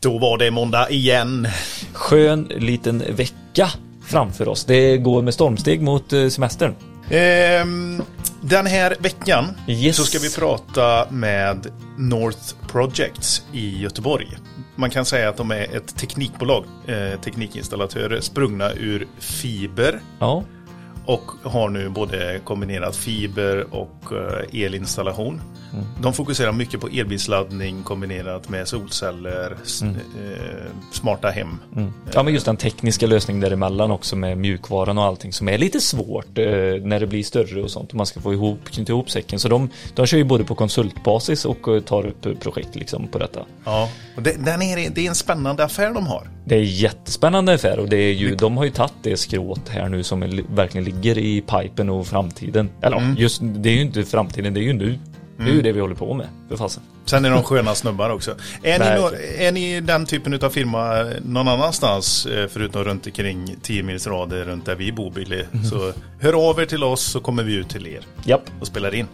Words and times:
Då 0.00 0.18
var 0.18 0.38
det 0.38 0.50
måndag 0.50 0.90
igen. 0.90 1.48
Skön 1.92 2.42
liten 2.56 3.02
vecka 3.16 3.68
framför 4.06 4.48
oss. 4.48 4.64
Det 4.64 4.96
går 4.96 5.22
med 5.22 5.34
stormsteg 5.34 5.82
mot 5.82 6.12
eh, 6.12 6.28
semestern. 6.28 6.74
Ehm, 7.10 8.02
den 8.40 8.66
här 8.66 8.96
veckan 9.00 9.44
Yes. 9.68 9.96
så 9.96 10.04
ska 10.04 10.18
vi 10.18 10.30
prata 10.34 11.10
med 11.10 11.66
North 11.96 12.54
Projects 12.72 13.42
i 13.52 13.78
Göteborg. 13.82 14.26
Man 14.76 14.90
kan 14.90 15.04
säga 15.04 15.28
att 15.28 15.36
de 15.36 15.50
är 15.50 15.76
ett 15.76 15.96
teknikbolag, 15.96 16.64
eh, 16.86 17.20
teknikinstallatörer 17.20 18.20
sprungna 18.20 18.72
ur 18.72 19.06
fiber 19.18 20.00
Ja, 20.20 20.44
och 21.06 21.22
har 21.42 21.68
nu 21.68 21.88
både 21.88 22.40
kombinerat 22.44 22.96
fiber 22.96 23.74
och 23.74 24.12
eh, 24.12 24.62
elinstallation. 24.64 25.40
De 26.02 26.12
fokuserar 26.12 26.52
mycket 26.52 26.80
på 26.80 26.88
elbilsladdning 26.88 27.82
kombinerat 27.82 28.48
med 28.48 28.68
solceller, 28.68 29.56
s- 29.64 29.82
eh, 29.82 29.88
smarta 30.92 31.28
hem. 31.30 31.58
mm. 31.76 31.92
ja 32.14 32.22
men 32.22 32.32
just 32.34 32.46
den 32.46 32.56
tekniska 32.56 33.06
lösningen 33.06 33.40
däremellan 33.40 33.90
också 33.90 34.16
med 34.16 34.38
mjukvaran 34.38 34.98
och 34.98 35.04
allting 35.04 35.32
som 35.32 35.48
är 35.48 35.58
lite 35.58 35.80
svårt 35.80 36.38
eh, 36.38 36.44
när 36.82 37.00
det 37.00 37.06
blir 37.06 37.22
större 37.22 37.62
och 37.62 37.70
sånt. 37.70 37.90
Och 37.90 37.94
man 37.96 38.06
ska 38.06 38.20
få 38.20 38.32
ihop, 38.32 38.58
knyta 38.64 38.92
ihop 38.92 39.10
säcken. 39.10 39.38
Så 39.38 39.48
de, 39.48 39.70
de 39.94 40.06
kör 40.06 40.18
ju 40.18 40.24
både 40.24 40.44
på 40.44 40.54
konsultbasis 40.54 41.44
och 41.44 41.68
eh, 41.76 41.80
tar 41.82 42.06
upp 42.06 42.40
projekt 42.40 42.74
liksom 42.74 43.08
på 43.08 43.18
detta. 43.18 43.40
Ja, 43.64 43.88
och 44.16 44.22
det, 44.22 44.44
den 44.44 44.62
är, 44.62 44.90
det 44.90 45.00
är 45.04 45.08
en 45.08 45.14
spännande 45.14 45.64
affär 45.64 45.90
de 45.94 46.06
har. 46.06 46.28
Det 46.44 46.54
är 46.54 46.62
jättespännande 46.62 47.54
affär 47.54 47.78
och 47.78 47.88
det 47.88 47.96
är 47.96 48.12
ju, 48.12 48.34
de 48.34 48.56
har 48.56 48.64
ju 48.64 48.70
tagit 48.70 48.92
det 49.02 49.16
skrået 49.16 49.68
här 49.68 49.88
nu 49.88 50.02
som 50.02 50.22
är, 50.22 50.54
verkligen 50.54 50.84
ligger 50.84 51.18
i 51.18 51.40
pipen 51.40 51.90
och 51.90 52.06
framtiden. 52.06 52.70
Eller 52.82 52.96
ja, 52.96 53.14
just 53.18 53.40
det 53.44 53.68
är 53.68 53.74
ju 53.74 53.80
inte 53.80 54.04
framtiden, 54.04 54.54
det 54.54 54.60
är 54.60 54.62
ju 54.62 54.72
nu. 54.72 54.98
Det 55.38 55.50
är 55.50 55.54
ju 55.54 55.62
det 55.62 55.72
vi 55.72 55.80
håller 55.80 55.94
på 55.94 56.14
med, 56.14 56.26
för 56.48 56.56
fasen. 56.56 56.82
Sen 57.04 57.24
är 57.24 57.30
de 57.30 57.42
sköna 57.42 57.74
snubbar 57.74 58.10
också. 58.10 58.34
Är 58.62 58.78
ni, 58.78 59.44
är 59.46 59.52
ni 59.52 59.80
den 59.80 60.06
typen 60.06 60.38
av 60.42 60.50
firma 60.50 61.04
någon 61.24 61.48
annanstans 61.48 62.26
eh, 62.26 62.48
förutom 62.48 62.84
runt 62.84 63.06
omkring 63.06 63.56
10 63.62 63.82
mils 63.82 64.06
rader 64.06 64.44
runt 64.44 64.66
där 64.66 64.74
vi 64.74 64.92
bor 64.92 65.10
Billy? 65.10 65.42
Mhm. 65.52 65.64
Så 65.64 65.92
hör 66.20 66.48
av 66.50 66.60
er 66.60 66.66
till 66.66 66.84
oss 66.84 67.02
så 67.02 67.20
kommer 67.20 67.42
vi 67.42 67.54
ut 67.54 67.68
till 67.68 67.86
er 67.86 68.00
Japp, 68.24 68.42
och 68.60 68.66
spelar 68.66 68.94
in. 68.94 69.06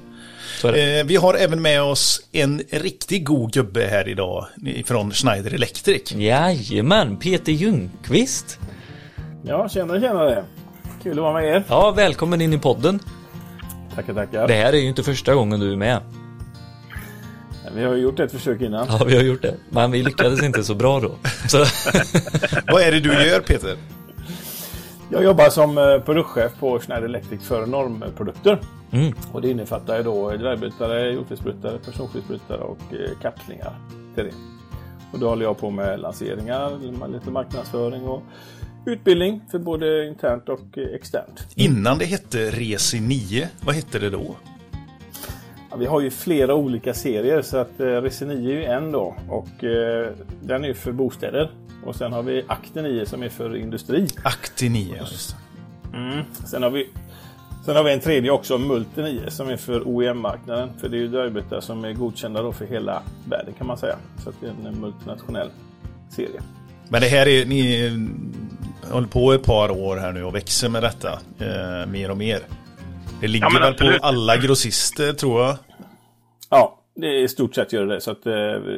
Eh, 0.64 1.04
vi 1.06 1.16
har 1.16 1.34
även 1.34 1.62
med 1.62 1.82
oss 1.82 2.20
en 2.32 2.62
riktigt 2.70 3.24
god 3.24 3.52
gubbe 3.52 3.86
här 3.90 4.08
idag 4.08 4.46
från 4.84 5.10
Schneider 5.10 5.54
Electric. 5.54 6.12
Jajamän, 6.12 7.16
Peter 7.16 7.52
Ljungqvist. 7.52 8.58
Ja, 9.42 9.68
tjenare, 9.68 10.00
tjenare. 10.00 10.44
Kul 11.02 11.12
att 11.12 11.18
vara 11.18 11.32
med 11.32 11.44
er. 11.44 11.64
Ja, 11.68 11.90
välkommen 11.90 12.40
in 12.40 12.52
i 12.52 12.58
podden. 12.58 13.00
Tackar, 13.94 14.14
tackar. 14.14 14.48
Det 14.48 14.54
här 14.54 14.72
är 14.72 14.76
ju 14.76 14.88
inte 14.88 15.02
första 15.02 15.34
gången 15.34 15.60
du 15.60 15.72
är 15.72 15.76
med. 15.76 16.00
Vi 17.74 17.84
har 17.84 17.94
ju 17.94 18.02
gjort 18.02 18.20
ett 18.20 18.32
försök 18.32 18.60
innan. 18.60 18.86
Ja, 18.90 19.04
vi 19.06 19.16
har 19.16 19.22
gjort 19.22 19.42
det. 19.42 19.54
Men 19.70 19.90
vi 19.90 20.02
lyckades 20.02 20.42
inte 20.42 20.64
så 20.64 20.74
bra 20.74 21.00
då. 21.00 21.10
Så, 21.48 21.58
Vad 22.72 22.82
är 22.82 22.92
det 22.92 23.00
du 23.00 23.12
gör 23.26 23.40
Peter? 23.40 23.76
Jag 25.10 25.24
jobbar 25.24 25.48
som 25.50 25.78
eh, 25.78 25.98
produktchef 25.98 26.52
på 26.60 26.78
Schneider 26.78 27.04
Electric 27.08 27.42
för 27.42 27.66
normprodukter. 27.66 28.60
mm, 28.90 29.14
Och 29.32 29.42
det 29.42 29.50
innefattar 29.50 29.96
ju 29.96 30.02
då 30.02 30.30
dvärgbrytare, 30.30 31.10
jordfelsbrytare, 31.12 31.78
personfelsbrytare 31.78 32.58
och 32.58 32.78
eh, 32.92 33.10
kapslingar 33.22 33.72
till 34.14 34.24
det. 34.24 34.30
Och 35.12 35.18
då 35.18 35.28
håller 35.28 35.44
jag 35.44 35.58
på 35.58 35.70
med 35.70 36.00
lanseringar, 36.00 36.70
lite 37.12 37.30
marknadsföring 37.30 38.04
och 38.04 38.22
utbildning 38.86 39.40
för 39.50 39.58
både 39.58 40.06
internt 40.06 40.48
och 40.48 40.78
eh, 40.78 40.94
externt. 40.94 41.46
Innan 41.54 41.98
det 41.98 42.04
hette 42.04 42.50
Resi 42.50 43.00
9, 43.00 43.48
vad 43.64 43.74
hette 43.74 43.98
det 43.98 44.10
då? 44.10 44.36
Ja, 45.70 45.76
vi 45.76 45.86
har 45.86 46.00
ju 46.00 46.10
flera 46.10 46.54
olika 46.54 46.94
serier 46.94 47.42
så 47.42 47.56
att 47.56 47.80
eh, 47.80 47.86
Resi 47.86 48.26
9 48.26 48.54
är 48.54 48.60
ju 48.60 48.64
en 48.64 48.92
då 48.92 49.16
och 49.28 49.64
eh, 49.64 50.10
den 50.42 50.64
är 50.64 50.68
ju 50.68 50.74
för 50.74 50.92
bostäder. 50.92 51.50
Och 51.84 51.96
sen 51.96 52.12
har 52.12 52.22
vi 52.22 52.44
Acte 52.46 52.82
9 52.82 53.06
som 53.06 53.22
är 53.22 53.28
för 53.28 53.56
industri. 53.56 54.08
Acti 54.22 54.68
9, 54.68 54.96
just. 54.96 55.36
Mm. 55.94 56.24
Sen, 56.46 56.62
har 56.62 56.70
vi, 56.70 56.90
sen 57.64 57.76
har 57.76 57.84
vi 57.84 57.92
en 57.92 58.00
tredje 58.00 58.30
också, 58.30 58.58
Multi 58.58 59.02
9, 59.02 59.30
som 59.30 59.48
är 59.48 59.56
för 59.56 59.88
OEM-marknaden. 59.88 60.68
För 60.80 60.88
det 60.88 60.96
är 60.96 61.00
ju 61.00 61.08
dörrbytare 61.08 61.62
som 61.62 61.84
är 61.84 61.92
godkända 61.92 62.42
då 62.42 62.52
för 62.52 62.66
hela 62.66 63.02
världen 63.28 63.54
kan 63.58 63.66
man 63.66 63.78
säga. 63.78 63.96
Så 64.24 64.28
att 64.28 64.34
det 64.40 64.46
är 64.46 64.68
en 64.68 64.80
multinationell 64.80 65.50
serie. 66.10 66.40
Men 66.88 67.00
det 67.00 67.08
här 67.08 67.28
är, 67.28 67.46
ni 67.46 67.90
håller 68.92 69.08
på 69.08 69.32
ett 69.32 69.42
par 69.44 69.70
år 69.70 69.96
här 69.96 70.12
nu 70.12 70.24
och 70.24 70.34
växer 70.34 70.68
med 70.68 70.82
detta 70.82 71.12
eh, 71.38 71.86
mer 71.90 72.10
och 72.10 72.16
mer. 72.16 72.40
Det 73.20 73.28
ligger 73.28 73.46
Ja, 73.46 73.58
väl 73.60 73.72
absolut. 73.72 74.00
på 74.00 74.06
alla 74.06 74.36
grossister 74.36 75.12
tror 75.12 75.42
jag. 75.42 75.56
Ja, 76.50 76.78
det 76.96 77.06
är 77.06 77.22
i 77.22 77.28
stort 77.28 77.54
sett 77.54 77.72
gör 77.72 77.86
det. 77.86 78.00
Så 78.00 78.10
att 78.10 78.26
eh, 78.26 78.34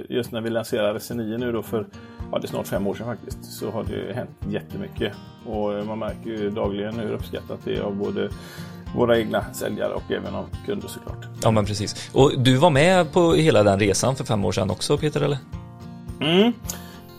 just 0.08 0.32
när 0.32 0.40
vi 0.40 0.50
lanserar 0.50 0.94
RC9 0.98 1.38
nu 1.38 1.52
då 1.52 1.62
för, 1.62 1.86
ja 2.32 2.38
det 2.38 2.46
är 2.46 2.48
snart 2.48 2.66
fem 2.66 2.86
år 2.86 2.94
sedan 2.94 3.06
faktiskt, 3.06 3.44
så 3.44 3.70
har 3.70 3.84
det 3.84 4.14
hänt 4.14 4.30
jättemycket. 4.48 5.12
Och 5.46 5.78
eh, 5.78 5.84
man 5.84 5.98
märker 5.98 6.30
ju 6.30 6.50
dagligen 6.50 6.94
hur 6.98 7.12
uppskattat 7.12 7.58
det 7.64 7.76
är 7.76 7.80
av 7.80 7.94
både 7.96 8.30
våra 8.96 9.18
egna 9.18 9.44
säljare 9.54 9.92
och 9.92 10.12
även 10.12 10.34
av 10.34 10.44
kunder 10.66 10.88
såklart. 10.88 11.26
ja, 11.42 11.50
men 11.50 11.64
precis. 11.66 12.10
Och 12.12 12.32
du 12.38 12.56
var 12.56 12.70
med 12.70 13.12
på 13.12 13.32
hela 13.34 13.62
den 13.62 13.80
resan 13.80 14.16
för 14.16 14.24
fem 14.24 14.44
år 14.44 14.52
sedan 14.52 14.70
också, 14.70 14.98
Peter, 14.98 15.20
eller? 15.20 15.38
Mm. 16.20 16.52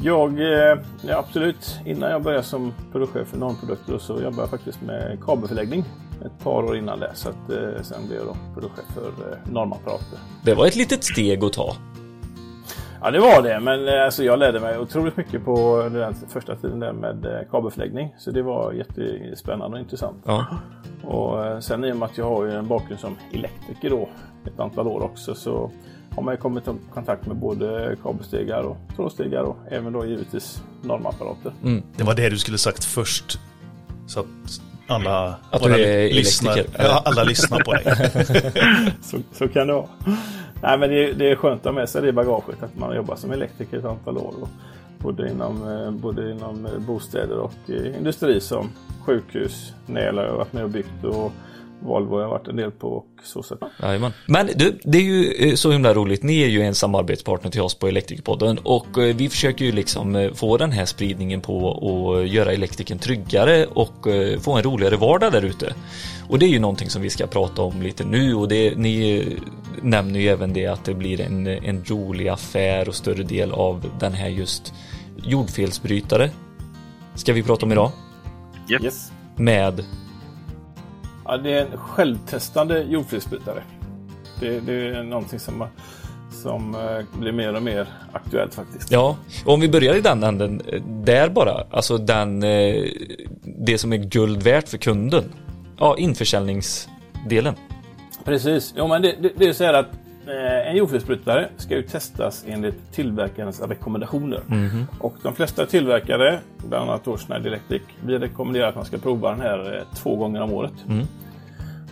Jag, 0.01 0.39
eh, 0.39 0.77
ja 1.01 1.17
absolut, 1.17 1.79
innan 1.85 2.11
jag 2.11 2.23
började 2.23 2.43
som 2.43 2.73
produktchef 2.91 3.27
för 3.27 3.37
normprodukter 3.37 3.97
så 3.97 4.13
jobbade 4.13 4.41
jag 4.41 4.49
faktiskt 4.49 4.81
med 4.81 5.17
kabelförläggning 5.25 5.83
ett 6.25 6.43
par 6.43 6.63
år 6.63 6.77
innan 6.77 6.99
det. 6.99 7.11
Så 7.13 7.29
att, 7.29 7.49
eh, 7.49 7.81
sen 7.81 8.07
blev 8.07 8.19
jag 8.19 8.27
då 8.27 8.35
produktchef 8.53 8.85
för 8.93 9.07
eh, 9.07 9.51
normapparater. 9.51 10.19
Det 10.43 10.53
var 10.53 10.65
ett 10.67 10.75
litet 10.75 11.03
steg 11.03 11.43
att 11.43 11.53
ta. 11.53 11.73
Ja 13.01 13.11
det 13.11 13.19
var 13.19 13.41
det, 13.41 13.59
men 13.59 13.87
eh, 13.87 14.03
alltså, 14.05 14.23
jag 14.23 14.39
lärde 14.39 14.59
mig 14.59 14.79
otroligt 14.79 15.17
mycket 15.17 15.45
på 15.45 15.89
den 15.91 16.13
första 16.29 16.55
tiden 16.55 16.79
där 16.79 16.93
med 16.93 17.25
eh, 17.25 17.49
kabelförläggning. 17.51 18.15
Så 18.17 18.31
det 18.31 18.41
var 18.41 18.71
jättespännande 18.73 19.77
och 19.77 19.81
intressant. 19.81 20.23
Ja, 20.25 20.45
Och 21.03 21.45
eh, 21.45 21.59
sen 21.59 21.85
i 21.85 21.91
och 21.91 21.97
med 21.97 22.05
att 22.05 22.17
jag 22.17 22.25
har 22.25 22.45
ju 22.45 22.51
en 22.51 22.67
bakgrund 22.67 22.99
som 22.99 23.15
elektriker 23.33 23.89
då 23.89 24.09
ett 24.45 24.59
antal 24.59 24.87
år 24.87 25.01
också 25.03 25.35
så 25.35 25.71
har 26.17 26.23
man 26.23 26.33
ju 26.33 26.37
kommit 26.37 26.67
i 26.67 26.71
kontakt 26.93 27.25
med 27.25 27.35
både 27.37 27.95
kabelstegar 28.03 28.61
och 28.61 28.77
trådstegar 28.95 29.43
och 29.43 29.57
även 29.71 29.93
då 29.93 30.05
givetvis 30.05 30.63
normapparater. 30.81 31.51
Det 31.97 32.03
var 32.03 32.15
det 32.15 32.29
du 32.29 32.37
skulle 32.37 32.57
sagt 32.57 32.85
först. 32.85 33.39
Så 34.07 34.19
att 34.19 34.25
alla, 34.87 35.35
Att 35.49 35.63
du 35.63 35.73
är 35.73 36.13
lyssnar, 36.13 36.57
ja, 36.77 37.01
alla 37.05 37.23
lyssnar 37.23 37.59
på 37.59 37.73
dig. 37.73 37.83
Så, 39.01 39.17
så 39.33 39.47
kan 39.47 39.67
det 39.67 39.73
vara. 39.73 39.87
Nej, 40.61 40.77
men 40.77 40.89
det, 40.89 41.09
är- 41.09 41.13
det 41.13 41.31
är 41.31 41.35
skönt 41.35 41.59
att 41.61 41.65
ha 41.65 41.71
med 41.71 41.89
sig 41.89 42.01
det 42.01 42.07
i 42.07 42.11
bagaget 42.11 42.63
att 42.63 42.77
man 42.77 42.95
jobbar 42.95 43.15
som 43.15 43.31
elektriker 43.31 43.77
ett 43.77 43.85
antal 43.85 44.17
år. 44.17 44.33
Och 44.41 44.49
både, 44.99 45.29
inom, 45.31 45.71
eh, 45.71 45.91
både 45.91 46.31
inom 46.31 46.65
eh, 46.65 46.71
bostäder 46.79 47.37
och 47.37 47.53
eh, 47.67 47.97
industri 47.97 48.41
som 48.41 48.69
sjukhus, 49.05 49.73
har 49.87 49.99
jag 49.99 50.13
varit 50.13 50.53
med 50.53 50.63
och 50.63 50.69
byggt 50.69 51.03
och 51.03 51.31
Volvo 51.79 52.15
har 52.15 52.21
jag 52.21 52.29
varit 52.29 52.47
en 52.47 52.55
del 52.55 52.71
på 52.71 52.87
och 52.87 53.07
så. 53.23 53.43
så. 53.43 53.57
Jajamän. 53.81 54.11
Men 54.25 54.49
du, 54.55 54.79
det 54.83 54.97
är 54.97 55.01
ju 55.01 55.31
eh, 55.31 55.55
så 55.55 55.71
himla 55.71 55.93
roligt. 55.93 56.23
Ni 56.23 56.41
är 56.41 56.47
ju 56.47 56.61
en 56.61 56.75
samarbetspartner 56.75 57.51
till 57.51 57.61
oss 57.61 57.75
på 57.75 57.87
Elektrikerpodden 57.87 58.59
och 58.63 58.97
eh, 58.97 59.15
vi 59.15 59.29
försöker 59.29 59.65
ju 59.65 59.71
liksom 59.71 60.15
eh, 60.15 60.33
få 60.33 60.57
den 60.57 60.71
här 60.71 60.85
spridningen 60.85 61.41
på 61.41 61.57
och 61.65 62.27
göra 62.27 62.53
elektrikern 62.53 62.99
tryggare 62.99 63.65
och 63.65 64.07
få 64.41 64.53
en 64.53 64.63
roligare 64.63 64.95
vardag 64.95 65.31
där 65.31 65.45
ute. 65.45 65.73
Och 66.29 66.39
det 66.39 66.45
är 66.45 66.49
ju 66.49 66.59
någonting 66.59 66.89
som 66.89 67.01
vi 67.01 67.09
ska 67.09 67.27
prata 67.27 67.61
om 67.61 67.81
lite 67.81 68.05
nu 68.05 68.35
och 68.35 68.47
det, 68.47 68.77
ni 68.77 69.25
nämner 69.81 70.19
ju 70.19 70.27
även 70.27 70.53
det 70.53 70.67
att 70.67 70.85
det 70.85 70.93
blir 70.93 71.21
en, 71.21 71.47
en 71.47 71.83
rolig 71.83 72.27
affär 72.27 72.87
och 72.89 72.95
större 72.95 73.23
del 73.23 73.51
av 73.51 73.91
den 73.99 74.13
här 74.13 74.29
just 74.29 74.73
jordfelsbrytare. 75.23 76.29
Ska 77.15 77.33
vi 77.33 77.43
prata 77.43 77.65
om 77.65 77.71
idag? 77.71 77.91
Yes. 78.83 79.11
Med 79.35 79.83
Ja, 81.27 81.37
det 81.37 81.53
är 81.53 81.65
en 81.65 81.77
självtestande 81.77 82.81
jordfelsbrytare. 82.81 83.63
Det, 84.39 84.59
det 84.59 84.73
är 84.73 85.03
någonting 85.03 85.39
som, 85.39 85.67
som 86.31 86.75
eh, 86.75 87.19
blir 87.19 87.31
mer 87.31 87.55
och 87.55 87.63
mer 87.63 87.87
aktuellt 88.11 88.55
faktiskt. 88.55 88.91
Ja, 88.91 89.17
och 89.45 89.53
om 89.53 89.59
vi 89.59 89.69
börjar 89.69 89.95
i 89.95 90.01
den 90.01 90.23
änden, 90.23 90.61
eh, 90.67 90.81
där 90.83 91.29
bara, 91.29 91.63
alltså 91.71 91.97
den, 91.97 92.43
eh, 92.43 92.83
det 93.43 93.77
som 93.77 93.93
är 93.93 93.97
guld 93.97 94.43
värt 94.43 94.69
för 94.69 94.77
kunden. 94.77 95.23
Ja, 95.79 95.97
införsäljningsdelen. 95.97 97.55
Precis. 98.25 98.73
Jo, 98.77 98.87
men 98.87 99.01
det, 99.01 99.15
det, 99.21 99.31
det 99.37 99.45
är 99.45 99.53
så 99.53 99.63
här 99.63 99.73
att 99.73 99.89
en 100.29 100.75
jordfelsbrytare 100.77 101.49
ska 101.57 101.75
ju 101.75 101.81
testas 101.81 102.45
enligt 102.47 102.91
tillverkarens 102.91 103.61
rekommendationer. 103.61 104.41
Och 104.99 105.15
de 105.23 105.35
flesta 105.35 105.65
tillverkare, 105.65 106.39
bland 106.67 106.89
annat 106.89 107.03
då 107.05 107.17
Schneider 107.17 107.47
Electric, 107.47 107.81
vi 108.05 108.17
rekommenderar 108.17 108.67
att 108.69 108.75
man 108.75 108.85
ska 108.85 108.97
prova 108.97 109.29
den 109.31 109.41
här 109.41 109.75
eh, 109.77 109.95
två 109.97 110.15
gånger 110.15 110.41
om 110.41 110.53
året. 110.53 110.73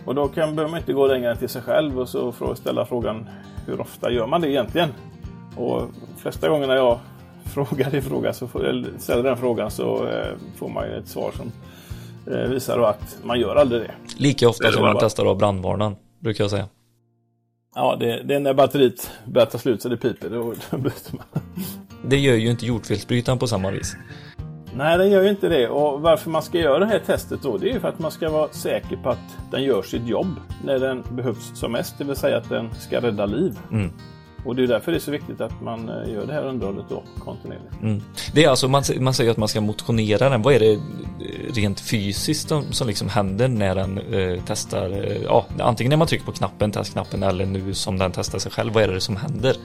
Och 0.04 0.14
då 0.14 0.28
kan, 0.28 0.54
behöver 0.56 0.70
man 0.70 0.80
inte 0.80 0.92
gå 0.92 1.06
längre 1.06 1.30
än 1.30 1.36
till 1.36 1.48
sig 1.48 1.62
själv 1.62 2.00
och 2.00 2.08
så 2.08 2.32
ställa 2.54 2.86
frågan 2.86 3.28
hur 3.66 3.80
ofta 3.80 4.10
gör 4.10 4.26
man 4.26 4.40
det 4.40 4.50
egentligen? 4.50 4.88
Och 5.56 5.80
de 6.16 6.20
flesta 6.22 6.48
gångerna 6.48 6.74
jag 6.74 6.98
frågar 7.44 7.94
i 7.94 8.00
fråga 8.00 8.32
så 8.32 8.46
får, 8.48 8.64
eller 8.66 8.88
ställer 8.98 9.22
den 9.22 9.36
frågan 9.36 9.70
så 9.70 10.06
eh, 10.06 10.26
får 10.56 10.68
man 10.68 10.86
ju 10.86 10.96
ett 10.98 11.08
svar 11.08 11.32
som 11.36 11.52
eh, 12.34 12.48
visar 12.50 12.78
att 12.80 13.18
man 13.22 13.40
gör 13.40 13.56
aldrig 13.56 13.80
det. 13.82 13.90
Lika 14.16 14.48
ofta 14.48 14.72
som 14.72 14.82
man 14.82 14.94
bara- 14.94 15.00
testar 15.04 15.24
av 15.26 15.38
brandvarnaren, 15.38 15.96
brukar 16.18 16.44
jag 16.44 16.50
säga. 16.50 16.68
Ja, 17.78 17.96
det, 18.00 18.22
det 18.22 18.34
är 18.34 18.40
när 18.40 18.54
batteriet 18.54 19.10
börjar 19.24 19.46
ta 19.46 19.58
slut 19.58 19.82
så 19.82 19.88
det 19.88 19.96
piper. 19.96 20.30
Då, 20.30 20.54
då 20.70 20.76
byter 20.76 21.16
man. 21.16 21.42
det 22.04 22.16
gör 22.16 22.34
ju 22.34 22.50
inte 22.50 22.66
jordfelsbrytaren 22.66 23.38
på 23.38 23.46
samma 23.46 23.70
vis. 23.70 23.96
Nej, 24.76 24.98
den 24.98 25.10
gör 25.10 25.22
ju 25.22 25.30
inte 25.30 25.48
det. 25.48 25.68
Och 25.68 26.00
varför 26.00 26.30
man 26.30 26.42
ska 26.42 26.58
göra 26.58 26.78
det 26.78 26.86
här 26.86 26.98
testet 26.98 27.42
då, 27.42 27.58
det 27.58 27.70
är 27.70 27.72
ju 27.72 27.80
för 27.80 27.88
att 27.88 27.98
man 27.98 28.10
ska 28.10 28.30
vara 28.30 28.48
säker 28.48 28.96
på 28.96 29.10
att 29.10 29.38
den 29.50 29.62
gör 29.62 29.82
sitt 29.82 30.06
jobb 30.06 30.26
när 30.64 30.78
den 30.78 31.04
behövs 31.10 31.58
som 31.58 31.72
mest, 31.72 31.98
det 31.98 32.04
vill 32.04 32.16
säga 32.16 32.36
att 32.36 32.48
den 32.48 32.74
ska 32.74 33.00
rädda 33.00 33.26
liv. 33.26 33.58
Mm. 33.72 33.92
Och 34.46 34.56
det 34.56 34.62
är 34.62 34.66
därför 34.66 34.92
det 34.92 34.98
är 34.98 35.00
så 35.00 35.10
viktigt 35.10 35.40
att 35.40 35.60
man 35.60 35.88
eh, 35.88 36.12
gör 36.12 36.26
det 36.26 36.32
här 36.32 36.46
underhållet 36.46 36.84
då 36.88 37.02
kontinuerligt. 37.18 37.82
Mm. 37.82 38.02
Det 38.34 38.44
är 38.44 38.48
alltså, 38.48 38.68
man, 38.68 38.82
man 39.00 39.14
säger 39.14 39.30
att 39.30 39.36
man 39.36 39.48
ska 39.48 39.60
motionera 39.60 40.28
den. 40.28 40.42
Vad 40.42 40.54
är 40.54 40.60
det 40.60 40.72
eh, 40.72 40.78
rent 41.54 41.80
fysiskt 41.80 42.48
som, 42.48 42.72
som 42.72 42.86
liksom 42.86 43.08
händer 43.08 43.48
när 43.48 43.74
den 43.74 43.98
eh, 43.98 44.40
testar? 44.46 44.90
Eh, 44.90 45.22
ja, 45.22 45.46
antingen 45.58 45.90
när 45.90 45.96
man 45.96 46.06
trycker 46.06 46.24
på 46.24 46.32
knappen, 46.32 46.70
testknappen 46.70 47.22
eller 47.22 47.46
nu 47.46 47.74
som 47.74 47.98
den 47.98 48.12
testar 48.12 48.38
sig 48.38 48.52
själv. 48.52 48.72
Vad 48.72 48.82
är 48.82 48.88
det 48.88 49.00
som 49.00 49.16
händer? 49.16 49.56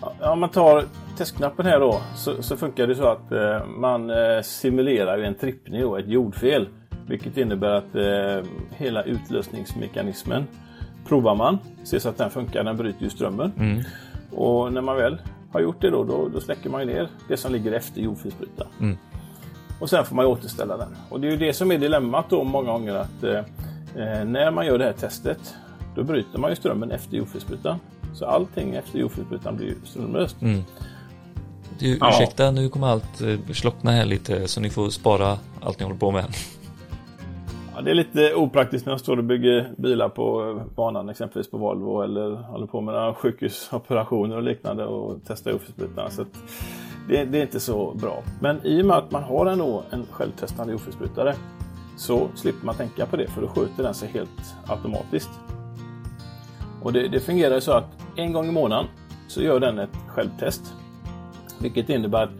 Ja, 0.00 0.32
om 0.32 0.40
man 0.40 0.50
tar 0.50 0.84
testknappen 1.18 1.66
här 1.66 1.80
då 1.80 2.00
så, 2.16 2.42
så 2.42 2.56
funkar 2.56 2.86
det 2.86 2.94
så 2.94 3.06
att 3.06 3.32
eh, 3.32 3.66
man 3.66 4.10
eh, 4.10 4.42
simulerar 4.42 5.18
en 5.18 5.34
trippning 5.34 5.84
och 5.84 5.98
ett 5.98 6.08
jordfel. 6.08 6.68
Vilket 7.08 7.36
innebär 7.36 7.70
att 7.70 7.96
hela 8.76 9.02
utlösningsmekanismen 9.02 10.46
provar 11.08 11.34
man. 11.34 11.58
Ser 11.84 11.98
så 11.98 12.08
att 12.08 12.18
den 12.18 12.30
funkar, 12.30 12.64
den 12.64 12.76
bryter 12.76 13.02
ju 13.02 13.10
strömmen. 13.10 13.52
Mm. 13.58 13.82
Och 14.30 14.72
när 14.72 14.80
man 14.80 14.96
väl 14.96 15.18
har 15.52 15.60
gjort 15.60 15.80
det 15.80 15.90
då, 15.90 16.04
då, 16.04 16.28
då 16.28 16.40
släcker 16.40 16.70
man 16.70 16.80
ju 16.80 16.86
ner 16.86 17.08
det 17.28 17.36
som 17.36 17.52
ligger 17.52 17.72
efter 17.72 18.00
jordfelsbrytaren. 18.00 18.70
Mm. 18.80 18.96
Och 19.80 19.90
sen 19.90 20.04
får 20.04 20.16
man 20.16 20.26
återställa 20.26 20.76
den. 20.76 20.96
Och 21.08 21.20
det 21.20 21.26
är 21.26 21.30
ju 21.30 21.36
det 21.36 21.52
som 21.52 21.72
är 21.72 21.78
dilemmat 21.78 22.30
då 22.30 22.44
många 22.44 22.72
gånger 22.72 22.94
att 22.94 23.24
eh, 23.24 23.38
eh 23.38 24.24
när 24.24 24.50
man 24.50 24.66
gör 24.66 24.78
det 24.78 24.84
här 24.84 24.92
testet 24.92 25.54
då 25.94 26.02
bryter 26.02 26.38
man 26.38 26.50
ju 26.50 26.56
strömmen 26.56 26.90
efter 26.90 27.16
jordfelsbrytaren. 27.16 27.78
Så 28.14 28.26
allting 28.26 28.74
efter 28.74 28.98
jordfelsbrytaren 28.98 29.56
blir 29.56 29.74
strömlöst. 29.84 30.42
Mm. 30.42 30.64
Du, 31.78 31.98
Ja. 32.00 32.08
ursäkta, 32.08 32.50
nu 32.50 32.68
kommer 32.68 32.86
allt 32.86 33.20
eh, 33.20 33.52
slockna 33.54 33.90
här 33.90 34.04
lite 34.04 34.48
så 34.48 34.60
ni 34.60 34.70
får 34.70 34.90
spara 34.90 35.38
allt 35.60 35.78
ni 35.78 35.84
håller 35.84 35.98
på 35.98 36.10
med. 36.10 36.24
Ja, 37.76 37.82
det 37.82 37.90
är 37.90 37.94
lite 37.94 38.34
opraktiskt 38.34 38.86
när 38.86 38.92
jag 38.92 39.00
står 39.00 39.16
och 39.16 39.24
bygger 39.24 39.72
bilar 39.76 40.08
på 40.08 40.50
eh, 40.50 40.74
banan, 40.74 41.08
exempelvis 41.08 41.50
på 41.50 41.58
Volvo 41.58 42.02
eller 42.02 42.30
håller 42.34 42.66
på 42.66 42.80
med 42.80 42.94
några 42.94 43.14
sjukhusoperationer 43.14 44.36
och 44.36 44.42
liknande 44.42 44.84
och 44.86 45.16
testar 45.26 45.50
jordfelsbrytarna. 45.50 46.10
Så 46.10 46.24
det, 47.08 47.24
det 47.24 47.38
är 47.38 47.42
inte 47.42 47.60
så 47.60 47.94
bra. 47.94 48.22
Men 48.40 48.66
i 48.66 48.82
och 48.82 48.86
med 48.86 48.96
att 48.96 49.10
man 49.10 49.22
har 49.22 49.46
ändå 49.46 49.82
en 49.90 50.06
självtestande 50.10 50.72
jordfelsbrytare 50.72 51.34
så 51.96 52.28
slipper 52.34 52.66
man 52.66 52.74
tänka 52.74 53.06
på 53.06 53.16
det 53.16 53.26
för 53.26 53.42
då 53.42 53.48
skjuter 53.48 53.82
den 53.82 53.94
sig 53.94 54.08
helt 54.08 54.54
automatiskt. 54.66 55.30
Och 56.82 56.92
det, 56.92 57.08
det 57.08 57.20
fungerar 57.20 57.60
så 57.60 57.72
att 57.72 58.02
en 58.16 58.32
gång 58.32 58.46
i 58.46 58.52
månaden 58.52 58.86
så 59.28 59.42
gör 59.42 59.60
den 59.60 59.78
ett 59.78 59.96
självtest. 60.08 60.74
Vilket 61.58 61.90
innebär 61.90 62.22
att 62.22 62.30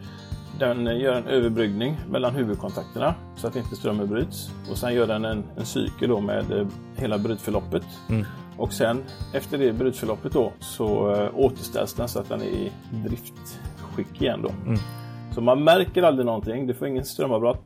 den 0.58 0.98
gör 1.00 1.14
en 1.14 1.26
överbryggning 1.26 1.96
mellan 2.10 2.34
huvudkontakterna 2.34 3.14
så 3.36 3.46
att 3.46 3.56
inte 3.56 3.76
strömmen 3.76 4.08
bryts. 4.08 4.50
Och 4.70 4.78
sen 4.78 4.94
gör 4.94 5.06
den 5.06 5.24
en, 5.24 5.44
en 5.56 5.66
cykel 5.66 6.08
då 6.08 6.20
med 6.20 6.52
eh, 6.52 6.66
hela 6.96 7.18
brytförloppet. 7.18 7.84
Mm. 8.08 8.24
Och 8.56 8.72
sen 8.72 9.02
efter 9.32 9.58
det 9.58 9.72
brytförloppet 9.72 10.32
då 10.32 10.52
så 10.60 11.14
eh, 11.14 11.30
återställs 11.34 11.94
den 11.94 12.08
så 12.08 12.18
att 12.18 12.28
den 12.28 12.40
är 12.40 12.46
i 12.46 12.72
driftskick 12.90 14.22
igen 14.22 14.42
då. 14.42 14.48
Mm. 14.66 14.78
Så 15.34 15.40
man 15.40 15.64
märker 15.64 16.02
aldrig 16.02 16.26
någonting. 16.26 16.66
Du 16.66 16.74
får 16.74 16.88
ingen 16.88 17.04
strömavbrott. 17.04 17.62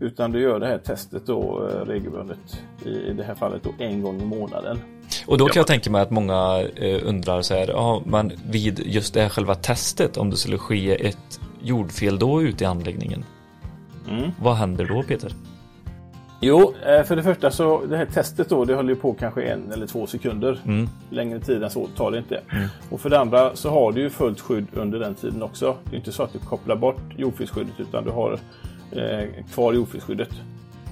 Utan 0.00 0.32
du 0.32 0.40
gör 0.40 0.60
det 0.60 0.66
här 0.66 0.78
testet 0.78 1.26
då 1.26 1.68
eh, 1.68 1.86
regelbundet. 1.86 2.62
I, 2.84 3.12
det 3.12 3.24
här 3.24 3.34
fallet 3.34 3.62
då 3.62 3.70
en 3.78 4.02
gång 4.02 4.20
i 4.20 4.24
månaden. 4.24 4.78
Och 5.26 5.38
då 5.38 5.46
kan 5.46 5.60
jag 5.60 5.66
tänka 5.66 5.90
mig 5.90 6.02
att 6.02 6.10
många 6.10 6.62
undrar 7.02 7.42
så 7.42 7.54
här, 7.54 7.68
ja 7.68 8.02
men 8.06 8.32
vid 8.50 8.82
just 8.86 9.14
det 9.14 9.22
här 9.22 9.28
själva 9.28 9.54
testet, 9.54 10.16
om 10.16 10.30
det 10.30 10.36
skulle 10.36 10.58
ske 10.58 11.06
ett 11.06 11.40
jordfel 11.62 12.18
då 12.18 12.42
ute 12.42 12.64
i 12.64 12.66
anläggningen, 12.66 13.24
Mm. 14.08 14.30
vad 14.40 14.56
händer 14.56 14.84
då 14.84 15.02
Peter? 15.02 15.32
Jo, 16.40 16.74
eh, 16.86 17.02
för 17.04 17.16
det 17.16 17.22
första 17.22 17.50
så 17.50 17.84
det 17.86 17.96
här 17.96 18.06
testet 18.06 18.48
då, 18.48 18.64
det 18.64 18.74
håller 18.74 18.88
ju 18.94 18.96
på 19.00 19.14
kanske 19.14 19.42
en 19.42 19.72
eller 19.72 19.86
två 19.86 20.06
sekunder. 20.06 20.60
Mm. 20.64 20.88
Längre 21.10 21.40
tid 21.40 21.62
än 21.62 21.70
så 21.70 21.86
tar 21.96 22.10
det 22.10 22.18
inte. 22.18 22.40
Och 22.90 23.00
för 23.00 23.10
det 23.10 23.18
andra 23.20 23.56
så 23.56 23.70
har 23.70 23.92
du 23.92 24.00
ju 24.00 24.10
fullt 24.10 24.40
skydd 24.40 24.66
under 24.72 24.98
den 24.98 25.14
tiden 25.14 25.42
också. 25.42 25.76
Det 25.84 25.92
är 25.92 25.98
inte 25.98 26.12
så 26.12 26.22
att 26.22 26.32
du 26.32 26.38
kopplar 26.38 26.76
bort 26.76 27.02
jordfelsskyddet 27.16 27.80
utan 27.80 28.04
du 28.04 28.10
har 28.10 28.38
eh, 28.92 29.28
kvar 29.54 29.72
jordfelsskyddet. 29.72 30.30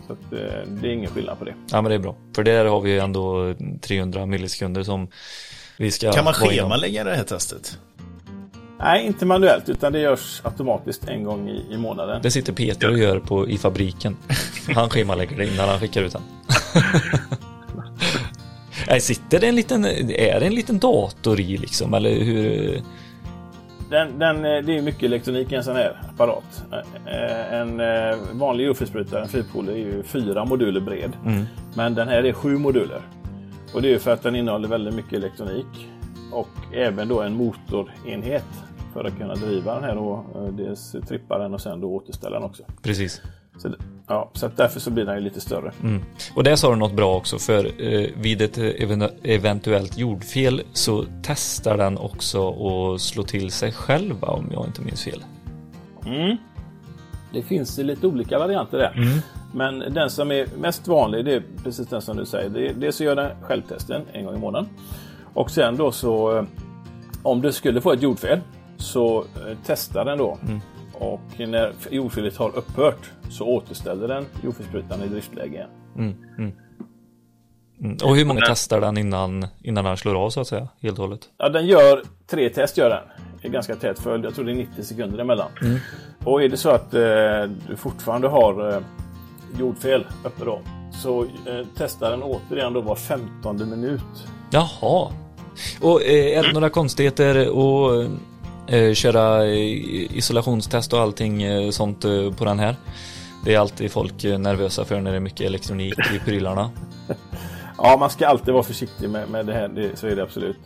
Så 0.07 0.13
att, 0.13 0.33
eh, 0.33 0.39
det 0.69 0.89
är 0.89 0.93
ingen 0.93 1.11
skillnad 1.11 1.39
på 1.39 1.45
det. 1.45 1.55
Ja 1.71 1.83
men 1.83 1.89
det 1.91 1.95
är 1.95 1.99
bra, 1.99 2.15
för 2.35 2.45
där 2.45 2.65
har 2.65 2.81
vi 2.81 2.91
ju 2.91 2.99
ändå 2.99 3.55
300 3.81 4.27
millisekunder 4.27 4.83
som 4.83 5.09
vi 5.79 5.91
ska 5.91 6.13
Kan 6.13 6.25
man 6.25 6.35
schemalägga 6.35 7.05
det 7.05 7.15
här 7.17 7.25
testet? 7.25 7.79
Nej, 8.83 9.07
inte 9.07 9.27
manuellt 9.27 9.69
utan 9.69 9.93
det 9.93 10.01
görs 10.01 10.41
automatiskt 10.45 11.09
en 11.09 11.25
gång 11.25 11.49
i, 11.49 11.67
i 11.71 11.77
månaden. 11.77 12.23
Det 12.23 12.31
sitter 12.31 12.53
Peter 12.53 12.91
och 12.91 12.99
gör 12.99 13.19
på, 13.19 13.49
i 13.49 13.59
fabriken. 13.59 14.17
Han 14.75 14.89
schemalägger 14.89 15.37
det 15.37 15.55
innan 15.55 15.69
han 15.69 15.81
skickar 15.81 16.03
ut 16.03 16.13
den. 16.13 16.23
Nej, 18.89 19.01
sitter 19.01 19.41
det 19.41 19.47
en 19.49 19.55
liten, 19.55 19.85
är 19.85 20.41
det 20.41 20.47
en 20.47 20.55
liten 20.55 20.79
dator 20.79 21.41
i 21.41 21.57
liksom, 21.57 21.95
eller 21.95 22.25
hur? 22.25 22.81
Den, 23.91 24.19
den, 24.19 24.37
eh, 24.37 24.63
det 24.63 24.79
är 24.79 24.83
mycket 24.83 25.03
elektronik 25.03 25.53
i 25.53 25.55
en 25.55 25.65
sån 25.65 25.77
här 25.77 26.01
apparat. 26.15 26.65
Eh, 27.07 27.55
En 27.55 27.81
eh, 27.81 28.17
vanlig 28.33 28.65
jordfelsbrytare, 28.67 29.23
en 29.23 29.29
fyrpolig, 29.29 29.73
är 29.73 29.77
ju 29.77 30.03
fyra 30.03 30.45
moduler 30.45 30.81
bred. 30.81 31.13
Mm. 31.27 31.45
Men 31.75 31.95
den 31.95 32.09
här 32.09 32.25
är 32.25 32.33
sju 32.33 32.59
moduler. 32.59 33.01
Och 33.75 33.83
det 33.83 33.95
är 33.95 33.99
för 33.99 34.11
att 34.11 34.23
den 34.23 34.37
innehåller 34.37 34.69
väldigt 34.69 34.95
mycket 34.95 35.13
elektronik. 35.13 35.89
Och 36.33 36.49
även 36.75 37.09
då 37.09 37.21
en 37.23 37.35
motorenhet 37.35 38.47
för 38.93 39.05
att 39.05 39.19
kunna 39.19 39.35
driva 39.35 39.75
den 39.75 39.85
här 39.85 39.95
då. 39.95 40.25
eh, 40.35 40.43
Dels 40.43 40.97
tripparen 41.09 41.55
och 41.55 41.61
sen 41.61 41.81
då 41.81 41.89
återställa 41.95 42.37
den 42.41 42.43
också. 42.49 42.63
Precis. 42.83 43.23
Så, 43.59 43.69
ja, 44.07 44.31
så 44.35 44.51
därför 44.57 44.81
så 44.81 44.91
blir 44.91 45.05
den 45.05 45.15
ju 45.15 45.21
lite 45.21 45.41
större. 45.41 45.73
Mm. 45.83 46.03
Och 46.35 46.45
där 46.45 46.57
sa 46.57 46.71
du 46.71 46.77
något 46.77 46.93
bra 46.93 47.17
också, 47.17 47.39
för 47.39 47.65
eh, 47.65 48.09
vid 48.17 48.43
ett 48.43 48.59
even- 48.59 49.11
eventuellt 49.23 49.99
jordfel 49.99 50.63
så 50.73 51.05
testar 51.23 51.77
den 51.77 51.99
också 51.99 52.49
att 52.95 53.01
slå 53.01 53.23
till 53.23 53.51
sig 53.51 53.73
själv, 53.73 54.21
va, 54.21 54.29
om 54.29 54.49
jag 54.53 54.67
inte 54.67 54.83
minns 54.83 55.05
fel. 55.05 55.25
Mm. 56.07 56.37
Det 57.33 57.43
finns 57.43 57.79
lite 57.79 58.07
olika 58.07 58.39
varianter 58.39 58.79
där. 58.79 59.23
Men 59.55 59.79
den 59.79 60.11
som 60.11 60.33
är 60.33 60.47
mest 60.61 60.89
vanlig 60.89 61.25
det 61.25 61.35
är 61.35 61.43
precis 61.65 61.89
den 61.89 62.03
som 62.03 62.17
du 62.17 62.27
säger. 62.27 62.51
Det 62.51 62.69
är, 62.69 62.75
dels 62.75 62.97
så 62.97 63.05
gör 63.05 63.17
den 63.17 63.31
självtesten 63.43 64.03
en 64.13 64.25
gång 64.25 64.35
i 64.35 64.39
månaden. 64.39 64.69
Och 65.35 65.51
sen 65.51 65.77
då 65.77 65.93
så 65.93 66.37
eh, 66.39 66.45
om 67.23 67.41
du 67.43 67.53
skulle 67.53 67.81
få 67.81 67.93
ett 67.93 68.03
jordfel 68.03 68.41
så 68.81 69.19
eh, 69.19 69.57
testar 69.67 70.05
den 70.05 70.19
då. 70.19 70.39
Och 70.95 71.21
när 71.39 71.73
jordfelet 71.91 72.37
har 72.37 72.57
upphört 72.57 73.11
så 73.31 73.47
återställer 73.47 74.09
den 74.09 74.27
jordfelsbrytaren 74.45 75.03
i 75.03 75.07
driftläge 75.07 75.55
igen. 75.55 75.71
Mm. 75.97 76.17
Mm. 76.39 76.53
Mm. 77.81 77.97
Och 78.05 78.17
hur 78.17 78.25
många 78.25 78.41
testar 78.47 78.81
den 78.81 78.99
innan, 78.99 79.47
innan 79.63 79.85
den 79.85 79.97
slår 79.97 80.15
av 80.15 80.31
så 80.31 80.41
att 80.41 80.47
säga, 80.47 80.69
helt 80.81 80.99
och 80.99 81.05
hållet? 81.05 81.29
Ja, 81.39 81.49
den 81.49 81.67
gör 81.67 82.03
tre 82.27 82.49
test 82.49 82.77
gör 82.77 82.91
den. 82.91 83.03
Det 83.43 83.49
är 83.49 83.53
ganska 83.53 83.77
tät 83.77 83.99
följd. 83.99 84.25
Jag 84.25 84.35
tror 84.35 84.45
det 84.45 84.53
är 84.53 84.57
90 84.57 84.83
sekunder 84.85 85.19
emellan. 85.19 85.51
Och 86.25 86.43
är 86.43 86.49
det 86.49 86.57
så 86.57 86.71
att 86.71 86.95
eh, 86.95 87.01
du 87.69 87.77
fortfarande 87.77 88.29
har 88.29 88.75
eh, 88.75 88.83
jordfel 89.59 90.07
uppe 90.25 90.45
då 90.45 90.61
så 90.93 91.23
eh, 91.23 91.67
testar 91.77 92.11
den 92.11 92.23
återigen 92.23 92.73
då 92.73 92.81
var 92.81 92.95
15 92.95 93.71
minut. 93.71 94.27
Jaha. 94.51 95.13
Och 95.81 96.03
eh, 96.03 96.39
är 96.39 96.43
det 96.43 96.53
några 96.53 96.71
konstigheter 96.71 97.37
eh, 97.37 98.11
köra 98.95 99.47
eh, 99.47 100.17
isolationstest 100.17 100.93
och 100.93 101.01
allting 101.01 101.43
eh, 101.43 101.71
sånt 101.71 102.05
eh, 102.05 102.33
på 102.33 102.45
den 102.45 102.59
här? 102.59 102.77
Det 103.45 103.55
är 103.55 103.59
alltid 103.59 103.93
folk 103.93 104.25
nervösa 104.25 104.85
för 104.85 105.01
när 105.01 105.11
det 105.11 105.17
är 105.17 105.21
mycket 105.21 105.47
elektronik 105.47 105.99
i 106.15 106.19
prylarna. 106.19 106.71
Ja, 107.83 107.97
man 107.97 108.11
ska 108.11 108.27
alltid 108.27 108.55
vara 108.55 108.63
försiktig 108.63 109.11
med, 109.11 109.29
med 109.31 109.47
det 109.47 109.53
här. 109.53 109.69
Det, 109.69 109.99
så 109.99 110.07
är 110.07 110.17
det 110.17 110.23
absolut. 110.23 110.57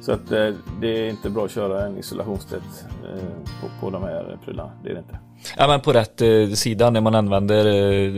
Så 0.00 0.12
att 0.12 0.32
eh, 0.32 0.48
det 0.80 1.06
är 1.06 1.08
inte 1.08 1.30
bra 1.30 1.44
att 1.44 1.50
köra 1.50 1.86
en 1.86 1.98
isolationstest 1.98 2.86
eh, 3.04 3.60
på, 3.60 3.68
på 3.80 3.90
de 3.90 4.02
här 4.02 4.38
prylarna. 4.44 4.70
Det 4.82 4.90
är 4.90 4.94
det 4.94 5.00
inte. 5.00 5.18
Ja 5.56 5.68
men 5.68 5.80
på 5.80 5.92
rätt 5.92 6.22
eh, 6.22 6.48
sida 6.54 6.90
när 6.90 7.00
man 7.00 7.14
använder 7.14 7.66
eh, 7.66 8.12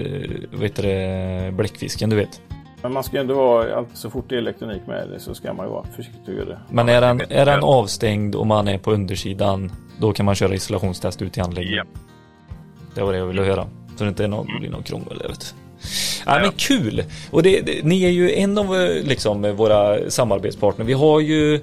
vet 0.58 0.76
du, 0.76 0.82
det, 0.82 1.52
bläckfisken 1.52 2.10
du 2.10 2.16
vet. 2.16 2.40
Men 2.84 2.92
man 2.92 3.04
ska 3.04 3.20
ändå 3.20 3.34
vara, 3.34 3.84
så 3.94 4.10
fort 4.10 4.24
det 4.28 4.34
är 4.34 4.38
elektronik 4.38 4.82
med 4.86 5.08
det 5.08 5.20
så 5.20 5.34
ska 5.34 5.52
man 5.52 5.66
ju 5.66 5.72
vara 5.72 5.84
försiktig 5.96 6.36
det. 6.36 6.58
Men 6.70 6.88
är 6.88 7.00
den, 7.00 7.20
är 7.28 7.46
den 7.46 7.60
avstängd 7.62 8.34
och 8.34 8.46
man 8.46 8.68
är 8.68 8.78
på 8.78 8.92
undersidan 8.92 9.72
då 9.98 10.12
kan 10.12 10.26
man 10.26 10.34
köra 10.34 10.54
isolationstest 10.54 11.22
ut 11.22 11.38
i 11.38 11.40
anläggningen. 11.40 11.86
Det 12.94 13.02
var 13.02 13.12
det 13.12 13.18
jag 13.18 13.26
ville 13.26 13.42
höra. 13.42 13.66
Så 13.96 14.04
det 14.04 14.08
inte 14.08 14.24
är 14.24 14.28
någon, 14.28 14.46
blir 14.60 14.70
någon 14.70 14.82
krångel. 14.82 15.20
Jag 15.22 15.28
vet. 15.28 15.54
Ja, 16.26 16.38
men 16.40 16.52
kul! 16.52 17.04
Och 17.30 17.42
det, 17.42 17.60
det, 17.60 17.84
ni 17.84 18.04
är 18.04 18.10
ju 18.10 18.32
en 18.32 18.58
av 18.58 18.74
liksom, 19.04 19.56
våra 19.56 20.10
samarbetspartner. 20.10 20.84
Vi 20.84 20.92
har 20.92 21.20
ju 21.20 21.54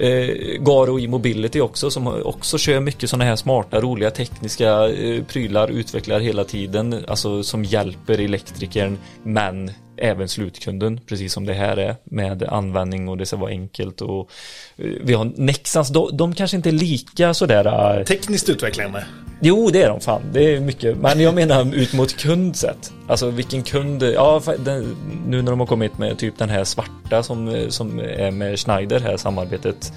eh, 0.00 0.28
Garo 0.60 0.98
i 0.98 1.08
Mobility 1.08 1.60
också 1.60 1.90
som 1.90 2.06
också 2.06 2.58
kör 2.58 2.80
mycket 2.80 3.10
sådana 3.10 3.24
här 3.24 3.36
smarta, 3.36 3.80
roliga 3.80 4.10
tekniska 4.10 4.88
eh, 4.88 5.24
prylar, 5.24 5.68
utvecklar 5.68 6.20
hela 6.20 6.44
tiden, 6.44 7.04
alltså 7.08 7.42
som 7.42 7.64
hjälper 7.64 8.20
elektrikern 8.20 8.98
men 9.22 9.70
även 9.98 10.28
slutkunden, 10.28 11.00
precis 11.06 11.32
som 11.32 11.46
det 11.46 11.54
här 11.54 11.76
är 11.76 11.96
med 12.04 12.42
användning 12.42 13.08
och 13.08 13.16
det 13.16 13.26
ska 13.26 13.36
vara 13.36 13.50
enkelt 13.50 14.00
och 14.00 14.30
eh, 14.76 14.90
vi 15.00 15.14
har 15.14 15.24
Nexans, 15.24 15.88
de, 15.88 16.16
de 16.16 16.34
kanske 16.34 16.56
inte 16.56 16.70
är 16.70 16.72
lika 16.72 17.34
sådär 17.34 18.04
Tekniskt 18.04 18.48
utvecklande. 18.48 19.04
Jo, 19.40 19.70
det 19.70 19.82
är 19.82 19.88
de 19.88 20.00
fan. 20.00 20.22
Det 20.32 20.54
är 20.54 20.60
mycket. 20.60 20.96
Men 20.96 21.20
jag 21.20 21.34
menar 21.34 21.74
ut 21.74 21.92
mot 21.92 22.16
kundsätt. 22.16 22.92
Alltså 23.08 23.30
vilken 23.30 23.62
kund. 23.62 24.02
Ja, 24.02 24.42
den, 24.58 24.96
nu 25.26 25.42
när 25.42 25.50
de 25.50 25.60
har 25.60 25.66
kommit 25.66 25.98
med 25.98 26.18
typ 26.18 26.38
den 26.38 26.48
här 26.48 26.64
svarta 26.64 27.22
som, 27.22 27.66
som 27.68 27.98
är 27.98 28.30
med 28.30 28.58
Schneider 28.58 29.00
här 29.00 29.16
samarbetet. 29.16 29.92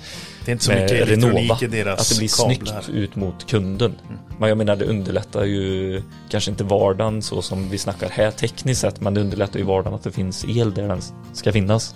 Det 0.45 0.51
är 0.51 0.53
inte 0.53 0.65
så 0.65 0.71
mycket 0.71 0.91
elektronik 0.91 1.61
i 1.61 1.67
deras 1.67 1.99
Att 1.99 2.09
det 2.09 2.19
blir 2.19 2.27
snyggt 2.27 2.89
ut 2.89 3.15
mot 3.15 3.49
kunden. 3.49 3.95
Mm. 4.07 4.19
Men 4.39 4.49
jag 4.49 4.57
menar 4.57 4.75
det 4.75 4.85
underlättar 4.85 5.43
ju 5.43 6.01
kanske 6.29 6.51
inte 6.51 6.63
vardagen 6.63 7.21
så 7.21 7.41
som 7.41 7.69
vi 7.69 7.77
snackar 7.77 8.09
här 8.09 8.31
tekniskt 8.31 8.81
sett. 8.81 9.01
Men 9.01 9.13
det 9.13 9.21
underlättar 9.21 9.59
ju 9.59 9.65
vardagen 9.65 9.93
att 9.93 10.03
det 10.03 10.11
finns 10.11 10.45
el 10.45 10.73
där 10.73 10.87
den 10.87 11.01
ska 11.33 11.51
finnas. 11.51 11.95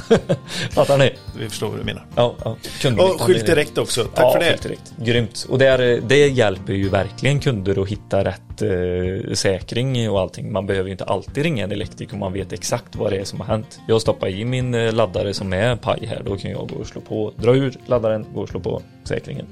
Fattar 0.70 0.98
ni? 0.98 1.12
Vi 1.38 1.48
förstår 1.48 1.68
vad 1.68 1.78
du 1.78 1.84
menar. 1.84 2.06
Ja, 2.16 2.34
ja. 2.44 2.56
Och 2.98 3.20
skylt 3.20 3.46
direkt 3.46 3.78
också. 3.78 4.04
Tack 4.04 4.24
ja, 4.24 4.32
för 4.32 4.40
det. 4.40 4.62
Direkt. 4.62 4.94
Grymt. 4.98 5.46
Och 5.48 5.58
där, 5.58 6.00
det 6.08 6.28
hjälper 6.28 6.72
ju 6.72 6.88
verkligen 6.88 7.40
kunder 7.40 7.82
att 7.82 7.88
hitta 7.88 8.24
rätt 8.24 8.62
eh, 8.62 9.32
säkring 9.34 10.10
och 10.10 10.20
allting. 10.20 10.52
Man 10.52 10.66
behöver 10.66 10.86
ju 10.86 10.92
inte 10.92 11.04
alltid 11.04 11.44
ringa 11.44 11.64
en 11.64 11.72
elektriker 11.72 12.14
om 12.14 12.20
man 12.20 12.32
vet 12.32 12.52
exakt 12.52 12.96
vad 12.96 13.12
det 13.12 13.16
är 13.16 13.24
som 13.24 13.40
har 13.40 13.46
hänt. 13.46 13.80
Jag 13.88 14.00
stoppar 14.00 14.28
i 14.28 14.44
min 14.44 14.74
eh, 14.74 14.92
laddare 14.92 15.34
som 15.34 15.52
är 15.52 15.76
paj 15.76 16.06
här. 16.06 16.22
Då 16.24 16.36
kan 16.36 16.50
jag 16.50 16.68
gå 16.68 16.76
och 16.76 16.86
slå 16.86 17.00
på, 17.00 17.32
dra 17.36 17.54
ur 17.54 17.74
laddaren, 17.86 18.26
gå 18.34 18.40
och 18.40 18.48
slå 18.48 18.60
på 18.60 18.82
säkringen. 19.04 19.46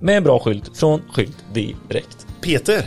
Med 0.00 0.16
en 0.16 0.24
bra 0.24 0.38
skylt 0.38 0.78
från 0.78 1.02
Skylt 1.12 1.36
direkt. 1.52 2.26
Peter, 2.40 2.84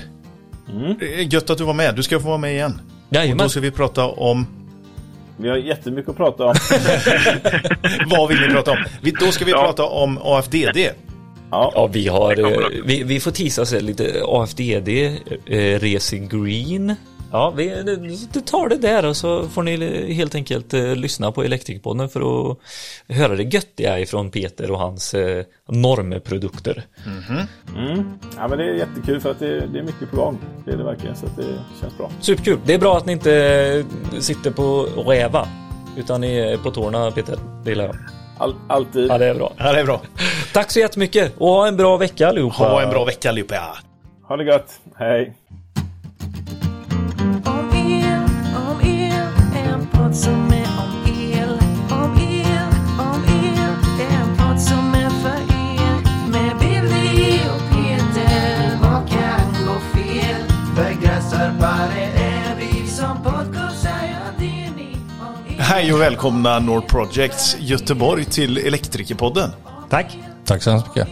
mm. 0.70 0.96
gött 1.30 1.50
att 1.50 1.58
du 1.58 1.64
var 1.64 1.74
med. 1.74 1.96
Du 1.96 2.04
ska 2.04 2.20
få 2.20 2.28
vara 2.28 2.38
med 2.38 2.54
igen. 2.54 2.82
Jajamän. 3.10 3.40
Och 3.40 3.46
då 3.46 3.50
ska 3.50 3.60
vi 3.60 3.72
prata 3.72 4.06
om 4.06 4.65
vi 5.38 5.50
har 5.50 5.58
jättemycket 5.58 6.10
att 6.10 6.18
prata 6.18 6.44
om. 6.46 6.56
Vad 8.06 8.30
vill 8.30 8.42
ni 8.42 8.48
prata 8.48 8.72
om? 8.72 8.78
Då 9.20 9.32
ska 9.32 9.46
vi 9.46 9.52
ja. 9.52 9.64
prata 9.64 9.84
om 9.84 10.20
AFDD. 10.22 10.78
Ja, 11.52 11.72
ja 11.76 11.90
vi 11.94 12.08
har, 12.08 12.52
eh, 12.52 12.68
vi, 12.86 13.04
vi 13.04 13.20
får 13.20 13.32
tisa 13.32 13.66
sig 13.66 13.82
lite 13.82 14.22
AFDD, 14.26 14.90
eh, 15.46 15.80
Racing 15.80 16.30
Green, 16.30 16.96
Ja, 17.36 17.50
vi, 17.50 17.84
det 18.34 18.42
tar 18.42 18.70
det 18.70 18.78
där 18.78 19.06
och 19.06 19.18
så 19.18 19.48
får 19.48 19.64
ni 19.64 20.14
helt 20.14 20.36
enkelt 20.36 20.74
eh, 20.74 20.96
lyssna 20.96 21.32
på 21.32 21.44
Elektrikpodden 21.44 22.10
för 22.10 22.52
att 22.52 22.58
höra 23.08 23.36
det 23.36 23.44
göttiga 23.44 24.00
ifrån 24.00 24.32
Peter 24.32 24.72
och 24.72 24.80
hans 24.80 25.14
eh, 25.14 25.46
normprodukter. 25.68 26.84
Mm 27.06 27.20
-hmm. 27.20 27.48
mm. 27.78 28.20
Ja, 28.38 28.48
men 28.48 28.58
det 28.58 28.64
är 28.64 28.74
jättekul 28.74 29.22
för 29.22 29.32
att 29.32 29.40
det, 29.40 29.68
det, 29.68 29.80
är 29.80 29.84
mycket 29.84 30.12
på 30.12 30.16
gång. 30.16 30.40
Det 30.66 30.72
är 30.72 30.78
det 30.78 30.84
verkligen, 30.84 31.16
så 31.16 31.26
att 31.26 31.36
det 31.38 31.44
känns 31.82 31.98
bra. 31.98 32.12
Superkul. 32.20 32.60
Det 32.66 32.74
är 32.74 32.80
bra 32.80 32.98
att 32.98 33.06
ni 33.06 33.12
inte 33.12 33.36
eh, 34.14 34.20
sitter 34.20 34.52
på 34.52 34.88
räva, 35.08 35.48
utan 35.98 36.22
ni 36.22 36.38
är 36.38 36.58
på 36.58 36.72
tårna, 36.72 37.12
Peter. 37.12 37.40
Det 37.64 37.70
gillar 37.70 37.86
jag. 37.86 37.96
All, 38.38 38.56
alltid. 38.70 39.12
Ja, 39.12 39.18
det 39.18 39.26
är 39.26 39.36
bra. 39.36 39.54
Ja, 39.58 39.74
det 39.74 39.80
är 39.80 39.86
bra. 39.86 40.02
Tack 40.54 40.72
så 40.72 40.80
jättemycket 40.80 41.34
och 41.38 41.48
ha 41.48 41.68
en 41.68 41.78
bra 41.78 41.98
vecka 41.98 42.28
allihopa. 42.28 42.56
Ha 42.56 42.82
en 42.82 42.90
bra 42.90 43.06
vecka 43.06 43.30
allihopa. 43.30 43.78
Ha 44.28 44.38
det 44.38 44.44
gött. 44.44 44.80
Hej. 44.96 45.34
Som 50.16 50.54
är 50.54 50.68
om 50.80 51.12
el, 51.32 51.50
om 51.92 52.18
el, 52.20 52.68
om 53.00 53.24
el. 53.24 53.76
Det 53.98 54.04
är 54.04 54.22
en 54.22 54.38
podd 54.38 54.62
som 54.62 54.94
är 54.94 55.10
för 55.10 55.42
er. 55.54 56.30
Med 56.32 56.58
Billy 56.60 57.40
och 57.40 57.76
Peter. 57.76 58.78
Vad 58.82 59.10
kan 59.10 59.66
gå 59.66 59.80
fel? 59.80 60.42
Begränsarbare 60.76 62.04
är 62.16 62.56
vi 62.56 62.88
som 62.88 63.24
podcastar. 63.24 63.90
Ja, 64.12 64.32
det 64.40 64.46
är 64.46 64.72
ni. 64.76 64.98
Hej 65.58 65.94
och 65.94 66.02
välkomna 66.02 66.60
Nord 66.60 66.88
Projects 66.88 67.58
Göteborg 67.60 68.26
till 68.26 68.58
Elektrikerpodden. 68.58 69.50
Tack. 69.90 70.18
Tack 70.46 70.64
så 70.64 70.72
hemskt 70.72 70.88
mycket. 70.88 71.08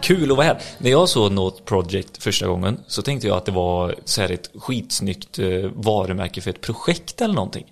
Kul 0.00 0.30
att 0.30 0.36
vara 0.36 0.46
här. 0.46 0.58
När 0.78 0.90
jag 0.90 1.08
såg 1.08 1.32
Note 1.32 1.62
Project 1.62 2.22
första 2.22 2.46
gången 2.46 2.80
så 2.86 3.02
tänkte 3.02 3.28
jag 3.28 3.36
att 3.36 3.46
det 3.46 3.52
var 3.52 3.94
så 4.04 4.20
här 4.20 4.30
ett 4.32 4.50
skitsnyggt 4.54 5.38
eh, 5.38 5.46
varumärke 5.74 6.40
för 6.40 6.50
ett 6.50 6.60
projekt 6.60 7.20
eller 7.20 7.34
någonting. 7.34 7.66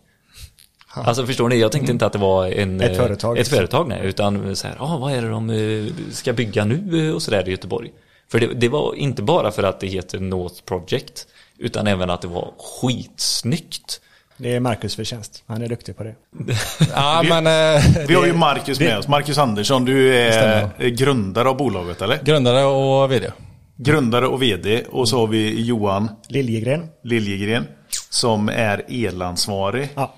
Alltså 1.04 1.26
förstår 1.26 1.48
ni, 1.48 1.60
jag 1.60 1.72
tänkte 1.72 1.86
mm. 1.86 1.94
inte 1.94 2.06
att 2.06 2.12
det 2.12 2.18
var 2.18 2.46
en, 2.46 2.80
ett 2.80 2.96
företag, 2.96 3.38
ett 3.38 3.48
företag 3.48 3.88
nej, 3.88 4.00
utan 4.04 4.56
så 4.56 4.66
här, 4.66 4.76
ah, 4.78 4.98
vad 4.98 5.12
är 5.12 5.22
det 5.22 5.28
de 5.28 5.50
eh, 5.50 6.12
ska 6.12 6.32
bygga 6.32 6.64
nu 6.64 7.08
eh, 7.08 7.14
och 7.14 7.22
sådär 7.22 7.48
i 7.48 7.50
Göteborg. 7.50 7.90
För 8.30 8.40
det, 8.40 8.46
det, 8.46 8.68
var 8.68 8.94
inte 8.94 9.22
bara 9.22 9.50
för 9.50 9.62
att 9.62 9.80
det 9.80 9.86
heter 9.86 10.18
North 10.20 10.62
Project, 10.64 11.26
utan 11.58 11.86
även 11.86 12.10
att 12.10 12.22
det 12.22 12.28
var 12.28 12.52
skitsnyggt. 12.58 14.00
Det 14.36 14.54
är 14.54 14.60
Marcus 14.60 14.96
förtjänst, 14.96 15.42
han 15.46 15.62
är 15.62 15.68
duktig 15.68 15.96
på 15.96 16.04
det. 16.04 16.14
ja, 16.94 17.20
vi, 17.22 17.28
men, 17.28 17.46
eh, 17.46 17.82
vi 18.08 18.14
har 18.14 18.26
ju 18.26 18.32
Marcus 18.32 18.80
med 18.80 18.98
oss, 18.98 19.08
Marcus 19.08 19.38
Andersson, 19.38 19.84
du 19.84 20.14
är 20.14 20.88
grundare 20.88 21.48
av 21.48 21.56
bolaget 21.56 22.02
eller? 22.02 22.18
Grundare 22.24 22.64
och 22.64 23.12
vd. 23.12 23.30
Grundare 23.76 24.26
och 24.26 24.42
vd 24.42 24.84
och 24.90 25.08
så 25.08 25.18
har 25.18 25.26
vi 25.26 25.62
Johan 25.62 26.10
Liljegren. 26.28 26.86
Liljegren 27.04 27.66
som 28.10 28.48
är 28.48 28.84
elansvarig. 28.88 29.88
Ja. 29.94 30.14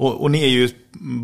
Och, 0.00 0.20
och, 0.20 0.30
ni 0.30 0.44
är 0.44 0.48
ju 0.48 0.64
ett 0.64 0.74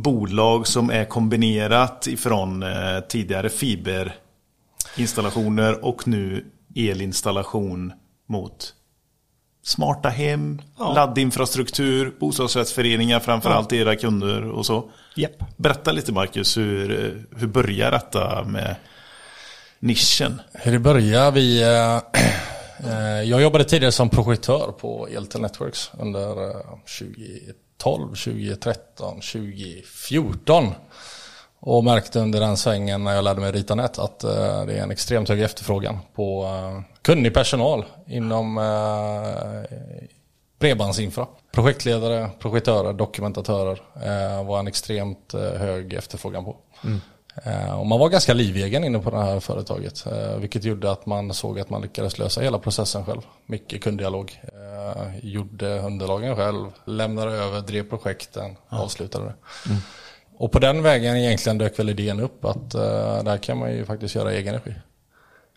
bolag 0.02 0.66
som 0.66 0.90
är 0.90 1.04
kombinerat 1.04 2.06
ifrån 2.06 2.62
eh, 2.62 3.00
tidigare 3.08 3.48
fiberinstallationer 3.48 5.84
och 5.84 6.08
nu 6.08 6.44
elinstallation 6.74 7.92
mot 8.28 8.74
smarta 9.62 10.08
hem, 10.08 10.62
ja. 10.78 10.94
laddinfrastruktur, 10.94 12.14
bostadsrättsföreningar 12.20 13.20
framförallt 13.20 13.72
ja. 13.72 13.78
era 13.78 13.96
kunder 13.96 14.50
och 14.50 14.66
så. 14.66 14.90
Yep. 15.16 15.44
Berätta 15.56 15.92
lite 15.92 16.12
Marcus, 16.12 16.56
hur, 16.56 16.88
hur 17.36 17.46
börjar 17.46 17.90
detta 17.90 18.44
med 18.44 18.76
nischen? 19.78 20.40
Hur 20.52 20.72
det 20.72 20.78
börjar? 20.78 21.30
Vi, 21.30 21.62
eh, 21.62 21.96
eh 22.90 23.22
jag 23.22 23.42
jobbade 23.42 23.64
tidigare 23.64 23.92
som 23.92 24.10
projektör 24.10 24.72
på 24.80 25.08
Eltel 25.08 25.40
Networks 25.40 25.90
under 25.98 26.50
eh, 26.50 26.56
20 26.86 27.40
2012, 27.46 27.65
2013, 27.76 29.14
2014. 29.14 30.74
Och 31.60 31.84
märkte 31.84 32.20
under 32.20 32.40
den 32.40 32.56
svängen 32.56 33.04
när 33.04 33.14
jag 33.14 33.24
lärde 33.24 33.40
mig 33.40 33.52
rita 33.52 33.74
nät 33.74 33.98
att 33.98 34.24
eh, 34.24 34.64
det 34.66 34.78
är 34.78 34.82
en 34.82 34.90
extremt 34.90 35.28
hög 35.28 35.40
efterfrågan 35.40 35.98
på 36.14 36.44
eh, 36.44 36.80
kunnig 37.02 37.34
personal 37.34 37.84
inom 38.06 38.58
eh, 38.58 39.76
bredbandsinfra. 40.58 41.26
Projektledare, 41.52 42.30
projektörer, 42.38 42.92
dokumentatörer 42.92 43.82
var 44.42 44.58
en 44.58 44.66
extremt 44.66 45.32
hög 45.32 45.92
efterfrågan 45.92 46.44
på. 46.44 46.56
Mm. 46.84 47.00
Och 47.78 47.86
man 47.86 48.00
var 48.00 48.08
ganska 48.08 48.34
livegen 48.34 48.84
inne 48.84 48.98
på 48.98 49.10
det 49.10 49.16
här 49.16 49.40
företaget. 49.40 50.06
Vilket 50.38 50.64
gjorde 50.64 50.90
att 50.90 51.06
man 51.06 51.34
såg 51.34 51.60
att 51.60 51.70
man 51.70 51.82
lyckades 51.82 52.18
lösa 52.18 52.40
hela 52.40 52.58
processen 52.58 53.04
själv. 53.04 53.20
Mycket 53.46 53.82
kunddialog. 53.82 54.40
Gjorde 55.22 55.78
underlagen 55.78 56.36
själv. 56.36 56.66
Lämnade 56.84 57.32
över, 57.32 57.60
drev 57.60 57.82
projekten, 57.82 58.56
ja. 58.68 58.78
avslutade 58.78 59.24
det. 59.24 59.34
Mm. 59.70 59.82
Och 60.38 60.52
på 60.52 60.58
den 60.58 60.82
vägen 60.82 61.16
egentligen 61.16 61.58
dök 61.58 61.78
väl 61.78 61.90
idén 61.90 62.20
upp 62.20 62.44
att 62.44 62.70
där 63.24 63.38
kan 63.38 63.58
man 63.58 63.72
ju 63.72 63.84
faktiskt 63.84 64.14
göra 64.14 64.32
egen 64.32 64.48
energi. 64.54 64.74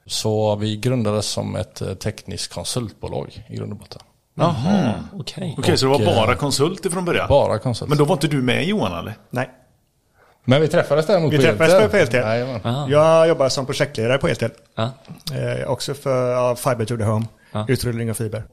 Så 0.05 0.55
vi 0.55 0.77
grundades 0.77 1.25
som 1.25 1.55
ett 1.55 2.00
tekniskt 2.00 2.53
konsultbolag 2.53 3.45
i 3.50 3.55
grund 3.55 3.71
och 3.71 3.77
botten. 3.77 4.01
Jaha, 4.36 4.93
okej. 5.13 5.19
Okay. 5.19 5.51
Okej, 5.51 5.55
okay, 5.57 5.77
så 5.77 5.86
det 5.86 6.05
var 6.05 6.15
bara 6.15 6.36
konsult 6.36 6.91
från 6.91 7.05
början? 7.05 7.27
Bara 7.29 7.59
konsult. 7.59 7.89
Men 7.89 7.98
då 7.98 8.05
var 8.05 8.13
inte 8.13 8.27
du 8.27 8.41
med 8.41 8.65
Johan 8.65 9.00
eller? 9.00 9.17
Nej. 9.29 9.50
Men 10.50 10.62
vi 10.62 10.68
träffades 10.68 11.06
däremot 11.06 11.34
vi 11.34 11.38
på 11.38 11.44
träffades 11.44 11.74
Eltel. 11.74 11.89
på 11.89 11.98
Eltel. 11.98 12.91
Jag 12.91 13.27
jobbar 13.27 13.50
som 13.50 13.65
projektledare 13.65 14.18
på 14.18 14.27
Eltel. 14.27 14.51
Ah. 14.75 14.88
Eh, 15.34 15.68
också 15.68 15.94
för 15.94 16.32
ja, 16.32 16.56
Fiber 16.56 16.86
to 16.86 16.98
the 16.98 17.03
Home. 17.03 17.25
Ah. 17.51 17.65
Utrullning 17.68 18.10
av 18.10 18.13
fiber. 18.13 18.44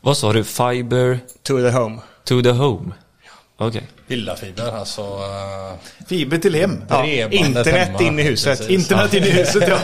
Vad 0.00 0.16
sa 0.16 0.32
du? 0.32 0.44
Fiber? 0.44 1.18
To 1.42 1.56
the 1.56 1.70
Home. 1.70 1.98
To 2.24 2.42
the 2.42 2.50
Home. 2.50 2.92
Okej. 3.56 3.68
Okay. 3.68 3.82
Villafiber, 4.06 4.78
alltså. 4.78 5.02
Uh, 5.02 5.74
fiber 6.08 6.38
till 6.38 6.54
hem. 6.54 6.84
Ja, 6.88 7.06
internet 7.30 7.66
hemma. 7.66 8.02
in 8.02 8.18
i 8.18 8.22
huset. 8.22 8.58
Precis. 8.58 8.74
Internet 8.74 9.12
ja. 9.12 9.18
in 9.18 9.24
i 9.24 9.30
huset, 9.30 9.68
ja. 9.68 9.78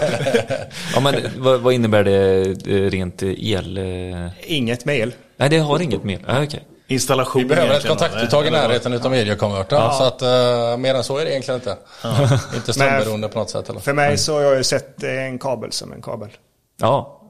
ja, 0.95 1.01
men 1.01 1.15
vad, 1.37 1.61
vad, 1.61 1.75
innebär 1.75 2.05
det 2.05 2.41
eh, 2.67 2.91
rent 2.91 3.23
el? 3.23 3.79
Eh? 3.79 4.31
Inget 4.57 4.85
med 4.85 4.97
el. 4.97 5.13
Nej, 5.37 5.49
det 5.49 5.59
har 5.59 5.83
inget 5.83 6.05
med 6.05 6.15
el. 6.15 6.25
Ah, 6.27 6.43
okay 6.43 6.61
installation. 6.91 7.43
Vi 7.43 7.49
behöver 7.49 7.77
ett 7.77 7.87
kontaktuttag 7.87 8.47
i 8.47 8.51
närheten 8.51 8.93
utav 8.93 9.11
mediekonvertern. 9.11 9.81
Ja. 9.83 9.93
Så 9.93 10.05
att 10.05 10.23
uh, 10.23 10.79
mer 10.79 10.95
än 10.95 11.05
så 11.05 11.19
är 11.19 11.25
det 11.25 11.31
egentligen 11.31 11.61
inte. 11.61 11.77
Ja. 12.03 12.41
inte 12.55 12.73
strömberoende 12.73 13.29
på 13.29 13.39
något 13.39 13.51
sätt. 13.51 13.69
Eller? 13.69 13.81
För 13.81 13.93
mig 13.93 14.19
så 14.19 14.35
har 14.35 14.41
jag 14.41 14.57
ju 14.57 14.65
sett 14.65 15.03
en 15.03 15.39
kabel 15.39 15.73
som 15.73 15.93
en 15.93 16.03
kabel. 16.03 16.29
Ja. 16.77 17.21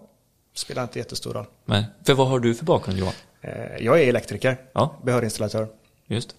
Spelar 0.54 0.82
inte 0.82 0.98
jättestor 0.98 1.34
roll. 1.34 1.46
Nej. 1.64 1.84
För 2.06 2.14
vad 2.14 2.28
har 2.28 2.38
du 2.38 2.54
för 2.54 2.64
bakgrund 2.64 2.98
Johan? 2.98 3.12
Uh, 3.44 3.84
jag 3.84 4.00
är 4.00 4.08
elektriker. 4.08 4.56
Ja. 4.72 5.00
Behörig 5.02 5.26
installatör. 5.26 5.68
Just. 6.06 6.30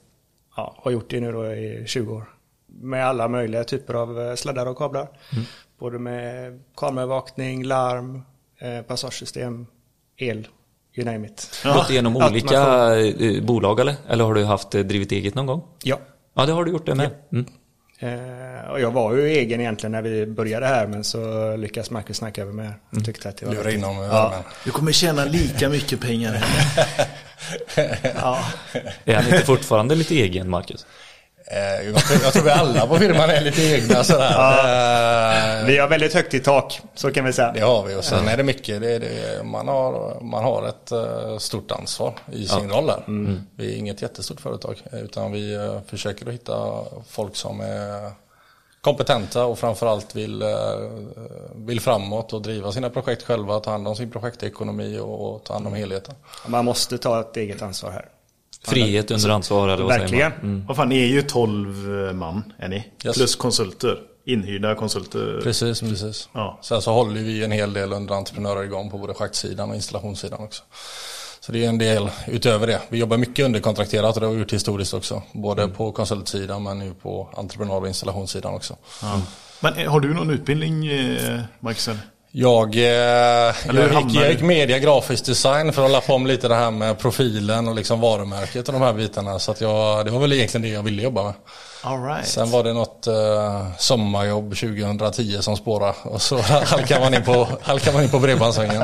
Ja, 0.56 0.76
har 0.78 0.92
gjort 0.92 1.10
det 1.10 1.20
nu 1.20 1.32
då 1.32 1.54
i 1.54 1.84
20 1.88 2.16
år. 2.16 2.24
Med 2.68 3.08
alla 3.08 3.28
möjliga 3.28 3.64
typer 3.64 3.94
av 3.94 4.22
eh, 4.22 4.36
sladdar 4.36 4.66
och 4.66 4.78
kablar. 4.78 5.08
Mm. 5.34 5.46
Både 5.80 6.00
med 6.00 6.60
kamerabevakning, 6.76 7.64
larm, 7.64 8.22
passagesystem, 8.88 9.68
el 10.18 10.48
you 10.96 11.06
name 11.06 11.28
it. 11.28 11.62
Gått 11.64 11.90
igenom 11.90 12.16
Ja, 12.16 12.30
olika 12.30 12.96
eh, 13.00 13.44
bolag 13.44 13.80
eller? 13.80 13.96
Eller 14.10 14.24
har 14.24 14.34
du 14.34 14.44
haft 14.44 14.76
eh, 14.76 14.82
drivit 14.82 15.12
eget 15.12 15.36
någon 15.36 15.46
gång? 15.46 15.64
Ja. 15.84 16.00
Ja, 16.36 16.46
det 16.46 16.52
har 16.52 16.66
du 16.66 16.72
gjort 16.72 16.86
det 16.86 16.96
med. 16.96 17.10
Mm. 17.32 17.46
Eh, 18.00 18.72
och 18.72 18.82
jag 18.82 18.92
var 18.92 19.14
ju 19.14 19.28
egen 19.28 19.62
egentligen 19.62 19.92
när 19.92 20.02
vi 20.02 20.26
började 20.26 20.66
här 20.66 20.88
men 20.88 21.04
så 21.04 21.56
lyckades 21.56 21.92
Marcus 21.92 22.18
snacka 22.18 22.42
över 22.42 22.54
mig. 22.54 22.70
Mm. 22.92 23.04
Tyckte 23.04 23.30
att 23.30 23.38
det 23.38 23.46
var 23.46 23.54
Lura 23.54 23.72
in 23.72 23.82
dem 23.82 23.96
i 24.04 24.08
Ja. 24.08 24.34
Du 24.66 24.72
kommer 24.72 24.92
tjäna 24.92 25.26
lika 25.26 25.70
mycket 25.70 26.02
pengar 26.02 26.46
ja. 28.16 28.40
Är 29.06 29.16
han 29.16 29.26
inte 29.26 29.46
fortfarande 29.46 29.96
lite 29.96 30.16
egen, 30.16 30.50
Marcus? 30.50 30.86
Eh, 31.54 31.86
Jag 31.92 31.96
tror, 32.06 32.20
jag 32.24 32.34
tror 32.34 32.44
vi 32.44 32.50
alla 32.52 32.88
på 32.88 32.98
firman 33.00 33.30
är 33.30 33.42
lite 33.42 33.62
egna 33.64 34.04
sådär. 34.04 34.32
Eh, 35.62 35.66
Vi 35.66 35.78
har 35.78 35.88
väldigt 35.88 36.14
högt 36.14 36.34
i 36.34 36.40
tak, 36.40 36.82
så 36.96 37.12
kan 37.12 37.26
vi 37.26 37.34
säga. 37.34 37.52
Det 37.52 37.60
har 37.60 37.84
vi 37.84 37.96
och 37.96 38.04
sen 38.04 38.28
är 38.28 38.38
det 38.38 38.44
mycket, 38.44 38.82
det 38.82 38.92
är 38.92 39.00
det, 39.00 39.44
man, 39.44 39.68
har, 39.68 40.22
man 40.22 40.44
har 40.44 40.68
ett 40.68 40.92
eh, 40.92 41.38
stort 41.38 41.72
ansvar 41.72 42.14
i 42.32 42.46
sin 42.48 42.70
roll 42.70 42.88
där. 42.88 43.04
Vi 43.56 43.74
är 43.74 43.78
inget 43.78 44.02
jättestort 44.02 44.42
företag 44.42 44.82
utan 44.92 45.32
vi 45.32 45.58
försöker 45.88 46.28
att 46.28 46.34
hitta 46.34 46.84
folk 47.10 47.36
som 47.36 47.62
är 47.62 48.12
kompetenta 48.82 49.46
och 49.46 49.60
framförallt 49.60 50.16
vill, 50.16 50.44
vill 51.56 51.82
framåt 51.82 52.34
och 52.34 52.42
driva 52.42 52.72
sina 52.72 52.90
projekt 52.90 53.24
själva, 53.24 53.60
ta 53.60 53.72
hand 53.72 53.88
om 53.88 53.96
sin 53.96 54.12
projektekonomi 54.12 55.00
och, 55.00 55.32
och 55.36 55.44
ta 55.44 55.54
hand 55.54 55.68
om 55.68 55.74
helheten. 55.74 56.16
Man 56.48 56.66
måste 56.66 56.98
ta 56.98 57.20
ett 57.20 57.38
eget 57.38 57.62
ansvar 57.62 57.92
här. 57.92 58.06
Frihet 58.64 59.12
under 59.12 59.30
ansvar 59.30 59.68
eller 59.68 59.84
vad 59.84 59.94
säger 59.94 60.02
Verkligen. 60.02 60.32
man? 60.32 60.40
Mm. 60.42 60.66
Vad 60.68 60.78
fan, 60.78 60.90
ni 60.90 61.02
är 61.04 61.08
ju 61.08 61.22
12 61.22 61.68
man, 62.16 62.54
är 62.58 62.68
ni? 62.68 62.88
Yes. 63.06 63.18
Plus 63.18 63.36
konsulter. 63.36 63.98
Inhyrda 64.26 64.76
konsulter. 64.76 65.40
Precis, 65.44 65.80
precis. 65.80 66.30
Ja. 66.34 66.60
Sen 66.62 66.82
så 66.82 66.92
håller 66.94 67.22
vi 67.22 67.44
en 67.44 67.52
hel 67.52 67.74
del 67.74 67.94
underentreprenörer 67.94 68.64
igång 68.64 68.90
på 68.92 68.98
både 68.98 69.14
schaktsidan 69.14 69.70
och 69.70 69.76
installationssidan 69.76 70.40
också. 70.44 70.64
Så 71.40 71.52
det 71.52 71.66
är 71.66 71.70
en 71.70 71.78
del 71.78 72.10
utöver 72.28 72.68
det. 72.68 72.82
Vi 72.90 72.98
jobbar 73.00 73.18
mycket 73.18 73.46
underkontrakterat 73.46 74.16
och 74.16 74.22
det 74.22 74.28
har 74.28 74.34
vi 74.34 74.40
gjort 74.40 74.54
historiskt 74.54 74.94
också. 74.94 75.24
Både 75.34 75.68
på 75.68 75.92
konsultsidan 75.92 76.64
men 76.64 76.80
nu 76.80 76.94
på 76.94 77.30
entreprenad 77.38 77.82
och 77.82 77.88
installationssidan 77.88 78.54
också. 78.54 78.76
Men 79.60 79.74
eh, 79.74 79.92
har 79.92 80.00
du 80.00 80.14
någon 80.14 80.30
utbildning, 80.30 80.88
eh, 80.88 81.42
Marcus? 81.60 81.90
Jag, 82.34 82.76
eh, 82.76 82.82
jag, 82.82 83.94
gick, 83.94 84.16
jag 84.16 84.32
gick 84.32 84.42
media 84.42 84.80
grafisk 84.80 85.26
design 85.26 85.74
för 85.74 85.82
att 85.82 85.88
hålla 85.88 86.02
på 86.02 86.18
med 86.18 86.28
lite 86.28 86.48
det 86.48 86.56
här 86.56 86.72
med 86.72 87.00
profilen 87.00 87.68
och 87.68 87.76
liksom 87.76 88.00
varumärket 88.00 88.68
och 88.68 88.74
de 88.74 88.82
här 88.82 88.94
bitarna. 88.94 89.40
Så 89.40 89.52
att 89.52 89.62
jag, 89.62 90.06
det 90.06 90.12
var 90.12 90.20
väl 90.20 90.34
egentligen 90.34 90.62
det 90.62 90.70
jag 90.70 90.84
ville 90.84 91.02
jobba 91.02 91.24
med. 91.24 91.34
All 91.84 92.04
right. 92.04 92.28
Sen 92.28 92.52
var 92.52 92.64
det 92.64 92.74
något 92.74 93.08
eh, 93.08 93.78
sommarjobb 93.78 94.56
2010 94.56 95.38
som 95.42 95.58
spårade 95.58 95.94
och 96.04 96.22
så 96.22 96.38
halkade 96.42 97.00
man 97.00 97.14
in 97.14 97.24
på, 97.24 97.48
halkade 97.62 97.94
man 97.98 98.04
in 98.04 98.10
på 98.10 98.20
bredbandssvängen. 98.20 98.82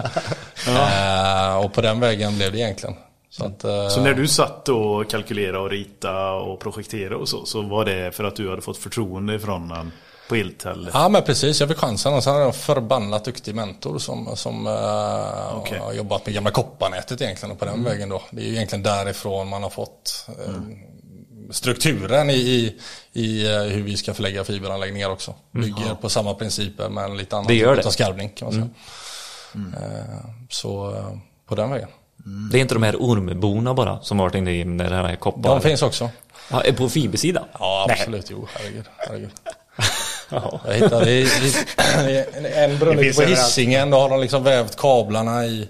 eh, 0.68 1.66
och 1.66 1.74
på 1.74 1.82
den 1.82 2.00
vägen 2.00 2.38
blev 2.38 2.52
det 2.52 2.58
egentligen. 2.58 2.96
Så, 3.30 3.46
att, 3.46 3.64
eh, 3.64 3.88
Så 3.88 4.02
när 4.02 4.14
du 4.14 4.28
satt 4.28 4.70
och 4.70 5.10
kalkylerade 5.10 5.60
och 5.60 5.70
rita 5.70 6.32
och 6.32 6.60
projektera 6.60 7.18
och 7.18 7.30
så, 7.30 7.46
så 7.46 7.62
var 7.62 7.86
det 7.86 8.12
för 8.16 8.24
att 8.24 8.36
du 8.36 8.50
hade 8.50 8.62
fått 8.62 8.78
förtroende 8.78 9.40
från 9.40 9.72
han 9.72 9.92
på 10.30 10.36
Eltel? 10.36 10.90
Ja 10.94 11.10
men 11.10 11.24
precis, 11.24 11.60
jag 11.60 11.70
fick 11.70 11.78
chansen 11.78 12.14
och 12.14 12.24
sen 12.24 12.34
hade 12.34 12.44
jag 12.46 12.54
en 12.54 12.60
förbannat 12.60 13.26
duktig 13.26 13.56
mentor 13.56 14.00
som, 14.00 14.36
som 14.36 14.68
eh, 14.68 15.58
Okej. 15.58 15.80
har 15.80 15.94
jobbat 15.94 16.26
med 16.26 16.36
gamla 16.36 16.52
kopparnätet 16.52 17.22
egentligen 17.22 17.52
och 17.52 17.60
på 17.60 17.66
den 17.66 17.84
vägen 17.84 18.10
då. 18.10 18.22
Det 18.32 18.42
är 18.42 18.46
ju 18.46 18.54
egentligen 18.56 18.84
därifrån 18.84 19.48
man 19.50 19.64
har 19.64 19.70
fått 19.70 20.26
eh, 20.46 20.54
strukturen 21.52 22.30
i, 22.30 22.34
i, 22.34 22.78
i 23.14 23.54
eh, 23.56 23.62
hur 23.62 23.84
vi 23.84 23.98
ska 23.98 24.14
förlägga 24.14 24.44
fiberanläggningar 24.44 25.10
också. 25.10 25.34
Bygger 25.52 25.96
på 26.02 26.10
samma 26.10 26.34
principer 26.34 26.90
men 26.90 27.18
lite 27.18 27.36
annan 27.36 27.48
Det 27.48 27.56
gör 27.56 27.76
typ 27.76 27.84
det. 27.84 27.88
av 27.88 27.92
skarvning 27.92 28.30
kan 28.30 28.46
man 28.46 28.54
säga. 28.54 28.68
Eh, 29.84 30.26
så 30.50 30.96
eh, 30.96 31.18
på 31.48 31.56
den 31.56 31.70
vägen. 31.72 31.90
Det 32.52 32.58
är 32.58 32.62
inte 32.62 32.74
de 32.74 32.84
här 32.84 32.96
ormborna 33.00 33.74
bara 33.74 34.02
som 34.02 34.20
har 34.20 34.26
varit 34.26 34.36
inne 34.36 34.52
i 34.52 34.64
den 34.64 34.92
här 35.06 35.16
koppar? 35.16 35.50
De 35.50 35.62
finns 35.62 35.82
också. 35.82 36.10
Ja, 36.52 36.64
på 36.78 36.90
fibersidan? 36.90 37.44
Ja 37.60 37.88
absolut, 37.90 38.28
jo 38.32 38.48
herregud. 38.54 38.86
herregud. 38.98 39.30
Jag 40.30 40.74
hittade 40.74 41.12
i, 41.12 41.22
i, 41.22 42.24
en 42.56 42.78
brunn 42.80 42.98
Det 42.98 43.04
finns 43.04 43.18
på. 43.18 43.24
Hisingen, 43.24 43.90
då 43.90 43.98
har 43.98 44.10
de 44.10 44.22
liksom 44.22 44.44
vävt 44.44 44.76
kablarna 44.78 45.46
i 45.46 45.68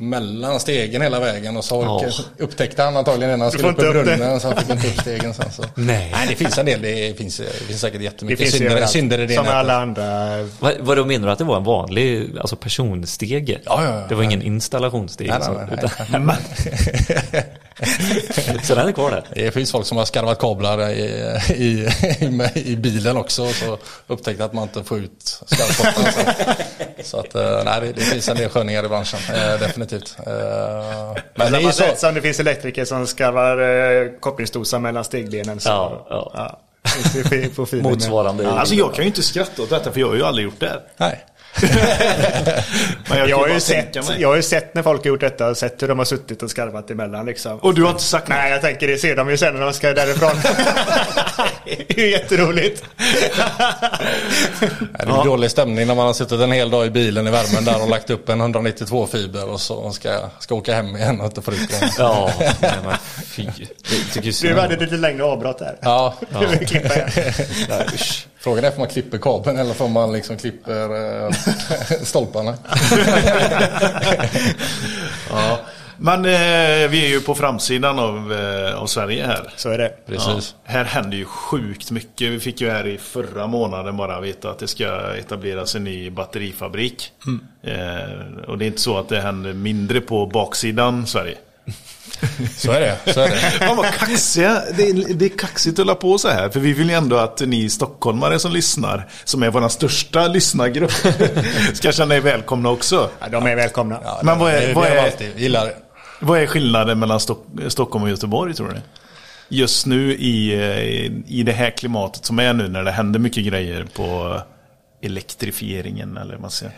emellan 0.00 0.60
stegen 0.60 1.02
hela 1.02 1.20
vägen 1.20 1.56
och 1.56 1.64
så 1.64 1.82
Ja. 2.38 2.44
upptäckte 2.44 2.82
han 2.82 2.96
antagligen 2.96 3.30
det 3.30 3.36
när 3.36 3.44
han 3.44 3.52
skulle 3.52 3.68
upp 3.68 3.78
i 3.78 3.82
det. 3.82 3.90
brunnen 3.92 4.40
så 4.40 4.48
han 4.48 4.56
fick 4.56 4.70
inte 4.70 4.86
upp 4.88 5.00
stegen 5.00 5.34
sen. 5.34 5.52
Så. 5.52 5.62
Nej. 5.74 6.10
Nej, 6.14 6.26
det 6.28 6.34
finns 6.34 6.58
en 6.58 6.66
del. 6.66 6.82
Det 6.82 7.18
finns, 7.18 7.36
det 7.36 7.44
finns 7.66 7.80
säkert 7.80 7.98
Det 7.98 8.04
jättemycket 8.04 8.38
finns 8.38 8.54
ju 8.54 8.58
synder, 8.58 8.86
synder 8.86 9.18
i 9.20 9.26
det 9.26 9.34
Som 9.34 9.44
nätet. 9.44 9.58
alla 9.58 9.76
andra. 9.82 10.04
Vad, 10.60 10.74
vad 10.80 11.06
menar 11.06 11.26
du 11.26 11.32
att 11.32 11.38
det 11.38 11.44
var 11.44 11.56
en 11.56 11.64
vanlig 11.64 12.30
alltså 12.40 12.56
personstege? 12.56 13.58
Ja, 13.64 13.84
ja, 13.84 14.00
ja. 14.00 14.06
Det 14.08 14.14
var 14.14 14.22
ingen 14.22 14.42
installationsstege? 14.42 15.38
Nej, 15.38 15.48
nej, 15.48 15.66
nej, 15.70 15.78
utan, 16.08 16.22
så 18.62 18.74
den 18.74 18.88
är 18.88 18.92
kvar 18.92 19.10
där? 19.10 19.24
Det 19.34 19.50
finns 19.50 19.72
folk 19.72 19.86
som 19.86 19.96
har 19.98 20.04
skarvat 20.04 20.38
kablar 20.38 20.90
i, 20.90 21.00
i, 21.48 21.88
i, 22.54 22.72
i 22.72 22.76
bilen 22.76 23.16
också 23.16 23.42
och 23.42 23.54
så 23.54 23.78
upptäckte 24.06 24.44
att 24.44 24.52
man 24.52 24.62
inte 24.62 24.84
får 24.84 24.98
ut 24.98 25.42
skarvkorten. 25.46 26.12
Så, 26.12 27.10
så 27.10 27.20
att, 27.20 27.34
eh, 27.34 27.64
nej, 27.64 27.92
det, 27.94 28.00
finns 28.00 28.28
en 28.28 28.36
del 28.36 28.50
sköningar 28.50 28.84
i 28.84 28.88
branschen, 28.88 29.20
eh, 29.34 29.60
definitivt. 29.60 30.16
Eh, 30.26 30.32
Men 31.34 31.52
det 31.52 31.58
är 31.58 31.60
ju 31.60 31.72
så. 31.72 31.84
så. 31.90 31.96
Som 31.96 32.14
det 32.14 32.22
finns 32.22 32.40
elektriker 32.40 32.84
som 32.84 33.06
skarvar 33.06 34.20
kopplingsdosar 34.20 34.78
mellan 34.78 35.04
stegbenen. 35.04 35.60
Så, 35.60 35.68
Ja, 35.68 36.32
ja. 36.34 36.60
fibern. 37.66 37.82
Motsvarande. 37.82 38.50
Alltså 38.50 38.74
jag 38.74 38.94
kan 38.94 39.04
ju 39.04 39.08
inte 39.08 39.22
skratta 39.22 39.62
åt 39.62 39.70
detta 39.70 39.92
för 39.92 40.00
jag 40.00 40.08
har 40.08 40.14
ju 40.14 40.22
aldrig 40.22 40.44
gjort 40.44 40.60
det. 40.60 40.80
Nej. 40.96 41.24
Men 43.08 43.18
jag, 43.18 43.28
Jag 43.28 43.38
har, 43.38 43.48
ju 43.48 43.60
sett, 43.60 43.96
jag 44.18 44.28
har 44.28 44.36
ju 44.36 44.42
sett 44.42 44.74
när 44.74 44.82
folk 44.82 45.00
har 45.04 45.08
gjort 45.08 45.20
detta 45.20 45.48
och 45.48 45.56
sett 45.56 45.82
hur 45.82 45.88
de 45.88 45.98
har 45.98 46.04
suttit 46.04 46.42
och 46.42 46.50
skarvat 46.50 46.90
emellan 46.90 47.26
liksom. 47.26 47.58
Och 47.58 47.74
du 47.74 47.82
har 47.82 47.90
inte 47.90 48.02
sagt 48.02 48.28
Nej, 48.28 48.50
jag 48.50 48.60
tänker 48.60 48.86
det 48.86 48.98
ser 48.98 49.16
de 49.16 49.30
ju 49.30 49.36
sen 49.36 49.54
när 49.54 49.60
de 49.60 49.72
ska 49.72 49.92
därifrån. 49.92 50.30
det 51.64 51.98
är 51.98 52.04
ju 52.04 52.10
jätteroligt. 52.10 52.84
Det 54.98 55.02
är 55.02 55.24
dålig 55.24 55.50
stämning 55.50 55.86
när 55.86 55.94
man 55.94 56.06
har 56.06 56.12
suttit 56.12 56.40
en 56.40 56.52
hel 56.52 56.70
dag 56.70 56.86
i 56.86 56.90
bilen 56.90 57.26
i 57.26 57.30
värmen 57.30 57.64
där 57.64 57.82
och 57.82 57.88
lagt 57.88 58.10
upp 58.10 58.28
en 58.28 58.40
192 58.40 59.06
fiber 59.06 59.48
och 59.48 59.60
så 59.60 59.92
ska, 59.92 60.30
ska 60.38 60.54
åka 60.54 60.74
hem 60.74 60.96
igen 60.96 61.20
och 61.20 61.26
inte 61.26 61.42
få 61.42 61.52
ut 61.52 61.70
den. 61.80 61.90
Ja, 61.98 62.30
nej, 62.60 62.72
men 62.84 62.96
fy. 63.26 63.48
Lite 64.80 64.96
längre 64.96 65.24
avbrott 65.24 65.58
där. 65.58 65.78
Ja, 65.82 66.14
Du 66.40 66.46
vill 66.46 66.66
klippa 66.68 66.94
igen. 66.94 67.10
Nej, 67.68 67.86
usch. 67.94 68.26
Frågan 68.44 68.64
är 68.64 68.70
om 68.70 68.78
man 68.78 68.88
klipper 68.88 69.18
kabeln 69.18 69.58
eller 69.58 69.82
om 69.82 69.92
man 69.92 70.12
liksom 70.12 70.36
klipper 70.36 71.24
eh, 71.24 71.30
stolparna. 72.02 72.54
Ja. 75.30 75.58
Men 75.96 76.24
eh, 76.24 76.90
vi 76.90 77.04
är 77.04 77.08
ju 77.08 77.20
på 77.20 77.34
framsidan 77.34 77.98
av, 77.98 78.32
eh, 78.32 78.74
av 78.74 78.86
Sverige 78.86 79.26
här. 79.26 79.52
Så 79.56 79.70
är 79.70 79.78
det. 79.78 79.92
Precis. 80.06 80.54
Här 80.64 80.84
händer 80.84 81.16
ju 81.16 81.24
sjukt 81.24 81.90
mycket. 81.90 82.32
Vi 82.32 82.40
fick 82.40 82.60
ju 82.60 82.70
här 82.70 82.86
i 82.86 82.98
förra 82.98 83.46
månaden 83.46 83.96
bara 83.96 84.20
veta 84.20 84.50
att 84.50 84.58
det 84.58 84.68
ska 84.68 85.16
etableras 85.16 85.74
en 85.74 85.84
ny 85.84 86.10
batterifabrik. 86.10 87.12
Eh, 87.62 88.44
och 88.48 88.58
det 88.58 88.64
är 88.64 88.66
inte 88.66 88.80
så 88.80 88.98
att 88.98 89.08
det 89.08 89.20
händer 89.20 89.52
mindre 89.52 90.00
på 90.00 90.26
baksidan 90.26 91.06
Sverige. 91.06 91.36
Så 92.56 92.72
är 92.72 92.80
det. 92.80 93.12
Så 93.12 93.20
är 93.20 93.28
det. 93.30 93.36
Fan 93.66 93.76
vad 93.76 93.86
kaxiga. 93.94 94.62
Det 94.76 94.82
är, 94.88 95.14
det 95.14 95.24
är 95.24 95.38
kaxigt 95.38 95.72
att 95.78 95.78
hålla 95.86 95.94
på 95.94 96.18
så 96.18 96.28
här. 96.28 96.48
För 96.48 96.60
vi 96.60 96.72
vill 96.72 96.88
ju 96.88 96.94
ändå 96.94 97.16
att 97.16 97.40
ni 97.40 97.70
stockholmare 97.70 98.38
som 98.38 98.52
lyssnar, 98.52 99.08
som 99.24 99.42
är 99.42 99.50
vår 99.50 99.68
största 99.68 100.26
lyssnargrupp, 100.28 100.92
ska 101.74 101.92
känna 101.92 102.14
er 102.16 102.20
välkomna 102.20 102.70
också. 102.70 103.10
Ja, 103.20 103.28
de 103.28 103.46
är 103.46 103.56
välkomna. 103.56 103.98
Ja, 104.04 104.20
Men 104.22 104.38
vad 104.38 104.52
är- 104.54 104.74
vad 104.74 104.86
är- 104.86 105.12
gillar 105.36 105.64
det. 105.66 105.76
Vad 106.20 106.38
är 106.40 106.46
skillnaden 106.46 106.98
mellan 106.98 107.20
Stock 107.20 107.46
Stockholm 107.68 108.04
och 108.04 108.10
Göteborg 108.10 108.54
tror 108.54 108.68
ni? 108.68 108.80
Just 109.48 109.86
nu 109.86 110.14
i, 110.14 110.54
eh, 110.54 111.12
i 111.38 111.42
det 111.46 111.52
här 111.52 111.70
klimatet 111.70 112.24
som 112.24 112.38
är 112.38 112.52
nu 112.52 112.68
när 112.68 112.84
det 112.84 112.90
händer 112.90 113.20
mycket 113.20 113.44
grejer 113.44 113.86
på 113.94 114.40
elektrifieringen 115.02 116.16
eller 116.16 116.32
vad 116.34 116.40
man 116.40 116.50
säger. 116.50 116.74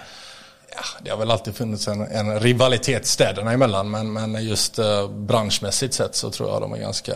Ja, 0.77 0.83
det 1.03 1.11
har 1.11 1.19
väl 1.19 1.31
alltid 1.31 1.55
funnits 1.57 1.89
en, 1.89 2.01
en 2.01 2.41
rivalitet 2.41 3.07
städerna 3.07 3.53
emellan 3.53 3.91
men, 3.91 4.13
men 4.13 4.45
just 4.47 4.79
eh, 4.79 5.11
branschmässigt 5.11 5.95
sett 5.95 6.15
så 6.15 6.31
tror 6.31 6.49
jag 6.51 6.61
de 6.61 6.73
är 6.73 6.79
ganska 6.79 7.15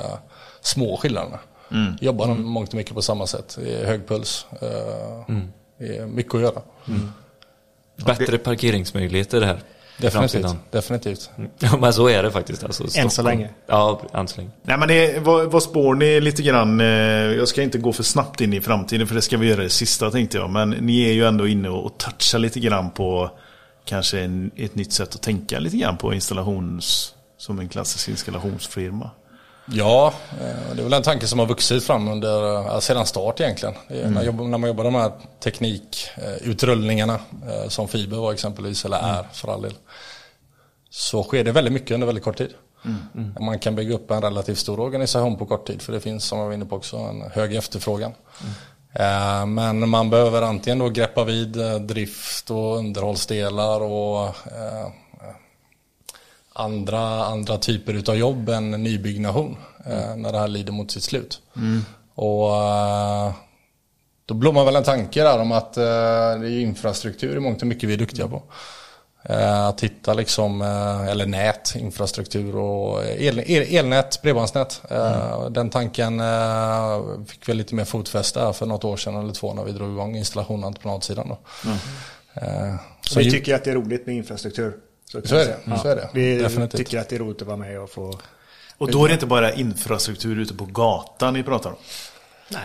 små 0.61 0.97
skillnaderna. 0.97 1.39
Mm. 1.73 1.93
Jobbar 2.01 2.25
mm. 2.25 2.43
mångt 2.43 2.69
och 2.69 2.75
mycket 2.75 2.95
på 2.95 3.03
samma 3.03 3.27
sätt. 3.27 3.59
Det 3.63 3.75
är 3.81 3.87
hög 3.87 4.09
puls. 4.09 4.47
Eh, 4.61 4.69
Mm. 5.29 5.49
Det 5.79 5.97
är 5.97 6.07
mycket 6.07 6.35
att 6.35 6.41
göra. 6.41 6.63
Bättre 8.07 8.39
parkeringsmöjligheter 8.39 9.41
här. 9.43 9.61
Definitivt. 9.99 10.33
framtiden. 10.43 10.59
Definitivt. 10.71 11.31
Ja, 11.59 11.77
men 11.77 11.93
så 11.93 12.09
är 12.09 12.23
det 12.23 12.31
faktiskt. 12.31 12.65
Alltså, 12.65 12.85
så 12.85 12.91
Stockholm- 12.91 13.27
länge. 13.29 13.49
Ja, 13.67 14.01
än 14.15 14.29
så 14.29 14.37
länge. 14.37 14.51
Nej 14.63 14.79
men 14.79 14.89
det, 14.89 15.19
vad, 15.19 15.51
vad 15.51 15.63
spår 15.63 15.95
ni 15.95 16.21
lite 16.21 16.43
grann? 16.43 16.81
eh, 16.81 16.87
Jag 16.87 17.49
ska 17.49 17.63
inte 17.63 17.79
gå 17.79 17.93
för 17.93 18.03
snabbt 18.03 18.41
in 18.41 18.53
i 18.53 18.61
framtiden 18.61 19.07
för 19.07 19.15
det 19.15 19.23
ska 19.23 19.37
vi 19.37 19.49
göra 19.49 19.63
det 19.63 19.71
sista 19.71 20.11
tänkte 20.11 20.37
jag. 20.39 20.51
Men 20.51 20.71
ni 20.71 21.09
är 21.09 21.13
ju 21.13 21.25
ändå 21.27 21.49
inne 21.49 21.69
och, 21.69 21.85
och 21.87 21.99
touchar 21.99 22.39
lite 22.39 22.61
grann 22.61 22.91
på 22.91 23.31
kanske 23.85 24.21
en, 24.21 24.51
ett 24.57 24.75
nytt 24.75 24.93
sätt 24.93 25.15
att 25.15 25.23
tänka 25.23 25.59
lite 25.59 25.77
grann 25.77 25.97
på 25.97 26.15
installations... 26.15 27.15
Som 27.37 27.59
en 27.59 27.69
klassisk 27.69 28.09
installationsfirma. 28.09 29.11
Ja, 29.67 30.15
eh, 30.41 30.75
det 30.75 30.81
är 30.81 30.85
väl 30.85 30.93
en 30.93 31.03
tanke 31.03 31.27
som 31.27 31.39
har 31.39 31.47
vuxit 31.47 31.85
fram 31.85 32.09
under, 32.09 32.43
ja, 32.53 32.81
sedan 32.81 33.07
start 33.07 33.41
egentligen. 33.41 33.75
Mm. 33.89 34.13
när, 34.51 34.59
man 34.59 34.69
jobbar 34.69 34.85
de 34.85 34.95
här 34.95 35.13
teknikutrullningarna 35.45 37.15
eh, 37.49 37.69
som 37.69 37.89
fiber 37.89 38.17
var 38.17 38.33
exempelvis, 38.33 38.85
eller 38.85 38.99
Mm. 38.99 39.11
är 39.11 39.25
för 39.33 39.53
all 39.53 39.63
del. 39.63 39.75
så 40.91 41.23
sker 41.23 41.45
det 41.45 41.53
väldigt 41.53 41.73
mycket 41.73 41.91
under 41.91 42.07
väldigt 42.07 42.25
kort 42.25 42.39
tid. 42.39 42.55
Mm. 42.85 43.35
Man 43.41 43.59
kan 43.59 43.75
bygga 43.75 43.95
upp 43.95 44.11
en 44.11 44.23
relativt 44.23 44.59
stor 44.59 44.81
organisation 44.81 45.37
på 45.37 45.47
kort 45.47 45.67
tid 45.67 45.83
för 45.83 45.93
det 45.93 46.01
finns 46.01 46.25
som 46.25 46.39
jag 46.39 46.47
var 46.47 46.53
inne 46.53 46.65
på 46.65 46.77
också 46.77 46.97
en 46.97 47.23
hög 47.33 47.55
efterfrågan. 47.55 48.13
Mm. 48.41 48.53
Men 49.47 49.89
man 49.89 50.11
behöver 50.11 50.43
antingen 50.43 50.79
då 50.79 50.89
greppa 50.89 51.25
vid 51.25 51.57
eh, 51.57 51.75
drift 51.75 52.51
och 52.51 52.77
underhållsdelar 52.77 53.81
och 53.81 54.27
eh, 54.27 54.89
andra, 56.53 57.25
andra 57.25 57.57
typer 57.57 58.11
av 58.11 58.17
jobb 58.17 58.49
än 58.49 58.71
nybyggnation 58.71 59.57
mm. 59.87 60.23
när 60.23 60.33
det 60.33 60.39
här 60.39 60.49
lider 60.49 60.73
mot 60.73 60.91
sitt 60.91 61.03
slut. 61.03 61.43
Mm. 61.57 61.85
Och 62.15 62.51
då 64.27 64.35
blommar 64.35 64.65
väl 64.65 64.77
en 64.77 64.83
tanke 64.83 65.23
där 65.23 65.39
om 65.39 65.53
att 65.53 65.73
det 65.73 65.83
är 65.83 66.61
infrastruktur 66.61 67.37
i 67.37 67.41
mångt 67.41 67.61
och 67.63 67.69
mycket 67.69 67.89
vi 67.89 67.93
är 67.93 67.99
duktiga 67.99 68.29
på. 68.29 68.43
Eh, 69.23 69.67
att 69.67 69.81
hitta 69.81 70.15
liksom, 70.15 70.63
eh, 70.63 71.09
eller 71.09 71.27
nät, 71.27 71.75
infrastruktur 71.77 72.57
och 72.57 73.05
el, 73.05 73.39
el, 73.47 73.77
elnät, 73.77 74.23
bredbandsnät. 74.23 74.83
Eh, 74.91 75.33
mm. 75.33 75.53
Den 75.53 75.71
tanken 75.71 76.23
fick 77.27 77.49
väl 77.49 77.57
lite 77.57 77.75
mer 77.75 77.85
fotfäste 77.85 78.53
för 78.53 78.67
något 78.67 78.85
år 78.85 78.97
sedan 78.97 79.17
eller 79.17 79.33
två 79.33 79.55
när 79.55 79.65
vi 79.65 79.73
drog 79.73 79.91
igång 79.91 80.17
installation 80.17 80.61
och 80.61 80.67
entreprenadsidan. 80.67 81.29
Då. 81.29 81.39
Mm. 81.65 82.79
Så 83.01 83.19
vi 83.19 83.31
tycker 83.31 83.55
att 83.55 83.65
det 83.65 83.71
är 83.71 83.75
roligt 83.75 84.07
med 84.07 84.17
infrastruktur. 84.17 84.77
Så, 85.13 85.23
så 85.23 85.37
är 85.37 85.45
det. 85.45 85.57
Ja. 85.65 85.79
Så 85.79 85.89
är 85.89 85.97
det. 85.97 86.11
Vi 86.15 86.39
Definitivt. 86.39 86.79
tycker 86.79 86.99
att 86.99 87.09
det 87.09 87.17
är 87.17 87.21
roligt 87.21 87.43
att 87.43 87.49
vara 87.49 87.57
med 87.57 87.81
och 87.81 87.91
få... 87.91 88.19
Och 88.79 88.91
då 88.91 89.05
är 89.05 89.09
det 89.09 89.15
inte 89.15 89.27
bara 89.27 89.53
infrastruktur 89.53 90.39
ute 90.39 90.55
på 90.55 90.65
gatan 90.65 91.35
ni 91.35 91.43
pratar 91.43 91.71
om? 91.71 91.77
Nej. 92.49 92.63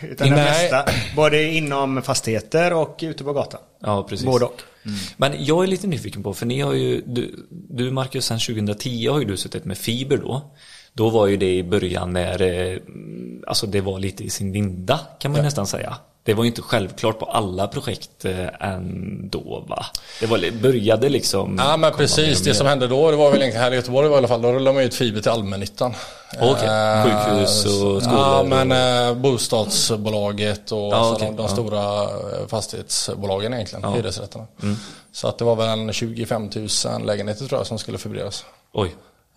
Utan 0.00 0.30
Nej. 0.30 0.38
det 0.38 0.44
mesta, 0.44 0.92
både 1.16 1.44
inom 1.44 2.02
fastigheter 2.02 2.72
och 2.72 2.98
ute 3.02 3.24
på 3.24 3.32
gatan. 3.32 3.60
Ja, 3.80 4.06
precis. 4.08 4.26
Både 4.26 4.44
och. 4.44 4.62
Mm. 4.86 4.98
Men 5.16 5.44
jag 5.44 5.64
är 5.64 5.66
lite 5.66 5.86
nyfiken 5.86 6.22
på, 6.22 6.34
för 6.34 6.46
ni 6.46 6.60
har 6.60 6.72
ju, 6.72 7.02
du, 7.06 7.46
du 7.50 7.90
Marcus, 7.90 8.26
sen 8.26 8.38
2010 8.38 9.06
har 9.08 9.18
ju 9.18 9.24
du 9.24 9.36
suttit 9.36 9.64
med 9.64 9.78
fiber 9.78 10.16
då. 10.16 10.54
Då 10.96 11.10
var 11.10 11.26
ju 11.26 11.36
det 11.36 11.54
i 11.54 11.62
början 11.62 12.12
när, 12.12 12.42
eh, 12.42 12.78
alltså 13.46 13.66
det 13.66 13.80
var 13.80 13.98
lite 13.98 14.24
i 14.24 14.30
sin 14.30 14.52
linda 14.52 15.00
kan 15.18 15.30
man 15.30 15.38
ja. 15.38 15.44
nästan 15.44 15.66
säga. 15.66 15.96
Det 16.22 16.34
var 16.34 16.44
ju 16.44 16.48
inte 16.48 16.62
självklart 16.62 17.18
på 17.18 17.24
alla 17.24 17.68
projekt 17.68 18.24
eh, 18.24 18.46
ändå 18.60 19.64
va? 19.68 19.86
Det 20.20 20.26
var, 20.26 20.60
började 20.62 21.08
liksom 21.08 21.60
Ja 21.64 21.76
men 21.76 21.92
precis, 21.92 22.40
det 22.40 22.54
som 22.54 22.66
hände 22.66 22.86
då 22.86 23.10
det 23.10 23.16
var 23.16 23.30
väl 23.30 23.40
egentligen 23.40 23.64
här 23.64 23.72
i 23.72 23.74
Göteborg 23.74 24.10
i 24.10 24.14
alla 24.14 24.28
fall, 24.28 24.42
då 24.42 24.52
rullade 24.52 24.74
man 24.74 24.84
ut 24.84 24.94
fiber 24.94 25.20
till 25.20 25.30
allmännyttan. 25.30 25.94
Okej, 26.34 26.50
okay. 26.50 27.02
sjukhus 27.02 27.64
och 27.64 28.02
skolor? 28.02 28.20
Ja 28.20 28.42
men 28.42 29.10
och... 29.10 29.16
bostadsbolaget 29.16 30.72
och 30.72 30.78
ja, 30.78 31.12
okay. 31.12 31.28
de, 31.28 31.36
de 31.36 31.42
ja. 31.42 31.48
stora 31.48 32.08
fastighetsbolagen 32.48 33.54
egentligen, 33.54 33.82
ja. 33.82 33.94
hyresrätterna. 33.96 34.46
Mm. 34.62 34.76
Så 35.12 35.28
att 35.28 35.38
det 35.38 35.44
var 35.44 35.56
väl 35.56 35.68
en 35.68 35.92
25 35.92 36.50
000 36.54 37.06
lägenheter 37.06 37.46
tror 37.46 37.60
jag 37.60 37.66
som 37.66 37.78
skulle 37.78 37.98
förbredas. 37.98 38.44
Oj. 38.72 38.94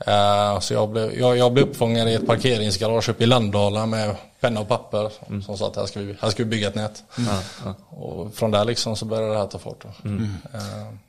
Uh, 0.07 0.59
så 0.59 0.73
jag 0.73 0.89
blev, 0.89 1.19
jag, 1.19 1.37
jag 1.37 1.53
blev 1.53 1.65
uppfångad 1.65 2.09
i 2.09 2.13
ett 2.13 2.27
parkeringsgarage 2.27 3.09
uppe 3.09 3.23
i 3.23 3.27
Landala 3.27 3.85
med 3.85 4.15
penna 4.39 4.59
och 4.59 4.67
papper 4.67 5.11
mm. 5.27 5.41
som 5.41 5.57
sa 5.57 5.67
att 5.67 5.75
här 5.75 5.85
ska 5.85 5.99
vi, 5.99 6.15
här 6.21 6.29
ska 6.29 6.43
vi 6.43 6.49
bygga 6.49 6.67
ett 6.67 6.75
nät. 6.75 7.03
Mm. 7.17 7.73
Och 7.89 8.33
från 8.33 8.51
där 8.51 8.65
liksom 8.65 8.95
så 8.95 9.05
började 9.05 9.33
det 9.33 9.39
här 9.39 9.47
ta 9.47 9.59
fart. 9.59 9.85
Mm. 10.03 10.23
Uh. 10.23 10.29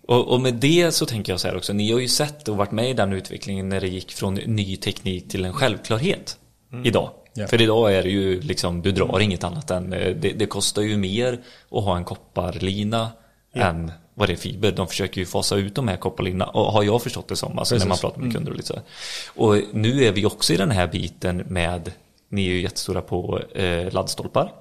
Och, 0.06 0.28
och, 0.28 0.40
med 0.40 0.54
det 0.54 0.92
så 0.92 1.06
tänker 1.06 1.32
jag 1.32 1.40
så 1.40 1.48
här 1.48 1.56
också, 1.56 1.72
ni 1.72 1.92
har 1.92 2.00
ju 2.00 2.08
sett 2.08 2.48
och 2.48 2.56
varit 2.56 2.72
med 2.72 2.90
i 2.90 2.92
den 2.92 3.12
utvecklingen 3.12 3.68
när 3.68 3.80
det 3.80 3.88
gick 3.88 4.12
från 4.12 4.34
ny 4.34 4.76
teknik 4.76 5.28
till 5.28 5.44
en 5.44 5.52
självklarhet 5.52 6.36
mm. 6.72 6.86
idag. 6.86 7.10
Yeah. 7.36 7.50
För 7.50 7.62
idag 7.62 7.94
är 7.94 8.02
det 8.02 8.08
ju 8.10 8.40
liksom, 8.40 8.82
du 8.82 8.92
drar 8.92 9.20
inget 9.20 9.44
annat 9.44 9.70
än, 9.70 9.92
eh, 9.92 10.16
det, 10.16 10.32
det 10.32 10.46
kostar 10.46 10.82
ju 10.82 10.96
mer 10.96 11.40
att 11.70 11.84
ha 11.84 11.96
en 11.96 12.04
kopparlina 12.04 13.10
yeah. 13.54 13.68
än 13.68 13.92
vad 14.20 14.28
det 14.28 14.32
är 14.32 14.36
fiber. 14.36 14.72
De 14.72 14.88
försöker 14.88 15.20
ju 15.20 15.26
fasa 15.26 15.56
ut 15.56 15.74
de 15.74 15.88
här 15.88 15.96
kopparlinorna, 15.96 16.50
har 16.54 16.82
jag 16.82 17.02
förstått 17.02 17.28
det 17.28 17.36
som, 17.36 17.58
alltså 17.58 17.76
när 17.76 17.86
man 17.86 17.98
pratar 17.98 18.18
med 18.18 18.24
mm. 18.24 18.34
kunder 18.34 18.50
och 18.50 18.56
lite 18.56 18.68
så. 18.68 18.80
Och 19.26 19.56
nu 19.72 20.04
är 20.04 20.12
vi 20.12 20.26
också 20.26 20.52
i 20.52 20.56
den 20.56 20.70
här 20.70 20.86
biten 20.86 21.36
med, 21.36 21.92
ni 22.28 22.46
är 22.46 22.50
ju 22.50 22.60
jättestora 22.60 23.02
på 23.02 23.40
eh, 23.54 23.92
laddstolpar. 23.92 24.52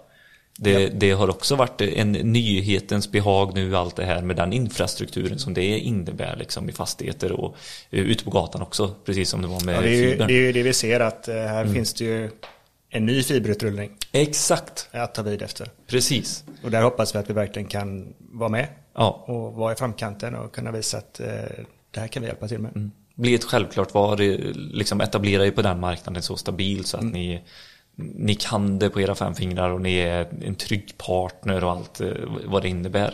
Det, 0.62 0.72
ja. 0.72 0.89
det, 0.93 1.12
har 1.12 1.30
också 1.30 1.56
varit 1.56 1.82
en 1.82 2.12
nyhetens 2.12 3.12
behag 3.12 3.56
nu 3.56 3.78
allt 3.78 3.95
det 3.95 4.06
här 4.06 4.22
med 4.22 4.36
den 4.36 4.54
infrastrukturen 4.54 5.39
som 5.39 5.54
det 5.54 5.80
innebär 5.80 6.36
liksom 6.36 6.69
i 6.69 6.72
fastigheter 6.72 7.32
och 7.32 7.56
uh, 7.93 8.00
ute 8.00 8.24
på 8.24 8.32
gatan 8.32 8.62
också, 8.62 8.95
precis 9.06 9.30
som 9.30 9.41
det 9.41 9.48
var 9.48 9.65
med 9.65 9.76
ja, 9.76 9.82
det, 9.82 9.89
är 9.89 10.04
ju, 10.04 10.15
det 10.15 10.24
är 10.24 10.41
ju 10.41 10.52
det 10.52 10.63
vi 10.63 10.74
ser 10.74 11.00
att 11.00 11.30
uh, 11.30 11.36
här 11.36 11.62
mm. 11.62 11.74
finns 11.74 11.93
det 11.93 12.06
ju 12.06 12.30
en 12.89 13.06
ny 13.06 13.24
fiberutrullning. 13.24 13.91
Exakt. 14.12 14.88
Att 14.91 15.15
ta 15.15 15.22
vid 15.22 15.41
efter. 15.41 15.69
Precis. 15.88 16.43
Och 16.63 16.72
där 16.72 16.82
hoppas 16.82 17.15
vi 17.15 17.19
att 17.19 17.30
vi 17.30 17.34
verkligen 17.34 17.67
kan 17.67 18.13
vara 18.19 18.50
med 18.50 18.67
Ja. 19.00 19.24
Och 19.28 19.54
vara 19.54 19.74
i 19.74 19.76
framkanten 19.76 20.36
och 20.36 20.52
kunna 20.52 20.72
visa 20.72 20.98
att 20.98 21.20
eh, 21.20 21.28
det 21.92 22.00
här 22.00 22.08
kan 22.08 22.22
vi 22.22 22.28
hjälpa 22.28 22.48
till 22.48 22.60
med. 22.60 22.76
Mm. 22.76 22.92
Bli 23.16 23.36
ett 23.36 23.44
självklart 23.44 23.94
var, 23.94 24.18
liksom 24.74 25.02
etablera 25.02 25.46
er 25.46 25.52
på 25.52 25.62
den 25.62 25.80
marknaden 25.80 26.24
så 26.24 26.36
stabil 26.36 26.86
så 26.86 26.98
att 26.98 27.04
mm. 27.04 27.14
ni 27.14 27.42
ni 28.16 28.36
kan 28.36 28.80
det 28.80 28.90
på 28.90 29.02
era 29.02 29.16
fem 29.16 29.36
fingrar 29.36 29.70
och 29.70 29.82
ni 29.82 29.98
är 29.98 30.28
en 30.46 30.56
trygg 30.56 30.98
partner 30.98 31.64
och 31.64 31.72
allt 31.72 32.02
eh, 32.02 32.08
vad 32.46 32.62
det 32.62 32.70
innebär. 32.70 33.14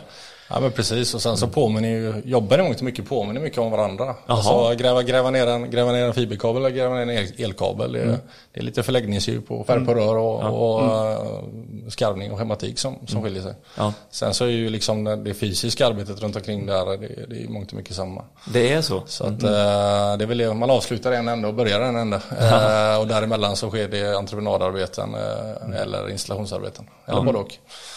Ja 0.50 0.60
men 0.60 0.72
precis 0.72 1.14
och 1.14 1.22
sen 1.22 1.36
så 1.36 1.48
påminner 1.48 1.88
ju, 1.88 2.22
jobbar 2.24 2.58
i 2.58 2.62
mångt 2.62 2.76
och 2.76 2.82
mycket 2.82 3.08
påminner 3.08 3.40
mycket 3.40 3.58
om 3.58 3.70
varandra. 3.70 4.14
Alltså 4.26 4.74
gräva, 4.74 5.02
gräva, 5.02 5.30
ner 5.30 5.46
en, 5.46 5.70
gräva 5.70 5.92
ner 5.92 6.04
en 6.04 6.14
fiberkabel 6.14 6.64
eller 6.64 6.76
gräva 6.76 6.94
ner 6.94 7.02
en 7.02 7.10
el, 7.10 7.32
elkabel. 7.36 7.92
Det, 7.92 8.02
mm. 8.02 8.16
Det 8.56 8.60
är 8.60 8.64
lite 8.64 8.82
förläggningsdjup 8.82 9.50
och 9.50 9.66
färg 9.66 9.84
på 9.84 9.90
mm. 9.90 10.04
rör 10.04 10.16
och, 10.16 10.44
ja. 10.44 10.48
och 10.48 10.82
mm. 10.82 11.90
skarvning 11.90 12.32
och 12.32 12.38
schematik 12.38 12.78
som, 12.78 12.98
som 13.06 13.18
mm. 13.18 13.24
skiljer 13.24 13.42
sig. 13.42 13.54
Ja. 13.76 13.92
Sen 14.10 14.34
så 14.34 14.44
är 14.44 14.48
ju 14.48 14.70
liksom 14.70 15.04
det 15.24 15.34
fysiska 15.34 15.86
arbetet 15.86 16.22
runt 16.22 16.36
omkring 16.36 16.66
där, 16.66 16.86
det, 16.86 17.26
det 17.28 17.42
är 17.42 17.48
mångt 17.48 17.70
och 17.70 17.76
mycket 17.76 17.96
samma. 17.96 18.24
Det 18.52 18.72
är 18.72 18.82
så? 18.82 19.02
Så 19.06 19.24
att 19.24 19.42
mm. 19.42 20.18
det 20.18 20.24
är 20.24 20.26
väl 20.26 20.54
man 20.54 20.70
avslutar 20.70 21.12
en 21.12 21.28
ände 21.28 21.48
och 21.48 21.54
börjar 21.54 21.80
en 21.80 21.96
ände. 21.96 22.16
uh, 22.30 23.00
och 23.00 23.06
däremellan 23.06 23.56
så 23.56 23.68
sker 23.68 23.88
det 23.88 24.16
entreprenadarbeten 24.16 25.14
uh, 25.14 25.80
eller 25.80 26.10
installationsarbeten. 26.10 26.88
Eller 27.06 27.22
både 27.22 27.38
och. 27.38 27.54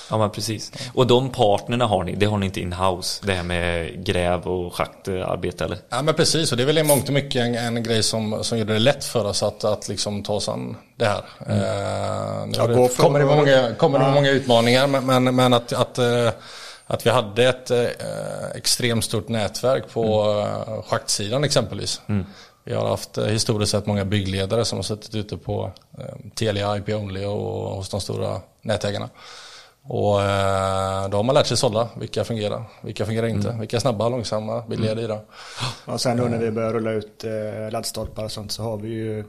Ja 0.09 0.17
men 0.17 0.29
precis. 0.29 0.71
Och 0.93 1.07
de 1.07 1.29
partnerna 1.29 1.85
har 1.85 2.03
ni, 2.03 2.15
det 2.15 2.25
har 2.25 2.37
ni 2.37 2.45
inte 2.45 2.59
in-house? 2.59 3.25
Det 3.25 3.33
här 3.33 3.43
med 3.43 4.05
gräv 4.05 4.47
och 4.47 4.73
schaktarbete 4.73 5.65
eller? 5.65 5.77
Ja 5.89 6.01
men 6.01 6.13
precis 6.13 6.51
och 6.51 6.57
det 6.57 6.63
är 6.63 6.67
väl 6.67 6.77
i 6.77 6.83
mångt 6.83 7.07
och 7.07 7.13
mycket 7.13 7.41
en, 7.41 7.55
en 7.55 7.83
grej 7.83 8.03
som, 8.03 8.43
som 8.43 8.57
gör 8.57 8.65
det 8.65 8.79
lätt 8.79 9.05
för 9.05 9.25
oss 9.25 9.43
att, 9.43 9.63
att 9.63 9.89
liksom 9.89 10.23
ta 10.23 10.33
oss 10.33 10.48
an 10.49 10.77
det 10.95 11.05
här. 11.05 11.23
Mm. 11.45 11.59
Uh, 11.59 12.55
ja, 12.57 12.67
det 12.67 12.97
kommer 12.97 13.19
det 13.19 13.25
många, 13.25 13.75
kommer 13.75 13.99
det 13.99 14.11
många 14.11 14.29
utmaningar 14.29 14.87
men, 14.87 15.35
men, 15.35 15.53
att, 15.53 15.73
att 15.73 15.99
uh, 15.99 16.29
att 16.91 17.05
vi 17.05 17.09
hade 17.09 17.49
ett 17.49 17.71
eh, 17.71 17.87
extremt 18.55 19.03
stort 19.03 19.29
nätverk 19.29 19.89
på 19.93 20.23
mm. 20.23 20.47
eh, 20.47 20.83
schaktsidan 20.83 21.43
exempelvis. 21.43 22.01
Mm. 22.07 22.25
Vi 22.63 22.73
har 22.73 22.87
haft 22.87 23.17
eh, 23.17 23.25
historiskt 23.25 23.71
sett 23.71 23.85
många 23.85 24.05
byggledare 24.05 24.65
som 24.65 24.77
har 24.77 24.83
suttit 24.83 25.15
ute 25.15 25.37
på 25.37 25.71
eh, 25.97 26.31
Telia, 26.35 26.77
IP 26.77 26.89
Only 26.89 27.25
och 27.25 27.75
hos 27.75 27.89
de 27.89 28.01
stora 28.01 28.41
nätägarna. 28.61 29.09
Och 29.83 30.21
eh, 30.21 31.09
då 31.09 31.17
har 31.17 31.23
man 31.23 31.35
lärt 31.35 31.47
sig 31.47 31.57
sålla. 31.57 31.89
Vilka 31.99 32.23
fungerar, 32.23 32.63
vilka 32.81 33.05
fungerar 33.05 33.27
inte. 33.27 33.47
Mm. 33.47 33.59
Vilka 33.59 33.77
är 33.77 33.81
snabba, 33.81 34.09
långsamma, 34.09 34.61
billiga, 34.61 34.91
mm. 34.91 35.03
dyra. 35.03 35.19
Och 35.85 36.01
sen 36.01 36.17
då 36.17 36.23
när 36.23 36.37
vi 36.37 36.51
börjar 36.51 36.73
rulla 36.73 36.91
ut 36.91 37.23
eh, 37.23 37.71
laddstolpar 37.71 38.23
och 38.23 38.31
sånt 38.31 38.51
så 38.51 38.63
har 38.63 38.77
vi 38.77 38.89
ju 38.89 39.25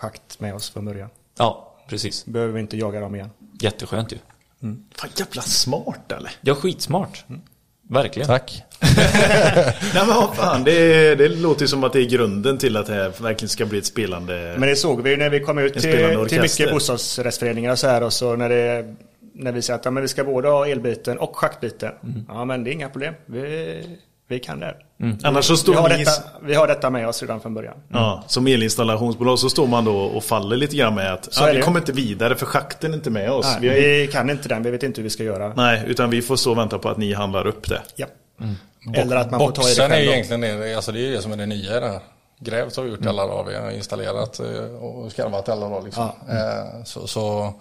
schakt 0.00 0.40
med 0.40 0.54
oss 0.54 0.70
från 0.70 0.84
början. 0.84 1.08
Ja, 1.38 1.76
precis. 1.88 2.26
Behöver 2.26 2.52
vi 2.52 2.60
inte 2.60 2.76
jaga 2.76 3.00
dem 3.00 3.14
igen. 3.14 3.30
Jätteskönt 3.60 4.12
ju. 4.12 4.18
Mm. 4.62 4.84
Fan 4.94 5.10
jävla 5.16 5.42
smart 5.42 6.12
eller? 6.12 6.30
Ja, 6.40 6.54
skitsmart. 6.54 7.24
Mm. 7.28 7.40
Verkligen. 7.88 8.26
Tack. 8.26 8.62
Nej 8.80 9.76
men 9.94 10.06
vad 10.06 10.36
fan, 10.36 10.64
det, 10.64 11.14
det 11.14 11.28
låter 11.28 11.62
ju 11.62 11.68
som 11.68 11.84
att 11.84 11.92
det 11.92 12.00
är 12.00 12.08
grunden 12.10 12.58
till 12.58 12.76
att 12.76 12.86
det 12.86 12.94
här 12.94 13.12
verkligen 13.22 13.48
ska 13.48 13.66
bli 13.66 13.78
ett 13.78 13.86
spelande 13.86 14.54
Men 14.58 14.68
det 14.68 14.76
såg 14.76 15.02
vi 15.02 15.10
ju 15.10 15.16
när 15.16 15.30
vi 15.30 15.40
kom 15.40 15.58
ut 15.58 15.72
till, 15.72 15.82
till 16.28 16.40
mycket 16.40 16.70
bostadsrättsföreningar 16.70 17.72
och 17.72 17.78
så 17.78 17.86
här 17.86 18.02
och 18.02 18.12
så 18.12 18.36
när 18.36 18.48
det 18.48 18.94
när 19.32 19.52
vi 19.52 19.62
säger 19.62 19.78
att 19.78 19.84
ja, 19.84 19.90
men 19.90 20.02
vi 20.02 20.08
ska 20.08 20.24
både 20.24 20.48
ha 20.48 20.66
elbiten 20.66 21.18
och 21.18 21.36
schaktbiten. 21.36 21.92
Mm. 22.02 22.24
Ja 22.28 22.44
men 22.44 22.64
det 22.64 22.70
är 22.70 22.72
inga 22.72 22.88
problem. 22.88 23.14
Vi, 23.26 23.98
vi 24.30 24.40
kan 24.40 24.60
det. 24.60 24.74
Mm. 25.00 25.18
Annars 25.22 25.44
så 25.44 25.56
står 25.56 25.72
vi, 25.72 25.78
har 25.78 25.88
detta, 25.88 26.10
vi 26.42 26.54
har 26.54 26.66
detta 26.66 26.90
med 26.90 27.08
oss 27.08 27.22
redan 27.22 27.40
från 27.40 27.54
början. 27.54 27.74
Mm. 27.74 28.02
Ja, 28.02 28.24
som 28.26 28.46
elinstallationsbolag 28.46 29.38
så 29.38 29.50
står 29.50 29.66
man 29.66 29.84
då 29.84 29.96
och 29.96 30.24
faller 30.24 30.56
lite 30.56 30.76
grann 30.76 30.94
med 30.94 31.12
att 31.12 31.28
ja, 31.40 31.52
vi 31.54 31.62
kommer 31.62 31.80
inte 31.80 31.92
vidare 31.92 32.36
för 32.36 32.46
schakten 32.46 32.92
är 32.92 32.96
inte 32.96 33.10
med 33.10 33.30
oss. 33.30 33.46
Nej, 33.60 33.70
vi, 33.70 33.98
vi, 34.00 34.06
kan 34.12 34.30
inte 34.30 34.48
den, 34.48 34.62
vi 34.62 34.70
vet 34.70 34.82
inte 34.82 35.00
hur 35.00 35.02
vi 35.02 35.10
ska 35.10 35.24
göra. 35.24 35.52
Nej, 35.56 35.82
utan 35.86 36.10
vi 36.10 36.22
får 36.22 36.36
stå 36.36 36.50
och 36.50 36.58
vänta 36.58 36.78
på 36.78 36.88
att 36.88 36.98
ni 36.98 37.12
handlar 37.12 37.46
upp 37.46 37.68
det. 37.68 37.82
Ja. 37.96 38.06
Mm. 38.40 38.54
Eller 38.94 39.16
att 39.16 39.30
man 39.30 39.40
får 39.40 39.52
ta 39.52 39.62
i 39.62 39.74
det 39.74 39.80
själv. 39.80 39.92
är 39.92 39.98
egentligen 39.98 40.40
det, 40.40 40.74
alltså 40.74 40.92
det 40.92 41.06
är 41.06 41.10
det 41.10 41.22
som 41.22 41.32
är 41.32 41.36
det 41.36 41.46
nya 41.46 41.76
i 41.76 41.80
det 41.80 41.88
här. 41.88 42.00
Grävt 42.38 42.76
har 42.76 42.84
vi 42.84 42.90
gjort 42.90 43.00
mm. 43.00 43.10
alla 43.10 43.26
dagar, 43.26 43.50
vi 43.50 43.56
har 43.56 43.70
installerat 43.70 44.40
eh, 44.40 44.74
och 44.74 45.12
skarvat 45.12 45.48
alla 45.48 45.68
dagar. 45.68 45.82
Liksom. 45.82 46.08
Ja. 46.28 46.34
Mm. 46.34 46.84
Så, 46.84 47.06
så 47.06 47.54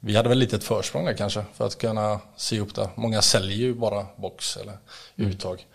vi 0.00 0.16
hade 0.16 0.28
väl 0.28 0.38
lite 0.38 0.56
ett 0.56 0.64
försprång 0.64 1.04
där 1.04 1.12
kanske 1.12 1.44
för 1.54 1.66
att 1.66 1.78
kunna 1.78 2.20
sy 2.36 2.56
ihop 2.56 2.74
det. 2.74 2.88
Många 2.94 3.22
säljer 3.22 3.56
ju 3.56 3.74
bara 3.74 4.06
box 4.16 4.56
eller 4.56 4.72
mm. 5.18 5.30
uttag. 5.30 5.66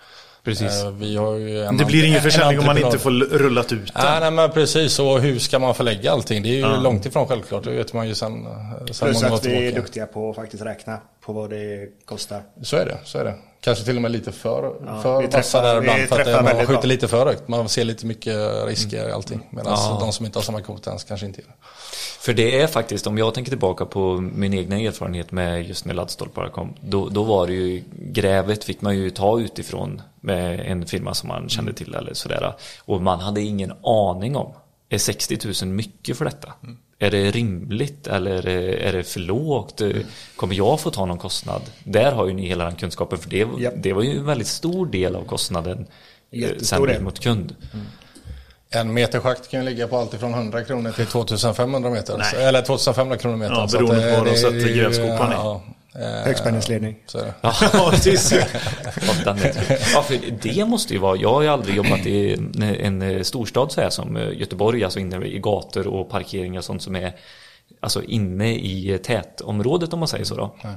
Precis. 0.46 0.84
Eh, 0.84 0.92
vi 0.92 1.16
har 1.16 1.36
ju 1.36 1.64
en, 1.64 1.78
det 1.78 1.86
blir 1.86 2.06
ingen 2.06 2.22
försäljning 2.22 2.60
om 2.60 2.66
man 2.66 2.78
inte 2.78 3.00
får 3.00 3.12
rullat 3.12 3.72
ut 3.72 3.94
den. 3.94 4.04
Nej, 4.06 4.20
nej, 4.20 4.32
men 4.32 4.52
precis. 4.52 5.00
Och 5.00 5.22
hur 5.22 5.40
ska 5.40 5.60
man 5.60 5.76
förlägga 5.76 6.12
allting? 6.12 6.44
Det 6.44 6.50
är 6.50 6.54
ju 6.54 6.60
ja. 6.60 6.80
långt 6.80 7.06
ifrån 7.06 7.28
självklart. 7.28 7.64
Det 7.64 7.72
vet 7.72 7.94
man 7.94 8.08
ju 8.08 8.16
sen, 8.16 8.48
sen 8.92 9.08
Plus 9.08 9.24
att 9.24 9.46
vi 9.46 9.68
är 9.68 9.72
duktiga 9.72 10.06
på 10.06 10.30
att 10.30 10.36
faktiskt 10.36 10.64
räkna 10.64 10.98
på 11.26 11.34
vad 11.34 11.50
det 11.50 11.88
kostar. 12.06 12.42
Så 12.64 12.78
är 12.78 12.86
det. 12.86 12.98
Så 13.04 13.18
är 13.18 13.24
det. 13.24 13.36
Kanske 13.66 13.86
till 13.86 13.96
och 13.96 14.02
med 14.02 14.12
lite 14.12 14.32
för, 14.32 14.76
ja, 14.86 15.02
för 15.02 15.28
vassa 15.28 15.62
där 15.62 15.78
ibland. 15.78 16.02
För 16.02 16.20
att 16.20 16.44
man 16.44 16.54
skjuter 16.54 16.74
bra. 16.74 16.82
lite 16.82 17.08
för 17.08 17.26
högt. 17.26 17.48
Man 17.48 17.70
ser 17.70 17.84
lite 17.84 18.06
mycket 18.06 18.66
risker 18.66 18.98
mm. 18.98 19.10
i 19.10 19.14
allting. 19.14 19.48
Medan 19.50 19.74
ja. 19.74 19.98
de 20.00 20.14
som 20.14 20.26
inte 20.26 20.40
har 20.40 20.44
samma 20.44 20.62
kompetens 20.62 21.04
kanske 21.04 21.26
inte 21.26 21.42
gör 21.42 21.48
det. 21.48 21.56
För 22.20 22.34
det 22.34 22.62
är 22.62 22.68
faktiskt, 22.68 23.08
om 23.08 23.18
jag 23.18 23.34
tänker 23.34 23.52
tillbaka 23.52 23.86
på 23.86 24.22
min 24.36 24.54
egna 24.54 24.80
erfarenhet 24.80 25.32
med 25.32 25.68
just 25.68 25.86
när 25.86 25.94
laddstolparna 25.94 26.50
kom. 26.50 26.74
Då, 26.82 27.10
då 27.10 27.24
var 27.24 27.48
det 27.48 27.54
ju, 27.54 27.84
grävet 28.00 28.64
fick 28.64 28.82
man 28.82 28.98
ju 28.98 29.10
ta 29.10 29.40
utifrån 29.40 30.02
med 30.22 30.60
en 30.60 30.86
firma 30.86 31.14
som 31.14 31.28
man 31.28 31.50
kände 31.50 31.70
mm. 31.70 31.76
till 31.76 31.96
eller 31.96 32.14
sådär. 32.14 32.54
Och 32.80 33.02
man 33.02 33.20
hade 33.20 33.42
ingen 33.42 33.74
aning 33.84 34.36
om, 34.36 34.54
är 34.90 34.98
60 34.98 35.66
000 35.66 35.74
mycket 35.74 36.18
för 36.18 36.26
detta? 36.26 36.54
Mm. 36.64 36.78
Är 37.00 37.12
det 37.12 37.32
rimligt 37.32 38.08
eller 38.08 38.48
är 38.48 38.94
det 38.94 39.04
för 39.04 39.20
lågt? 39.20 39.82
Kommer 40.36 40.56
jag 40.56 40.80
få 40.80 40.92
ta 40.92 41.06
någon 41.06 41.18
kostnad? 41.18 41.62
Där 41.84 42.12
har 42.12 42.28
ju 42.28 42.34
ni 42.34 42.48
hela 42.48 42.66
den 42.66 42.76
kunskapen 42.76 43.18
för 43.18 43.30
det, 43.30 43.38
yep. 43.38 43.74
det 43.78 43.94
var 43.94 44.04
ju 44.04 44.18
en 44.18 44.26
väldigt 44.26 44.48
stor 44.48 44.86
del 44.86 45.16
av 45.16 45.26
kostnaden 45.26 45.88
eh, 46.32 46.40
Jättestor 46.40 46.88
sen 46.88 47.04
mot 47.04 47.20
kund. 47.20 47.56
Mm. 47.74 47.86
En 48.70 48.94
meter 48.94 49.20
schakt 49.20 49.52
kan 49.52 49.60
ju 49.60 49.66
ligga 49.66 49.88
på 49.88 49.98
allt 49.98 50.14
från 50.14 50.34
100 50.34 50.64
kronor 50.64 50.92
till 50.92 51.06
2500 51.06 51.90
meter. 51.90 52.18
Nej. 52.18 52.46
Eller 52.46 52.62
2500 52.62 53.18
kronor 53.18 53.38
meter. 53.38 53.54
Ja, 53.54 53.68
beroende 53.72 54.12
på 54.12 54.18
vad 54.18 54.26
de 54.26 54.38
sätter 54.38 54.76
grävskopan 54.76 55.32
i. 55.32 55.36
Ja, 55.36 55.64
Högspänningsledning. 56.00 56.96
Ja, 57.14 57.22
precis. 57.92 58.34
ja, 59.94 60.02
för 60.02 60.18
det 60.42 60.66
måste 60.66 60.94
ju 60.94 61.00
vara, 61.00 61.18
jag 61.18 61.34
har 61.34 61.42
ju 61.42 61.48
aldrig 61.48 61.76
jobbat 61.76 62.06
i 62.06 62.34
en, 62.80 63.02
en 63.02 63.26
storstad 63.26 63.72
så 63.72 63.82
här 63.82 63.90
som 63.90 64.16
Göteborg, 64.34 64.84
alltså 64.84 65.00
inne 65.00 65.26
i 65.26 65.40
gator 65.40 65.88
och 65.88 66.10
parkeringar 66.10 66.58
och 66.58 66.66
sånt 66.66 66.82
som 66.82 66.96
är 66.96 67.16
alltså 67.80 68.04
inne 68.04 68.56
i 68.56 69.00
tätområdet 69.04 69.94
om 69.94 70.00
man 70.00 70.08
säger 70.08 70.26
så 70.26 70.36
då. 70.36 70.56
Nej. 70.64 70.76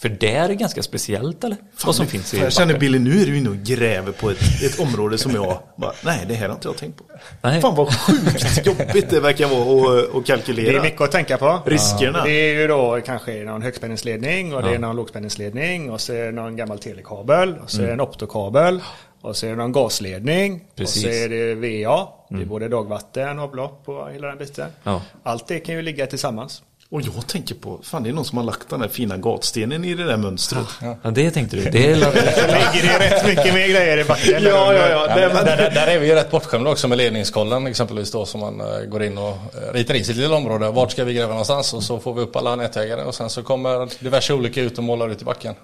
För 0.00 0.08
det 0.08 0.34
är 0.34 0.48
ganska 0.48 0.82
speciellt 0.82 1.44
eller? 1.44 1.56
Fan, 1.56 1.66
Vad 1.86 1.94
som 1.94 2.04
det, 2.04 2.10
finns 2.10 2.34
i 2.34 2.38
Jag 2.38 2.52
känner 2.52 2.78
Billy, 2.78 2.98
nu 2.98 3.22
är 3.22 3.26
du 3.26 3.38
inne 3.38 3.50
och 3.50 3.56
gräver 3.56 4.12
på 4.12 4.30
ett, 4.30 4.62
ett 4.62 4.80
område 4.80 5.18
som 5.18 5.32
jag 5.32 5.58
bara, 5.76 5.92
nej 6.04 6.24
det 6.28 6.34
här 6.34 6.48
har 6.48 6.54
inte 6.54 6.68
jag 6.68 6.76
tänkt 6.76 6.98
på. 6.98 7.04
Nej. 7.42 7.60
Fan 7.60 7.74
vad 7.74 7.94
sjukt 7.94 8.66
jobbigt 8.66 9.10
det 9.10 9.20
verkar 9.20 9.48
vara 9.48 10.00
att, 10.00 10.14
att 10.14 10.26
kalkylera. 10.26 10.72
Det 10.72 10.78
är 10.78 10.82
mycket 10.82 11.00
att 11.00 11.12
tänka 11.12 11.36
på. 11.36 11.62
Riskerna. 11.66 12.18
Ja. 12.18 12.24
Det 12.24 12.30
är 12.30 12.60
ju 12.60 12.66
då 12.66 13.00
kanske 13.06 13.44
någon 13.44 13.62
högspänningsledning 13.62 14.54
och 14.54 14.62
det 14.62 14.74
är 14.74 14.78
någon 14.78 14.96
lågspänningsledning 14.96 15.90
och 15.90 16.00
så 16.00 16.12
är 16.12 16.24
det 16.24 16.32
någon 16.32 16.56
gammal 16.56 16.78
telekabel 16.78 17.56
och 17.62 17.70
så 17.70 17.76
mm. 17.76 17.84
är 17.84 17.88
det 17.88 17.94
en 17.94 18.00
optokabel. 18.00 18.80
Och 19.22 19.36
så 19.36 19.46
är 19.46 19.50
det 19.50 19.56
någon 19.56 19.72
gasledning. 19.72 20.64
Precis. 20.74 21.04
Och 21.04 21.12
så 21.12 21.16
är 21.16 21.28
det 21.28 21.54
VA. 21.54 22.08
Det 22.28 22.34
är 22.34 22.36
mm. 22.36 22.48
både 22.48 22.68
dagvatten, 22.68 23.38
avlopp 23.38 23.82
och 23.88 24.10
hela 24.12 24.28
den 24.28 24.38
biten. 24.38 24.70
Ja. 24.82 25.02
Allt 25.22 25.46
det 25.46 25.60
kan 25.60 25.74
ju 25.74 25.82
ligga 25.82 26.06
tillsammans. 26.06 26.62
Och 26.92 27.02
jag 27.02 27.26
tänker 27.26 27.54
på, 27.54 27.80
fan 27.82 28.02
det 28.02 28.08
är 28.08 28.12
någon 28.12 28.24
som 28.24 28.38
har 28.38 28.44
lagt 28.44 28.68
den 28.68 28.80
här 28.80 28.88
fina 28.88 29.16
gatstenen 29.16 29.84
i 29.84 29.94
det 29.94 30.04
där 30.04 30.16
mönstret. 30.16 30.66
Ja, 30.82 30.96
ja 31.02 31.10
det 31.10 31.30
tänkte 31.30 31.56
du. 31.56 31.70
Det 31.70 31.90
är 31.90 31.94
ligger 31.96 32.98
det 32.98 33.10
rätt 33.10 33.26
mycket 33.26 33.54
mer 33.54 33.68
grejer 33.68 33.98
i 33.98 34.04
backen. 34.04 34.42
Ja, 34.42 34.74
ja, 34.74 34.88
ja. 34.88 35.20
ja 35.20 35.30
men, 35.34 35.44
där, 35.44 35.70
där, 35.70 35.86
är 35.86 35.98
vi 35.98 36.06
ju 36.06 36.14
rätt 36.14 36.30
bortskämda 36.30 36.70
också 36.70 36.88
med 36.88 36.98
ledningskollen 36.98 37.66
exempelvis 37.66 38.10
då 38.10 38.26
som 38.26 38.40
man 38.40 38.60
uh, 38.60 38.84
går 38.84 39.02
in 39.02 39.18
och 39.18 39.28
uh, 39.28 39.72
ritar 39.72 39.94
in 39.94 40.04
sitt 40.04 40.16
lilla 40.16 40.36
område. 40.36 40.70
Vart 40.70 40.92
ska 40.92 41.04
vi 41.04 41.14
gräva 41.14 41.28
någonstans? 41.28 41.74
Och 41.74 41.82
så 41.82 41.98
får 41.98 42.14
vi 42.14 42.20
upp 42.20 42.36
alla 42.36 42.56
nätägare 42.56 43.02
och 43.02 43.14
sen 43.14 43.30
så 43.30 43.42
kommer 43.42 44.02
diverse 44.04 44.34
olika 44.34 44.60
ut 44.62 44.78
och 44.78 44.84
målar 44.84 45.08
ut 45.08 45.22
i 45.22 45.24
backen. 45.24 45.54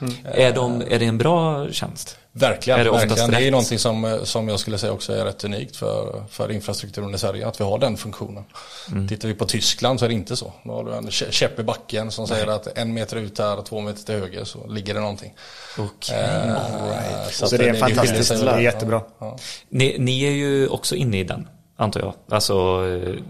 Mm. 0.00 0.14
Är, 0.24 0.52
de, 0.52 0.82
är 0.88 0.98
det 0.98 1.06
en 1.06 1.18
bra 1.18 1.68
tjänst? 1.70 2.16
Verkligen, 2.36 2.80
är 2.80 2.84
det, 2.84 2.90
verkligen. 2.90 3.30
det 3.30 3.46
är 3.46 3.50
någonting 3.50 3.78
som, 3.78 4.20
som 4.24 4.48
jag 4.48 4.60
skulle 4.60 4.78
säga 4.78 4.92
också 4.92 5.12
är 5.12 5.24
rätt 5.24 5.44
unikt 5.44 5.76
för, 5.76 6.24
för 6.30 6.52
infrastrukturen 6.52 7.14
i 7.14 7.18
Sverige, 7.18 7.46
att 7.46 7.60
vi 7.60 7.64
har 7.64 7.78
den 7.78 7.96
funktionen. 7.96 8.44
Mm. 8.92 9.08
Tittar 9.08 9.28
vi 9.28 9.34
på 9.34 9.44
Tyskland 9.44 9.98
så 9.98 10.04
är 10.04 10.08
det 10.08 10.14
inte 10.14 10.36
så. 10.36 10.52
Då 10.64 10.72
har 10.72 10.84
du 10.84 10.94
en 10.94 11.10
käpp 11.10 11.58
i 11.58 11.62
backen 11.62 12.10
som 12.10 12.22
Nej. 12.22 12.28
säger 12.28 12.46
att 12.46 12.78
en 12.78 12.94
meter 12.94 13.16
ut 13.16 13.38
här 13.38 13.58
och 13.58 13.66
två 13.66 13.80
meter 13.80 14.02
till 14.02 14.14
höger 14.14 14.44
så 14.44 14.66
ligger 14.66 14.94
det 14.94 15.00
någonting. 15.00 15.34
Okay. 15.78 16.20
Eh, 16.20 16.46
right. 16.88 17.34
Så, 17.34 17.46
så 17.46 17.56
det 17.56 17.68
är 17.68 17.74
fantastiskt, 17.74 18.30
det 18.30 18.50
är 18.50 18.58
jättebra. 18.58 19.02
Ja. 19.18 19.38
Ni, 19.68 19.96
ni 19.98 20.24
är 20.24 20.30
ju 20.30 20.68
också 20.68 20.94
inne 20.94 21.20
i 21.20 21.24
den 21.24 21.48
antar 21.76 22.00
jag. 22.00 22.14
Alltså, 22.28 22.54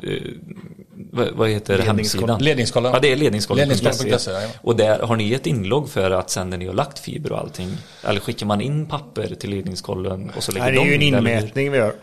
eh, 0.02 1.30
vad 1.34 1.48
heter 1.48 1.78
hemsidan? 1.78 2.42
Ledningskollen. 2.42 2.92
Ja, 2.92 2.98
det 2.98 3.12
är 3.12 3.16
ledningskollen. 3.16 3.68
ledningskollen.se. 3.68 4.30
Ja. 4.30 4.48
Och 4.62 4.76
där 4.76 4.98
har 4.98 5.16
ni 5.16 5.32
ett 5.32 5.46
inlogg 5.46 5.88
för 5.88 6.10
att 6.10 6.30
sen 6.30 6.50
när 6.50 6.56
ni 6.56 6.66
har 6.66 6.74
lagt 6.74 6.98
fiber 6.98 7.32
och 7.32 7.38
allting, 7.38 7.76
eller 8.02 8.20
skickar 8.20 8.46
man 8.46 8.60
in 8.60 8.86
papper 8.86 9.34
till 9.34 9.50
ledningskollen 9.50 10.32
och 10.36 10.42
så 10.42 10.52
lägger 10.52 10.66
de 10.66 10.76
Det 10.76 10.82
är 10.82 10.86
ju 10.86 10.94
en 10.94 11.02
inmätning 11.02 11.72
vi 11.72 11.78
gör. 11.78 11.94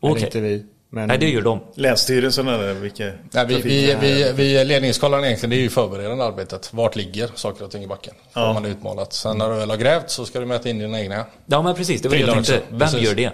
Okej. 0.00 0.28
Okay. 0.28 0.62
Men... 0.94 1.08
Nej, 1.08 1.18
det 1.18 1.28
gör 1.28 1.42
de. 1.42 1.60
Länsstyrelsen 1.74 2.48
eller 2.48 2.74
vilka? 2.74 3.12
Nej, 3.30 3.46
vi, 3.46 3.60
vi, 3.62 3.96
vi, 4.00 4.32
vi 4.34 4.64
ledningskollen 4.64 5.24
egentligen, 5.24 5.50
det 5.50 5.56
är 5.56 5.60
ju 5.60 5.70
förberedande 5.70 6.24
arbetet. 6.24 6.70
Vart 6.72 6.96
ligger 6.96 7.30
saker 7.34 7.64
och 7.64 7.70
ting 7.70 7.82
i 7.82 7.86
backen? 7.86 8.14
Ja. 8.32 8.46
Får 8.46 8.60
man 8.60 8.70
utmålat. 8.70 9.12
Sen 9.12 9.38
när 9.38 9.50
du 9.50 9.56
väl 9.56 9.70
har 9.70 9.76
grävt 9.76 10.10
så 10.10 10.24
ska 10.24 10.40
du 10.40 10.46
mäta 10.46 10.68
in 10.68 10.78
dina 10.78 11.00
egna. 11.00 11.24
Ja, 11.46 11.62
men 11.62 11.74
precis. 11.74 12.02
Det 12.02 12.08
var 12.08 12.16
det 12.16 12.22
jag 12.22 12.34
tänkte. 12.34 12.60
Vem 12.70 12.78
precis. 12.78 13.00
gör 13.02 13.14
det? 13.14 13.32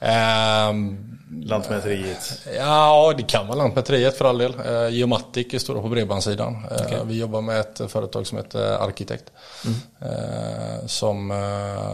Um, 0.00 1.06
Lantmäteriet? 1.42 2.38
Ja, 2.56 3.14
det 3.16 3.22
kan 3.22 3.46
vara 3.46 3.58
Lantmäteriet 3.58 4.18
för 4.18 4.24
all 4.24 4.38
del. 4.38 4.54
Uh, 4.54 4.90
Geomatic 4.90 5.54
är 5.54 5.58
stora 5.58 5.82
på 5.82 5.88
bredbandssidan. 5.88 6.54
Uh, 6.54 6.86
okay. 6.86 6.98
Vi 7.04 7.18
jobbar 7.18 7.40
med 7.40 7.60
ett 7.60 7.80
företag 7.88 8.26
som 8.26 8.38
heter 8.38 8.84
Arkitekt. 8.84 9.24
Mm. 9.64 9.76
Uh, 10.12 10.86
som, 10.86 11.28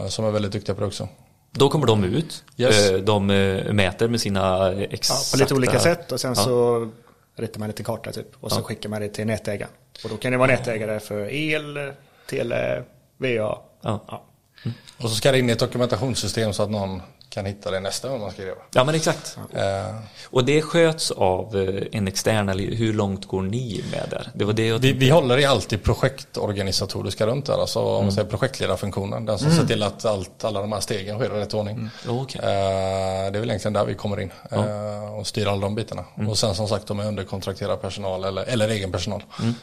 som 0.09 0.25
är 0.25 0.31
väldigt 0.31 0.51
duktiga 0.51 0.75
på 0.75 0.81
det 0.81 0.87
också. 0.87 1.07
Då 1.51 1.69
kommer 1.69 1.87
de 1.87 2.03
ut. 2.03 2.43
Yes. 2.57 2.91
De 3.03 3.27
mäter 3.71 4.07
med 4.07 4.21
sina 4.21 4.73
exakta... 4.73 5.13
Ja, 5.13 5.31
på 5.31 5.37
lite 5.37 5.53
olika 5.53 5.79
sätt 5.79 6.11
och 6.11 6.19
sen 6.19 6.33
ja. 6.37 6.43
så 6.43 6.89
ritar 7.35 7.59
man 7.59 7.67
lite 7.67 7.83
karta 7.83 8.11
typ. 8.11 8.27
Och 8.39 8.51
så 8.51 8.59
ja. 8.59 8.63
skickar 8.63 8.89
man 8.89 9.01
det 9.01 9.09
till 9.09 9.27
nätägaren. 9.27 9.71
Och 10.03 10.09
då 10.09 10.17
kan 10.17 10.31
det 10.31 10.37
vara 10.37 10.51
nätägare 10.51 10.99
för 10.99 11.33
el, 11.33 11.91
tele, 12.29 12.83
VA. 13.17 13.27
Ja. 13.27 13.59
ja. 13.81 14.23
Mm. 14.65 14.77
Och 14.97 15.09
så 15.09 15.15
ska 15.15 15.31
det 15.31 15.39
in 15.39 15.49
i 15.49 15.51
ett 15.51 15.59
dokumentationssystem 15.59 16.53
så 16.53 16.63
att 16.63 16.69
någon 16.69 17.01
kan 17.29 17.45
hitta 17.45 17.71
det 17.71 17.79
nästa 17.79 18.09
gång 18.09 18.19
man 18.19 18.31
ska 18.31 18.43
gräva. 18.43 18.61
Ja 18.73 18.83
men 18.83 18.95
exakt. 18.95 19.37
Uh, 19.37 19.99
och 20.25 20.45
det 20.45 20.61
sköts 20.61 21.11
av 21.11 21.55
eh, 21.55 21.83
en 21.91 22.07
extern, 22.07 22.49
eller 22.49 22.75
hur 22.75 22.93
långt 22.93 23.25
går 23.25 23.41
ni 23.41 23.83
med 23.91 24.07
där? 24.09 24.29
Det 24.33 24.45
var 24.45 24.53
det 24.53 24.77
vi, 24.77 24.93
vi 24.93 25.09
håller 25.09 25.37
i 25.37 25.45
alltid 25.45 25.83
projektorganisatoriska 25.83 27.27
runt 27.27 27.45
där, 27.45 27.61
alltså 27.61 27.79
om 27.79 28.03
man 28.03 28.11
säger 28.11 28.29
projektledarfunktionen. 28.29 29.25
Den 29.25 29.39
som 29.39 29.47
mm. 29.47 29.59
ser 29.59 29.67
till 29.67 29.83
att 29.83 30.05
allt, 30.05 30.43
alla 30.43 30.61
de 30.61 30.71
här 30.71 30.79
stegen 30.79 31.19
sker 31.19 31.37
i 31.37 31.39
rätt 31.39 31.53
ordning. 31.53 31.75
Mm. 31.75 32.17
Okay. 32.19 32.41
Eh, 32.41 33.31
det 33.31 33.37
är 33.37 33.39
väl 33.39 33.49
egentligen 33.49 33.73
där 33.73 33.85
vi 33.85 33.95
kommer 33.95 34.19
in 34.19 34.31
uh, 34.53 35.19
och 35.19 35.27
styr 35.27 35.47
alla 35.47 35.61
de 35.61 35.75
bitarna. 35.75 36.05
Mm. 36.17 36.29
Och 36.29 36.37
sen 36.37 36.55
som 36.55 36.67
sagt 36.67 36.87
de 36.87 36.99
är 36.99 37.07
underkontrakterad 37.07 37.81
personal 37.81 38.23
eller, 38.23 38.43
eller 38.43 38.69
egen 38.69 38.91
personal 38.91 39.23
mm. 39.39 39.53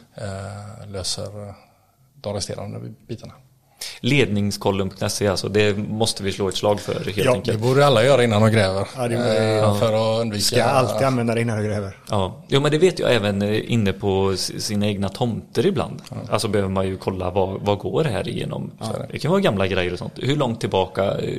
löser 0.92 1.54
de 2.14 2.34
resterande 2.34 2.80
bitarna. 3.08 3.32
Ledningskollen.se 4.00 5.26
alltså, 5.28 5.48
det 5.48 5.78
måste 5.78 6.22
vi 6.22 6.32
slå 6.32 6.48
ett 6.48 6.56
slag 6.56 6.80
för 6.80 6.94
helt 6.94 7.16
ja, 7.16 7.32
enkelt. 7.32 7.58
det 7.58 7.66
borde 7.66 7.86
alla 7.86 8.04
göra 8.04 8.24
innan 8.24 8.42
de 8.42 8.50
gräver. 8.50 8.88
Ja, 8.96 9.08
det 9.08 9.16
är, 9.16 9.58
ja. 9.58 9.74
För 9.74 9.92
att 9.92 10.20
undvika... 10.20 10.44
Ska 10.44 10.64
alltid 10.64 11.06
använda 11.06 11.34
det 11.34 11.40
innan 11.40 11.58
de 11.58 11.64
gräver. 11.64 11.96
Ja, 12.10 12.44
jo, 12.48 12.60
men 12.60 12.70
det 12.70 12.78
vet 12.78 12.98
jag 12.98 13.14
även 13.14 13.42
eh, 13.42 13.72
inne 13.72 13.92
på 13.92 14.36
sina 14.36 14.86
egna 14.86 15.08
tomter 15.08 15.66
ibland. 15.66 16.02
Ja. 16.10 16.16
Alltså 16.30 16.48
behöver 16.48 16.70
man 16.70 16.86
ju 16.86 16.96
kolla 16.96 17.30
vad, 17.30 17.60
vad 17.60 17.78
går 17.78 18.04
här 18.04 18.28
igenom. 18.28 18.70
Ja. 18.80 18.86
Det 19.10 19.18
kan 19.18 19.30
vara 19.30 19.40
gamla 19.40 19.66
grejer 19.66 19.92
och 19.92 19.98
sånt. 19.98 20.12
Hur 20.16 20.36
långt 20.36 20.60
tillbaka 20.60 21.04
eh, 21.04 21.38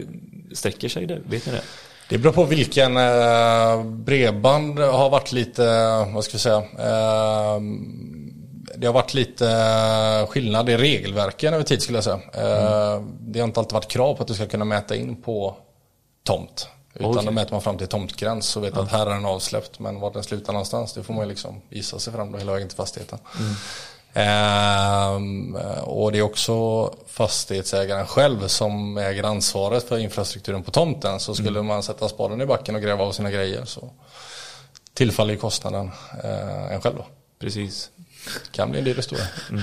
sträcker 0.53 0.89
sig 0.89 1.05
det? 1.05 1.19
Vet 1.29 1.45
ni 1.45 1.51
det? 1.51 1.61
Det 2.09 2.17
beror 2.17 2.33
på 2.33 2.43
vilken 2.43 2.97
eh, 2.97 3.83
bredband 3.83 4.79
har 4.79 5.09
varit 5.09 5.31
lite, 5.31 5.63
vad 6.13 6.23
ska 6.23 6.33
vi 6.33 6.39
säga, 6.39 6.57
eh, 6.57 7.59
det 8.75 8.87
har 8.87 8.93
varit 8.93 9.13
lite 9.13 9.49
eh, 9.49 10.27
skillnad 10.27 10.69
i 10.69 10.77
regelverken 10.77 11.53
över 11.53 11.63
tid 11.63 11.81
skulle 11.81 11.97
jag 11.97 12.03
säga. 12.03 12.19
Mm. 12.33 13.17
Det 13.19 13.39
har 13.39 13.47
inte 13.47 13.59
alltid 13.59 13.73
varit 13.73 13.87
krav 13.87 14.15
på 14.15 14.21
att 14.21 14.27
du 14.27 14.33
ska 14.33 14.45
kunna 14.45 14.65
mäta 14.65 14.95
in 14.95 15.21
på 15.21 15.55
tomt. 16.23 16.67
Utan 16.93 17.09
okay. 17.09 17.25
då 17.25 17.31
mäter 17.31 17.51
man 17.51 17.61
fram 17.61 17.77
till 17.77 17.87
tomtgräns 17.87 18.57
och 18.57 18.63
vet 18.63 18.73
ja. 18.75 18.81
att 18.81 18.91
här 18.91 19.05
är 19.05 19.09
den 19.09 19.25
avsläppt. 19.25 19.79
Men 19.79 19.99
var 19.99 20.11
den 20.11 20.23
slutar 20.23 20.53
någonstans 20.53 20.93
det 20.93 21.03
får 21.03 21.13
man 21.13 21.23
ju 21.23 21.29
liksom 21.29 21.61
gissa 21.69 21.99
sig 21.99 22.13
fram 22.13 22.31
då 22.31 22.37
hela 22.37 22.51
vägen 22.51 22.67
till 22.67 22.77
fastigheten. 22.77 23.19
Mm. 23.39 23.55
Ehm, 24.17 25.55
och 25.83 26.11
det 26.11 26.17
är 26.17 26.21
också 26.21 26.89
fastighetsägaren 27.07 28.05
själv 28.05 28.47
som 28.47 28.97
äger 28.97 29.23
ansvaret 29.23 29.87
för 29.87 29.97
infrastrukturen 29.97 30.63
på 30.63 30.71
tomten. 30.71 31.19
Så 31.19 31.35
skulle 31.35 31.59
mm. 31.59 31.65
man 31.65 31.83
sätta 31.83 32.09
spaden 32.09 32.41
i 32.41 32.45
backen 32.45 32.75
och 32.75 32.81
gräva 32.81 33.03
av 33.03 33.11
sina 33.11 33.31
grejer 33.31 33.65
så 33.65 33.89
tillfaller 34.93 35.33
ju 35.33 35.39
kostnaden 35.39 35.91
eh, 36.23 36.73
en 36.73 36.81
själv 36.81 36.95
då. 36.95 37.05
Precis. 37.39 37.89
Kan 38.51 38.71
bli 38.71 38.79
en 38.79 38.85
dyr 38.85 38.95
historia. 38.95 39.25
Mm. 39.49 39.61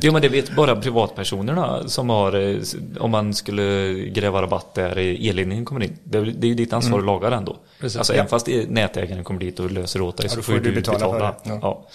Jo 0.00 0.12
men 0.12 0.22
det 0.22 0.28
vet 0.28 0.50
bara 0.56 0.76
privatpersonerna 0.76 1.88
som 1.88 2.10
har, 2.10 2.32
eh, 2.32 2.58
om 3.00 3.10
man 3.10 3.34
skulle 3.34 3.94
gräva 4.08 4.42
rabatt 4.42 4.74
där 4.74 4.96
elledningen 4.98 5.64
kommer 5.64 5.82
in. 5.82 5.98
Det 6.04 6.18
är, 6.18 6.22
det 6.22 6.46
är 6.46 6.48
ju 6.48 6.54
ditt 6.54 6.72
ansvar 6.72 6.98
mm. 6.98 7.00
att 7.00 7.06
laga 7.06 7.30
den 7.30 7.44
då. 7.44 7.56
Precis, 7.80 7.98
alltså 7.98 8.12
ja. 8.12 8.18
även 8.18 8.28
fast 8.28 8.48
nätägaren 8.68 9.24
kommer 9.24 9.40
dit 9.40 9.60
och 9.60 9.70
löser 9.70 10.00
åt 10.00 10.16
dig 10.16 10.26
ja, 10.26 10.34
så 10.34 10.42
får 10.42 10.52
du 10.52 10.72
betala. 10.72 10.98
betala. 10.98 11.34
För 11.42 11.50
det. 11.50 11.54
Ja. 11.54 11.58
Ja. 11.62 11.86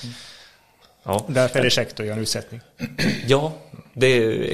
ja. 1.04 1.26
Därför 1.28 1.60
är 1.60 1.64
det 1.64 1.70
käckt 1.70 2.00
att 2.00 2.06
göra 2.06 2.16
en 2.16 2.22
utsättning. 2.22 2.62
Ja, 3.28 3.54
det 3.94 4.08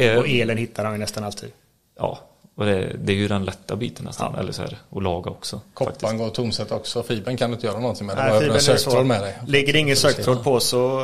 är... 0.05 0.17
Och 0.17 0.27
elen 0.27 0.57
hittar 0.57 0.83
han 0.83 0.93
ju 0.93 0.99
nästan 0.99 1.23
alltid. 1.23 1.51
Ja, 1.97 2.19
Och 2.55 2.65
det, 2.65 2.95
det, 3.03 3.13
är 3.13 3.17
ju 3.17 3.27
den 3.27 3.45
lätta 3.45 3.75
biten 3.75 4.05
nästan, 4.05 4.31
ja. 4.35 4.39
eller 4.39 4.51
så 4.51 4.61
här, 4.61 4.77
att 4.89 5.03
laga 5.03 5.31
också. 5.31 5.61
Koppan 5.73 6.17
går 6.17 6.27
att 6.27 6.33
tonsätta 6.33 6.75
också, 6.75 7.03
fibern 7.03 7.37
kan 7.37 7.49
du 7.49 7.53
inte 7.53 7.67
göra 7.67 7.79
någonting 7.79 8.07
med. 8.07 8.15
Nej, 8.15 8.41
fibern 8.41 8.59
söktråd 8.59 9.05
med 9.05 9.21
dig. 9.21 9.39
Ligger 9.47 9.73
det 9.73 9.79
ingen 9.79 9.95
söktråd 9.95 10.43
på 10.43 10.59
så 10.59 10.99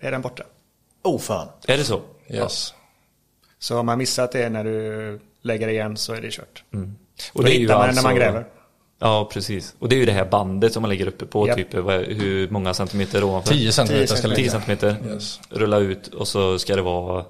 är 0.00 0.10
den 0.10 0.22
borta. 0.22 0.42
Oh 1.04 1.18
fan. 1.18 1.48
Är 1.66 1.76
det 1.76 1.84
så? 1.84 2.00
Yes. 2.28 2.74
Ja. 2.74 2.82
Så 3.58 3.76
har 3.76 3.82
man 3.82 3.98
missat 3.98 4.32
det 4.32 4.48
när 4.48 4.64
du 4.64 5.20
lägger 5.42 5.68
igen 5.68 5.96
så 5.96 6.14
är 6.14 6.20
det 6.20 6.30
kört. 6.30 6.64
Mm. 6.74 6.96
Och 7.32 7.42
Då 7.42 7.48
det 7.48 7.54
hittar 7.54 7.74
man 7.74 7.88
alltså... 7.88 8.02
när 8.02 8.08
man 8.08 8.16
gräver. 8.16 8.44
Ja, 8.98 9.28
precis. 9.32 9.74
Och 9.78 9.88
det 9.88 9.96
är 9.96 9.98
ju 9.98 10.06
det 10.06 10.12
här 10.12 10.24
bandet 10.24 10.72
som 10.72 10.82
man 10.82 10.88
lägger 10.88 11.06
uppe 11.06 11.26
på, 11.26 11.48
yep. 11.48 11.56
typ 11.56 11.74
hur 11.74 12.50
många 12.50 12.74
centimeter 12.74 13.24
ovanför? 13.24 13.52
10 13.52 13.72
centimeter 13.72 14.16
ska 14.16 14.34
10 14.34 14.50
centimeter. 14.50 14.96
Yes. 15.06 15.40
Rulla 15.50 15.78
ut 15.78 16.08
och 16.08 16.28
så 16.28 16.58
ska 16.58 16.76
det 16.76 16.82
vara 16.82 17.24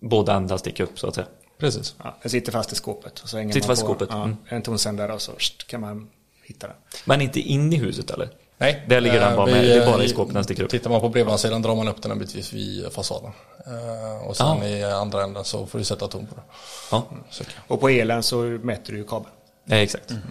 båda 0.00 0.34
ändar 0.34 0.56
sticka 0.56 0.82
upp 0.82 0.98
så 0.98 1.06
att 1.06 1.14
säga. 1.14 1.26
Precis. 1.58 1.94
Ja, 2.02 2.16
den 2.22 2.30
sitter 2.30 2.52
fast 2.52 2.72
i 2.72 2.74
skåpet. 2.74 3.20
Och 3.20 3.28
så 3.28 3.36
hänger 3.36 3.52
sitter 3.52 3.68
man 3.68 3.76
fast 3.76 3.82
på 3.82 3.88
skåpet. 3.88 4.08
Ja, 4.10 4.24
mm. 4.24 4.36
en 4.48 4.62
tonsändare 4.62 5.12
och 5.12 5.22
så 5.22 5.32
kan 5.66 5.80
man 5.80 6.08
hitta 6.42 6.66
den. 6.66 6.76
Men 7.04 7.20
inte 7.20 7.40
in 7.40 7.72
i 7.72 7.76
huset 7.76 8.10
eller? 8.10 8.28
Nej. 8.58 8.84
Där 8.88 9.00
ligger 9.00 9.20
den 9.20 9.36
bara 9.36 9.46
med, 9.46 9.64
det 9.64 9.74
är 9.74 9.86
bara 9.86 10.04
i 10.04 10.08
skåpet 10.08 10.34
den 10.34 10.44
sticker 10.44 10.62
upp. 10.62 10.70
Tittar 10.70 10.90
man 10.90 11.00
på 11.00 11.08
bredbandssidan 11.08 11.62
drar 11.62 11.76
man 11.76 11.88
upp 11.88 12.02
den 12.02 12.10
en 12.10 12.18
bitvis 12.18 12.52
vid 12.52 12.92
fasaden. 12.92 13.30
Uh, 13.68 14.28
och 14.28 14.36
sen 14.36 14.46
ah. 14.46 14.64
i 14.64 14.84
andra 14.84 15.22
änden 15.22 15.44
så 15.44 15.66
får 15.66 15.78
du 15.78 15.84
sätta 15.84 16.08
ton 16.08 16.26
på 16.26 16.34
det. 16.34 16.42
Ja. 16.90 17.06
Mm, 17.10 17.24
och 17.66 17.80
på 17.80 17.88
elen 17.88 18.22
så 18.22 18.36
mäter 18.42 18.92
du 18.92 18.98
ju 18.98 19.04
kabeln. 19.04 19.32
Ja, 19.64 19.76
exakt. 19.76 20.10
Mm. 20.10 20.22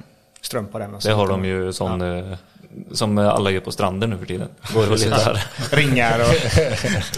Ström 0.42 0.68
på 0.68 0.80
den. 0.80 0.96
Och 0.96 1.02
det 1.02 1.12
har 1.12 1.28
de 1.28 1.46
ju 1.46 1.74
sån, 1.74 2.02
ja. 2.02 2.18
eh, 2.18 2.38
som 2.92 3.18
alla 3.18 3.52
gör 3.52 3.62
på 3.62 3.72
stranden 3.72 4.10
nu 4.10 4.18
för 4.18 4.26
tiden. 4.26 4.50
Går 4.74 4.92
och 4.92 5.00
letar. 5.06 5.46
Ringar 5.72 6.20
och... 6.20 6.36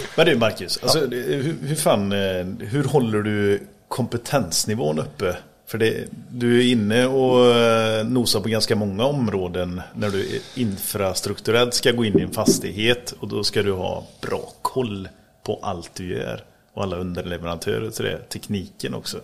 Men 0.16 0.26
du 0.26 0.36
Marcus, 0.36 0.78
alltså, 0.82 0.98
ja. 0.98 1.06
hur, 1.10 1.56
hur 1.62 1.76
fan, 1.76 2.12
eh, 2.12 2.66
hur 2.66 2.84
håller 2.84 3.22
du 3.22 3.66
kompetensnivån 3.88 4.98
uppe 4.98 5.36
för 5.66 5.78
det, 5.78 6.08
du 6.30 6.58
är 6.60 6.72
inne 6.72 7.06
och 7.06 7.54
eh, 7.54 8.06
nosar 8.06 8.40
på 8.40 8.48
ganska 8.48 8.76
många 8.76 9.04
områden 9.04 9.80
när 9.94 10.10
du 10.10 10.40
infrastrukturellt 10.54 11.74
ska 11.74 11.92
gå 11.92 12.04
in 12.04 12.18
i 12.18 12.22
en 12.22 12.30
fastighet 12.30 13.14
och 13.20 13.28
då 13.28 13.44
ska 13.44 13.62
du 13.62 13.72
ha 13.72 14.06
bra 14.20 14.52
koll 14.62 15.08
på 15.42 15.58
allt 15.62 15.94
du 15.94 16.12
gör 16.14 16.44
och 16.74 16.82
alla 16.82 16.96
underleverantörer 16.96 17.90
till 17.90 18.04
det, 18.04 18.18
tekniken 18.18 18.94
också. 18.94 19.18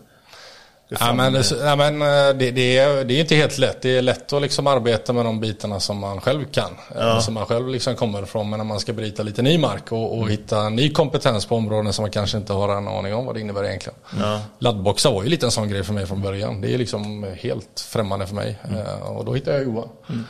Ja, 1.00 1.12
men, 1.12 1.42
ja, 1.64 1.76
men 1.76 2.02
eh, 2.02 2.36
det, 2.38 2.50
det, 2.50 2.78
är, 2.78 3.04
det 3.04 3.14
är 3.14 3.20
inte 3.20 3.34
helt 3.34 3.58
lätt. 3.58 3.82
Det 3.82 3.96
är 3.96 4.02
lätt 4.02 4.32
att 4.32 4.42
liksom 4.42 4.66
arbeta 4.66 5.12
med 5.12 5.24
de 5.24 5.40
bitarna 5.40 5.80
som 5.80 5.98
man 5.98 6.20
själv 6.20 6.44
kan. 6.44 6.70
Ja. 6.94 7.20
Som 7.20 7.34
man 7.34 7.46
själv 7.46 7.68
liksom 7.68 7.96
kommer 7.96 8.22
ifrån. 8.22 8.50
Men 8.50 8.58
när 8.58 8.64
man 8.64 8.80
ska 8.80 8.92
bryta 8.92 9.22
lite 9.22 9.42
ny 9.42 9.58
mark 9.58 9.92
och, 9.92 10.12
och 10.12 10.16
mm. 10.16 10.28
hitta 10.28 10.68
ny 10.68 10.90
kompetens 10.90 11.46
på 11.46 11.56
områden 11.56 11.92
som 11.92 12.02
man 12.02 12.10
kanske 12.10 12.38
inte 12.38 12.52
har 12.52 12.76
en 12.76 12.88
aning 12.88 13.14
om 13.14 13.26
vad 13.26 13.34
det 13.34 13.40
innebär 13.40 13.64
egentligen. 13.64 13.98
Ja. 14.20 14.40
Laddboxar 14.58 15.12
var 15.12 15.22
ju 15.22 15.28
lite 15.28 15.46
en 15.46 15.52
sån 15.52 15.68
grej 15.68 15.84
för 15.84 15.92
mig 15.92 16.06
från 16.06 16.22
början. 16.22 16.60
Det 16.60 16.74
är 16.74 16.78
liksom 16.78 17.26
helt 17.40 17.86
främmande 17.88 18.26
för 18.26 18.34
mig. 18.34 18.58
Mm. 18.68 19.02
Och 19.02 19.24
då 19.24 19.34
hittade 19.34 19.56
jag 19.56 19.66
Johan. 19.66 19.88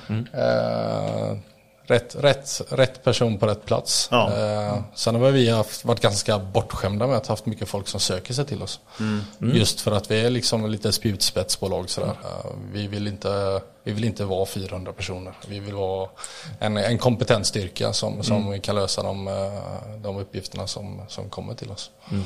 Mm. 0.08 0.26
Uh, 0.34 1.38
rätt, 1.84 2.16
rätt, 2.16 2.60
rätt 2.68 3.04
person 3.04 3.38
på 3.38 3.46
rätt 3.46 3.64
plats. 3.64 4.08
Ja. 4.10 4.32
Eh, 4.32 4.78
sen 4.94 5.14
har 5.14 5.30
vi 5.30 5.50
haft, 5.50 5.84
varit 5.84 6.00
ganska 6.00 6.38
bortskämda 6.38 7.06
med 7.06 7.16
att 7.16 7.26
ha 7.26 7.32
haft 7.32 7.46
mycket 7.46 7.68
folk 7.68 7.88
som 7.88 8.00
söker 8.00 8.34
sig 8.34 8.44
till 8.44 8.62
oss. 8.62 8.80
Mm. 9.00 9.20
Mm. 9.40 9.56
Just 9.56 9.80
för 9.80 9.92
att 9.92 10.10
vi 10.10 10.20
är 10.20 10.30
liksom 10.30 10.70
lite 10.70 10.92
spjutspetsbolag 10.92 11.90
sådär. 11.90 12.16
Eh, 12.24 12.50
vi, 12.72 12.86
vill 12.86 13.06
inte, 13.06 13.60
vi 13.84 13.92
vill 13.92 14.04
inte 14.04 14.24
vara 14.24 14.46
400 14.46 14.92
personer. 14.92 15.32
Vi 15.48 15.60
vill 15.60 15.74
vara 15.74 16.08
en, 16.58 16.76
en 16.76 16.98
kompetent 16.98 17.46
styrka 17.46 17.92
som, 17.92 18.22
som 18.22 18.46
mm. 18.46 18.60
kan 18.60 18.74
lösa 18.74 19.02
de, 19.02 19.28
eh, 19.28 19.96
de 20.02 20.16
uppgifterna 20.16 20.66
som, 20.66 21.02
som 21.08 21.30
kommer 21.30 21.54
till 21.54 21.70
oss. 21.70 21.90
Mm. 22.10 22.24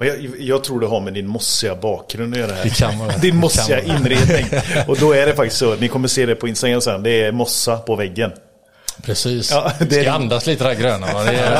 Eh, 0.00 0.06
jag, 0.06 0.30
jag, 0.38 0.64
tror 0.64 0.80
det 0.80 0.86
har 0.86 1.00
med 1.00 1.14
din 1.14 1.26
mossiga 1.26 1.74
bakgrund 1.74 2.34
att 2.34 2.40
göra 2.40 2.52
här. 2.52 2.64
Det 2.64 2.70
kan 2.70 2.98
man, 2.98 3.10
din 3.20 3.36
mossiga 3.36 3.80
inredning. 3.82 4.46
Och 4.88 4.96
då 4.96 5.12
är 5.12 5.26
det 5.26 5.34
faktiskt 5.34 5.58
så, 5.58 5.76
ni 5.76 5.88
kommer 5.88 6.08
se 6.08 6.26
det 6.26 6.34
på 6.34 6.48
Instagram 6.48 6.80
sen, 6.80 7.02
det 7.02 7.22
är 7.22 7.32
mossa 7.32 7.76
på 7.76 7.96
väggen. 7.96 8.32
Precis. 9.02 9.50
Ja, 9.50 9.72
det 9.78 10.02
ska 10.02 10.12
andas 10.12 10.46
lite 10.46 10.64
det 10.64 10.70
här 10.70 10.80
gröna. 10.80 11.06
Det 11.24 11.36
är, 11.36 11.52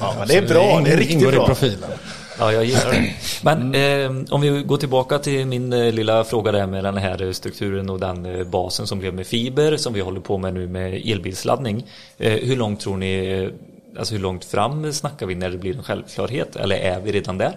ja, 0.00 0.14
men 0.18 0.28
det 0.28 0.36
är 0.36 0.48
bra, 0.48 0.80
det 0.80 0.92
är 0.92 0.96
riktigt 0.96 1.16
ingår 1.16 1.32
bra. 1.32 1.44
i 1.44 1.46
profilen. 1.46 1.90
Ja, 2.38 2.52
jag 2.52 2.64
gillar 2.64 2.92
det. 2.92 3.14
Men 3.42 3.74
eh, 3.74 4.34
om 4.34 4.40
vi 4.40 4.62
går 4.62 4.76
tillbaka 4.76 5.18
till 5.18 5.46
min 5.46 5.72
eh, 5.72 5.92
lilla 5.92 6.24
fråga 6.24 6.52
där 6.52 6.66
med 6.66 6.84
den 6.84 6.96
här 6.96 7.32
strukturen 7.32 7.90
och 7.90 8.00
den 8.00 8.26
eh, 8.26 8.44
basen 8.44 8.86
som 8.86 8.98
blev 8.98 9.14
med 9.14 9.26
fiber 9.26 9.76
som 9.76 9.92
vi 9.92 10.00
håller 10.00 10.20
på 10.20 10.38
med 10.38 10.54
nu 10.54 10.68
med 10.68 10.94
elbilsladdning. 10.94 11.86
Eh, 12.18 12.32
hur 12.32 12.56
långt 12.56 12.80
tror 12.80 12.96
ni, 12.96 13.50
alltså 13.98 14.14
hur 14.14 14.22
långt 14.22 14.44
fram 14.44 14.92
snackar 14.92 15.26
vi 15.26 15.34
när 15.34 15.50
det 15.50 15.58
blir 15.58 15.76
en 15.76 15.82
självklarhet? 15.82 16.56
Eller 16.56 16.76
är 16.76 17.00
vi 17.00 17.12
redan 17.12 17.38
där? 17.38 17.52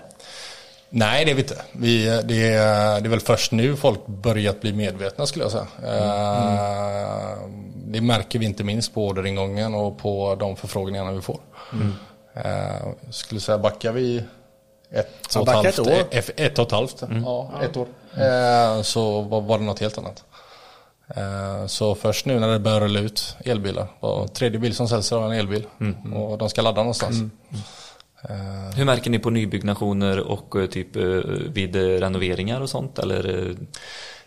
Nej, 0.90 1.26
det 1.26 1.32
är 1.32 1.36
vi 1.36 1.42
inte. 1.42 1.62
Vi, 1.72 2.06
det, 2.06 2.54
är, 2.54 3.02
det 3.02 3.08
är 3.08 3.10
väl 3.10 3.20
först 3.20 3.52
nu 3.52 3.76
folk 3.76 4.08
börjat 4.08 4.62
bli 4.62 4.74
medvetna 4.74 5.26
skulle 5.26 5.46
jag 5.46 5.52
säga. 5.52 5.68
Mm. 5.84 7.54
Det 7.92 8.02
märker 8.02 8.40
vi 8.40 8.46
inte 8.46 8.64
minst 8.64 8.94
på 8.94 9.08
orderingången 9.08 9.76
och 9.76 9.98
på 9.98 10.36
de 10.36 10.56
förfrågningarna 10.56 11.12
vi 11.12 11.22
får. 11.22 11.40
Mm. 11.74 11.94
Jag 13.06 13.14
skulle 13.14 13.42
säga 13.42 13.58
backar 13.58 13.92
vi 13.92 14.24
ett 14.92 15.36
och, 15.36 15.48
ett 15.48 15.54
halvt, 15.54 15.68
ett, 15.68 15.80
år. 15.80 15.94
Ett, 16.12 16.40
ett 16.40 16.60
och 16.60 16.66
ett 16.66 16.72
halvt. 16.72 17.02
Mm. 17.02 17.24
Ja, 17.24 17.52
ett 17.64 17.78
år. 17.78 17.88
Så 18.84 19.22
var 19.22 19.58
det 19.58 19.64
något 19.64 19.80
helt 19.80 19.98
annat. 19.98 20.24
Så 21.68 21.96
först 21.96 22.26
nu 22.26 22.40
när 22.40 22.48
det 22.48 22.60
börjar 22.60 22.80
rulla 22.80 23.00
ut 23.00 23.36
elbilar. 23.46 23.88
Var 24.00 24.28
tredje 24.28 24.60
bil 24.60 24.76
som 24.76 24.88
säljs 24.90 25.12
är 25.12 25.26
en 25.26 25.32
elbil. 25.32 25.68
Mm. 25.80 26.14
Och 26.14 26.38
de 26.38 26.50
ska 26.50 26.62
ladda 26.62 26.82
någonstans. 26.82 27.16
Hur 28.76 28.86
märker 28.86 29.10
ni 29.10 29.20
på 29.20 29.30
nybyggnationer 29.30 30.20
och 30.20 30.56
eh, 30.56 30.68
typ 30.68 30.96
eh, 30.96 31.04
vid 31.54 31.76
renoveringar 31.76 32.62
och 32.62 32.70
sånt 32.70 33.00
eller 33.00 33.48
eh, 33.48 33.56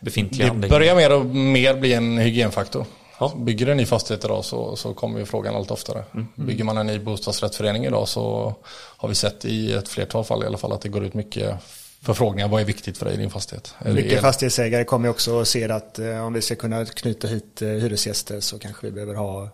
befintliga 0.00 0.54
Det 0.54 0.68
börjar 0.68 0.96
mer 0.96 1.12
och 1.12 1.26
mer 1.26 1.74
bli 1.74 1.92
en 1.92 2.18
hygienfaktor. 2.18 2.84
Ja. 3.18 3.32
Bygger 3.36 3.66
du 3.66 3.72
en 3.72 3.78
ny 3.78 3.86
fastighet 3.86 4.24
idag 4.24 4.44
så, 4.44 4.76
så 4.76 4.94
kommer 4.94 5.18
ju 5.18 5.26
frågan 5.26 5.54
allt 5.54 5.70
oftare. 5.70 6.04
Mm. 6.14 6.26
Bygger 6.34 6.64
man 6.64 6.78
en 6.78 6.86
ny 6.86 6.98
bostadsrättsförening 6.98 7.84
idag 7.84 8.08
så 8.08 8.54
har 8.96 9.08
vi 9.08 9.14
sett 9.14 9.44
i 9.44 9.72
ett 9.72 9.88
flertal 9.88 10.24
fall 10.24 10.42
i 10.42 10.46
alla 10.46 10.58
fall 10.58 10.72
att 10.72 10.80
det 10.80 10.88
går 10.88 11.04
ut 11.04 11.14
mycket 11.14 11.54
förfrågningar. 12.02 12.48
Vad 12.48 12.60
är 12.60 12.64
viktigt 12.64 12.98
för 12.98 13.06
dig 13.06 13.14
i 13.14 13.18
din 13.18 13.30
fastighet? 13.30 13.74
Mycket 13.84 14.20
fastighetsägare 14.20 14.84
kommer 14.84 15.08
också 15.08 15.40
att 15.40 15.48
se 15.48 15.70
att 15.70 15.98
om 15.98 16.32
vi 16.32 16.42
ska 16.42 16.54
kunna 16.54 16.84
knyta 16.84 17.28
hit 17.28 17.58
hyresgäster 17.60 18.40
så 18.40 18.58
kanske 18.58 18.86
vi 18.86 18.92
behöver 18.92 19.14
ha 19.14 19.48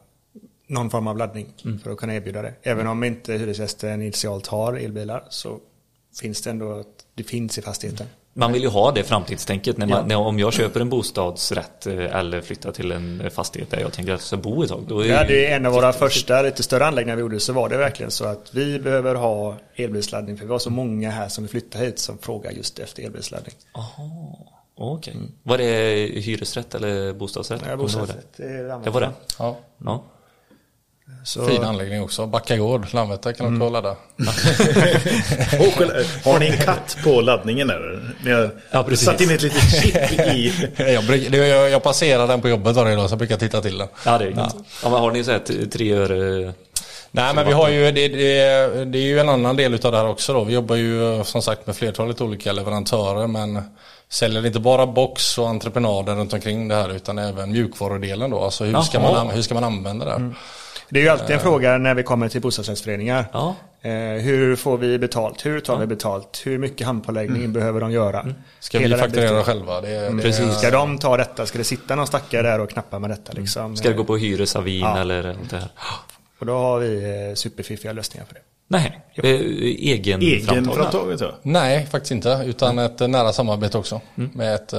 någon 0.66 0.90
form 0.90 1.07
av 1.07 1.18
laddning 1.18 1.46
mm. 1.64 1.79
för 1.79 1.90
att 1.90 1.98
kunna 1.98 2.14
erbjuda 2.14 2.42
det. 2.42 2.55
Även 2.62 2.87
om 2.87 3.05
inte 3.05 3.33
hyresgästen 3.33 4.02
initialt 4.02 4.46
har 4.46 4.72
elbilar 4.72 5.24
så 5.29 5.59
finns 6.20 6.42
det 6.42 6.50
ändå 6.50 6.72
att 6.72 6.87
det 7.14 7.22
finns 7.22 7.59
i 7.59 7.62
fastigheten. 7.62 8.07
Man 8.38 8.52
vill 8.52 8.62
ju 8.62 8.68
ha 8.68 8.92
det 8.92 9.05
framtidstänket 9.05 9.79
när 9.79 9.87
man, 9.87 9.98
ja. 9.98 10.07
när, 10.07 10.16
om 10.16 10.38
jag 10.38 10.52
köper 10.52 10.81
en 10.81 10.88
bostadsrätt 10.88 11.87
eh, 11.87 12.16
eller 12.16 12.40
flyttar 12.40 12.72
till 12.72 12.92
en 12.92 13.31
fastighet 13.31 13.70
där 13.70 13.81
jag 13.81 13.92
tänker 13.92 14.12
att 14.12 14.20
jag 14.20 14.26
ska 14.26 14.37
bo 14.37 14.62
ett 14.62 14.68
tag. 14.68 14.85
Då 14.88 15.00
är 15.00 15.07
ja, 15.07 15.24
det 15.24 15.46
är 15.46 15.57
en 15.57 15.66
av 15.66 15.72
våra 15.72 15.92
första 15.92 16.42
lite 16.42 16.62
större 16.62 16.87
anläggningar 16.87 17.16
vi 17.16 17.20
gjorde 17.20 17.40
så 17.40 17.52
var 17.52 17.68
det 17.68 17.76
verkligen 17.76 18.11
så 18.11 18.24
att 18.24 18.55
vi 18.55 18.79
behöver 18.79 19.14
ha 19.14 19.57
elbilsladdning 19.76 20.37
för 20.37 20.46
vi 20.46 20.52
har 20.52 20.59
så 20.59 20.70
många 20.70 21.11
här 21.11 21.29
som 21.29 21.44
vill 21.44 21.50
flytta 21.50 21.79
hit 21.79 21.98
som 21.98 22.18
frågar 22.18 22.50
just 22.50 22.79
efter 22.79 23.02
elbilsladdning. 23.02 23.55
Aha. 23.72 24.38
Okej. 24.74 25.11
Okay. 25.11 25.14
Mm. 25.14 25.33
Var 25.42 25.59
det 25.59 25.64
hyresrätt 26.20 26.74
eller 26.74 27.12
bostadsrätt? 27.12 27.62
Ja, 27.68 27.76
bostadsrätt. 27.76 28.37
Det, 28.37 28.81
det 28.85 28.90
var 28.90 29.00
det? 29.00 29.11
Ja. 29.38 29.57
ja. 29.79 30.05
Så... 31.25 31.47
Fin 31.47 31.64
anläggning 31.64 32.03
också. 32.03 32.27
Backagård, 32.27 32.87
Landvetter 32.92 33.33
kan 33.33 33.47
mm. 33.47 33.73
ladda. 33.73 33.88
har 36.25 36.38
ni 36.38 36.47
en 36.47 36.57
katt 36.57 36.97
på 37.05 37.21
laddningen 37.21 37.71
eller? 37.71 38.14
Ni 38.25 38.31
har 38.31 38.51
ja, 38.71 38.83
precis. 38.83 39.07
satt 39.07 39.21
in 39.21 39.31
ett 39.31 39.42
litet 39.42 39.83
chip 39.83 39.97
i... 40.21 40.53
jag, 40.77 41.05
jag, 41.49 41.71
jag 41.71 41.83
passerar 41.83 42.27
den 42.27 42.40
på 42.40 42.49
jobbet 42.49 42.77
varje 42.77 42.97
dag 42.97 43.09
så 43.09 43.12
jag 43.12 43.19
brukar 43.19 43.37
titta 43.37 43.62
till 43.62 43.79
den. 43.79 43.88
Ja, 44.05 44.19
det 44.19 44.25
är 44.25 44.31
ja. 44.37 44.51
ja, 44.83 44.90
men 44.90 45.01
Har 45.01 45.11
ni 45.11 45.25
sett 45.25 45.73
tre 45.73 45.92
öre? 45.92 46.53
Nej 47.11 47.35
men 47.35 47.47
vi 47.47 47.53
har 47.53 47.69
ju, 47.69 47.92
det, 47.92 48.09
det, 48.09 48.85
det, 48.85 48.99
är 48.99 49.03
ju 49.03 49.19
en 49.19 49.29
annan 49.29 49.57
del 49.57 49.75
av 49.75 49.92
det 49.92 49.99
här 49.99 50.09
också 50.09 50.33
då. 50.33 50.45
Vi 50.45 50.55
jobbar 50.55 50.77
ju 50.77 51.25
som 51.25 51.42
sagt 51.42 51.66
med 51.66 51.77
flertalet 51.77 52.21
olika 52.21 52.53
leverantörer 52.53 53.27
men 53.27 53.62
säljer 54.09 54.47
inte 54.47 54.61
bara 54.61 54.87
box 54.87 55.38
och 55.38 55.49
entreprenader 55.49 56.14
runt 56.14 56.33
omkring 56.33 56.69
det 56.69 56.75
här 56.75 56.92
utan 56.97 57.19
även 57.19 57.53
mjukvarudelen 57.53 58.31
då. 58.31 58.40
Alltså 58.40 58.64
hur, 58.64 58.81
ska 58.81 59.01
man, 59.01 59.31
hur 59.31 59.42
ska 59.42 59.55
man 59.55 59.64
använda 59.64 60.05
det 60.05 60.11
här? 60.11 60.19
Mm. 60.19 60.35
Det 60.88 60.99
är 60.99 61.03
ju 61.03 61.09
alltid 61.09 61.31
en 61.31 61.40
fråga 61.40 61.79
när 61.79 61.95
vi 61.95 62.03
kommer 62.03 62.29
till 62.29 62.40
bostadsrättsföreningar. 62.40 63.27
Ja. 63.33 63.55
Eh, 63.83 63.90
hur 64.23 64.57
får 64.57 64.79
vi 64.79 64.99
betalt? 64.99 65.47
Hur 65.47 65.61
tar 65.61 65.75
ja. 65.75 65.81
vi 65.81 65.87
betalt? 65.87 66.42
Hur 66.45 66.59
mycket 66.59 66.87
handpåläggning 66.87 67.40
mm. 67.40 67.53
behöver 67.53 67.81
de 67.81 67.92
göra? 67.92 68.21
Mm. 68.21 68.35
Ska 68.61 68.79
Hela 68.79 68.97
vi 68.97 69.03
fakturera 69.03 69.45
själva? 69.45 69.81
Det, 69.81 70.07
mm. 70.07 70.21
Precis. 70.21 70.59
Ska 70.59 70.71
de 70.71 70.99
ta 70.99 71.16
detta? 71.16 71.47
Ska 71.47 71.59
det 71.59 71.64
sitta 71.64 71.95
någon 71.95 72.07
stackare 72.07 72.42
där 72.42 72.61
och 72.61 72.71
knappa 72.71 72.99
med 72.99 73.11
detta? 73.11 73.33
Liksom? 73.33 73.77
Ska 73.77 73.88
det 73.88 73.95
gå 73.95 74.05
på 74.05 74.16
hyresavin 74.16 74.81
ja. 74.81 74.99
eller 74.99 75.23
det 75.23 75.57
här? 75.57 75.69
Och 76.39 76.47
då 76.47 76.59
har 76.59 76.78
vi 76.78 77.05
eh, 77.28 77.35
superfiffiga 77.35 77.93
lösningar 77.93 78.26
för 78.26 78.35
det. 78.35 78.41
Nej. 78.69 79.01
Eh, 79.14 79.25
egen, 79.25 80.23
egen 80.23 80.64
framtaget? 80.64 81.23
Nej, 81.43 81.87
faktiskt 81.87 82.12
inte. 82.12 82.43
Utan 82.47 82.79
ett 82.79 83.01
nära 83.01 83.33
samarbete 83.33 83.79
också. 83.79 84.01
Mm. 84.19 84.31
Med 84.35 84.55
ett 84.55 84.75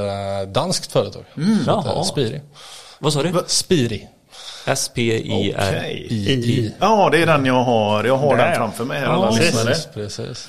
danskt 0.54 0.92
företag. 0.92 1.24
Mm. 1.38 2.04
Spiri. 2.04 2.42
Vad 3.00 3.14
sa 3.14 3.24
du? 3.24 3.34
Spiri. 3.48 4.08
S-P-I-R-I. 4.66 6.74
Ja, 6.80 7.10
det 7.12 7.22
är 7.22 7.26
den 7.26 7.46
jag 7.46 7.64
har. 7.64 8.04
Jag 8.04 8.18
har 8.18 8.38
den 8.38 8.56
framför 8.56 8.86
mig 8.86 9.00
här. 9.00 9.06
Ja, 9.06 9.38
precis, 9.38 9.88
precis. 9.94 10.48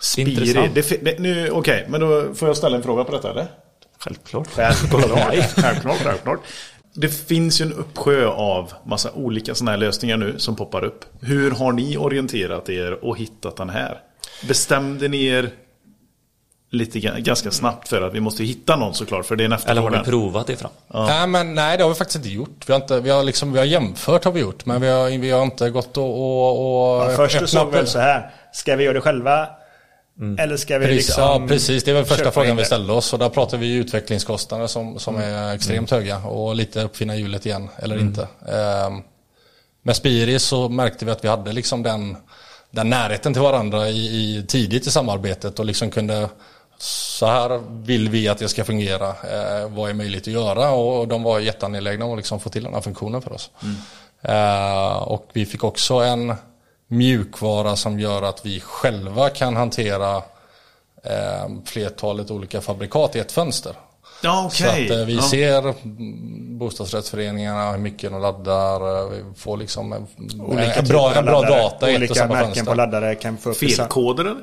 Spiri. 0.00 0.50
Okej, 0.50 1.50
okay, 1.50 1.84
men 1.88 2.00
då 2.00 2.34
får 2.34 2.48
jag 2.48 2.56
ställa 2.56 2.76
en 2.76 2.82
fråga 2.82 3.04
på 3.04 3.12
detta 3.12 3.30
eller? 3.30 3.46
Självklart. 3.98 4.48
Självklart, 4.54 5.02
självklart, 5.56 5.98
självklart. 6.02 6.40
Det 6.96 7.08
finns 7.08 7.60
ju 7.60 7.64
en 7.64 7.72
uppsjö 7.72 8.26
av 8.26 8.72
massa 8.84 9.12
olika 9.12 9.54
sådana 9.54 9.70
här 9.70 9.78
lösningar 9.78 10.16
nu 10.16 10.38
som 10.38 10.56
poppar 10.56 10.84
upp. 10.84 11.04
Hur 11.20 11.50
har 11.50 11.72
ni 11.72 11.96
orienterat 11.96 12.68
er 12.68 13.04
och 13.04 13.18
hittat 13.18 13.56
den 13.56 13.70
här? 13.70 14.00
Bestämde 14.48 15.08
ni 15.08 15.24
er 15.24 15.50
lite 16.70 17.00
ganska 17.00 17.50
snabbt 17.50 17.88
för 17.88 18.02
att 18.02 18.14
vi 18.14 18.20
måste 18.20 18.44
hitta 18.44 18.76
någon 18.76 18.94
såklart 18.94 19.26
för 19.26 19.36
det 19.36 19.42
är 19.42 19.46
en 19.46 19.52
efterfrågan. 19.52 19.86
Eller 19.86 19.96
har 19.98 20.04
ni 20.04 20.10
provat 20.10 20.46
det 20.46 20.56
fram? 20.56 20.70
Ja. 20.92 21.06
Nej, 21.06 21.26
men, 21.26 21.54
nej 21.54 21.76
det 21.76 21.82
har 21.84 21.90
vi 21.90 21.96
faktiskt 21.96 22.16
inte 22.16 22.28
gjort. 22.28 22.64
Vi 22.66 22.72
har, 22.72 22.80
inte, 22.80 23.00
vi 23.00 23.10
har, 23.10 23.22
liksom, 23.22 23.52
vi 23.52 23.58
har 23.58 23.66
jämfört 23.66 24.24
har 24.24 24.32
vi 24.32 24.40
gjort 24.40 24.66
men 24.66 24.80
vi 24.80 24.88
har, 24.88 25.18
vi 25.18 25.30
har 25.30 25.42
inte 25.42 25.70
gått 25.70 25.96
och... 25.96 26.04
och, 26.04 26.98
och 26.98 27.10
ja, 27.12 27.16
först 27.16 27.48
såg 27.48 27.70
vi 27.70 27.76
väl 27.76 27.86
så 27.86 27.98
här. 27.98 28.30
Ska 28.52 28.76
vi 28.76 28.84
göra 28.84 28.94
det 28.94 29.00
själva? 29.00 29.48
Mm. 30.20 30.38
Eller 30.38 30.56
ska 30.56 30.78
vi 30.78 30.86
precis, 30.86 31.08
liksom 31.08 31.22
Ja 31.22 31.46
precis, 31.48 31.84
det 31.84 31.92
väl 31.92 32.04
första 32.04 32.30
frågan 32.30 32.56
vi 32.56 32.64
ställde 32.64 32.92
oss. 32.92 33.12
Och 33.12 33.18
där 33.18 33.28
pratar 33.28 33.58
vi 33.58 33.74
utvecklingskostnader 33.74 34.66
som, 34.66 34.98
som 34.98 35.16
mm. 35.16 35.34
är 35.34 35.54
extremt 35.54 35.92
mm. 35.92 36.02
höga. 36.02 36.18
Och 36.18 36.54
lite 36.54 36.82
uppfinna 36.82 37.16
hjulet 37.16 37.46
igen, 37.46 37.68
eller 37.76 37.94
mm. 37.94 38.06
inte. 38.06 38.20
Um, 38.22 39.02
med 39.82 39.96
Spiris 39.96 40.42
så 40.42 40.68
märkte 40.68 41.04
vi 41.04 41.10
att 41.10 41.24
vi 41.24 41.28
hade 41.28 41.52
liksom 41.52 41.82
den, 41.82 42.16
den 42.70 42.90
närheten 42.90 43.32
till 43.32 43.42
varandra 43.42 43.88
i, 43.88 44.06
i, 44.06 44.44
tidigt 44.48 44.86
i 44.86 44.90
samarbetet 44.90 45.58
och 45.58 45.64
liksom 45.64 45.90
kunde 45.90 46.28
så 46.78 47.26
här 47.26 47.62
vill 47.84 48.08
vi 48.08 48.28
att 48.28 48.38
det 48.38 48.48
ska 48.48 48.64
fungera. 48.64 49.08
Eh, 49.08 49.68
vad 49.68 49.90
är 49.90 49.94
möjligt 49.94 50.22
att 50.22 50.32
göra? 50.34 50.70
Och 50.70 51.08
de 51.08 51.22
var 51.22 51.40
jätteangelägna 51.40 52.04
om 52.04 52.12
att 52.12 52.16
liksom 52.16 52.40
få 52.40 52.50
till 52.50 52.64
den 52.64 52.74
här 52.74 52.80
funktionen 52.80 53.22
för 53.22 53.32
oss. 53.32 53.50
Eh, 54.22 54.96
och 54.96 55.28
vi 55.32 55.46
fick 55.46 55.64
också 55.64 55.94
en 55.94 56.34
mjukvara 56.88 57.76
som 57.76 58.00
gör 58.00 58.22
att 58.22 58.46
vi 58.46 58.60
själva 58.60 59.30
kan 59.30 59.56
hantera 59.56 60.16
eh, 61.04 61.48
flertalet 61.64 62.30
olika 62.30 62.60
fabrikat 62.60 63.16
i 63.16 63.18
ett 63.18 63.32
fönster. 63.32 63.74
Ja, 64.22 64.46
okay. 64.46 64.88
Så 64.88 64.94
att 64.94 65.00
eh, 65.00 65.06
vi 65.06 65.14
ja. 65.14 65.22
ser 65.22 65.74
bostadsrättsföreningarna, 66.58 67.72
hur 67.72 67.78
mycket 67.78 68.10
de 68.10 68.22
laddar. 68.22 69.02
Eh, 69.02 69.08
vi 69.08 69.24
får 69.36 69.56
liksom 69.56 69.92
en, 69.92 70.06
olika 70.40 70.74
en 70.74 70.84
bra, 70.84 71.14
en 71.14 71.24
bra 71.24 71.42
data 71.42 71.90
i 71.90 72.04
ett 72.04 72.10
och 72.10 72.16
samma 72.16 72.34
fönster. 72.34 72.44
Olika 72.44 72.46
märken 72.46 72.66
på 72.66 72.74
laddare 72.74 73.14
kan 73.14 73.36
få 73.36 73.50
upp 73.50 73.56
Felkoder 73.56 74.24
eller? 74.24 74.42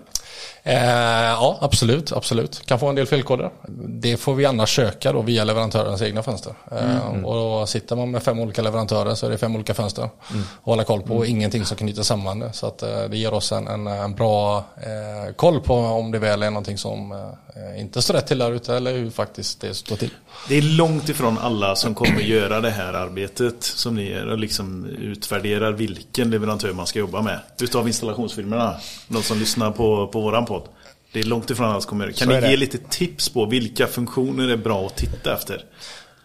Eh, 0.66 0.76
ja, 1.24 1.58
absolut, 1.62 2.12
absolut. 2.12 2.66
Kan 2.66 2.80
få 2.80 2.88
en 2.88 2.96
del 2.96 3.06
felkoder. 3.06 3.52
Det 3.88 4.18
får 4.18 4.36
vi 4.36 4.46
annars 4.46 4.76
söka 4.76 5.12
då 5.12 5.22
via 5.22 5.44
leverantörens 5.44 6.02
egna 6.02 6.24
fönster. 6.24 6.54
Eh, 6.72 7.08
mm. 7.08 7.26
Och 7.26 7.34
då 7.34 7.66
sitter 7.66 7.96
man 7.96 8.12
med 8.12 8.24
fem 8.24 8.40
olika 8.40 8.62
leverantörer 8.62 9.16
så 9.16 9.26
är 9.26 9.30
det 9.30 9.38
fem 9.38 9.56
olika 9.56 9.74
fönster 9.74 10.02
mm. 10.02 10.42
att 10.42 10.66
hålla 10.66 10.84
koll 10.84 11.02
på. 11.02 11.16
Mm. 11.16 11.30
Ingenting 11.30 11.66
som 11.66 11.78
knyter 11.78 12.04
samman 12.04 12.40
det. 12.40 12.54
Så 12.54 12.68
att, 12.68 12.84
eh, 12.84 13.04
det 13.10 13.18
ger 13.18 13.34
oss 13.34 13.52
en, 13.52 13.68
en, 13.68 13.88
en 13.88 14.16
bra 14.16 14.66
eh, 14.78 15.34
koll 15.36 15.60
på 15.60 15.76
om 15.76 16.12
det 16.12 16.20
väl 16.20 16.44
är 16.44 16.50
någonting 16.50 16.78
som 16.78 17.12
eh, 17.56 17.80
inte 17.82 18.02
står 18.02 18.14
rätt 18.14 18.28
till 18.28 18.38
där 18.38 18.52
ute 18.52 18.76
eller 18.76 18.94
hur 18.94 19.10
faktiskt 19.10 19.62
det 19.62 19.74
står 19.74 19.96
till. 19.96 20.10
Det 20.48 20.58
är 20.58 20.62
långt 20.62 21.10
ifrån 21.10 21.38
alla 21.38 21.76
som 21.76 21.96
kommer 21.96 22.20
göra 22.20 22.62
det 22.62 22.70
här 22.70 22.94
arbetet 22.94 23.64
som 23.64 23.96
ni 23.96 24.10
gör 24.10 24.28
och 24.28 24.38
liksom 24.38 24.86
utvärderar 24.86 25.72
vilken 25.72 26.30
leverantör 26.30 26.74
man 26.74 26.88
ska 26.88 27.00
jobba 27.00 27.22
med. 27.22 27.40
Utav 27.62 27.88
installationsfirmorna. 27.88 28.76
De 29.08 29.24
som 29.24 29.40
lyssnar 29.40 29.72
på, 29.72 30.08
på 30.08 30.22
våran 30.22 30.46
podd. 30.46 30.53
Det 31.14 31.20
är 31.20 31.24
långt 31.24 31.50
ifrån 31.50 31.70
alla 31.70 31.82
kommer 31.82 32.12
Kan 32.12 32.30
ni 32.30 32.50
ge 32.50 32.58
lite 32.58 32.78
tips 32.78 33.30
på 33.30 33.46
vilka 33.46 33.88
funktioner 33.88 34.50
är 34.50 34.58
bra 34.58 34.86
att 34.86 34.96
titta 34.96 35.34
efter? 35.34 35.66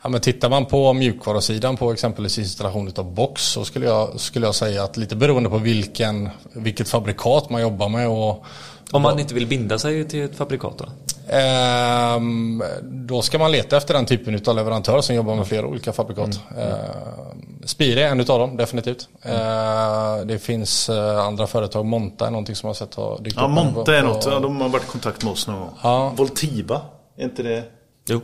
Ja, 0.02 0.08
men 0.08 0.20
tittar 0.20 0.50
man 0.50 0.66
på 0.66 0.92
mjukvarusidan 0.92 1.76
på 1.76 1.92
exempelvis 1.92 2.38
installation 2.38 2.92
av 2.96 3.14
box 3.14 3.42
så 3.42 3.64
skulle 3.64 3.86
jag, 3.86 4.20
skulle 4.20 4.46
jag 4.46 4.54
säga 4.54 4.84
att 4.84 4.96
lite 4.96 5.16
beroende 5.16 5.50
på 5.50 5.58
vilken, 5.58 6.28
vilket 6.52 6.88
fabrikat 6.88 7.50
man 7.50 7.62
jobbar 7.62 7.88
med 7.88 8.08
och 8.08 8.44
om 8.90 9.02
man 9.02 9.18
inte 9.18 9.34
vill 9.34 9.46
binda 9.46 9.78
sig 9.78 10.08
till 10.08 10.24
ett 10.24 10.36
fabrikat 10.36 10.78
då? 10.78 10.84
Ehm, 11.28 12.62
då 12.82 13.22
ska 13.22 13.38
man 13.38 13.52
leta 13.52 13.76
efter 13.76 13.94
den 13.94 14.06
typen 14.06 14.40
av 14.46 14.56
leverantör 14.56 15.00
som 15.00 15.16
jobbar 15.16 15.36
med 15.36 15.46
flera 15.46 15.66
olika 15.66 15.92
fabrikat. 15.92 16.40
Mm. 16.50 16.68
Ehm, 16.68 17.64
Spire 17.64 18.02
är 18.02 18.08
en 18.08 18.20
av 18.20 18.26
dem, 18.26 18.56
definitivt. 18.56 19.08
Mm. 19.22 19.40
Ehm, 19.40 20.28
det 20.28 20.38
finns 20.38 20.88
eh, 20.88 21.18
andra 21.18 21.46
företag, 21.46 21.86
Monta 21.86 22.26
är 22.26 22.30
någonting 22.30 22.56
som 22.56 22.66
jag 22.66 22.70
har 22.70 22.86
sett 22.86 22.94
har 22.94 23.18
dykt 23.18 23.36
ja, 23.36 23.42
upp. 23.42 23.50
Ja, 23.56 23.64
Monta 23.64 23.96
är 23.96 24.02
något, 24.02 24.26
ja, 24.26 24.40
de 24.40 24.60
har 24.60 24.68
varit 24.68 24.84
i 24.84 24.86
kontakt 24.86 25.24
med 25.24 25.32
oss 25.32 25.46
någon 25.46 25.60
gång. 25.60 25.70
Ja. 25.82 26.12
Voltiva, 26.16 26.80
är 27.16 27.24
inte 27.24 27.42
det? 27.42 27.64
Jo. 28.08 28.20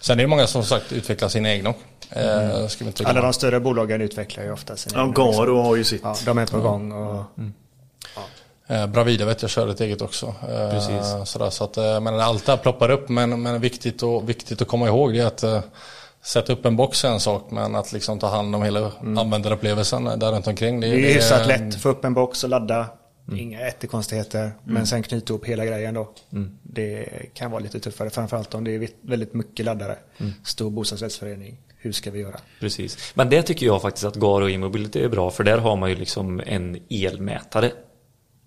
Sen 0.00 0.18
är 0.18 0.22
det 0.22 0.28
många 0.28 0.46
som 0.46 0.64
sagt 0.64 0.92
utvecklar 0.92 1.28
sina 1.28 1.50
egna. 1.50 1.74
Mm. 2.10 2.68
Alla 3.04 3.20
de 3.20 3.32
större 3.32 3.60
bolagen 3.60 4.00
utvecklar 4.00 4.44
ju 4.44 4.52
ofta 4.52 4.76
sina 4.76 4.98
ja, 4.98 5.02
egna. 5.02 5.14
Ja, 5.16 5.32
Garo 5.32 5.62
har 5.62 5.76
ju 5.76 5.84
sitt. 5.84 6.00
Ja, 6.04 6.16
de 6.24 6.38
är 6.38 6.46
på 6.46 6.60
gång. 6.60 6.92
Och... 6.92 7.24
Mm. 7.38 7.52
Eh, 8.16 8.22
Bravida 8.88 9.24
vet 9.24 9.42
jag 9.42 9.50
kör 9.50 9.68
ett 9.68 9.80
eget 9.80 10.02
också. 10.02 10.26
Eh, 10.26 10.70
Precis. 10.70 11.30
Sådär, 11.30 11.50
så 11.50 11.64
att, 11.64 11.76
eh, 11.76 12.00
men 12.00 12.20
allt 12.20 12.46
det 12.46 12.52
här 12.52 12.58
ploppar 12.58 12.90
upp 12.90 13.08
men, 13.08 13.42
men 13.42 13.60
viktigt, 13.60 14.02
och, 14.02 14.28
viktigt 14.28 14.62
att 14.62 14.68
komma 14.68 14.86
ihåg 14.86 15.12
det 15.12 15.20
är 15.20 15.26
att 15.26 15.64
Sätta 16.22 16.52
upp 16.52 16.66
en 16.66 16.76
box 16.76 17.04
är 17.04 17.08
en 17.08 17.20
sak 17.20 17.50
men 17.50 17.74
att 17.74 17.92
liksom 17.92 18.18
ta 18.18 18.26
hand 18.28 18.54
om 18.54 18.62
hela 18.62 18.92
mm. 19.00 19.18
användarupplevelsen 19.18 20.04
där 20.04 20.32
runt 20.32 20.46
omkring. 20.46 20.80
Det, 20.80 20.86
det 20.86 20.96
är 20.96 21.02
det, 21.02 21.12
hyfsat 21.12 21.46
lätt. 21.46 21.74
Få 21.74 21.88
upp 21.88 22.04
en 22.04 22.14
box 22.14 22.44
och 22.44 22.50
ladda. 22.50 22.86
Mm. 23.28 23.40
Inga 23.40 23.60
jättekonstigheter. 23.60 24.40
Mm. 24.40 24.54
Men 24.64 24.86
sen 24.86 25.02
knyta 25.02 25.32
ihop 25.32 25.44
hela 25.44 25.66
grejen 25.66 25.94
då. 25.94 26.10
Mm. 26.32 26.58
Det 26.62 27.08
kan 27.34 27.50
vara 27.50 27.62
lite 27.62 27.80
tuffare. 27.80 28.10
Framförallt 28.10 28.54
om 28.54 28.64
det 28.64 28.74
är 28.74 28.88
väldigt 29.02 29.34
mycket 29.34 29.66
laddare. 29.66 29.96
Mm. 30.18 30.32
Stor 30.44 30.70
bostadsrättsförening. 30.70 31.58
Hur 31.76 31.92
ska 31.92 32.10
vi 32.10 32.20
göra? 32.20 32.40
Precis. 32.60 33.12
Men 33.14 33.30
det 33.30 33.42
tycker 33.42 33.66
jag 33.66 33.82
faktiskt 33.82 34.04
att 34.04 34.16
Garo 34.16 34.48
e-mobility 34.48 35.04
är 35.04 35.08
bra. 35.08 35.30
För 35.30 35.44
där 35.44 35.58
har 35.58 35.76
man 35.76 35.90
ju 35.90 35.96
liksom 35.96 36.42
en 36.46 36.78
elmätare 36.90 37.72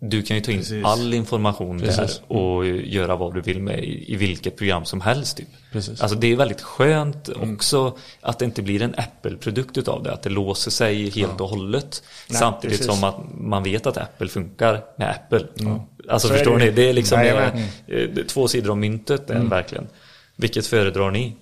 du 0.04 0.22
kan 0.24 0.38
ju 0.38 0.42
ta 0.42 0.52
in 0.52 0.58
Precis. 0.58 0.86
all 0.86 1.14
information 1.14 1.80
Precis. 1.80 2.22
där 2.28 2.38
och 2.38 2.68
göra 2.68 3.16
vad 3.16 3.34
du 3.34 3.42
vill 3.42 3.62
med 3.62 3.84
i, 3.84 4.14
i 4.14 4.16
vilket 4.16 4.58
program 4.58 4.86
som 4.86 5.02
helst. 5.02 5.38
Typ. 5.38 5.48
Precis. 5.72 6.02
Alltså 6.02 6.18
det 6.18 6.28
är 6.28 6.36
väldigt 6.36 6.62
skönt 6.62 7.30
mm. 7.30 7.54
också 7.54 7.98
att 8.22 8.40
det 8.40 8.46
inte 8.46 8.62
blir 8.62 8.82
en 8.82 8.96
Apple-produkt 8.98 9.78
utav 9.78 10.04
det. 10.04 10.14
Att 10.14 10.24
det 10.24 10.30
låser 10.30 10.72
sig 10.72 11.10
helt 11.10 11.34
ja. 11.38 11.44
och 11.44 11.50
hållet. 11.50 12.04
Nej, 12.30 12.40
Samtidigt 12.40 12.78
precis. 12.78 12.96
som 12.96 13.04
att 13.04 13.16
man 13.34 13.64
vet 13.64 13.86
att 13.86 13.98
Apple 13.98 14.28
funkar 14.28 14.82
med 14.98 15.10
Apple. 15.10 15.48
Mm. 15.60 15.80
Alltså 16.10 16.28
Så 16.28 16.34
förstår 16.34 16.58
det 16.58 16.66
ni? 16.66 16.72
Det 16.72 16.90
är 16.90 16.94
liksom 16.94 17.20
Nej, 17.20 17.70
det, 17.86 18.24
två 18.24 18.48
sidor 18.48 18.70
om 18.72 18.80
myntet. 18.80 19.30
Mm. 19.30 19.50
Verkligen. 19.50 19.88
Vilket 20.36 20.68
föredrar 20.68 21.12
ni? 21.12 21.36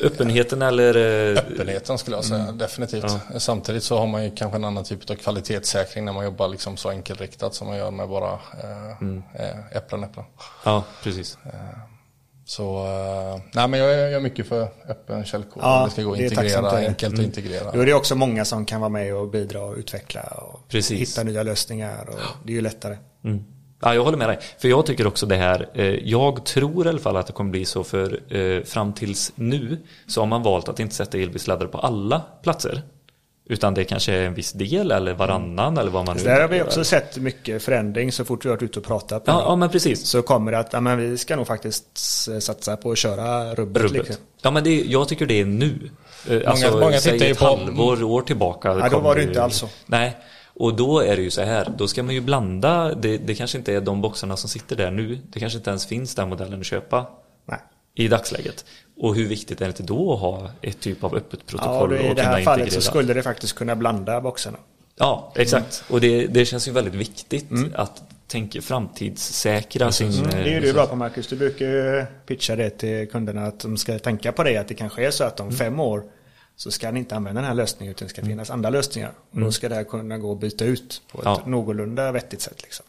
Öppenheten 0.00 0.62
eller? 0.62 0.96
Eh, 0.96 1.38
Öppenheten 1.38 1.98
skulle 1.98 2.16
jag 2.16 2.24
säga, 2.24 2.42
mm. 2.42 2.58
definitivt. 2.58 3.04
Ja. 3.32 3.40
Samtidigt 3.40 3.82
så 3.82 3.98
har 3.98 4.06
man 4.06 4.24
ju 4.24 4.30
kanske 4.30 4.56
en 4.56 4.64
annan 4.64 4.84
typ 4.84 5.10
av 5.10 5.14
kvalitetssäkring 5.14 6.04
när 6.04 6.12
man 6.12 6.24
jobbar 6.24 6.48
liksom 6.48 6.76
så 6.76 6.90
enkelriktat 6.90 7.54
som 7.54 7.66
man 7.66 7.76
gör 7.76 7.90
med 7.90 8.08
bara 8.08 8.32
eh, 8.32 9.00
mm. 9.00 9.22
Eh, 9.34 9.76
äpplen, 9.76 10.04
äpplen. 10.04 10.24
Ja, 10.64 10.84
precis. 11.02 11.38
Så, 12.46 12.86
nej 13.52 13.68
men 13.68 13.80
jag 13.80 14.12
är 14.12 14.20
mycket 14.20 14.46
för 14.46 14.68
öppen 14.88 15.24
källkod. 15.24 15.62
Ja, 15.62 15.84
det 15.84 15.90
ska 15.90 16.02
gå 16.02 16.12
att 16.12 16.20
integrera, 16.20 16.70
enkelt 16.70 17.02
mm. 17.02 17.20
att 17.20 17.26
integrera. 17.26 17.72
Då 17.72 17.80
är 17.80 17.86
det 17.86 17.94
också 17.94 18.14
många 18.14 18.44
som 18.44 18.66
kan 18.66 18.80
vara 18.80 18.88
med 18.88 19.14
och 19.14 19.28
bidra 19.28 19.62
och 19.62 19.76
utveckla 19.76 20.22
och 20.22 20.68
Precis. 20.68 21.00
hitta 21.00 21.22
nya 21.22 21.42
lösningar. 21.42 22.08
Och 22.08 22.18
det 22.44 22.52
är 22.52 22.54
ju 22.54 22.60
lättare. 22.60 22.96
Mm. 23.24 23.44
Ja, 23.84 23.94
jag 23.94 24.04
håller 24.04 24.18
med 24.18 24.28
dig. 24.28 24.38
För 24.58 24.68
jag 24.68 24.86
tycker 24.86 25.06
också 25.06 25.26
det 25.26 25.36
här, 25.36 25.68
eh, 25.74 25.84
jag 25.86 26.44
tror 26.44 26.86
i 26.86 26.88
alla 26.88 26.98
fall 26.98 27.16
att 27.16 27.26
det 27.26 27.32
kommer 27.32 27.50
bli 27.50 27.64
så 27.64 27.84
för 27.84 28.20
eh, 28.36 28.62
fram 28.62 28.92
tills 28.92 29.32
nu 29.34 29.78
så 30.06 30.20
har 30.20 30.26
man 30.26 30.42
valt 30.42 30.68
att 30.68 30.80
inte 30.80 30.94
sätta 30.94 31.18
elbilsladdare 31.18 31.68
på 31.68 31.78
alla 31.78 32.22
platser. 32.42 32.82
Utan 33.48 33.74
det 33.74 33.84
kanske 33.84 34.12
är 34.12 34.26
en 34.26 34.34
viss 34.34 34.52
del 34.52 34.90
eller 34.90 35.14
varannan 35.14 35.78
eller 35.78 35.90
vad 35.90 36.06
man 36.06 36.16
nu 36.16 36.22
Där 36.22 36.40
har 36.40 36.48
vi 36.48 36.62
också 36.62 36.84
sett 36.84 37.16
mycket 37.16 37.62
förändring 37.62 38.12
så 38.12 38.24
fort 38.24 38.44
vi 38.44 38.48
har 38.48 38.56
varit 38.56 38.62
ute 38.62 38.78
och 38.78 38.84
pratat. 38.84 39.22
Ja, 39.26 39.44
ja, 39.46 39.56
men 39.56 39.68
precis. 39.68 40.06
Så 40.06 40.22
kommer 40.22 40.52
det 40.52 40.58
att 40.58 40.72
ja, 40.72 40.80
men 40.80 40.98
vi 40.98 41.18
ska 41.18 41.36
nog 41.36 41.46
faktiskt 41.46 41.98
satsa 42.40 42.76
på 42.76 42.90
att 42.92 42.98
köra 42.98 43.54
rubbet. 43.54 43.82
rubbet. 43.82 43.92
Liksom. 43.92 44.16
Ja, 44.42 44.50
men 44.50 44.64
det, 44.64 44.80
jag 44.80 45.08
tycker 45.08 45.26
det 45.26 45.40
är 45.40 45.44
nu. 45.44 45.90
Alltså, 46.46 46.70
många, 46.70 46.84
många 46.84 46.98
tittar 46.98 47.26
ju 47.26 47.34
på... 47.34 47.44
halvår, 47.44 48.02
år 48.02 48.22
tillbaka. 48.22 48.68
Ja, 48.68 48.88
då 48.88 48.98
var 48.98 49.14
det 49.14 49.22
inte 49.22 49.42
alls 49.42 49.56
så. 49.56 49.68
Nej, 49.86 50.16
och 50.54 50.76
då 50.76 51.00
är 51.00 51.16
det 51.16 51.22
ju 51.22 51.30
så 51.30 51.42
här, 51.42 51.72
då 51.76 51.88
ska 51.88 52.02
man 52.02 52.14
ju 52.14 52.20
blanda, 52.20 52.94
det, 52.94 53.18
det 53.18 53.34
kanske 53.34 53.58
inte 53.58 53.74
är 53.74 53.80
de 53.80 54.00
boxarna 54.00 54.36
som 54.36 54.48
sitter 54.48 54.76
där 54.76 54.90
nu, 54.90 55.18
det 55.32 55.40
kanske 55.40 55.58
inte 55.58 55.70
ens 55.70 55.86
finns 55.86 56.14
den 56.14 56.28
modellen 56.28 56.60
att 56.60 56.66
köpa 56.66 57.06
Nej. 57.46 57.58
i 57.94 58.08
dagsläget. 58.08 58.64
Och 58.96 59.14
hur 59.14 59.26
viktigt 59.26 59.60
är 59.60 59.64
det 59.64 59.70
inte 59.70 59.82
då 59.82 60.14
att 60.14 60.20
ha 60.20 60.50
ett 60.62 60.80
typ 60.80 61.04
av 61.04 61.14
öppet 61.14 61.46
protokoll? 61.46 61.96
Ja, 61.96 62.10
i 62.10 62.14
det 62.14 62.22
här 62.22 62.42
fallet 62.42 62.72
så 62.72 62.80
skulle 62.80 63.14
det 63.14 63.22
faktiskt 63.22 63.54
kunna 63.54 63.76
blanda 63.76 64.20
boxarna. 64.20 64.58
Ja, 64.96 65.32
exakt. 65.34 65.84
Mm. 65.88 65.94
Och 65.94 66.00
det, 66.00 66.26
det 66.26 66.44
känns 66.44 66.68
ju 66.68 66.72
väldigt 66.72 66.94
viktigt 66.94 67.50
mm. 67.50 67.72
att 67.74 68.02
tänka 68.26 68.62
framtidssäkra 68.62 69.92
sin... 69.92 70.12
Mm, 70.12 70.30
det 70.30 70.36
är 70.36 70.54
ju 70.54 70.60
du 70.60 70.72
bra 70.72 70.86
på 70.86 70.96
Marcus. 70.96 71.26
Du 71.26 71.36
brukar 71.36 71.66
ju 71.66 72.04
pitcha 72.26 72.56
det 72.56 72.70
till 72.70 73.08
kunderna 73.08 73.46
att 73.46 73.60
de 73.60 73.76
ska 73.76 73.98
tänka 73.98 74.32
på 74.32 74.42
det. 74.42 74.56
Att 74.56 74.68
det 74.68 74.74
kanske 74.74 75.06
är 75.06 75.10
så 75.10 75.24
att 75.24 75.40
om 75.40 75.46
mm. 75.46 75.58
fem 75.58 75.80
år 75.80 76.04
så 76.56 76.70
ska 76.70 76.90
ni 76.90 76.98
inte 76.98 77.16
använda 77.16 77.40
den 77.40 77.48
här 77.48 77.54
lösningen 77.54 77.90
utan 77.90 78.06
det 78.06 78.10
ska 78.10 78.20
mm. 78.20 78.30
finnas 78.30 78.50
andra 78.50 78.70
lösningar. 78.70 79.12
Och 79.30 79.36
mm. 79.36 79.44
då 79.44 79.52
ska 79.52 79.68
det 79.68 79.74
här 79.74 79.84
kunna 79.84 80.18
gå 80.18 80.32
att 80.32 80.40
byta 80.40 80.64
ut 80.64 81.02
på 81.12 81.18
ett 81.18 81.24
ja. 81.24 81.42
någorlunda 81.46 82.12
vettigt 82.12 82.40
sätt. 82.40 82.62
Liksom. 82.62 82.86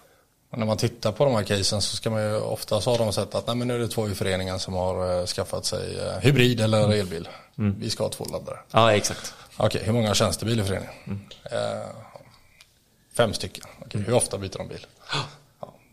Och 0.49 0.59
när 0.59 0.66
man 0.66 0.78
tittar 0.78 1.11
på 1.11 1.26
de 1.26 1.36
här 1.36 1.43
casen 1.43 1.82
så 1.82 1.95
ska 1.95 2.09
man 2.09 2.22
ju 2.22 2.36
oftast 2.36 2.86
ha 2.86 2.97
de 2.97 3.13
sett 3.13 3.36
att 3.36 3.47
nej, 3.47 3.55
men 3.55 3.68
nu 3.68 3.76
är 3.76 3.80
det 3.80 3.88
två 3.88 4.09
i 4.09 4.16
föreningen 4.16 4.59
som 4.59 4.74
har 4.74 5.20
uh, 5.20 5.26
skaffat 5.26 5.66
sig 5.66 5.95
uh, 5.95 6.20
hybrid 6.20 6.61
eller 6.61 6.84
mm. 6.84 6.99
elbil. 6.99 7.28
Mm. 7.57 7.76
Vi 7.80 7.89
ska 7.89 8.03
ha 8.03 8.09
två 8.09 8.26
laddare. 8.26 8.57
Ja, 8.72 8.93
exakt. 8.93 9.34
Okej, 9.57 9.66
okay, 9.68 9.82
hur 9.84 9.93
många 9.93 10.07
har 10.07 10.16
tjänstebil 10.16 10.59
i 10.59 10.63
föreningen? 10.63 10.93
Uh, 11.07 11.20
fem 13.13 13.34
stycken. 13.34 13.63
Okay, 13.86 14.01
hur 14.01 14.13
ofta 14.13 14.38
byter 14.38 14.57
de 14.57 14.68
bil? 14.68 14.86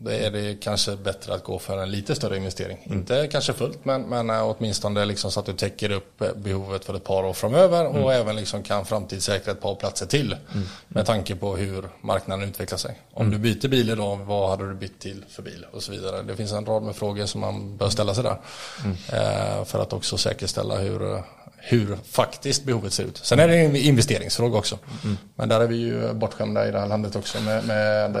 Då 0.03 0.11
är 0.11 0.31
det 0.31 0.55
kanske 0.55 0.95
bättre 0.95 1.33
att 1.33 1.43
gå 1.43 1.59
för 1.59 1.77
en 1.77 1.91
lite 1.91 2.15
större 2.15 2.37
investering. 2.37 2.77
Mm. 2.83 2.97
Inte 2.97 3.27
kanske 3.27 3.53
fullt 3.53 3.85
men, 3.85 4.01
men 4.01 4.29
äh, 4.29 4.49
åtminstone 4.49 5.05
liksom 5.05 5.31
så 5.31 5.39
att 5.39 5.45
du 5.45 5.53
täcker 5.53 5.91
upp 5.91 6.21
eh, 6.21 6.33
behovet 6.35 6.85
för 6.85 6.93
ett 6.93 7.03
par 7.03 7.25
år 7.25 7.33
framöver 7.33 7.85
mm. 7.85 8.03
och 8.03 8.13
även 8.13 8.35
liksom 8.35 8.63
kan 8.63 8.85
framtidssäkra 8.85 9.51
ett 9.51 9.61
par 9.61 9.75
platser 9.75 10.05
till. 10.05 10.35
Mm. 10.53 10.67
Med 10.87 11.05
tanke 11.05 11.35
på 11.35 11.55
hur 11.55 11.89
marknaden 12.01 12.49
utvecklar 12.49 12.77
sig. 12.77 12.99
Om 13.13 13.27
mm. 13.27 13.41
du 13.41 13.53
byter 13.53 13.67
bil 13.67 13.89
idag, 13.89 14.17
vad 14.17 14.49
hade 14.49 14.69
du 14.69 14.75
bytt 14.75 14.99
till 14.99 15.25
för 15.29 15.43
bil 15.43 15.65
och 15.71 15.83
så 15.83 15.91
vidare. 15.91 16.21
Det 16.21 16.35
finns 16.35 16.51
en 16.51 16.65
rad 16.65 16.83
med 16.83 16.95
frågor 16.95 17.25
som 17.25 17.41
man 17.41 17.77
bör 17.77 17.89
ställa 17.89 18.15
sig 18.15 18.23
där. 18.23 18.37
Uh, 18.85 19.63
för 19.65 19.79
att 19.79 19.93
också 19.93 20.17
säkerställa 20.17 20.77
hur 20.77 21.23
hur 21.65 21.97
faktiskt 22.11 22.63
behovet 22.63 22.93
ser 22.93 23.03
ut. 23.03 23.17
Sen 23.17 23.39
är 23.39 23.47
det 23.47 23.55
en 23.55 23.75
investeringsfråga 23.75 24.57
också. 24.57 24.77
Mm. 25.03 25.17
Men 25.35 25.49
där 25.49 25.59
är 25.59 25.67
vi 25.67 25.75
ju 25.75 26.13
bortskämda 26.13 26.67
i 26.67 26.71
det 26.71 26.79
här 26.79 26.87
landet 26.87 27.15
också 27.15 27.41
med, 27.41 27.65
med 27.65 28.15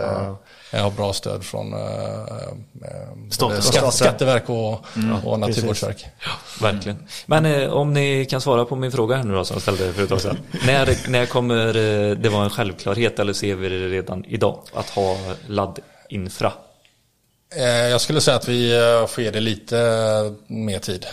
ja. 0.71 0.81
Har 0.81 0.91
bra 0.91 1.13
stöd 1.13 1.43
från 1.43 1.73
äh, 1.73 1.79
skatt, 3.29 3.93
Skatteverk 3.93 4.49
och, 4.49 4.85
mm. 4.95 5.25
och 5.25 5.39
Naturvårdsverk. 5.39 6.05
Ja, 6.19 6.31
verkligen. 6.61 6.97
Men 7.25 7.45
eh, 7.45 7.69
om 7.69 7.93
ni 7.93 8.25
kan 8.25 8.41
svara 8.41 8.65
på 8.65 8.75
min 8.75 8.91
fråga 8.91 9.15
här 9.15 9.23
nu 9.23 9.33
då 9.33 9.45
som 9.45 9.55
jag 9.55 9.61
ställde 9.61 9.93
förut 9.93 10.11
också. 10.11 10.35
när, 10.65 11.09
när 11.09 11.25
kommer 11.25 11.73
det 12.15 12.29
vara 12.29 12.43
en 12.43 12.49
självklarhet 12.49 13.19
eller 13.19 13.33
ser 13.33 13.55
vi 13.55 13.69
det 13.69 13.87
redan 13.87 14.25
idag 14.25 14.59
att 14.73 14.89
ha 14.89 15.17
laddinfra? 15.47 16.51
Eh, 17.55 17.65
jag 17.65 18.01
skulle 18.01 18.21
säga 18.21 18.37
att 18.37 18.47
vi 18.47 18.75
eh, 18.75 19.07
får 19.07 19.23
ge 19.23 19.31
det 19.31 19.39
lite 19.39 19.79
eh, 19.79 20.53
mer 20.55 20.79
tid. 20.79 21.05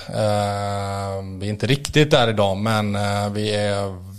Vi 1.41 1.47
är 1.47 1.51
inte 1.51 1.67
riktigt 1.67 2.11
där 2.11 2.29
idag 2.29 2.57
men 2.57 2.93
vi 3.35 3.55
är 3.55 4.10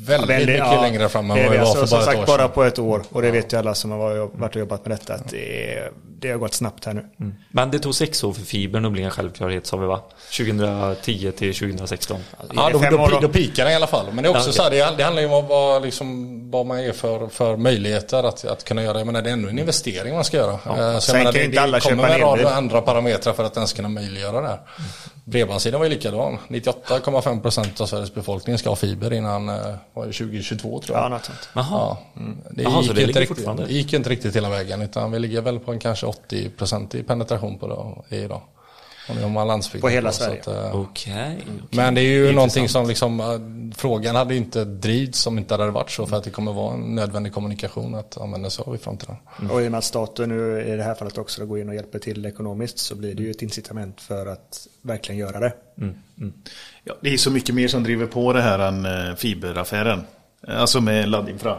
väldigt, 0.00 0.30
väldigt 0.30 0.48
mycket 0.48 0.66
ja, 0.66 0.82
längre 0.82 1.08
fram 1.08 1.30
än 1.30 1.42
vad 1.44 1.52
vi 1.52 1.58
var 1.58 1.74
för 1.74 1.86
bara 1.86 2.00
ett 2.00 2.04
sagt, 2.06 2.18
år 2.18 2.26
bara 2.26 2.48
på 2.48 2.64
ett 2.64 2.78
år. 2.78 3.02
Och 3.10 3.22
det 3.22 3.30
vet 3.30 3.52
ju 3.52 3.56
alla 3.56 3.74
som 3.74 3.90
har 3.90 4.38
varit 4.38 4.54
och 4.56 4.60
jobbat 4.60 4.86
med 4.86 4.98
detta. 4.98 5.14
Att 5.14 5.30
det, 5.30 5.92
det 6.20 6.30
har 6.30 6.38
gått 6.38 6.54
snabbt 6.54 6.84
här 6.84 6.92
nu. 6.92 7.04
Mm. 7.20 7.34
Men 7.50 7.70
det 7.70 7.78
tog 7.78 7.94
sex 7.94 8.24
år 8.24 8.32
för 8.32 8.42
fibern 8.42 8.84
att 8.84 8.92
bli 8.92 9.02
en 9.02 9.10
självklarhet 9.10 9.66
sa 9.66 9.76
vi 9.76 9.86
va? 9.86 10.00
2010 10.36 11.32
till 11.32 11.54
2016. 11.54 12.20
Ja, 12.54 12.70
då, 12.72 12.78
då, 12.78 13.18
då 13.20 13.28
pikar 13.28 13.64
den 13.64 13.72
i 13.72 13.76
alla 13.76 13.86
fall. 13.86 14.06
Men 14.12 14.22
det 14.22 14.28
är 14.28 14.30
också 14.30 14.48
ja, 14.48 14.52
så 14.52 14.62
här, 14.62 14.70
det, 14.70 14.96
det 14.96 15.04
handlar 15.04 15.22
ju 15.22 15.28
om 15.28 15.46
vad, 15.46 15.82
liksom, 15.82 16.50
vad 16.50 16.66
man 16.66 16.78
är 16.78 16.92
för, 16.92 17.28
för 17.28 17.56
möjligheter 17.56 18.24
att, 18.24 18.44
att 18.44 18.64
kunna 18.64 18.82
göra. 18.82 18.98
Jag 18.98 19.06
menar, 19.06 19.22
det 19.22 19.30
är 19.30 19.32
ändå 19.32 19.48
en 19.48 19.58
investering 19.58 20.14
man 20.14 20.24
ska 20.24 20.36
göra. 20.36 20.58
Ja. 20.64 20.92
Eh, 20.92 20.94
så 20.94 21.00
Sen 21.00 21.18
menar, 21.18 21.32
kan 21.32 21.40
det, 21.40 21.44
inte 21.44 21.60
alla 21.60 21.78
det 21.78 21.88
kommer 21.88 22.02
med 22.02 22.12
en 22.12 22.20
rad 22.20 22.46
andra 22.46 22.80
parametrar 22.80 23.32
för 23.32 23.44
att 23.44 23.54
den 23.54 23.68
ska 23.68 23.76
kunna 23.76 23.88
möjliggöra 23.88 24.40
det. 24.40 24.46
Mm. 24.48 24.90
Bredbandssidan 25.24 25.80
var 25.80 25.86
ju 25.86 25.90
likadan. 25.90 26.38
98,5 26.48 27.42
procent 27.42 27.80
av 27.80 27.86
Sveriges 27.86 28.14
befolkning 28.14 28.58
ska 28.58 28.68
ha 28.68 28.76
fiber 28.76 29.12
innan 29.12 29.48
eh, 29.48 29.74
2022 30.02 30.80
tror 30.80 30.98
jag. 30.98 31.04
Ja, 31.04 31.08
något 31.08 31.24
sånt. 31.24 31.48
Ja, 31.54 31.98
mm. 32.16 32.38
Det, 32.50 32.66
Aha, 32.66 32.82
gick, 32.82 32.94
det 32.94 33.02
inte 33.02 33.20
riktigt, 33.20 33.46
det 33.56 33.72
gick 33.72 33.92
inte 33.92 34.10
riktigt 34.10 34.36
hela 34.36 34.50
vägen 34.50 34.82
utan 34.82 35.12
vi 35.12 35.18
ligger 35.18 35.42
väl 35.42 35.58
på 35.58 35.72
en 35.72 35.78
kanske 35.78 36.06
80 36.06 36.48
procent 36.48 36.94
i 36.94 37.02
penetration 37.02 37.58
på 37.58 38.04
det 38.08 38.16
idag. 38.16 38.40
Om 39.08 39.32
man 39.32 39.46
landsbygd. 39.46 39.82
På 39.82 39.88
hela 39.88 40.12
Sverige. 40.12 40.40
Okej. 40.46 40.72
Okay, 40.72 41.34
okay. 41.34 41.44
Men 41.70 41.94
det 41.94 42.00
är 42.00 42.04
ju 42.04 42.32
någonting 42.32 42.68
som 42.68 42.88
liksom, 42.88 43.20
eh, 43.20 43.76
frågan 43.76 44.16
hade 44.16 44.36
inte 44.36 44.64
drivits 44.64 45.26
om 45.26 45.38
inte 45.38 45.56
det 45.56 45.62
hade 45.62 45.72
varit 45.72 45.90
så 45.90 46.06
för 46.06 46.16
att 46.16 46.24
det 46.24 46.30
kommer 46.30 46.52
vara 46.52 46.74
en 46.74 46.94
nödvändig 46.94 47.32
kommunikation 47.32 47.94
att 47.94 48.18
använda 48.18 48.50
sig 48.50 48.64
av 48.66 48.74
i 48.74 48.78
framtiden. 48.78 49.16
Mm. 49.38 49.50
Och 49.50 49.62
i 49.62 49.66
och 49.66 49.70
med 49.70 49.78
att 49.78 49.84
staten 49.84 50.28
nu 50.28 50.62
i 50.62 50.76
det 50.76 50.82
här 50.82 50.94
fallet 50.94 51.18
också 51.18 51.46
går 51.46 51.58
in 51.58 51.68
och 51.68 51.74
hjälper 51.74 51.98
till 51.98 52.26
ekonomiskt 52.26 52.78
så 52.78 52.94
blir 52.94 53.14
det 53.14 53.22
ju 53.22 53.30
ett 53.30 53.42
incitament 53.42 54.00
för 54.00 54.26
att 54.26 54.66
verkligen 54.82 55.18
göra 55.18 55.40
det. 55.40 55.52
Mm. 55.78 55.94
Mm. 56.18 56.32
Ja, 56.84 56.94
det 57.00 57.12
är 57.12 57.16
så 57.16 57.30
mycket 57.30 57.54
mer 57.54 57.68
som 57.68 57.82
driver 57.82 58.06
på 58.06 58.32
det 58.32 58.42
här 58.42 58.58
än 58.58 58.86
eh, 58.86 59.14
fiberaffären. 59.16 60.06
Alltså 60.48 60.80
med 60.80 61.08
laddinfra. 61.08 61.58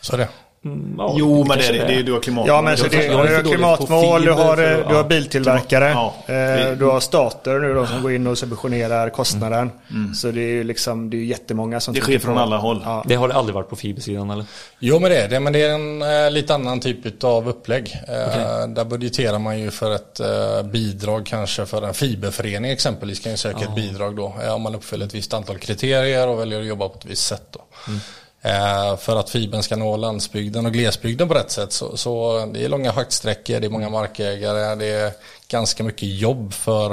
Så 0.00 0.12
är 0.14 0.18
det. 0.18 0.28
Mm, 0.64 0.94
ja, 0.98 1.14
jo, 1.18 1.44
men 1.44 1.58
det, 1.58 1.66
är, 1.66 1.86
det, 1.86 2.02
du 2.02 2.12
har 2.12 2.20
klimatmål. 2.20 2.48
Ja, 2.48 2.62
men 2.62 2.76
så 2.76 2.88
det, 2.88 3.08
du 3.08 3.14
har 3.14 3.42
klimatmål, 3.42 4.22
du 4.22 4.32
har, 4.32 4.56
för, 4.56 4.88
du 4.88 4.94
har 4.94 5.04
biltillverkare, 5.04 5.88
ja, 5.88 6.14
eh, 6.26 6.78
du 6.78 6.84
har 6.84 7.00
stater 7.00 7.58
nu 7.58 7.74
då 7.74 7.86
som 7.86 8.02
går 8.02 8.12
in 8.12 8.26
och 8.26 8.38
subventionerar 8.38 9.10
kostnaden. 9.10 9.70
Mm. 9.90 10.02
mm. 10.02 10.14
Så 10.14 10.30
det 10.30 10.40
är 10.40 10.52
ju 10.52 10.64
liksom, 10.64 11.10
det 11.10 11.16
är 11.16 11.24
jättemånga 11.24 11.80
som... 11.80 11.94
Det 11.94 12.00
sker 12.00 12.18
från 12.18 12.38
alla 12.38 12.56
håll. 12.56 12.82
Ja. 12.84 13.04
Det 13.06 13.14
har 13.14 13.28
det 13.28 13.34
aldrig 13.34 13.54
varit 13.54 13.68
på 13.68 13.76
fibersidan 13.76 14.30
eller? 14.30 14.44
Jo, 14.78 14.98
men 14.98 15.10
det 15.10 15.16
är 15.16 15.28
det. 15.28 15.40
Men 15.40 15.52
det 15.52 15.62
är 15.62 15.74
en 15.74 16.02
äh, 16.02 16.30
lite 16.30 16.54
annan 16.54 16.80
typ 16.80 17.24
av 17.24 17.48
upplägg. 17.48 17.96
Äh, 18.08 18.28
okay. 18.28 18.66
Där 18.66 18.84
budgeterar 18.84 19.38
man 19.38 19.60
ju 19.60 19.70
för 19.70 19.94
ett 19.94 20.20
äh, 20.20 20.62
bidrag 20.62 21.26
kanske 21.26 21.66
för 21.66 21.82
en 21.82 21.94
fiberförening 21.94 22.70
exempelvis 22.70 23.20
kan 23.20 23.32
ju 23.32 23.38
söka 23.38 23.64
ett 23.64 23.74
bidrag 23.74 24.16
då. 24.16 24.34
om 24.54 24.62
man 24.62 24.74
uppfyller 24.74 25.06
ett 25.06 25.14
visst 25.14 25.34
antal 25.34 25.58
kriterier 25.58 26.28
och 26.28 26.40
väljer 26.40 26.60
att 26.60 26.66
jobba 26.66 26.88
på 26.88 26.98
ett 26.98 27.04
visst 27.04 27.26
sätt 27.26 27.46
då. 27.50 27.60
Mm. 27.88 28.00
Eh, 28.42 28.96
för 28.96 29.16
att 29.16 29.30
fibern 29.30 29.62
ska 29.62 29.76
nå 29.76 29.96
landsbygden 29.96 30.66
och 30.66 30.72
glesbygden 30.72 31.28
på 31.28 31.34
rätt 31.34 31.50
sätt. 31.50 31.72
Så, 31.72 31.96
så 31.96 32.46
det 32.54 32.64
är 32.64 32.68
långa 32.68 32.92
schaktsträckor, 32.92 33.60
det 33.60 33.66
är 33.66 33.70
många 33.70 33.90
markägare, 33.90 34.74
det 34.74 34.86
är 34.86 35.12
ganska 35.48 35.84
mycket 35.84 36.08
jobb 36.08 36.52
för 36.52 36.92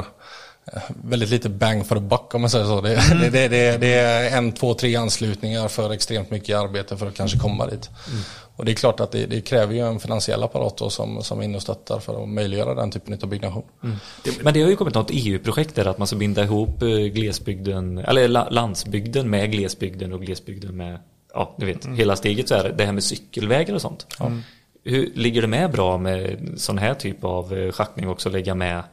eh, 0.73 0.81
väldigt 1.03 1.29
lite 1.29 1.49
bang 1.49 1.87
for 1.87 1.95
the 1.95 2.01
buck 2.01 2.35
om 2.35 2.41
man 2.41 2.49
säger 2.49 2.65
så. 2.65 2.81
Det, 2.81 2.95
mm. 2.95 3.31
det, 3.31 3.47
det, 3.47 3.77
det, 3.77 3.93
är 3.93 4.37
en, 4.37 4.51
två, 4.51 4.73
tre 4.73 4.95
anslutningar 4.95 5.67
för 5.67 5.93
extremt 5.93 6.31
mycket 6.31 6.57
arbete 6.57 6.97
för 6.97 7.07
att 7.07 7.15
kanske 7.15 7.39
komma 7.39 7.67
dit. 7.67 7.89
Mm. 8.07 8.21
Och 8.55 8.65
det 8.65 8.71
är 8.71 8.75
klart 8.75 8.99
att 8.99 9.11
det, 9.11 9.41
kräver 9.45 9.73
ju 9.73 9.87
en 9.87 9.99
finansiell 9.99 10.43
apparat 10.43 10.91
som, 10.91 11.23
som 11.23 11.39
är 11.39 11.43
inne 11.43 11.55
och 11.55 11.61
stöttar 11.61 11.99
för 11.99 12.23
att 12.23 12.29
möjliggöra 12.29 12.75
den 12.75 12.91
typen 12.91 13.19
av 13.23 13.29
byggnation. 13.29 13.63
Mm. 13.83 13.95
Men 14.41 14.53
det 14.53 14.61
har 14.61 14.69
ju 14.69 14.75
kommit 14.75 14.95
något 14.95 15.09
EU-projekt 15.11 15.75
där 15.75 15.85
att 15.85 15.97
man 15.97 16.07
ska 16.07 16.15
binda 16.15 16.43
ihop 16.43 16.81
eh, 16.81 16.89
glesbygden, 16.89 17.97
eller 17.97 18.27
landsbygden 18.51 19.29
med 19.29 19.51
glesbygden 19.51 20.13
och 20.13 20.21
glesbygden 20.21 20.77
med 20.77 20.99
ja, 21.33 21.55
du 21.57 21.65
vet, 21.65 21.85
mm. 21.85 21.97
hela 21.97 22.15
steget 22.15 22.47
så 22.47 22.55
är 22.55 22.63
det, 22.63 22.71
det 22.71 22.85
här 22.85 22.93
med 22.93 23.03
cykelvägar 23.03 23.75
och 23.75 23.81
sånt. 23.81 24.07
Mm. 24.19 24.41
Hur 24.83 25.11
ligger 25.15 25.41
det 25.41 25.47
med 25.47 25.71
bra 25.71 25.97
med 25.97 26.53
sån 26.57 26.77
här 26.77 26.93
typ 26.93 27.23
av 27.23 27.53
eh, 27.53 27.71
schaktning 27.71 28.09
också, 28.09 28.29
lägga 28.29 28.55
med 28.55 28.83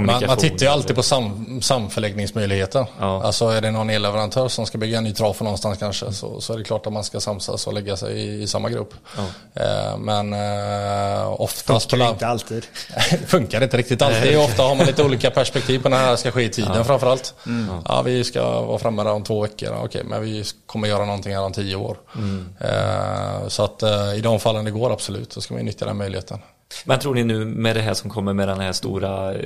man, 0.00 0.26
man 0.26 0.36
tittar 0.36 0.66
ju 0.66 0.72
alltid 0.72 0.96
på 0.96 1.02
sam, 1.02 1.58
samförläggningsmöjligheter. 1.62 2.86
Ja. 3.00 3.22
Alltså 3.24 3.48
är 3.48 3.60
det 3.60 3.70
någon 3.70 3.90
elleverantör 3.90 4.48
som 4.48 4.66
ska 4.66 4.78
bygga 4.78 4.98
en 4.98 5.04
ny 5.04 5.12
trafo 5.12 5.44
någonstans 5.44 5.78
kanske 5.78 6.12
så, 6.12 6.40
så 6.40 6.52
är 6.52 6.58
det 6.58 6.64
klart 6.64 6.86
att 6.86 6.92
man 6.92 7.04
ska 7.04 7.20
samsas 7.20 7.66
och 7.66 7.72
lägga 7.72 7.96
sig 7.96 8.20
i, 8.20 8.42
i 8.42 8.46
samma 8.46 8.70
grupp. 8.70 8.94
Ja. 9.16 9.22
Eh, 9.62 9.98
men 9.98 10.32
eh, 10.32 11.40
oftast... 11.40 11.90
Funkar 11.90 12.10
inte 12.10 12.26
alltid. 12.26 12.66
funkar 13.26 13.62
inte 13.62 13.76
riktigt 13.76 14.02
alltid. 14.02 14.38
Ofta 14.38 14.62
har 14.62 14.74
man 14.74 14.86
lite 14.86 15.04
olika 15.04 15.30
perspektiv 15.30 15.82
på 15.82 15.88
när 15.88 15.96
det 15.98 16.04
här 16.04 16.16
ska 16.16 16.30
ske 16.30 16.42
i 16.42 16.48
tiden 16.48 16.72
ja. 16.74 16.84
framförallt. 16.84 17.34
Mm. 17.46 17.76
Ja, 17.84 18.02
vi 18.02 18.24
ska 18.24 18.60
vara 18.60 18.78
framme 18.78 19.04
där 19.04 19.12
om 19.12 19.24
två 19.24 19.42
veckor. 19.42 19.78
Okej, 19.84 20.02
men 20.04 20.22
vi 20.22 20.44
kommer 20.66 20.88
göra 20.88 21.04
någonting 21.04 21.34
här 21.34 21.42
om 21.42 21.52
tio 21.52 21.76
år. 21.76 21.96
Mm. 22.16 22.48
Eh, 22.60 23.48
så 23.48 23.64
att 23.64 23.82
eh, 23.82 24.14
i 24.14 24.20
de 24.20 24.40
fallen 24.40 24.64
det 24.64 24.70
går 24.70 24.92
absolut 24.92 25.32
så 25.32 25.40
ska 25.40 25.54
man 25.54 25.64
nyttja 25.64 25.86
den 25.86 25.96
möjligheten. 25.96 26.38
Men 26.84 26.98
tror 26.98 27.14
ni 27.14 27.24
nu 27.24 27.44
med 27.44 27.76
det 27.76 27.82
här 27.82 27.94
som 27.94 28.10
kommer 28.10 28.32
med 28.32 28.48
den 28.48 28.60
här 28.60 28.72
stora 28.72 29.34
eh, 29.34 29.40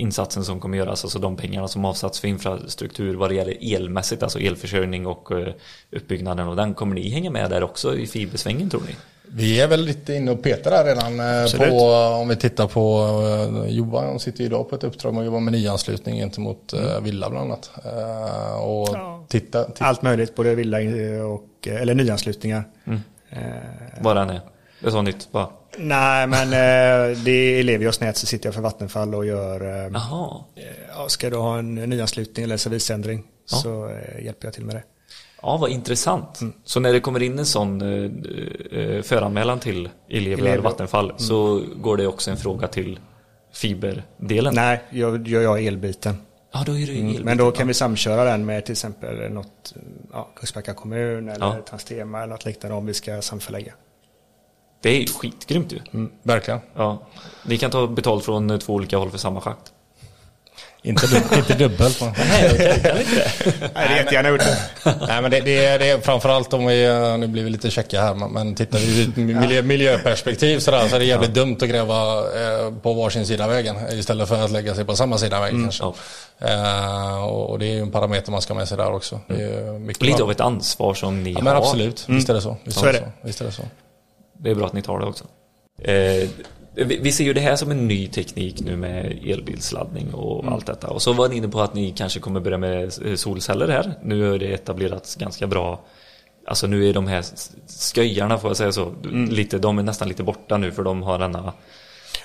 insatsen 0.00 0.44
som 0.44 0.60
kommer 0.60 0.78
göras, 0.78 1.04
alltså 1.04 1.18
de 1.18 1.36
pengarna 1.36 1.68
som 1.68 1.84
avsatts 1.84 2.20
för 2.20 2.28
infrastruktur 2.28 3.14
vad 3.14 3.30
det 3.30 3.34
gäller 3.34 3.74
elmässigt, 3.74 4.22
alltså 4.22 4.38
elförsörjning 4.38 5.06
och 5.06 5.32
eh, 5.32 5.54
uppbyggnaden 5.90 6.48
och 6.48 6.56
den, 6.56 6.74
kommer 6.74 6.94
ni 6.94 7.08
hänga 7.08 7.30
med 7.30 7.50
där 7.50 7.62
också 7.62 7.96
i 7.96 8.06
fibersvängen 8.06 8.70
tror 8.70 8.82
ni? 8.86 8.96
Vi 9.34 9.60
är 9.60 9.68
väl 9.68 9.84
lite 9.84 10.14
inne 10.14 10.30
och 10.30 10.42
petar 10.42 10.70
där 10.70 10.84
redan 10.84 11.20
eh, 11.20 11.42
Absolut. 11.42 11.68
på, 11.68 11.92
om 12.20 12.28
vi 12.28 12.36
tittar 12.36 12.66
på 12.66 13.66
Johan 13.68 14.20
sitter 14.20 14.44
idag 14.44 14.70
på 14.70 14.74
ett 14.74 14.84
uppdrag 14.84 15.14
med 15.14 15.20
att 15.20 15.26
jobba 15.26 15.40
med 15.40 15.52
nyanslutning 15.52 16.16
gentemot 16.16 16.72
mm. 16.72 17.04
Villa 17.04 17.30
bland 17.30 17.50
annat. 17.50 17.70
Och 18.60 18.88
ja. 18.92 19.24
titta, 19.28 19.64
titta. 19.64 19.84
Allt 19.84 20.02
möjligt, 20.02 20.34
både 20.34 20.54
Villa 20.54 20.78
och, 21.26 21.68
eller 21.68 21.94
nyanslutningar. 21.94 22.64
Mm. 22.84 23.00
Vad 24.00 24.16
den 24.16 24.30
är. 24.30 24.40
Det 24.82 24.88
är 24.88 24.90
så 24.90 25.02
nytt 25.02 25.32
bara. 25.32 25.48
Nej, 25.78 26.26
men 26.26 26.46
eh, 26.46 27.18
det 27.24 27.30
är 27.30 27.60
Elevios 27.60 28.00
nät 28.00 28.16
så 28.16 28.26
sitter 28.26 28.46
jag 28.46 28.54
för 28.54 28.62
Vattenfall 28.62 29.14
och 29.14 29.26
gör... 29.26 29.84
Eh, 29.84 29.90
ja, 29.92 31.08
ska 31.08 31.30
du 31.30 31.36
ha 31.36 31.58
en 31.58 31.74
nyanslutning 31.74 32.44
eller 32.44 32.56
serviceändring 32.56 33.24
ja. 33.50 33.56
så 33.56 33.88
eh, 33.88 34.24
hjälper 34.24 34.46
jag 34.46 34.54
till 34.54 34.64
med 34.64 34.76
det. 34.76 34.82
Ja, 35.42 35.56
vad 35.56 35.70
intressant. 35.70 36.40
Mm. 36.40 36.54
Så 36.64 36.80
när 36.80 36.92
det 36.92 37.00
kommer 37.00 37.22
in 37.22 37.38
en 37.38 37.46
sån 37.46 37.82
eh, 37.82 39.02
föranmälan 39.02 39.60
till 39.60 39.88
Elevio 40.08 40.46
eller 40.46 40.58
Vattenfall 40.58 41.04
mm. 41.04 41.18
så 41.18 41.62
går 41.76 41.96
det 41.96 42.06
också 42.06 42.30
en 42.30 42.36
fråga 42.36 42.68
till 42.68 43.00
fiberdelen? 43.52 44.54
Nej, 44.54 44.82
jag 44.90 45.28
gör 45.28 45.42
jag 45.42 45.64
elbiten. 45.64 46.16
Ja, 46.52 46.62
då 46.66 46.78
är 46.78 46.86
det 46.86 47.00
mm. 47.00 47.22
Men 47.22 47.38
då 47.38 47.50
kan 47.50 47.68
vi 47.68 47.74
samköra 47.74 48.24
den 48.24 48.46
med 48.46 48.64
till 48.64 48.72
exempel 48.72 49.32
något, 49.32 49.74
ja, 50.12 50.30
Kungsbacka 50.36 50.74
kommun 50.74 51.28
eller 51.28 51.46
ja. 51.46 51.56
Transtema 51.68 52.22
eller 52.22 52.32
något 52.32 52.44
liknande 52.44 52.76
om 52.76 52.86
vi 52.86 52.94
ska 52.94 53.22
samförlägga. 53.22 53.72
Det 54.82 54.90
är 54.90 55.00
ju 55.00 55.06
skitgrymt 55.06 55.72
ju. 55.72 55.78
Mm, 55.92 56.10
verkligen. 56.22 56.60
Ja. 56.76 57.02
Ni 57.44 57.58
kan 57.58 57.70
ta 57.70 57.86
betalt 57.86 58.24
från 58.24 58.58
två 58.58 58.72
olika 58.72 58.96
håll 58.98 59.10
för 59.10 59.18
samma 59.18 59.40
schakt. 59.40 59.72
Inte, 60.84 61.06
du, 61.06 61.16
inte 61.36 61.54
dubbelt. 61.54 62.00
Nej, 62.00 62.44
jag 62.46 62.58
kan 62.58 62.98
inte 62.98 63.14
det. 63.14 63.70
Nej, 63.74 64.22
det 64.22 64.28
gjort. 64.28 64.42
Nej, 65.08 65.22
men 65.22 65.30
det, 65.30 65.40
det, 65.40 65.64
är, 65.64 65.78
det 65.78 65.90
är 65.90 66.00
framförallt 66.00 66.52
om 66.52 66.66
vi, 66.66 66.86
nu 67.18 67.26
blir 67.26 67.44
vi 67.44 67.50
lite 67.50 67.70
checka 67.70 68.00
här, 68.00 68.14
men 68.14 68.54
tittar 68.54 68.78
vi 68.78 69.02
ur 69.02 69.16
miljö, 69.16 69.62
miljöperspektiv 69.62 70.58
sådär, 70.58 70.88
så 70.88 70.94
är 70.94 70.98
det 70.98 71.04
jävligt 71.04 71.36
ja. 71.36 71.42
dumt 71.42 71.56
att 71.60 71.68
gräva 71.68 72.18
eh, 72.18 72.72
på 72.82 72.92
varsin 72.92 73.26
sida 73.26 73.48
vägen 73.48 73.76
istället 73.92 74.28
för 74.28 74.44
att 74.44 74.50
lägga 74.50 74.74
sig 74.74 74.84
på 74.84 74.96
samma 74.96 75.18
sida 75.18 75.40
vägen 75.40 75.54
mm. 75.54 75.64
kanske. 75.64 75.84
Ja. 75.84 75.94
Uh, 76.44 77.24
och 77.24 77.58
det 77.58 77.66
är 77.66 77.72
ju 77.72 77.80
en 77.80 77.90
parameter 77.90 78.32
man 78.32 78.42
ska 78.42 78.54
med 78.54 78.68
sig 78.68 78.76
där 78.76 78.92
också. 78.92 79.20
Det 79.26 79.42
är 79.42 79.78
mycket 79.78 80.02
Lite 80.02 80.22
av 80.22 80.30
ett 80.30 80.40
ansvar 80.40 80.94
som 80.94 81.22
ni 81.22 81.30
ja, 81.30 81.36
har. 81.36 81.42
Men 81.42 81.56
absolut, 81.56 82.04
mm. 82.08 82.16
visst 82.16 82.28
är 82.28 82.34
det 82.34 82.40
så. 82.40 82.56
Visst 82.64 82.82
är 82.82 82.92
det. 82.92 82.98
Så. 82.98 83.04
Visst 83.22 83.40
är 83.40 83.44
det 83.44 83.52
så 83.52 83.62
det 84.42 84.50
är 84.50 84.54
bra 84.54 84.66
att 84.66 84.72
ni 84.72 84.82
tar 84.82 84.98
det 84.98 85.06
också. 85.06 85.24
Eh, 85.78 86.28
vi, 86.74 87.12
ser 87.12 87.24
ju 87.24 87.32
det 87.32 87.40
här 87.40 87.56
som 87.56 87.70
en 87.70 87.88
ny 87.88 88.08
teknik 88.08 88.60
nu 88.60 88.76
med 88.76 89.18
elbilsladdning 89.26 90.14
och 90.14 90.42
mm. 90.42 90.52
allt 90.52 90.66
detta. 90.66 90.88
Och 90.88 91.02
så 91.02 91.12
var 91.12 91.28
ni 91.28 91.36
inne 91.36 91.48
på 91.48 91.60
att 91.60 91.74
ni 91.74 91.90
kanske 91.96 92.20
kommer 92.20 92.40
börja 92.40 92.58
med 92.58 92.92
solceller 93.14 93.68
här. 93.68 93.94
Nu 94.02 94.34
är 94.34 94.38
det 94.38 94.46
etablerats 94.46 95.16
ganska 95.16 95.46
bra 95.46 95.84
Alltså 96.46 96.66
nu 96.66 96.88
är 96.88 96.94
de 96.94 97.06
här 97.06 97.24
sköjarna 97.94 98.38
får 98.38 98.50
jag 98.50 98.56
säga 98.56 98.72
så, 98.72 98.94
mm. 99.04 99.30
lite, 99.30 99.58
de 99.58 99.78
är 99.78 99.82
nästan 99.82 100.08
lite 100.08 100.22
borta 100.22 100.56
nu 100.56 100.72
för 100.72 100.82
de 100.82 101.02
har 101.02 101.18
denna 101.18 101.52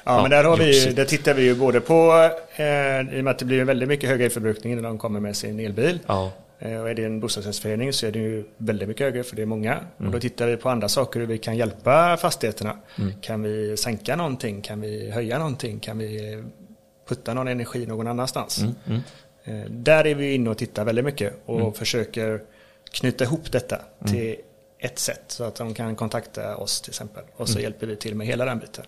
Ja, 0.03 0.15
ja 0.15 0.21
men 0.21 0.31
där, 0.31 0.43
har 0.43 0.57
vi, 0.57 0.93
där 0.93 1.05
tittar 1.05 1.33
vi 1.33 1.43
ju 1.43 1.55
både 1.55 1.81
på, 1.81 2.29
eh, 2.55 3.17
i 3.17 3.19
och 3.19 3.23
med 3.23 3.27
att 3.27 3.39
det 3.39 3.45
blir 3.45 3.63
väldigt 3.63 3.89
mycket 3.89 4.09
högre 4.09 4.25
elförbrukning 4.25 4.75
när 4.75 4.83
de 4.83 4.97
kommer 4.97 5.19
med 5.19 5.35
sin 5.35 5.59
elbil. 5.59 5.99
Ja. 6.07 6.31
Eh, 6.59 6.81
och 6.81 6.89
är 6.89 6.93
det 6.93 7.05
en 7.05 7.19
bostadsrättsförening 7.19 7.93
så 7.93 8.07
är 8.07 8.11
det 8.11 8.19
ju 8.19 8.43
väldigt 8.57 8.87
mycket 8.87 9.05
högre 9.05 9.23
för 9.23 9.35
det 9.35 9.41
är 9.41 9.45
många. 9.45 9.73
Mm. 9.73 9.87
Och 9.97 10.11
då 10.11 10.19
tittar 10.19 10.47
vi 10.47 10.57
på 10.57 10.69
andra 10.69 10.89
saker 10.89 11.19
hur 11.19 11.27
vi 11.27 11.37
kan 11.37 11.57
hjälpa 11.57 12.17
fastigheterna. 12.17 12.77
Mm. 12.99 13.13
Kan 13.21 13.43
vi 13.43 13.77
sänka 13.77 14.15
någonting? 14.15 14.61
Kan 14.61 14.81
vi 14.81 15.11
höja 15.11 15.37
någonting? 15.37 15.79
Kan 15.79 15.97
vi 15.97 16.43
putta 17.07 17.33
någon 17.33 17.47
energi 17.47 17.85
någon 17.85 18.07
annanstans? 18.07 18.61
Mm. 18.61 18.75
mm. 18.85 19.01
Eh, 19.43 19.69
där 19.69 20.07
är 20.07 20.15
vi 20.15 20.33
inne 20.33 20.49
och 20.49 20.57
tittar 20.57 20.85
väldigt 20.85 21.05
mycket 21.05 21.33
och 21.45 21.59
mm. 21.59 21.73
försöker 21.73 22.41
knyta 22.91 23.23
ihop 23.23 23.51
detta 23.51 23.75
mm. 23.75 24.13
till 24.13 24.35
ett 24.79 24.99
sätt 24.99 25.23
så 25.27 25.43
att 25.43 25.55
de 25.55 25.73
kan 25.73 25.95
kontakta 25.95 26.57
oss 26.57 26.81
till 26.81 26.91
exempel. 26.91 27.23
Och 27.35 27.49
så 27.49 27.59
hjälper 27.59 27.87
vi 27.87 27.95
till 27.95 28.15
med 28.15 28.27
hela 28.27 28.45
den 28.45 28.59
biten. 28.59 28.85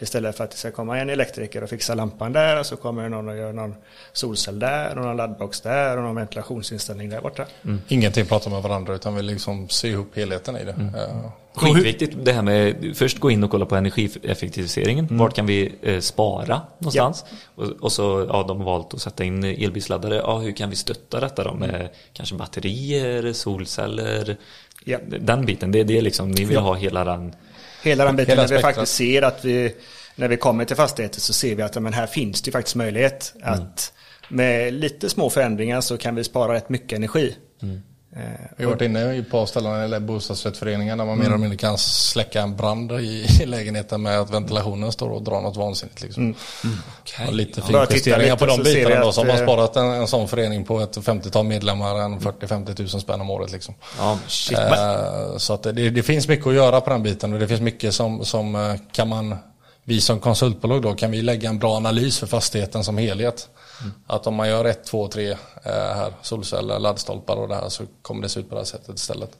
Istället 0.00 0.36
för 0.36 0.44
att 0.44 0.50
det 0.50 0.56
ska 0.56 0.70
komma 0.70 0.98
en 0.98 1.10
elektriker 1.10 1.62
och 1.62 1.70
fixa 1.70 1.94
lampan 1.94 2.32
där 2.32 2.58
och 2.58 2.66
så 2.66 2.76
kommer 2.76 3.08
någon 3.08 3.28
och 3.28 3.36
gör 3.36 3.52
någon 3.52 3.74
solcell 4.12 4.58
där 4.58 4.98
och 4.98 5.04
någon 5.04 5.16
laddbox 5.16 5.60
där 5.60 5.96
och 5.96 6.02
någon 6.02 6.14
ventilationsinställning 6.14 7.08
där 7.08 7.20
borta. 7.20 7.46
Mm. 7.64 7.80
Ingenting 7.88 8.26
pratar 8.26 8.50
med 8.50 8.62
varandra 8.62 8.94
utan 8.94 9.14
vi 9.14 9.22
liksom 9.22 9.68
sy 9.68 9.88
ihop 9.88 10.16
helheten 10.16 10.56
i 10.56 10.64
det. 10.64 10.72
Mm. 10.72 10.94
Uh. 10.94 11.30
Skitviktigt 11.54 12.16
det 12.24 12.32
här 12.32 12.42
med 12.42 12.92
först 12.96 13.18
gå 13.18 13.30
in 13.30 13.44
och 13.44 13.50
kolla 13.50 13.66
på 13.66 13.76
energieffektiviseringen. 13.76 15.04
Mm. 15.04 15.18
Vart 15.18 15.34
kan 15.34 15.46
vi 15.46 15.74
eh, 15.82 16.00
spara 16.00 16.62
någonstans? 16.78 17.24
Ja. 17.28 17.64
Och, 17.64 17.70
och, 17.80 17.92
så 17.92 18.26
ja, 18.28 18.44
de 18.48 18.58
har 18.58 18.64
valt 18.64 18.94
att 18.94 19.02
sätta 19.02 19.24
in 19.24 19.44
elbilsladdare. 19.44 20.14
Ja, 20.14 20.38
hur 20.38 20.52
kan 20.52 20.70
vi 20.70 20.76
stötta 20.76 21.20
detta 21.20 21.44
då 21.44 21.54
med 21.54 21.74
mm. 21.74 21.88
kanske 22.12 22.34
batterier, 22.34 23.32
solceller? 23.32 24.36
Ja. 24.84 24.98
Den 25.20 25.46
biten, 25.46 25.72
det 25.72 25.80
är 25.80 25.84
det 25.84 26.00
liksom 26.00 26.30
ni 26.30 26.44
vill 26.44 26.54
ja. 26.54 26.60
ha 26.60 26.74
hela 26.74 27.04
den 27.04 27.34
hela 27.82 28.04
den 28.04 28.16
biten. 28.16 28.30
Hela 28.30 28.42
när 28.42 28.56
vi 28.56 28.62
faktiskt 28.62 28.94
ser 28.94 29.22
att 29.22 29.44
vi, 29.44 29.74
när 30.14 30.28
vi 30.28 30.36
kommer 30.36 30.64
till 30.64 30.76
fastigheter 30.76 31.20
så 31.20 31.32
ser 31.32 31.54
vi 31.54 31.62
att 31.62 31.82
men 31.82 31.92
här 31.92 32.06
finns 32.06 32.42
det 32.42 32.50
faktiskt 32.50 32.76
möjlighet 32.76 33.34
mm. 33.36 33.52
att 33.52 33.92
med 34.28 34.72
lite 34.74 35.10
små 35.10 35.30
förändringar 35.30 35.80
så 35.80 35.96
kan 35.96 36.14
vi 36.14 36.24
spara 36.24 36.54
rätt 36.54 36.68
mycket 36.68 36.96
energi. 36.96 37.36
Mm. 37.62 37.80
Eh, 38.16 38.22
vi 38.56 38.64
har 38.64 38.70
varit 38.70 38.82
inne 38.82 39.24
på 39.30 39.46
ställen 39.46 39.72
eller 39.72 40.00
bostadsrättsföreningar 40.00 40.96
där 40.96 41.04
man 41.04 41.14
mm. 41.14 41.18
mer 41.18 41.26
eller 41.26 41.38
mindre 41.38 41.56
kan 41.56 41.78
släcka 41.78 42.42
en 42.42 42.56
brand 42.56 42.92
i, 42.92 43.26
lägenheten 43.46 44.02
med 44.02 44.20
att 44.20 44.30
ventilationen 44.30 44.92
står 44.92 45.10
och 45.10 45.22
drar 45.22 45.40
något 45.40 45.56
vansinnigt. 45.56 46.02
Liksom. 46.02 46.22
Mm. 46.22 46.36
Mm. 46.64 46.76
Okay. 47.02 47.34
lite 47.34 47.62
finjusteringar 47.62 48.36
på 48.36 48.46
de 48.46 48.62
bitarna 48.62 49.00
då, 49.00 49.12
så 49.12 49.20
har 49.20 49.26
man 49.26 49.38
sparat 49.38 49.76
en, 49.76 49.84
en 49.84 50.06
sån 50.06 50.28
förening 50.28 50.64
på 50.64 50.80
ett 50.80 50.96
50-tal 50.96 51.46
medlemmar 51.46 51.98
en 51.98 52.20
40-50 52.20 52.74
tusen 52.74 53.00
spänn 53.00 53.20
om 53.20 53.30
året. 53.30 53.52
Liksom. 53.52 53.74
Ja, 53.98 54.18
shit, 54.26 54.58
eh, 54.58 55.36
så 55.36 55.54
att 55.54 55.62
det, 55.62 55.90
det, 55.90 56.02
finns 56.02 56.28
mycket 56.28 56.46
att 56.46 56.54
göra 56.54 56.80
på 56.80 56.90
den 56.90 57.02
biten 57.02 57.32
och 57.32 57.38
det 57.38 57.48
finns 57.48 57.60
mycket 57.60 57.94
som, 57.94 58.24
som 58.24 58.54
eh, 58.54 58.74
kan 58.92 59.08
man 59.08 59.36
vi 59.84 60.00
som 60.00 60.20
konsultbolag 60.20 60.82
då 60.82 60.94
kan 60.94 61.10
vi 61.10 61.22
lägga 61.22 61.48
en 61.48 61.58
bra 61.58 61.76
analys 61.76 62.18
för 62.18 62.26
fastigheten 62.26 62.84
som 62.84 62.98
helhet. 62.98 63.48
Mm. 63.80 63.92
Att 64.06 64.26
om 64.26 64.34
man 64.34 64.48
gör 64.48 64.64
ett, 64.64 64.84
två, 64.84 65.08
tre 65.08 65.30
eh, 65.30 65.36
här, 65.62 66.12
solceller, 66.22 66.78
laddstolpar 66.78 67.36
och 67.36 67.48
det 67.48 67.54
här 67.54 67.68
så 67.68 67.84
kommer 68.02 68.22
det 68.22 68.28
se 68.28 68.40
ut 68.40 68.48
på 68.48 68.54
det 68.54 68.60
här 68.60 68.66
sättet 68.66 68.96
istället. 68.96 69.30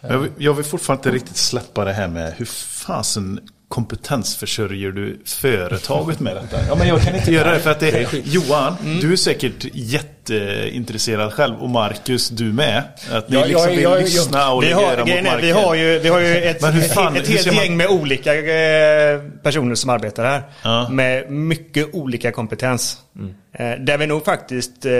Jag 0.00 0.18
vill, 0.18 0.32
jag 0.38 0.54
vill 0.54 0.64
fortfarande 0.64 1.08
inte 1.08 1.16
riktigt 1.16 1.36
släppa 1.36 1.84
det 1.84 1.92
här 1.92 2.08
med 2.08 2.34
hur 2.36 2.44
fasen 2.44 3.48
kompetensförsörjer 3.68 4.90
du 4.90 5.20
företaget 5.24 6.20
med 6.20 6.36
detta? 6.36 6.56
Ja, 6.68 6.74
men 6.74 6.88
jag 6.88 7.02
kan 7.02 7.14
inte 7.14 7.32
göra 7.32 7.52
det 7.52 7.60
för 7.60 7.70
att 7.70 7.80
det 7.80 7.90
är 7.90 8.08
Johan, 8.24 8.76
mm. 8.84 9.00
du 9.00 9.12
är 9.12 9.16
säkert 9.16 9.66
jätteintresserad 9.72 11.32
själv 11.32 11.56
och 11.56 11.70
Marcus, 11.70 12.28
du 12.28 12.44
med. 12.52 12.82
Att 13.10 13.28
ni 13.28 13.36
ja, 13.36 13.44
liksom 13.44 13.70
vill 13.70 13.82
ja, 13.82 13.96
lyssna 13.96 14.52
och 14.52 14.62
vi 14.62 14.72
har, 14.72 14.96
mot 14.96 15.08
marken. 15.08 15.40
Vi 15.40 15.50
har 15.50 15.74
ju, 15.74 15.98
vi 15.98 16.08
har 16.08 16.20
ju 16.20 16.36
ett, 16.36 16.60
fan, 16.94 17.16
ett, 17.16 17.22
ett 17.22 17.28
helt 17.28 17.46
man... 17.46 17.56
gäng 17.56 17.76
med 17.76 17.88
olika 17.88 18.34
eh, 18.34 19.20
personer 19.42 19.74
som 19.74 19.90
arbetar 19.90 20.24
här. 20.24 20.42
Ja. 20.62 20.88
Med 20.88 21.30
mycket 21.30 21.94
olika 21.94 22.32
kompetens. 22.32 22.98
Mm. 23.16 23.34
Eh, 23.52 23.84
där 23.84 23.98
vi 23.98 24.06
nog 24.06 24.24
faktiskt 24.24 24.86
eh, 24.86 24.92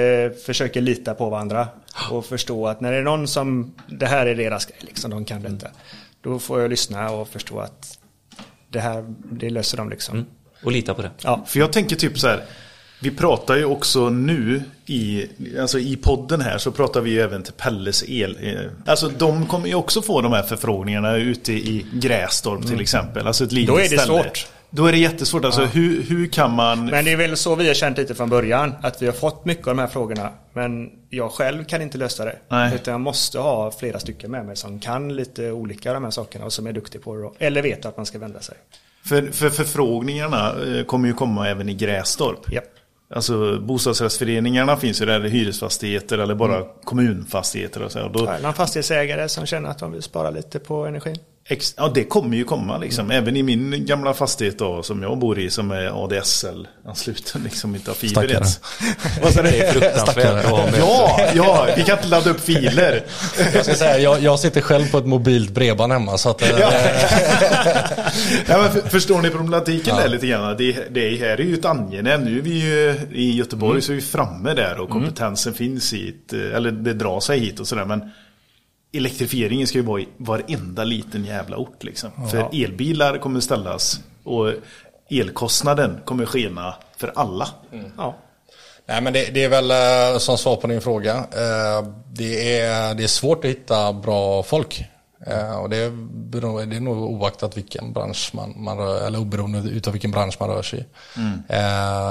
försöker 0.46 0.80
lita 0.80 1.14
på 1.14 1.30
varandra. 1.30 1.68
Och 2.10 2.26
förstå 2.26 2.66
att 2.66 2.80
när 2.80 2.92
det 2.92 2.98
är 2.98 3.02
någon 3.02 3.28
som, 3.28 3.74
det 3.86 4.06
här 4.06 4.26
är 4.26 4.34
deras 4.34 4.66
grej, 4.66 4.78
liksom, 4.80 5.10
de 5.10 5.24
kan 5.24 5.42
detta. 5.42 5.68
Då 6.22 6.38
får 6.38 6.60
jag 6.60 6.70
lyssna 6.70 7.10
och 7.10 7.28
förstå 7.28 7.60
att 7.60 7.97
det 8.70 8.80
här, 8.80 9.14
det 9.32 9.50
löser 9.50 9.76
de 9.76 9.90
liksom. 9.90 10.14
Mm. 10.14 10.26
Och 10.62 10.72
lita 10.72 10.94
på 10.94 11.02
det. 11.02 11.10
Ja. 11.22 11.44
För 11.46 11.58
jag 11.58 11.72
tänker 11.72 11.96
typ 11.96 12.18
så 12.18 12.28
här. 12.28 12.44
Vi 13.00 13.10
pratar 13.10 13.56
ju 13.56 13.64
också 13.64 14.08
nu 14.08 14.62
i, 14.86 15.26
alltså 15.60 15.78
i 15.78 15.96
podden 15.96 16.40
här 16.40 16.58
så 16.58 16.72
pratar 16.72 17.00
vi 17.00 17.10
ju 17.10 17.20
även 17.20 17.42
till 17.42 17.52
Pelles 17.52 18.04
el. 18.08 18.38
Alltså 18.86 19.08
de 19.08 19.46
kommer 19.46 19.68
ju 19.68 19.74
också 19.74 20.02
få 20.02 20.20
de 20.20 20.32
här 20.32 20.42
förfrågningarna 20.42 21.16
ute 21.16 21.52
i 21.52 21.86
Grästorp 21.92 22.60
till 22.60 22.70
mm. 22.70 22.80
exempel. 22.80 23.26
Alltså 23.26 23.44
ett 23.44 23.52
litet 23.52 23.74
Då 23.74 23.76
är 23.76 23.82
det 23.82 23.88
ställe. 23.88 24.04
svårt. 24.06 24.46
Då 24.70 24.86
är 24.86 24.92
det 24.92 24.98
jättesvårt. 24.98 25.44
Alltså, 25.44 25.60
ja. 25.60 25.66
hur, 25.66 26.02
hur 26.02 26.26
kan 26.26 26.54
man... 26.54 26.86
Men 26.86 27.04
det 27.04 27.12
är 27.12 27.16
väl 27.16 27.36
så 27.36 27.54
vi 27.54 27.66
har 27.66 27.74
känt 27.74 27.98
lite 27.98 28.14
från 28.14 28.28
början. 28.28 28.74
Att 28.82 29.02
vi 29.02 29.06
har 29.06 29.12
fått 29.12 29.44
mycket 29.44 29.66
av 29.66 29.76
de 29.76 29.80
här 29.80 29.88
frågorna. 29.88 30.30
Men 30.52 30.90
jag 31.10 31.30
själv 31.30 31.64
kan 31.64 31.82
inte 31.82 31.98
lösa 31.98 32.24
det. 32.24 32.36
Nej. 32.48 32.74
Utan 32.74 32.92
jag 32.92 33.00
måste 33.00 33.38
ha 33.38 33.70
flera 33.70 33.98
stycken 33.98 34.30
med 34.30 34.46
mig 34.46 34.56
som 34.56 34.80
kan 34.80 35.16
lite 35.16 35.50
olika 35.50 35.90
av 35.90 35.94
de 35.94 36.04
här 36.04 36.10
sakerna 36.10 36.44
och 36.44 36.52
som 36.52 36.66
är 36.66 36.72
duktiga 36.72 37.02
på 37.02 37.16
det. 37.16 37.46
Eller 37.46 37.62
vet 37.62 37.86
att 37.86 37.96
man 37.96 38.06
ska 38.06 38.18
vända 38.18 38.40
sig. 38.40 38.54
För, 39.04 39.22
för 39.32 39.50
förfrågningarna 39.50 40.54
eh, 40.66 40.84
kommer 40.84 41.08
ju 41.08 41.14
komma 41.14 41.48
även 41.48 41.68
i 41.68 41.74
Grästorp. 41.74 42.40
Ja. 42.50 42.60
Alltså 43.14 43.58
bostadsrättsföreningarna 43.60 44.76
finns 44.76 45.02
ju 45.02 45.06
där, 45.06 45.20
hyresfastigheter 45.20 46.18
eller 46.18 46.34
bara 46.34 46.56
mm. 46.56 46.68
kommunfastigheter. 46.84 47.82
Och 47.82 47.92
så. 47.92 48.02
Och 48.02 48.12
då... 48.12 48.34
Någon 48.42 48.54
fastighetsägare 48.54 49.28
som 49.28 49.46
känner 49.46 49.70
att 49.70 49.78
de 49.78 49.92
vill 49.92 50.02
spara 50.02 50.30
lite 50.30 50.58
på 50.58 50.86
energin. 50.86 51.18
Ja, 51.76 51.90
det 51.94 52.04
kommer 52.04 52.36
ju 52.36 52.44
komma 52.44 52.78
liksom. 52.78 53.04
Mm. 53.04 53.22
Även 53.22 53.36
i 53.36 53.42
min 53.42 53.86
gamla 53.86 54.14
fastighet 54.14 54.58
då, 54.58 54.82
som 54.82 55.02
jag 55.02 55.18
bor 55.18 55.38
i, 55.38 55.50
som 55.50 55.70
är 55.70 56.04
ADSL-ansluten, 56.04 57.42
liksom 57.44 57.74
inte 57.74 57.90
har 57.90 57.94
fiber 57.94 58.32
ens. 58.32 58.60
Vad 59.22 59.32
sa 59.32 59.42
du? 59.42 59.50
Det 59.50 59.58
är 59.58 59.72
fruktansvärt. 59.72 60.46
ja, 60.78 61.20
ja, 61.34 61.68
vi 61.76 61.82
kan 61.82 61.96
inte 61.96 62.08
ladda 62.08 62.30
upp 62.30 62.40
filer. 62.40 63.04
jag 63.54 63.64
ska 63.64 63.74
säga, 63.74 63.98
jag, 63.98 64.22
jag, 64.22 64.40
sitter 64.40 64.60
själv 64.60 64.90
på 64.90 64.98
ett 64.98 65.06
mobilt 65.06 65.50
bredband 65.50 65.92
hemma, 65.92 66.18
så 66.18 66.30
att... 66.30 66.42
Eh, 66.42 66.48
ja. 66.60 66.72
ja, 68.46 68.58
men 68.62 68.70
för, 68.72 68.80
förstår 68.88 69.22
ni 69.22 69.30
problematiken 69.30 69.94
ja. 69.96 70.02
där 70.02 70.08
lite 70.08 70.26
grann? 70.26 70.56
Det, 70.56 70.94
det 70.94 71.16
här 71.16 71.40
är 71.40 71.44
ju 71.44 71.54
ett 71.54 71.64
angenämt. 71.64 72.24
Nu 72.24 72.38
är 72.38 72.42
vi 72.42 72.50
ju 72.50 73.00
i 73.12 73.36
Göteborg, 73.36 73.70
mm. 73.70 73.82
så 73.82 73.92
är 73.92 73.96
vi 73.96 74.02
framme 74.02 74.54
där 74.54 74.80
och 74.80 74.90
kompetensen 74.90 75.52
mm. 75.52 75.58
finns 75.58 75.92
hit, 75.92 76.32
eh, 76.32 76.56
eller 76.56 76.70
det 76.70 76.94
drar 76.94 77.20
sig 77.20 77.38
hit 77.38 77.60
och 77.60 77.68
sådär, 77.68 77.84
men 77.84 78.10
elektrifieringen 78.98 79.66
ska 79.66 79.78
ju 79.78 79.84
vara 79.84 80.00
i 80.00 80.08
varenda 80.16 80.84
liten 80.84 81.24
jävla 81.24 81.56
ort 81.56 81.84
liksom. 81.84 82.10
Ja. 82.16 82.26
För 82.26 82.64
elbilar 82.64 83.18
kommer 83.18 83.40
ställas 83.40 84.00
och 84.24 84.52
elkostnaden 85.10 86.00
kommer 86.04 86.26
skena 86.26 86.74
för 86.96 87.12
alla. 87.14 87.48
Mm. 87.72 87.92
Ja. 87.96 88.16
Nej 88.86 89.02
men 89.02 89.12
det, 89.12 89.34
det, 89.34 89.44
är 89.44 89.48
väl 89.48 89.70
eh, 89.70 90.18
som 90.18 90.38
svar 90.38 90.56
på 90.56 90.66
din 90.66 90.80
fråga. 90.80 91.16
Eh, 91.16 91.88
det 92.12 92.58
är, 92.60 92.94
det 92.94 93.02
är 93.02 93.08
svårt 93.08 93.44
att 93.44 93.50
hitta 93.50 93.92
bra 93.92 94.42
folk. 94.42 94.84
Eh, 95.26 95.58
och 95.58 95.70
det 95.70 95.76
är, 95.76 95.90
det 96.66 96.76
är 96.76 96.80
nog 96.80 96.98
oaktat 96.98 97.56
vilken 97.56 97.92
bransch 97.92 98.30
man, 98.32 98.54
man 98.56 98.78
rör, 98.78 99.06
eller 99.06 99.18
oberoende 99.18 99.58
utav 99.58 99.92
vilken 99.92 100.10
bransch 100.10 100.36
man 100.40 100.48
rör 100.48 100.62
sig 100.62 100.78
i. 100.78 100.84
Mm. 101.18 101.42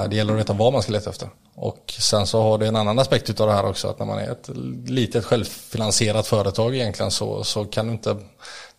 Det 0.09 0.15
gäller 0.15 0.33
att 0.33 0.39
veta 0.39 0.53
vad 0.53 0.73
man 0.73 0.81
ska 0.81 0.91
leta 0.91 1.09
efter. 1.09 1.29
Och 1.55 1.93
sen 1.99 2.27
så 2.27 2.41
har 2.41 2.57
det 2.57 2.67
en 2.67 2.75
annan 2.75 2.99
aspekt 2.99 3.29
utav 3.29 3.47
det 3.47 3.53
här 3.53 3.65
också 3.65 3.87
att 3.87 3.99
när 3.99 4.05
man 4.05 4.19
är 4.19 4.31
ett 4.31 4.49
litet 4.89 5.25
självfinansierat 5.25 6.27
företag 6.27 6.75
egentligen 6.75 7.11
så, 7.11 7.43
så 7.43 7.65
kan 7.65 7.87
du 7.87 7.93
inte 7.93 8.17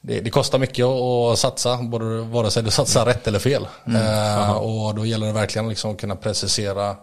det, 0.00 0.20
det 0.20 0.30
kostar 0.30 0.58
mycket 0.58 0.84
att 0.84 1.38
satsa, 1.38 1.76
både, 1.82 2.20
vare 2.20 2.50
sig 2.50 2.62
du 2.62 2.70
satsar 2.70 3.06
rätt 3.06 3.26
eller 3.26 3.38
fel. 3.38 3.68
Mm. 3.86 4.02
Eh, 4.02 4.50
och 4.50 4.94
då 4.94 5.06
gäller 5.06 5.26
det 5.26 5.32
verkligen 5.32 5.68
liksom 5.68 5.90
att 5.90 6.00
kunna 6.00 6.16
precisera 6.16 6.96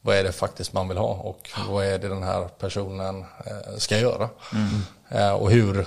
vad 0.00 0.16
är 0.16 0.24
det 0.24 0.32
faktiskt 0.32 0.72
man 0.72 0.88
vill 0.88 0.98
ha 0.98 1.08
och 1.08 1.50
vad 1.68 1.84
är 1.84 1.98
det 1.98 2.08
den 2.08 2.22
här 2.22 2.48
personen 2.58 3.20
eh, 3.20 3.76
ska 3.78 3.98
göra. 3.98 4.28
Mm. 4.52 4.82
Eh, 5.08 5.32
och 5.32 5.50
hur 5.50 5.78
eh, 5.78 5.86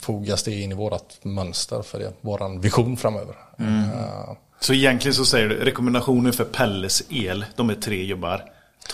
fogas 0.00 0.42
det 0.42 0.52
in 0.52 0.72
i 0.72 0.74
vårt 0.74 1.24
mönster 1.24 1.82
för 1.82 1.98
det, 1.98 2.12
våran 2.20 2.60
vision 2.60 2.96
framöver. 2.96 3.34
Mm. 3.58 3.82
Eh, 3.82 4.36
så 4.60 4.74
egentligen 4.74 5.14
så 5.14 5.24
säger 5.24 5.48
du 5.48 5.64
rekommendationer 5.64 6.32
för 6.32 6.44
Pelles 6.44 7.02
el, 7.10 7.44
de 7.56 7.70
är 7.70 7.74
tre 7.74 8.04
jobbar. 8.04 8.44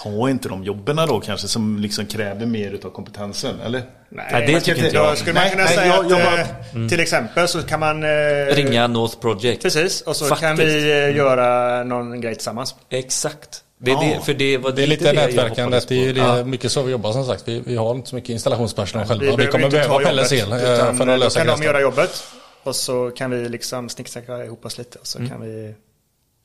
Ta 0.03 0.31
inte 0.31 0.49
de 0.49 0.65
jobben 0.65 0.97
då 0.97 1.21
kanske 1.21 1.49
som 1.49 1.79
liksom 1.79 2.07
kräver 2.07 2.47
mer 2.47 2.71
utav 2.71 2.91
kompetensen, 2.91 3.61
eller? 3.61 3.83
Nej, 4.09 4.27
nej 4.33 4.47
det 4.47 4.61
tycker 4.61 4.85
inte 4.85 4.97
jag. 4.97 5.19
Skulle 5.19 5.35
man 5.35 5.51
kunna 5.51 5.65
nej, 5.65 5.75
säga 5.75 5.87
jag, 5.87 6.11
jag, 6.11 6.21
att 6.21 6.39
eh, 6.39 6.75
mm. 6.75 6.89
till 6.89 7.01
exempel 7.01 7.49
så 7.49 7.63
kan 7.63 7.81
man... 7.81 8.03
Eh, 8.03 8.09
Ringa 8.55 8.87
North 8.87 9.19
Project. 9.19 9.63
Precis, 9.63 10.01
och 10.01 10.17
så 10.17 10.27
Faktiskt. 10.27 10.49
kan 10.49 10.57
vi 10.57 10.91
eh, 10.91 11.17
göra 11.17 11.85
någon 11.85 12.21
grej 12.21 12.35
tillsammans. 12.35 12.75
Exakt. 12.91 13.64
Det 13.79 13.91
är, 13.91 14.01
det, 14.01 14.21
för 14.25 14.35
det, 14.35 14.59
var 14.59 14.73
det 14.73 14.83
är 14.83 14.87
lite 14.87 15.13
nätverkandet. 15.13 15.89
Det 15.89 16.09
är 16.09 16.13
det 16.13 16.21
ja. 16.21 16.45
mycket 16.45 16.73
så 16.73 16.83
vi 16.83 16.93
jobbar 16.93 17.13
som 17.13 17.25
sagt. 17.25 17.49
Vi, 17.49 17.63
vi 17.67 17.77
har 17.77 17.95
inte 17.95 18.09
så 18.09 18.15
mycket 18.15 18.31
installationspersonal 18.31 19.07
själva. 19.07 19.37
Vi, 19.37 19.45
vi 19.45 19.51
kommer 19.51 19.71
behöva 19.71 19.99
Pelles 19.99 20.33
el 20.33 20.49
för 20.49 21.09
att 21.09 21.19
lösa 21.19 21.41
Då 21.41 21.47
kan 21.47 21.61
de 21.61 21.65
göra 21.65 21.81
jobbet. 21.81 22.25
Och 22.63 22.77
så 22.77 23.11
kan 23.11 23.31
vi 23.31 23.49
liksom 23.49 23.89
snicksnackra 23.89 24.45
ihop 24.45 24.65
oss 24.65 24.79
lite 24.79 24.99
och 24.99 25.07
så 25.07 25.19
mm. 25.19 25.31
kan 25.31 25.41
vi 25.41 25.75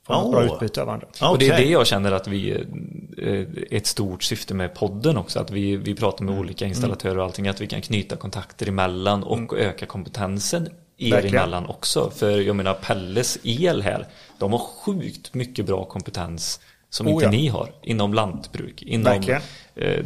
Får 0.09 0.15
oh. 0.15 0.31
bra 0.31 0.43
utbyte 0.43 0.81
av 0.81 0.87
varandra. 0.87 1.07
Okay. 1.07 1.29
Och 1.29 1.37
det 1.37 1.49
är 1.49 1.57
det 1.57 1.69
jag 1.69 1.87
känner 1.87 2.11
att 2.11 2.27
vi, 2.27 2.51
är 3.17 3.47
ett 3.71 3.87
stort 3.87 4.23
syfte 4.23 4.53
med 4.53 4.73
podden 4.73 5.17
också, 5.17 5.39
att 5.39 5.51
vi, 5.51 5.75
vi 5.75 5.95
pratar 5.95 6.23
med 6.23 6.31
mm. 6.31 6.43
olika 6.45 6.65
installatörer 6.65 7.17
och 7.17 7.23
allting, 7.23 7.47
att 7.47 7.61
vi 7.61 7.67
kan 7.67 7.81
knyta 7.81 8.15
kontakter 8.15 8.67
emellan 8.67 9.23
och 9.23 9.37
mm. 9.37 9.55
öka 9.55 9.85
kompetensen 9.85 10.69
er 10.97 11.11
Verkligen. 11.11 11.35
emellan 11.35 11.65
också. 11.65 12.11
För 12.15 12.41
jag 12.41 12.55
menar 12.55 12.73
Pelles 12.73 13.37
el 13.43 13.81
här, 13.81 14.07
de 14.37 14.51
har 14.51 14.59
sjukt 14.59 15.33
mycket 15.33 15.65
bra 15.65 15.85
kompetens 15.85 16.59
som 16.89 17.07
oh, 17.07 17.13
inte 17.13 17.25
ja. 17.25 17.31
ni 17.31 17.47
har 17.47 17.71
inom 17.81 18.13
lantbruk, 18.13 18.81
inom 18.83 19.23
eh, 19.75 20.03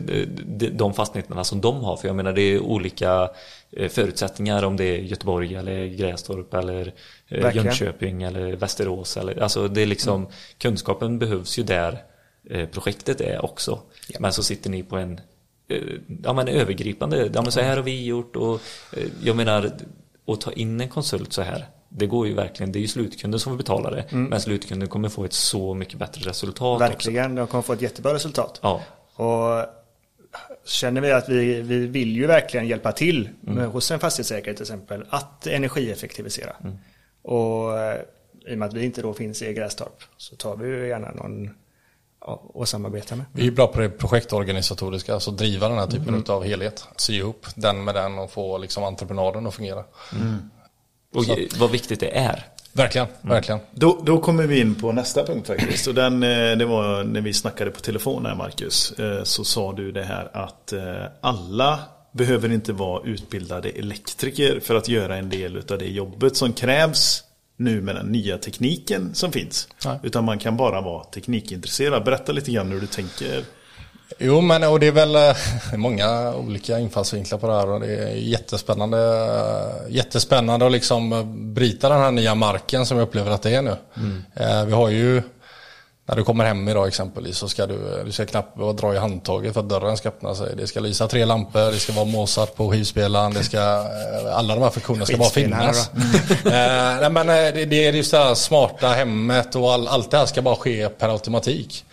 de, 0.72 0.94
fastigheterna 0.94 1.44
som 1.44 1.62
de 1.62 1.84
har. 1.84 1.98
För 1.98 2.08
jag 2.08 2.16
menar 2.16 2.34
det 2.34 2.42
är 2.42 2.60
olika 2.60 3.30
eh, 3.72 3.90
förutsättningar 3.90 4.64
om 4.64 4.78
det 4.78 4.84
är 4.84 4.98
Göteborg 4.98 5.56
eller 5.56 5.86
Grästorp 5.86 6.54
eller 6.54 6.94
eh, 7.28 7.56
Jönköping 7.56 8.24
eller 8.24 8.56
Västerås. 8.56 9.18
Eller, 9.18 9.42
alltså 9.42 9.68
det 9.68 9.82
är 9.82 9.86
liksom, 9.86 10.22
mm. 10.22 10.32
kunskapen 10.58 11.20
behövs 11.20 11.60
ju 11.60 11.64
där 11.64 11.98
projektet 12.72 13.22
är 13.22 13.46
också. 13.46 13.80
Ja. 14.08 14.20
Men 14.20 14.34
så 14.34 14.44
sitter 14.44 14.70
ni 14.70 14.84
på 14.84 14.98
en 14.98 15.22
ja, 16.24 16.34
men 16.34 16.48
övergripande, 16.48 17.30
ja, 17.34 17.42
men 17.42 17.52
så 17.52 17.62
här 17.62 17.76
har 17.76 17.84
vi 17.84 18.06
gjort 18.06 18.36
och 18.36 18.62
jag 19.24 19.36
menar 19.36 19.72
att 20.28 20.42
ta 20.42 20.52
in 20.52 20.82
en 20.82 20.90
konsult 20.90 21.34
så 21.34 21.42
här 21.42 21.66
det 21.96 22.08
går 22.08 22.28
ju 22.28 22.34
verkligen, 22.34 22.72
det 22.72 22.80
är 22.80 22.82
ju 22.82 22.88
slutkunden 22.88 23.40
som 23.40 23.52
får 23.52 23.58
betala 23.58 23.90
det. 23.90 24.02
Mm. 24.02 24.26
Men 24.26 24.42
slutkunden 24.42 24.90
kommer 24.90 25.10
få 25.10 25.26
ett 25.26 25.34
så 25.34 25.74
mycket 25.74 26.00
bättre 26.00 26.30
resultat. 26.30 26.82
Verkligen, 26.82 27.26
också. 27.26 27.36
de 27.36 27.48
kommer 27.48 27.62
få 27.62 27.74
ett 27.74 27.82
jättebra 27.82 28.14
resultat. 28.14 28.60
Ja. 28.64 28.82
Och 29.16 29.66
känner 30.66 31.02
vi 31.02 31.12
att 31.12 31.30
vi, 31.30 31.62
vi 31.62 31.88
vill 31.88 32.16
ju 32.16 32.28
verkligen 32.28 32.68
hjälpa 32.68 32.92
till 32.92 33.30
mm. 33.44 33.56
med, 33.56 33.68
hos 33.68 33.92
en 33.92 34.00
fastighetsägare 34.00 34.54
till 34.54 34.64
exempel 34.64 35.06
att 35.10 35.48
energieffektivisera. 35.48 36.56
Mm. 36.64 36.78
Och 37.22 37.80
eh, 37.80 38.02
i 38.48 38.54
och 38.54 38.58
med 38.58 38.68
att 38.68 38.74
vi 38.74 38.86
inte 38.86 39.02
då 39.02 39.14
finns 39.14 39.42
i 39.42 39.54
Grästorp 39.54 40.04
så 40.18 40.36
tar 40.36 40.56
vi 40.56 40.68
ju 40.68 40.88
gärna 40.88 41.12
någon 41.12 41.50
och 42.26 42.70
samarbeta 42.70 43.16
med. 43.16 43.26
Vi 43.32 43.48
är 43.48 43.52
bra 43.52 43.68
på 43.68 43.80
det 43.80 43.90
projektorganisatoriska, 43.90 45.14
alltså 45.14 45.32
driva 45.32 45.70
den 45.70 45.78
här 45.78 45.88
typen 45.88 46.08
mm. 46.08 46.24
av 46.28 46.44
helhet. 46.44 46.88
Sy 46.96 47.14
ihop 47.14 47.46
den 47.56 47.84
med 47.84 47.96
den 47.96 48.20
och 48.20 48.32
få 48.32 48.58
liksom 48.58 48.84
entreprenaden 48.84 49.48
att 49.48 49.54
fungera. 49.54 49.84
Mm. 50.14 50.50
Och 51.14 51.26
så. 51.26 51.38
vad 51.58 51.72
viktigt 51.72 52.00
det 52.00 52.18
är. 52.18 52.44
Verkligen, 52.74 53.08
mm. 53.08 53.34
verkligen. 53.34 53.60
Då, 53.72 54.02
då 54.06 54.18
kommer 54.18 54.48
vi 54.48 54.60
in 54.60 54.76
på 54.76 54.92
nästa 54.92 55.26
punkt 55.26 55.48
faktiskt. 55.48 55.88
Och 55.88 55.94
den, 55.94 56.24
eh, 56.24 56.58
det 56.58 56.66
var 56.66 57.04
när 57.04 57.22
vi 57.22 57.34
snackade 57.34 57.72
på 57.72 57.80
telefon 57.80 58.26
här 58.26 58.36
Marcus. 58.36 58.92
Eh, 58.92 59.24
så 59.24 59.44
sa 59.44 59.74
du 59.74 59.92
det 59.92 60.04
här 60.04 60.30
att 60.34 60.74
eh, 60.74 61.06
alla 61.22 61.80
behöver 62.12 62.52
inte 62.52 62.74
vara 62.74 63.04
utbildade 63.06 63.70
elektriker 63.70 64.60
för 64.60 64.76
att 64.76 64.88
göra 64.88 65.16
en 65.16 65.30
del 65.30 65.58
av 65.58 65.78
det 65.78 65.88
jobbet 65.88 66.36
som 66.36 66.54
krävs 66.54 67.24
nu 67.58 67.82
med 67.82 67.96
den 67.96 68.06
nya 68.06 68.38
tekniken 68.38 69.16
som 69.16 69.32
finns. 69.32 69.68
Nej. 69.86 70.00
Utan 70.04 70.24
man 70.24 70.40
kan 70.40 70.58
bara 70.58 70.82
vara 70.82 71.04
teknikintresserad. 71.04 72.04
Berätta 72.04 72.32
lite 72.32 72.52
grann 72.52 72.72
hur 72.72 72.82
du 72.82 72.88
tänker 72.88 73.44
Jo, 74.20 74.42
men 74.42 74.64
och 74.64 74.80
det 74.80 74.88
är 74.88 74.92
väl 74.92 75.16
eh, 75.16 75.36
många 75.78 76.36
olika 76.36 76.80
infallsvinklar 76.80 77.38
på 77.38 77.48
det 77.48 77.54
här 77.54 77.70
och 77.70 77.80
det 77.80 77.96
är 77.96 78.16
jättespännande, 78.16 78.98
jättespännande 79.90 80.66
att 80.66 80.72
liksom 80.72 81.24
bryta 81.54 81.90
den 81.90 82.00
här 82.00 82.12
nya 82.12 82.36
marken 82.36 82.86
som 82.86 82.98
jag 82.98 83.08
upplever 83.08 83.32
att 83.32 83.42
det 83.42 83.56
är 83.56 83.62
nu. 83.62 83.76
Mm. 83.98 84.24
Eh, 84.36 84.66
vi 84.66 84.74
har 84.74 84.90
ju, 84.90 85.22
när 86.06 86.16
du 86.16 86.24
kommer 86.24 86.46
hem 86.46 86.70
idag 86.70 86.88
exempelvis 86.88 87.38
så 87.38 87.48
ska 87.48 87.66
du, 87.66 88.04
du 88.06 88.12
ska 88.12 88.26
knappt 88.26 88.58
dra 88.78 88.96
i 88.96 88.98
handtaget 88.98 89.54
för 89.54 89.60
att 89.60 89.70
dörren 89.70 89.98
ska 89.98 90.10
öppna 90.10 90.36
sig. 90.36 90.56
Det 90.58 90.68
ska 90.68 90.80
lysa 90.80 91.08
tre 91.08 91.26
lampor, 91.26 91.72
det 91.72 91.80
ska 91.80 91.94
vara 91.94 92.06
Mozart 92.06 92.56
på 92.56 92.72
skivspelaren, 92.72 93.34
det 93.34 93.44
ska, 93.44 93.58
eh, 93.58 94.38
alla 94.38 94.56
de 94.56 94.64
här 94.64 94.70
funktionerna 94.70 95.06
ska 95.06 95.18
bara 95.18 95.30
finnas. 95.30 95.92
Mm. 95.94 96.08
nej, 97.02 97.10
men 97.10 97.28
det, 97.28 97.66
det 97.66 97.88
är 97.88 97.94
just 97.94 98.12
det 98.12 98.18
här 98.18 98.36
smarta 98.36 98.88
hemmet 98.88 99.56
och 99.56 99.74
all, 99.74 99.88
allt 99.88 100.12
det 100.12 100.18
här 100.18 100.26
ska 100.26 100.42
bara 100.42 100.56
ske 100.56 100.90
per 100.90 101.10
automatik. 101.10 101.86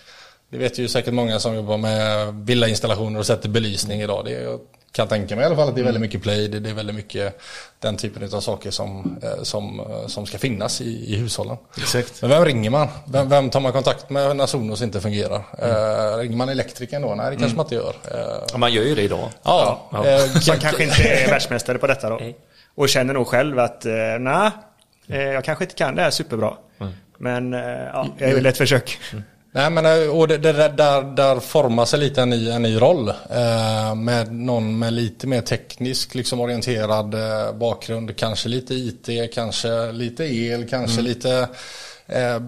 Det 0.51 0.59
vet 0.59 0.79
ju 0.79 0.89
säkert 0.89 1.15
många 1.15 1.39
som 1.39 1.55
jobbar 1.55 1.79
med 1.79 2.35
villainstallationer 2.35 3.19
och 3.19 3.27
sätter 3.27 3.49
belysning 3.49 4.01
idag. 4.01 4.25
Det 4.25 4.35
är, 4.35 4.59
kan 4.93 5.09
tänka 5.09 5.37
mig 5.37 5.43
i 5.43 5.47
alla 5.47 5.57
fall 5.57 5.69
att 5.69 5.75
det 5.75 5.81
är 5.81 5.85
väldigt 5.85 6.01
mycket 6.01 6.23
play, 6.23 6.49
det 6.49 6.71
är 6.71 6.75
väldigt 6.75 6.97
mycket 6.97 7.41
den 7.79 7.97
typen 7.97 8.35
av 8.35 8.41
saker 8.41 8.71
som, 8.71 9.19
eh, 9.23 9.43
som, 9.43 9.81
eh, 9.81 10.07
som 10.07 10.27
ska 10.27 10.39
finnas 10.39 10.81
i, 10.81 11.15
i 11.15 11.17
hushållen. 11.17 11.57
Exakt. 11.79 12.23
Men 12.23 12.31
vem 12.31 12.45
ringer 12.45 12.71
man? 12.71 12.89
Vem, 13.05 13.29
vem 13.29 13.51
tar 13.51 13.61
man 13.61 13.73
kontakt 13.73 14.11
med 14.11 14.37
när 14.37 14.47
Sonos 14.47 14.83
inte 14.83 15.01
fungerar? 15.01 15.43
Mm. 15.59 15.71
Uh, 15.71 16.19
ringer 16.19 16.37
man 16.37 16.49
elektrikern 16.49 17.03
då? 17.03 17.15
Nej, 17.15 17.31
det 17.31 17.37
kanske 17.37 17.45
mm. 17.45 17.57
man 17.57 17.65
inte 17.67 17.75
gör. 17.75 17.95
Uh, 18.15 18.45
ja, 18.53 18.59
man 18.59 18.73
gör 18.73 18.83
ju 18.83 18.95
det 18.95 19.03
idag. 19.03 19.29
Ja. 19.43 19.89
ja. 19.93 19.99
Uh, 19.99 20.05
man 20.49 20.59
kanske 20.59 20.83
inte 20.85 21.03
är 21.03 21.31
världsmästare 21.31 21.79
på 21.79 21.87
detta 21.87 22.11
då. 22.11 22.21
Och 22.75 22.89
känner 22.89 23.15
nog 23.15 23.27
själv 23.27 23.59
att 23.59 23.87
uh, 23.87 23.93
nej, 24.21 24.51
jag 25.07 25.45
kanske 25.45 25.65
inte 25.65 25.75
kan 25.75 25.95
det 25.95 26.03
här 26.03 26.11
superbra. 26.11 26.55
Mm. 26.81 26.93
Men 27.19 27.53
ja, 27.53 28.07
jag 28.19 28.31
är 28.31 28.35
väl 28.35 28.47
ett 28.47 28.59
försök. 28.59 28.99
Mm. 29.13 29.25
Nej 29.53 29.71
men 29.71 29.87
eh, 29.87 30.19
och 30.19 30.29
det, 30.29 30.39
det, 30.39 30.53
där, 30.53 31.03
där 31.03 31.41
formar 31.41 31.85
sig 31.85 32.01
lite 32.01 32.23
en 32.23 32.31
ny, 32.31 32.51
en 32.51 32.63
ny 32.63 32.81
roll. 32.81 33.09
Eh, 33.09 33.95
med 33.95 34.33
någon 34.33 34.79
med 34.79 34.93
lite 34.93 35.27
mer 35.27 35.41
teknisk 35.41 36.15
liksom 36.15 36.41
orienterad 36.41 37.15
eh, 37.15 37.53
bakgrund. 37.53 38.17
Kanske 38.17 38.49
lite 38.49 38.75
IT, 38.75 39.35
kanske 39.35 39.93
lite 39.93 40.25
el, 40.25 40.69
kanske 40.69 41.01
mm. 41.01 41.05
lite 41.05 41.49
eh, 42.07 42.41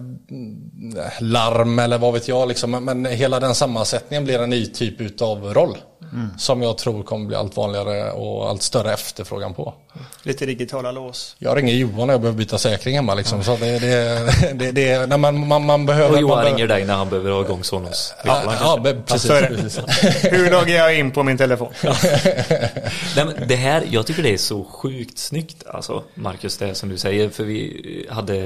larm 1.19 1.79
eller 1.79 1.97
vad 1.97 2.13
vet 2.13 2.27
jag. 2.27 2.47
Liksom. 2.47 2.71
Men 2.71 3.05
hela 3.05 3.39
den 3.39 3.55
sammansättningen 3.55 4.23
blir 4.23 4.39
en 4.39 4.49
ny 4.49 4.65
typ 4.65 5.21
av 5.21 5.53
roll. 5.53 5.77
Mm. 6.11 6.29
Som 6.37 6.61
jag 6.61 6.77
tror 6.77 7.03
kommer 7.03 7.25
bli 7.25 7.35
allt 7.35 7.57
vanligare 7.57 8.11
och 8.11 8.49
allt 8.49 8.61
större 8.61 8.93
efterfrågan 8.93 9.53
på. 9.53 9.73
Lite 10.23 10.45
digitala 10.45 10.91
lås. 10.91 11.35
Jag 11.39 11.57
ringer 11.57 11.73
Johan 11.73 12.07
när 12.07 12.13
jag 12.13 12.21
behöver 12.21 12.37
byta 12.37 12.57
säkring 12.57 12.95
hemma 12.95 13.15
liksom. 13.15 13.37
Ja. 13.37 13.43
Så 13.43 13.55
det, 13.55 13.79
det, 13.79 14.53
det, 14.53 14.71
det, 14.71 15.09
när 15.09 15.17
man, 15.17 15.47
man, 15.47 15.65
man 15.65 15.85
behöver... 15.85 16.15
Och 16.15 16.21
Johan 16.21 16.35
man 16.35 16.45
ringer 16.45 16.67
dig 16.67 16.85
när 16.85 16.95
han 16.95 17.09
behöver 17.09 17.31
ha 17.31 17.41
igång 17.41 17.63
Sonos. 17.63 18.13
Ja, 18.25 18.41
ja, 18.45 18.79
ja 18.85 18.93
precis. 19.05 19.31
precis. 19.31 19.79
Hur 20.23 20.51
loggar 20.51 20.75
jag 20.75 20.99
in 20.99 21.11
på 21.11 21.23
min 21.23 21.37
telefon? 21.37 21.73
Nej, 23.15 23.25
men 23.25 23.47
det 23.47 23.55
här, 23.55 23.83
jag 23.89 24.05
tycker 24.05 24.23
det 24.23 24.33
är 24.33 24.37
så 24.37 24.63
sjukt 24.63 25.17
snyggt 25.17 25.67
alltså, 25.67 26.03
Marcus, 26.13 26.57
det 26.57 26.75
som 26.75 26.89
du 26.89 26.97
säger. 26.97 27.29
För 27.29 27.43
vi 27.43 28.07
hade 28.09 28.37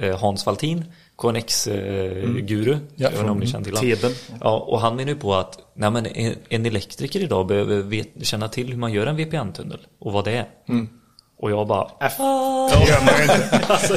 eh, 0.00 0.18
Hans 0.18 0.46
Valtin 0.46 0.84
KNX-guru. 1.20 2.72
Mm. 2.72 2.86
Ja, 2.96 3.10
jag 3.16 3.30
om 3.30 3.38
ni 3.38 3.46
känner 3.46 3.64
till 3.64 3.96
honom. 3.96 4.16
Ja, 4.40 4.58
och 4.58 4.80
han 4.80 4.96
menar 4.96 5.08
ju 5.08 5.18
på 5.18 5.34
att 5.34 5.58
nej, 5.74 5.90
men 5.90 6.06
en 6.48 6.66
elektriker 6.66 7.20
idag 7.20 7.46
behöver 7.46 7.82
vet, 7.82 8.08
känna 8.22 8.48
till 8.48 8.68
hur 8.68 8.76
man 8.76 8.92
gör 8.92 9.06
en 9.06 9.16
VPN-tunnel 9.16 9.86
och 10.00 10.12
vad 10.12 10.24
det 10.24 10.32
är. 10.32 10.48
Mm. 10.68 10.88
Och 11.42 11.50
jag 11.50 11.66
bara... 11.66 11.90
F. 12.00 12.14
Det 12.18 12.90
gör 12.90 13.04
man 13.04 13.16
ju 13.16 13.22
inte. 13.22 13.72
alltså. 13.72 13.96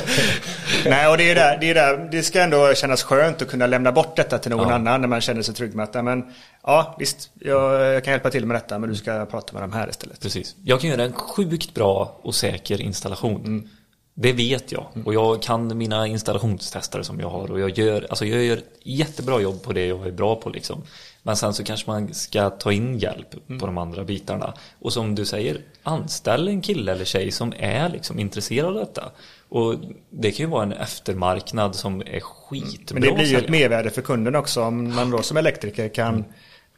Nej, 0.86 1.08
och 1.08 1.18
det 1.18 1.32
är, 1.32 1.36
där, 1.36 1.58
det 1.62 1.70
är 1.70 1.74
där, 1.74 2.10
det 2.12 2.24
ska 2.24 2.42
ändå 2.42 2.74
kännas 2.74 3.04
skönt 3.04 3.42
att 3.42 3.48
kunna 3.48 3.68
lämna 3.68 3.92
bort 3.92 4.16
detta 4.16 4.38
till 4.38 4.52
någon 4.52 4.70
ja. 4.70 4.76
annan 4.76 5.02
när 5.02 5.08
man 5.08 5.22
känner 5.22 5.42
sig 5.42 5.56
trygg 5.56 5.76
med 5.76 5.84
att, 5.84 6.06
men 6.06 6.24
ja 6.64 6.96
visst, 7.00 7.30
jag, 7.40 7.82
jag, 7.82 8.04
kan 8.04 8.12
hjälpa 8.12 8.30
till 8.30 8.46
med 8.46 8.56
detta, 8.56 8.80
men 8.80 8.90
du 8.90 8.96
ska 8.96 9.26
prata 9.26 9.54
med 9.54 9.64
dem 9.64 9.74
här 9.74 9.90
istället. 9.90 10.22
Precis. 10.22 10.56
Jag 10.64 10.82
kan 10.82 10.90
göra 10.90 11.04
en 11.04 11.14
sjukt 11.14 11.74
bra 11.74 12.20
och 12.22 12.36
säker 12.36 12.82
installation. 12.82 13.42
Mm. 13.42 13.70
Det 14.16 14.34
vet 14.34 14.72
jag 14.72 14.88
och 15.06 15.14
jag 15.14 15.42
kan 15.42 15.78
mina 15.78 16.08
installationstestare 16.08 17.04
som 17.04 17.20
jag 17.20 17.30
har 17.30 17.52
och 17.52 17.60
jag 17.60 17.78
gör, 17.78 18.08
alltså 18.10 18.26
jag 18.26 18.44
gör 18.44 18.62
jättebra 18.84 19.42
jobb 19.42 19.64
på 19.64 19.74
det 19.74 19.86
jag 19.86 20.08
är 20.08 20.12
bra 20.12 20.36
på 20.36 20.50
liksom. 20.50 20.82
Men 21.24 21.38
sen 21.38 21.54
så 21.54 21.64
kanske 21.64 21.90
man 21.90 22.14
ska 22.14 22.50
ta 22.50 22.72
in 22.72 23.00
hjälp 23.00 23.28
mm. 23.50 23.60
på 23.60 23.66
de 23.66 23.78
andra 23.78 24.04
bitarna. 24.04 24.54
Och 24.80 24.94
som 24.94 25.16
du 25.16 25.26
säger, 25.26 25.62
anställ 25.84 26.48
en 26.48 26.62
kille 26.62 26.92
eller 26.92 27.06
tjej 27.06 27.32
som 27.32 27.54
är 27.58 27.90
liksom 27.90 28.20
intresserad 28.20 28.68
av 28.68 28.74
detta. 28.74 29.12
Och 29.50 29.76
det 30.10 30.32
kan 30.32 30.46
ju 30.46 30.50
vara 30.50 30.64
en 30.64 30.74
eftermarknad 30.74 31.76
som 31.76 32.02
är 32.02 32.20
skitbra. 32.20 33.00
Men 33.00 33.02
det 33.02 33.16
blir 33.16 33.26
ju 33.26 33.38
ett 33.38 33.50
mervärde 33.50 33.90
för 33.90 34.02
kunden 34.02 34.36
också 34.36 34.64
om 34.64 34.96
man 34.96 35.12
då 35.12 35.22
som 35.22 35.38
elektriker 35.38 35.90
kan 35.90 36.14
mm 36.14 36.26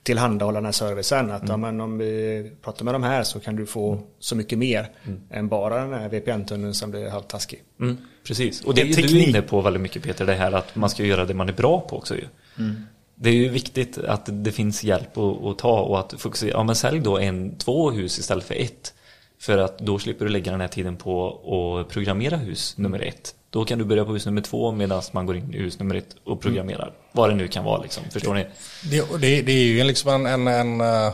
tillhandahålla 0.06 0.58
den 0.58 0.66
här 0.66 0.72
servicen. 0.72 1.32
Att 1.32 1.41
mm. 1.41 1.51
ja, 1.51 1.58
men 1.58 1.82
om 1.82 1.97
vi 1.97 2.51
pratar 2.62 2.86
med 2.86 2.93
de 2.93 3.03
här 3.03 3.24
så 3.24 3.39
kan 3.39 3.56
du 3.56 3.66
få 3.66 3.93
mm. 3.93 4.03
så 4.20 4.36
mycket 4.36 4.58
mer 4.58 4.89
mm. 5.03 5.22
än 5.30 5.47
bara 5.47 5.82
den 5.82 5.93
här 5.93 6.10
VPN-tunneln 6.10 6.74
som 6.74 6.91
blir 6.91 7.10
halvtaskig. 7.10 7.64
Mm. 7.80 7.97
Precis, 8.28 8.64
och 8.64 8.76
det 8.76 8.82
är 8.82 8.86
ju 8.86 9.08
du 9.08 9.24
inne 9.24 9.41
på 9.41 9.62
väldigt 9.62 9.82
mycket 9.82 10.03
Peter, 10.03 10.26
det 10.26 10.34
här 10.34 10.51
att 10.51 10.76
man 10.76 10.89
ska 10.89 11.03
göra 11.03 11.26
det 11.26 11.34
man 11.34 11.49
är 11.49 11.53
bra 11.53 11.80
på 11.80 11.97
också 11.97 12.16
ju. 12.16 12.28
Mm. 12.58 12.76
Det 13.16 13.30
är 13.30 13.34
ju 13.34 13.49
viktigt 13.49 13.97
att 13.97 14.30
det 14.32 14.51
finns 14.51 14.84
hjälp 14.84 15.18
att, 15.18 15.45
att 15.45 15.58
ta 15.58 15.82
och 15.82 15.99
att 15.99 16.14
fokusera, 16.18 16.49
ja 16.49 16.64
men 16.64 16.76
sälj 16.76 16.99
då 16.99 17.20
en, 17.20 17.58
två 17.58 17.91
hus 17.91 18.20
istället 18.20 18.43
för 18.43 18.56
ett. 18.56 18.93
För 19.39 19.58
att 19.58 19.80
då 19.80 19.99
slipper 19.99 20.26
du 20.26 20.32
lägga 20.32 20.51
den 20.51 20.62
här 20.62 20.68
tiden 20.68 20.95
på 20.95 21.28
att 21.28 21.93
programmera 21.93 22.38
hus 22.38 22.78
nummer 22.78 22.99
ett. 22.99 23.36
Då 23.56 23.66
kan 23.66 23.80
du 23.80 23.86
börja 23.86 24.06
på 24.06 24.14
hus 24.14 24.26
nummer 24.26 24.41
två 24.41 24.72
medan 24.72 25.01
man 25.12 25.26
går 25.26 25.38
in 25.38 25.53
i 25.53 25.58
hus 25.58 25.80
nummer 25.80 25.95
ett 25.95 26.16
och 26.26 26.41
programmerar. 26.41 26.84
Mm. 26.84 26.93
Vad 27.12 27.30
det 27.30 27.36
nu 27.36 27.47
kan 27.47 27.64
vara 27.64 27.82
liksom. 27.82 28.03
Förstår 28.12 28.36
det, 28.36 28.47
ni? 28.84 29.01
Det, 29.20 29.41
det, 29.41 29.51
är 29.51 29.64
ju 29.64 29.84
liksom 29.84 30.26
en, 30.26 30.47
en, 30.47 30.47
en, 30.47 30.82
eh, 30.82 31.14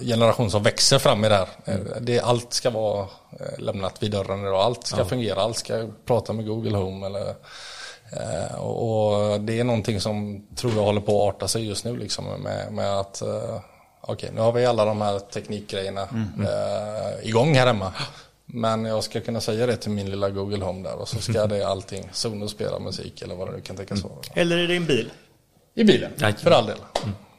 generation 0.00 0.50
som 0.50 0.62
växer 0.62 0.98
fram 0.98 1.24
i 1.24 1.28
det 1.28 1.34
här. 1.34 1.48
Mm. 1.64 1.86
Det, 2.00 2.20
allt 2.20 2.52
ska 2.52 2.70
vara 2.70 3.00
eh, 3.40 3.58
lämnat 3.58 4.02
vid 4.02 4.10
dörren 4.10 4.40
idag. 4.40 4.60
Allt 4.60 4.86
ska 4.86 4.98
ja. 4.98 5.04
fungera. 5.04 5.40
Allt 5.40 5.56
ska 5.56 5.88
prata 6.04 6.32
med 6.32 6.46
Google 6.46 6.76
Home. 6.76 7.06
Eller, 7.06 7.28
eh, 8.12 8.56
och 8.56 9.40
det 9.40 9.60
är 9.60 9.64
någonting 9.64 10.00
som 10.00 10.46
tror 10.56 10.72
jag 10.74 10.82
håller 10.82 11.00
på 11.00 11.28
att 11.28 11.34
arta 11.34 11.48
sig 11.48 11.68
just 11.68 11.84
nu. 11.84 11.96
Liksom, 11.96 12.24
med, 12.24 12.72
med 12.72 12.98
att 12.98 13.22
Okej, 14.00 14.30
nu 14.34 14.40
har 14.40 14.52
vi 14.52 14.66
alla 14.66 14.84
de 14.84 15.00
här 15.00 15.18
teknikgrejerna 15.18 16.08
mm. 16.12 16.46
igång 17.22 17.54
här 17.54 17.66
hemma. 17.66 17.92
Men 18.54 18.84
jag 18.84 19.04
ska 19.04 19.20
kunna 19.20 19.40
säga 19.40 19.66
det 19.66 19.76
till 19.76 19.90
min 19.90 20.10
lilla 20.10 20.30
Google 20.30 20.64
Home 20.64 20.88
där 20.88 20.94
och 20.94 21.08
så 21.08 21.18
ska 21.18 21.46
det 21.46 21.66
allting 21.66 22.08
Sonos 22.12 22.50
spela 22.50 22.78
musik 22.78 23.22
eller 23.22 23.34
vad 23.34 23.48
det 23.48 23.52
nu 23.52 23.60
kan 23.60 23.76
tänkas 23.76 24.04
vara. 24.04 24.14
Eller 24.34 24.58
i 24.58 24.66
din 24.66 24.86
bil. 24.86 25.10
I 25.74 25.84
bilen, 25.84 26.10
Nej. 26.16 26.34
för 26.38 26.50
all 26.50 26.66
del. 26.66 26.76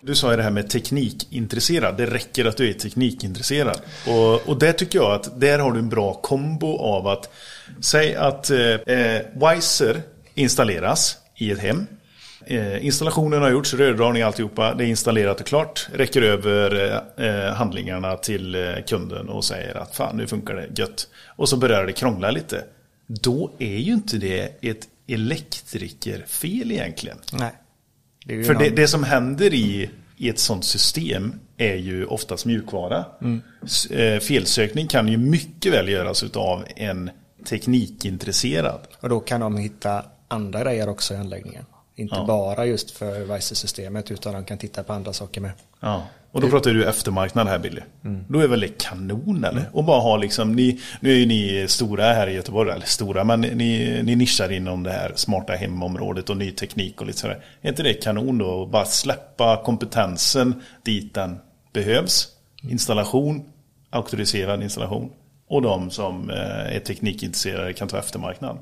Du 0.01 0.15
sa 0.15 0.31
ju 0.31 0.37
det 0.37 0.43
här 0.43 0.51
med 0.51 0.69
teknikintresserad. 0.69 1.97
Det 1.97 2.05
räcker 2.05 2.45
att 2.45 2.57
du 2.57 2.69
är 2.69 2.73
teknikintresserad. 2.73 3.81
Och, 4.07 4.49
och 4.49 4.59
där 4.59 4.73
tycker 4.73 4.99
jag 4.99 5.11
att 5.11 5.39
där 5.39 5.59
har 5.59 5.71
du 5.71 5.79
en 5.79 5.89
bra 5.89 6.13
kombo 6.13 6.77
av 6.77 7.07
att 7.07 7.29
säg 7.81 8.15
att 8.15 8.49
eh, 8.49 8.59
eh, 8.59 9.21
Wiser 9.33 10.01
installeras 10.33 11.17
i 11.35 11.51
ett 11.51 11.59
hem. 11.59 11.87
Eh, 12.47 12.85
installationen 12.85 13.41
har 13.41 13.49
gjorts, 13.51 13.73
rördragning 13.73 14.21
alltihopa. 14.23 14.73
Det 14.73 14.83
är 14.85 14.87
installerat 14.87 15.39
och 15.41 15.45
klart. 15.47 15.87
Räcker 15.93 16.21
över 16.21 17.01
eh, 17.17 17.53
handlingarna 17.53 18.15
till 18.17 18.55
eh, 18.55 18.61
kunden 18.87 19.29
och 19.29 19.45
säger 19.45 19.75
att 19.77 19.95
fan 19.95 20.17
nu 20.17 20.27
funkar 20.27 20.53
det 20.55 20.81
gött. 20.81 21.07
Och 21.25 21.49
så 21.49 21.57
börjar 21.57 21.85
det 21.85 21.93
krångla 21.93 22.31
lite. 22.31 22.63
Då 23.07 23.51
är 23.59 23.77
ju 23.77 23.93
inte 23.93 24.17
det 24.17 24.63
ett 24.63 24.87
elektrikerfel 25.07 26.71
egentligen. 26.71 27.17
Nej. 27.33 27.51
Det 28.25 28.43
För 28.43 28.53
det, 28.53 28.65
någon- 28.65 28.75
det 28.75 28.87
som 28.87 29.03
händer 29.03 29.53
i, 29.53 29.89
i 30.17 30.29
ett 30.29 30.39
sånt 30.39 30.65
system 30.65 31.33
är 31.57 31.75
ju 31.75 32.05
oftast 32.05 32.45
mjukvara. 32.45 33.05
Eh, 33.91 34.19
Felsökning 34.19 34.87
kan 34.87 35.07
ju 35.07 35.17
mycket 35.17 35.73
väl 35.73 35.89
göras 35.89 36.23
av 36.35 36.63
en 36.75 37.09
teknikintresserad. 37.49 38.79
Och 38.99 39.09
då 39.09 39.19
kan 39.19 39.41
de 39.41 39.57
hitta 39.57 40.05
andra 40.27 40.63
grejer 40.63 40.89
också 40.89 41.13
i 41.13 41.17
anläggningen. 41.17 41.65
Inte 41.97 42.15
Ja. 42.15 42.25
bara 42.25 42.65
just 42.65 42.91
för 42.91 43.23
Weiser-systemet 43.23 44.11
utan 44.11 44.33
de 44.33 44.45
kan 44.45 44.57
titta 44.57 44.83
på 44.83 44.93
andra 44.93 45.13
saker 45.13 45.41
med. 45.41 45.51
Ja. 45.79 46.03
Och 46.31 46.41
då 46.41 46.49
pratar 46.49 46.71
du 46.71 46.85
eftermarknad 46.85 47.47
här 47.47 47.59
Billy. 47.59 47.81
Då 48.27 48.39
är 48.39 48.47
väl 48.47 48.59
det 48.59 48.67
kanon 48.67 49.43
eller? 49.43 49.69
Och 49.73 49.83
bara 49.83 49.99
ha 49.99 50.17
liksom, 50.17 50.51
ni, 50.55 50.79
nu 50.99 51.11
är 51.11 51.15
ju 51.15 51.25
ni 51.25 51.65
stora 51.67 52.03
här 52.13 52.27
i 52.27 52.33
Göteborg, 52.33 52.71
eller 52.71 52.85
stora, 52.85 53.23
men 53.23 53.41
ni, 53.41 54.01
ni 54.03 54.15
nischar 54.15 54.51
inom 54.51 54.83
det 54.83 54.91
här 54.91 55.11
smarta 55.15 55.53
hemområdet 55.53 56.29
och 56.29 56.37
ny 56.37 56.51
teknik 56.51 57.01
och 57.01 57.07
lite 57.07 57.19
sådär. 57.19 57.43
Är 57.61 57.69
inte 57.69 57.83
det 57.83 57.93
kanon 57.93 58.37
då? 58.37 58.63
att 58.63 58.71
Bara 58.71 58.85
släppa 58.85 59.63
kompetensen 59.63 60.61
dit 60.83 61.13
den 61.13 61.37
behövs. 61.73 62.27
Installation, 62.69 63.45
auktoriserad 63.89 64.63
installation. 64.63 65.11
Och 65.47 65.61
de 65.61 65.91
som 65.91 66.29
eh, 66.29 66.75
är 66.75 66.79
teknikintresserade 66.79 67.73
kan 67.73 67.87
ta 67.87 67.97
eftermarknad. 67.99 68.57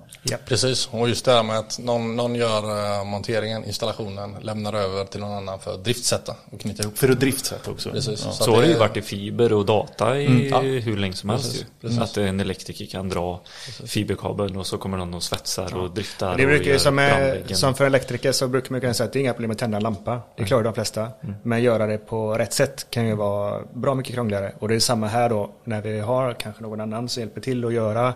Precis, 0.46 0.90
och 0.92 1.10
just 1.10 1.26
det 1.26 1.32
här 1.32 1.44
med 1.44 1.58
att 1.60 1.80
någon, 1.80 2.16
någon 2.16 2.36
gör 2.36 2.98
eh, 3.00 3.06
monteringen, 3.06 3.66
installationen, 3.66 4.36
lämnar 4.42 4.74
över 4.74 5.06
till 5.06 5.20
någon 5.20 5.34
annan 5.38 5.60
för 5.60 5.74
att 5.74 5.84
driftsätta 5.84 6.36
och 6.52 6.60
knyta 6.60 6.84
ihop. 6.84 6.98
För 6.98 7.10
att 7.10 7.20
driftsätta 7.20 7.72
också. 7.72 7.90
Precis. 7.90 8.24
Ja. 8.26 8.32
Så 8.32 8.44
Så 8.44 8.50
att 8.50 8.56
har 8.56 8.62
det 8.64 8.68
ju 8.68 8.74
är- 8.76 8.80
varit 8.80 8.98
i 8.98 9.02
fiber 9.02 9.54
och 9.54 9.66
data 9.66 10.20
i 10.20 10.50
ja. 10.50 10.60
hur 10.60 10.98
länge 10.98 11.14
som 11.14 11.30
helst 11.30 11.46
Precis, 11.52 11.66
precis. 11.82 12.00
Att 12.00 12.18
en 12.18 12.40
elektriker 12.40 12.86
kan 12.86 13.10
dra 13.10 13.40
fiberkabeln 13.86 14.58
och 14.58 14.68
så 14.68 14.78
kommer 14.78 14.98
någon 14.98 15.14
och 15.14 15.24
svetsar 15.24 15.76
och 15.78 15.92
driftar 15.92 16.38
Det 16.38 16.46
brukar 16.46 16.72
ju 16.72 16.80
som, 16.80 16.96
brandväggen. 16.96 17.58
som 17.58 17.76
för 17.76 17.86
elektriker 17.86 18.32
så 18.32 18.48
brukar 18.48 18.72
man 18.72 18.82
kunna 18.82 18.94
säga 18.94 19.08
att 19.08 19.14
det 19.14 19.20
är 19.20 19.22
inga 19.22 19.34
problem 19.34 19.52
att 19.52 19.58
tända 19.58 19.78
en 19.78 19.84
lampa. 19.84 20.22
Det 20.38 20.44
klarar 20.44 20.64
de 20.64 20.74
flesta. 20.74 21.08
Men 21.44 21.64
göra 21.64 21.88
det 21.88 21.98
på 21.98 22.34
rätt 22.38 22.54
sätt 22.54 22.86
kan 22.90 23.08
ju 23.08 23.16
vara 23.16 23.62
bra 23.74 23.96
mycket 23.96 24.14
krångligare. 24.14 24.54
Och 24.60 24.68
det 24.68 24.76
är 24.76 24.80
samma 24.80 25.08
här 25.08 25.30
då 25.30 25.52
när 25.64 25.82
vi 25.82 26.00
har 26.00 26.34
kanske 26.34 26.64
någon 26.64 26.74
annan 26.84 27.10
som 27.10 27.22
hjälper 27.22 27.42
till 27.42 27.66
att 27.66 27.74
göra 27.74 28.14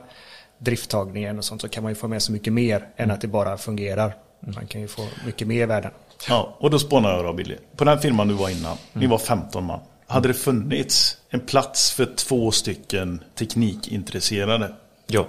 drifttagningen 0.58 1.38
och 1.38 1.46
sånt 1.46 1.62
så 1.62 1.70
kan 1.70 1.84
man 1.84 1.92
ju 1.92 1.96
få 1.96 2.08
med 2.08 2.22
så 2.22 2.32
mycket 2.32 2.54
mer 2.54 2.88
än 2.96 3.12
att 3.12 3.22
det 3.22 3.28
bara 3.28 3.58
fungerar. 3.58 4.16
Man 4.40 4.68
kan 4.68 4.82
ju 4.82 4.88
få 4.88 5.08
mycket 5.26 5.48
mer 5.48 5.66
värden. 5.68 5.92
Ja, 6.30 6.56
och 6.60 6.70
då 6.70 6.80
spånar 6.80 7.16
jag 7.16 7.26
då 7.26 7.34
Billy. 7.34 7.56
På 7.76 7.84
den 7.84 8.00
firman 8.00 8.28
du 8.28 8.34
var 8.34 8.50
innan, 8.50 8.78
ni 8.94 9.08
var 9.08 9.18
15 9.18 9.64
man. 9.64 9.80
Hade 10.08 10.28
det 10.28 10.34
funnits 10.34 11.18
en 11.30 11.40
plats 11.40 11.92
för 11.92 12.06
två 12.16 12.52
stycken 12.52 13.24
teknikintresserade? 13.36 14.74
Ja. 15.08 15.26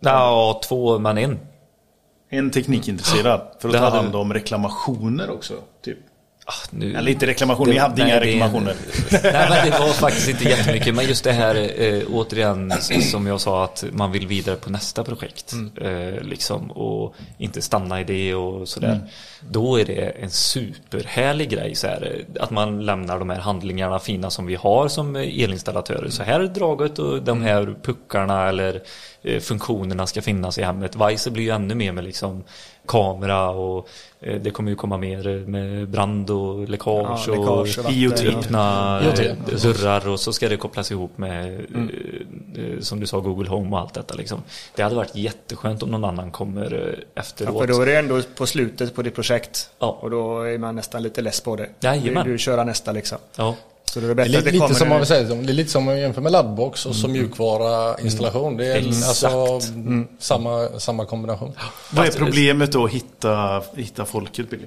Ja, 0.00 0.60
två 0.64 0.98
men 0.98 1.18
en. 1.18 1.38
En 2.30 2.50
teknikintresserad 2.50 3.40
för 3.60 3.68
att 3.68 3.72
Det 3.72 3.78
ta 3.78 3.84
hade- 3.84 3.96
hand 3.96 4.14
om 4.16 4.32
reklamationer 4.34 5.30
också. 5.30 5.54
Typ. 5.82 5.98
Ah, 6.50 6.68
nu... 6.70 6.94
Eller 6.96 7.12
inte 7.12 7.26
reklamationer, 7.26 7.72
ni 7.72 7.78
hade 7.78 7.94
nej, 7.94 8.04
inga 8.10 8.20
det 8.20 8.26
reklamationer. 8.26 8.74
Nej 9.10 9.46
men 9.50 9.70
det 9.70 9.78
var 9.78 9.88
faktiskt 9.88 10.28
inte 10.28 10.44
jättemycket. 10.44 10.94
Men 10.94 11.04
just 11.04 11.24
det 11.24 11.32
här 11.32 11.82
eh, 11.82 12.02
återigen 12.12 12.72
som 12.80 13.26
jag 13.26 13.40
sa 13.40 13.64
att 13.64 13.84
man 13.92 14.12
vill 14.12 14.26
vidare 14.26 14.56
på 14.56 14.70
nästa 14.70 15.04
projekt. 15.04 15.52
Eh, 15.80 16.22
liksom, 16.22 16.70
och 16.70 17.14
inte 17.38 17.62
stanna 17.62 18.00
i 18.00 18.04
det 18.04 18.34
och 18.34 18.68
sådär. 18.68 19.00
Då 19.40 19.80
är 19.80 19.84
det 19.84 20.08
en 20.08 20.30
superhärlig 20.30 21.50
grej. 21.50 21.74
Så 21.74 21.86
här, 21.86 22.24
eh, 22.36 22.42
att 22.42 22.50
man 22.50 22.86
lämnar 22.86 23.18
de 23.18 23.30
här 23.30 23.40
handlingarna 23.40 23.98
fina 23.98 24.30
som 24.30 24.46
vi 24.46 24.54
har 24.54 24.88
som 24.88 25.16
elinstallatörer. 25.16 26.08
Så 26.08 26.22
här 26.22 26.40
är 26.40 26.46
draget 26.46 26.98
och 26.98 27.22
de 27.22 27.42
här 27.42 27.74
puckarna 27.82 28.48
eller 28.48 28.82
eh, 29.22 29.40
funktionerna 29.40 30.06
ska 30.06 30.22
finnas 30.22 30.58
i 30.58 30.62
hemmet. 30.62 30.96
Weiser 30.96 31.30
blir 31.30 31.44
ju 31.44 31.50
ännu 31.50 31.74
mer 31.74 31.92
med 31.92 32.04
liksom 32.04 32.44
kamera 32.90 33.50
och 33.50 33.88
eh, 34.20 34.40
det 34.40 34.50
kommer 34.50 34.70
ju 34.70 34.76
komma 34.76 34.96
mer 34.96 35.26
eh, 35.28 35.34
med 35.34 35.88
brand 35.88 36.30
och 36.30 36.68
läckage, 36.68 37.24
Ja, 37.28 37.34
läckage 37.34 37.78
och 37.78 37.84
och 37.84 37.90
IoT. 37.92 38.20
öppna 38.20 39.00
IoT. 39.04 39.18
eh, 39.20 39.34
dörrar 39.62 40.08
och 40.08 40.20
så 40.20 40.32
ska 40.32 40.48
det 40.48 40.56
kopplas 40.56 40.90
ihop 40.90 41.18
med 41.18 41.54
eh, 41.54 42.64
eh, 42.64 42.80
som 42.80 43.00
du 43.00 43.06
sa 43.06 43.20
Google 43.20 43.48
Home 43.48 43.70
och 43.76 43.78
allt 43.80 43.94
detta 43.94 44.14
liksom. 44.14 44.42
Det 44.74 44.82
hade 44.82 44.94
varit 44.94 45.14
jätteskönt 45.16 45.82
om 45.82 45.88
någon 45.90 46.04
annan 46.04 46.30
kommer 46.30 46.74
eh, 46.74 46.80
Ja, 47.14 47.20
efteråt. 47.20 47.58
för 47.60 47.66
då 47.66 47.80
är 47.82 47.86
det 47.86 47.98
ändå 47.98 48.22
på 48.36 48.46
slutet 48.46 48.94
på 48.94 49.02
ditt 49.02 49.14
projekt. 49.14 49.70
Ja. 49.78 49.98
Och 50.00 50.10
då 50.10 50.40
är 50.42 50.58
man 50.58 50.76
nästan 50.76 51.02
lite 51.02 51.22
less 51.22 51.40
på 51.40 51.56
det. 51.56 51.68
Jajamän. 51.80 52.24
Du, 52.26 52.32
du 52.32 52.38
köra 52.38 52.64
nästa 52.64 52.92
liksom. 52.92 53.18
Ja. 53.36 53.54
Så 53.90 54.00
då 54.00 54.06
är 54.06 54.14
det 54.14 54.14
Det 54.14 54.22
är 54.22 54.28
lite, 54.28 54.40
det 54.44 54.50
lite 54.50 54.58
kommer 54.58 54.74
som 54.74 54.88
man 54.88 55.06
säga, 55.06 55.22
det 55.34 55.34
är 55.34 55.54
lite 55.54 55.70
som 55.70 55.88
att 55.88 55.98
jämföra 55.98 56.22
med 56.22 56.32
laddbox 56.32 56.86
och 56.86 56.96
som 56.96 57.12
mjukvara 57.12 57.98
installation. 58.00 58.56
Det 58.56 58.66
är 58.66 58.76
Exakt. 58.88 59.06
alltså 59.24 59.68
mm, 59.74 60.08
samma, 60.18 60.68
samma 60.80 61.04
kombination. 61.04 61.52
Vad 61.92 62.06
är 62.06 62.10
problemet 62.10 62.72
då 62.72 62.84
att 62.84 62.90
hitta, 62.90 63.62
hitta 63.74 64.04
folket 64.04 64.50
Billy? 64.50 64.66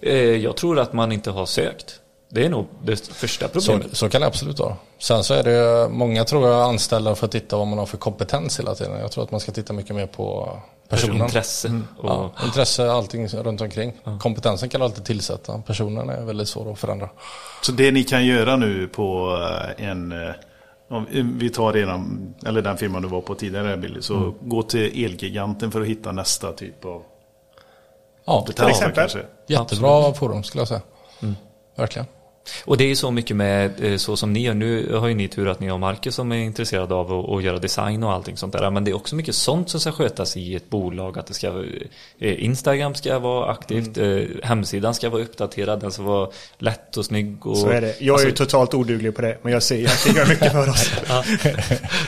Eh, 0.00 0.14
Jag 0.14 0.56
tror 0.56 0.78
att 0.78 0.92
man 0.92 1.12
inte 1.12 1.30
har 1.30 1.46
sökt. 1.46 2.00
Det 2.28 2.44
är 2.44 2.48
nog 2.48 2.66
det 2.84 3.06
första 3.08 3.48
Så, 3.48 3.52
problemet. 3.52 3.96
så 3.96 4.08
kan 4.08 4.20
det 4.20 4.26
absolut 4.26 4.58
vara. 4.58 4.76
Sen 4.98 5.24
så 5.24 5.34
är 5.34 5.42
det 5.42 5.88
många 5.90 6.24
tror 6.24 6.48
jag 6.48 6.62
anställda 6.62 7.14
för 7.14 7.26
att 7.26 7.32
titta 7.32 7.56
vad 7.56 7.66
man 7.66 7.78
har 7.78 7.86
för 7.86 7.96
kompetens 7.96 8.58
hela 8.58 8.74
tiden. 8.74 9.00
Jag 9.00 9.12
tror 9.12 9.24
att 9.24 9.30
man 9.30 9.40
ska 9.40 9.52
titta 9.52 9.72
mycket 9.72 9.96
mer 9.96 10.06
på 10.06 10.56
personen. 10.96 11.22
Intresse. 11.22 11.68
Och, 11.98 12.08
Ja, 12.10 12.32
intresse, 12.44 12.90
allting 12.92 13.28
runt 13.28 13.60
omkring. 13.60 13.92
Kompetensen 14.20 14.68
kan 14.68 14.80
du 14.80 14.84
alltid 14.84 15.04
tillsätta. 15.04 15.58
Personen 15.66 16.10
är 16.10 16.24
väldigt 16.24 16.48
svår 16.48 16.72
att 16.72 16.78
förändra. 16.78 17.08
Så 17.62 17.72
det 17.72 17.90
ni 17.92 18.04
kan 18.04 18.26
göra 18.26 18.56
nu 18.56 18.88
på 18.88 19.36
eh, 19.78 19.88
en... 19.88 20.12
eh, 20.12 20.34
Om 20.90 21.06
vi 21.38 21.50
tar 21.50 21.72
redan, 21.72 22.34
eller 22.46 22.62
den 22.62 22.76
firman 22.76 23.02
du 23.02 23.08
var 23.08 23.20
på 23.20 23.34
tidigare 23.34 23.76
Billy. 23.76 24.02
Så 24.02 24.34
gå 24.40 24.62
till 24.62 25.04
Elgiganten 25.04 25.70
för 25.72 25.80
att 25.80 25.86
hitta 25.86 26.12
nästa 26.12 26.52
typ 26.52 26.84
av 26.84 27.02
Ja, 28.24 28.44
betalning 28.46 28.70
exempel. 28.74 28.94
kanske. 28.96 29.18
jättebra 29.46 30.14
forum 30.14 30.42
skulle 30.42 30.60
jag 30.60 30.68
säga. 30.68 30.80
Verkligen. 31.76 32.06
Och 32.64 32.76
det 32.76 32.84
är 32.84 32.88
ju 32.88 32.96
så 32.96 33.10
mycket 33.10 33.36
med 33.36 33.84
eh, 33.84 33.96
så 33.96 34.16
som 34.16 34.32
ni 34.32 34.40
gör. 34.40 34.54
Nu 34.54 34.94
har 34.96 35.08
ju 35.08 35.14
ni 35.14 35.28
tur 35.28 35.48
att 35.48 35.60
ni 35.60 35.68
har 35.68 35.78
Marcus 35.78 36.14
som 36.14 36.32
är 36.32 36.36
intresserad 36.36 36.92
av 36.92 37.12
att, 37.12 37.28
att 37.30 37.42
göra 37.42 37.58
design 37.58 38.02
och 38.04 38.12
allting 38.12 38.36
sånt 38.36 38.52
där. 38.52 38.70
Men 38.70 38.84
det 38.84 38.90
är 38.90 38.94
också 38.96 39.16
mycket 39.16 39.34
sånt 39.34 39.68
som 39.70 39.80
ska 39.80 39.92
skötas 39.92 40.36
i 40.36 40.54
ett 40.54 40.70
bolag. 40.70 41.18
Att 41.18 41.26
det 41.26 41.34
ska, 41.34 41.48
eh, 42.18 42.44
Instagram 42.44 42.94
ska 42.94 43.18
vara 43.18 43.50
aktivt, 43.50 43.96
Mm. 43.96 44.18
eh, 44.18 44.26
hemsidan 44.48 44.94
ska 44.94 45.10
vara 45.10 45.22
uppdaterad, 45.22 45.80
den 45.80 45.90
ska 45.92 46.02
vara 46.02 46.28
lätt 46.58 46.96
och 46.96 47.04
snygg. 47.04 47.46
Och, 47.46 47.58
Så 47.58 47.68
är 47.68 47.80
det. 47.80 47.86
Jag 47.86 48.20
är 48.20 48.24
ju 48.24 48.28
alltså, 48.30 48.44
totalt 48.44 48.74
oduglig 48.74 49.16
på 49.16 49.22
det. 49.22 49.38
Men 49.42 49.52
jag 49.52 49.62
ser 49.62 49.84
att 49.86 50.04
det 50.06 50.18
gör 50.18 50.26
mycket 50.26 50.52
för 50.52 50.68
oss. 50.68 50.92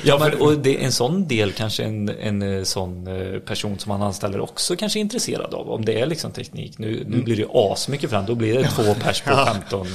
Ja, 0.02 0.18
men 0.18 0.34
och 0.40 0.58
det 0.58 0.84
en 0.84 0.92
sån 0.92 1.28
del 1.28 1.52
kanske 1.52 1.82
en, 1.84 2.08
en 2.08 2.66
sån 2.66 3.08
person 3.46 3.78
som 3.78 3.88
man 3.88 4.02
anställer 4.02 4.40
också 4.40 4.76
kanske 4.76 4.98
är 4.98 5.00
intresserad 5.00 5.54
av. 5.54 5.70
Om 5.70 5.84
det 5.84 6.00
är 6.00 6.06
liksom 6.06 6.30
teknik. 6.32 6.78
Nu, 6.78 6.94
Mm. 6.94 7.08
nu 7.08 7.22
blir 7.22 7.36
det 7.36 7.42
ju 7.42 7.48
asmycket 7.52 8.10
fram. 8.10 8.26
Då 8.26 8.34
blir 8.34 8.54
det 8.54 8.68
två 8.68 8.94
pers 8.94 9.20
på 9.20 9.30
15. 9.46 9.86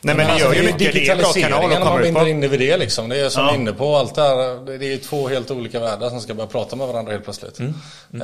Nej 0.00 0.14
men 0.16 0.26
det 0.26 0.38
gör 0.38 0.54
ju 0.54 0.62
mycket. 0.62 0.92
Det 0.92 1.06
är 1.08 1.12
en 1.12 1.18
bra 1.18 1.32
kanal 1.32 1.72
att 1.72 1.82
komma 1.82 2.00
ut 2.00 2.14
på. 2.14 2.28
in 2.28 2.40
det 2.40 2.48
vid 2.48 2.60
det 2.60 2.76
liksom. 2.76 3.08
Det 3.08 3.16
är 3.20 3.28
som 3.28 3.44
Ja. 3.46 3.54
inne 3.54 3.72
på 3.72 3.96
allt 3.96 4.14
det 4.14 4.22
här. 4.22 4.66
Det 4.78 4.86
är 4.86 4.90
ju 4.90 4.98
två 4.98 5.28
helt 5.28 5.50
olika 5.50 5.80
världar 5.80 6.10
som 6.10 6.20
ska 6.20 6.34
börja 6.34 6.48
prata 6.48 6.76
med 6.76 6.86
varandra 6.86 7.12
helt 7.12 7.24
plötsligt. 7.24 7.60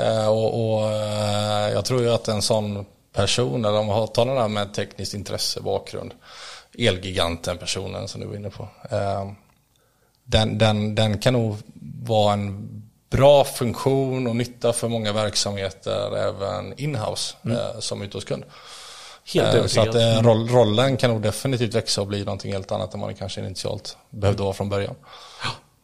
Eh, 0.00 0.28
och 0.28 0.74
och 0.78 0.92
eh, 0.92 1.72
jag 1.72 1.84
tror 1.84 2.02
ju 2.02 2.10
att 2.12 2.28
en 2.28 2.42
sån 2.42 2.86
person, 3.14 3.64
eller 3.64 3.78
om 3.78 3.86
man 3.86 4.08
tar 4.08 4.26
den 4.26 4.34
där 4.36 4.48
med 4.48 4.74
tekniskt 4.74 5.14
intresse, 5.14 5.60
bakgrund, 5.60 6.14
Elgiganten 6.78 7.58
personen 7.58 8.08
som 8.08 8.20
du 8.20 8.26
var 8.26 8.36
inne 8.36 8.50
på. 8.50 8.68
Eh, 8.90 9.30
den, 10.24 10.58
den, 10.58 10.94
den 10.94 11.18
kan 11.18 11.32
nog 11.32 11.56
vara 12.04 12.32
en 12.32 12.68
bra 13.10 13.44
funktion 13.44 14.26
och 14.26 14.36
nytta 14.36 14.72
för 14.72 14.88
många 14.88 15.12
verksamheter 15.12 16.16
även 16.16 16.74
inhouse 16.80 17.34
eh, 17.44 17.80
som 17.80 18.02
utåtskund. 18.02 18.44
Helt 19.32 19.54
Eh, 19.54 19.66
Så 19.66 19.80
att 19.80 19.86
övertygad. 19.86 20.16
eh, 20.18 20.22
roll, 20.22 20.48
rollen 20.48 20.96
kan 20.96 21.10
nog 21.10 21.22
definitivt 21.22 21.74
växa 21.74 22.00
och 22.00 22.06
bli 22.06 22.24
någonting 22.24 22.52
helt 22.52 22.72
annat 22.72 22.94
än 22.94 23.00
vad 23.00 23.08
den 23.10 23.16
kanske 23.16 23.40
initialt 23.40 23.96
behövde 24.10 24.42
vara 24.42 24.52
från 24.52 24.68
början. 24.68 24.94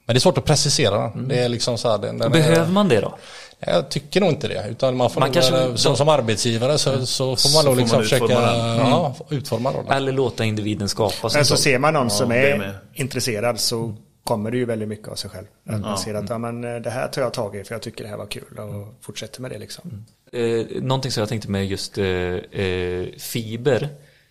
Men 0.07 0.14
det 0.14 0.18
är 0.18 0.20
svårt 0.20 0.38
att 0.38 0.45
precisera 0.45 0.99
den. 1.01 1.28
Det 1.28 1.38
är 1.38 1.49
liksom 1.49 1.78
så 1.78 1.91
här, 1.91 1.99
den, 1.99 2.18
den 2.18 2.32
Behöver 2.32 2.61
är, 2.62 2.66
man 2.66 2.88
det 2.88 3.01
då? 3.01 3.14
Jag 3.61 3.88
tycker 3.88 4.20
nog 4.20 4.30
inte 4.30 4.49
det. 4.49 4.66
Utan 4.70 4.97
man 4.97 5.11
får 5.11 5.20
Man 5.20 5.28
nog, 5.28 5.34
kanske- 5.34 5.61
eh, 5.62 5.74
som, 5.74 5.97
som 5.97 6.09
arbetsgivare 6.09 6.78
så, 6.78 7.07
så 7.07 7.24
får 7.36 7.55
man 7.55 7.62
Så 7.62 7.68
nog 7.68 7.76
liksom 7.76 7.97
man 7.97 8.03
försöka 8.05 8.24
utforma 8.24 8.53
den. 8.53 8.76
ja, 8.78 9.14
utforma 9.28 9.72
rollen. 9.72 9.93
Eller 9.93 10.12
låta 10.12 10.45
individen 10.45 10.88
skapa 10.88 11.28
sin 11.30 11.38
Men 11.38 11.45
så 11.45 11.55
roll. 11.55 11.59
ser 11.59 11.78
man 11.78 11.95
någon 11.95 12.11
som 12.11 12.28
det 12.28 12.51
är 12.51 12.78
intresserad 12.95 13.61
så 13.61 13.95
kommer 14.24 14.51
det 14.51 14.57
ju 14.57 14.64
väldigt 14.64 14.88
mycket 14.88 15.09
av 15.09 15.14
sig 15.14 15.30
själv. 15.30 15.47
Att 15.70 15.80
man 15.80 15.99
ser 15.99 16.14
att 16.14 16.30
ja, 16.30 16.38
men, 16.38 16.61
det 16.82 16.91
här 16.91 17.09
tar 17.09 17.22
jag 17.22 17.32
tag 17.32 17.57
i 17.57 17.64
för 17.64 17.74
jag 17.74 17.82
tycker 17.82 18.05
det 18.05 18.11
här 18.11 18.16
var 18.16 18.26
kul 18.26 18.59
och 18.59 18.95
fortsätter 19.05 19.41
med 19.41 19.51
det 19.51 19.59
liksom. 19.59 20.05
Eh, 20.33 20.83
någonting 20.83 21.12
som 21.12 21.20
jag 21.20 21.28
tänkte 21.28 21.51
med 21.51 21.66
just 21.66 21.99
eh, 21.99 22.07
eh, 22.07 23.07
fiber. 23.18 23.89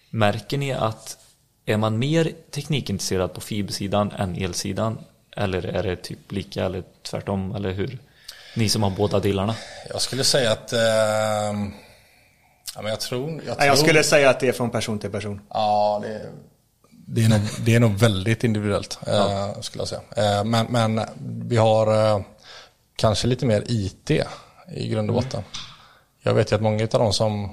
Märker 0.10 0.58
ni 0.58 0.74
att 0.74 1.18
är 1.66 1.78
man 1.78 2.00
mer 2.00 2.32
teknikintresserad 2.52 3.34
på 3.34 3.42
fibersidan 3.42 4.12
än 4.12 4.36
elsidan? 4.36 5.00
Eller 5.38 5.66
är 5.66 5.84
det 5.84 5.96
typ 5.96 6.32
lika 6.32 6.66
eller 6.66 6.84
tvärtom? 7.04 7.56
Eller 7.56 7.72
hur? 7.72 7.98
Ni 8.56 8.70
som 8.70 8.84
har 8.84 8.90
båda 8.90 9.20
delarna. 9.20 9.56
Jag 9.90 10.02
skulle 10.02 10.24
säga 10.24 10.52
att 10.52 10.74
eh, 10.74 10.80
ja, 12.76 12.82
men 12.82 12.86
jag 12.86 13.00
tror, 13.00 13.42
jag, 13.46 13.58
tror... 13.58 13.68
Jag 13.68 13.78
skulle 13.78 14.04
säga 14.04 14.30
att 14.30 14.40
det 14.40 14.48
är 14.48 14.52
från 14.52 14.70
person 14.70 15.00
till 15.00 15.12
person. 15.12 15.42
Ja, 15.50 16.00
det, 16.04 16.30
det, 16.90 17.24
är, 17.24 17.30
nog, 17.30 17.40
det 17.66 17.76
är 17.76 17.80
nog 17.80 17.98
väldigt 17.98 18.44
individuellt 18.44 19.00
ja. 19.06 19.50
eh, 19.50 19.62
skulle 19.62 19.82
jag 19.82 19.88
säga. 19.88 20.02
Eh, 20.18 20.44
men, 20.44 20.66
men 20.70 21.02
vi 21.48 21.58
har 21.58 22.24
kanske 22.96 23.28
lite 23.28 23.46
mer 23.46 23.64
IT 23.68 24.12
i 24.76 24.88
grund 24.88 25.10
och 25.10 25.16
botten. 25.16 25.40
Mm. 25.40 25.69
Jag 26.22 26.34
vet 26.34 26.52
ju 26.52 26.56
att 26.56 26.62
många 26.62 26.84
av 26.84 26.90
de 26.90 27.14
som 27.14 27.44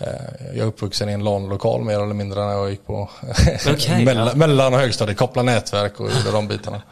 eh, 0.00 0.06
jag 0.46 0.58
är 0.58 0.64
uppvuxen 0.64 1.08
i 1.08 1.12
en 1.12 1.24
LAN-lokal 1.24 1.82
mer 1.84 1.94
eller 1.94 2.14
mindre 2.14 2.46
när 2.46 2.52
jag 2.52 2.70
gick 2.70 2.86
på 2.86 3.10
okay, 3.72 4.04
mellan, 4.04 4.26
ja. 4.26 4.34
mellan 4.34 4.74
och 4.74 4.80
högstadiet, 4.80 5.18
koppla 5.18 5.42
nätverk 5.42 6.00
och 6.00 6.10
gjorde 6.10 6.30
de 6.32 6.48
bitarna. 6.48 6.82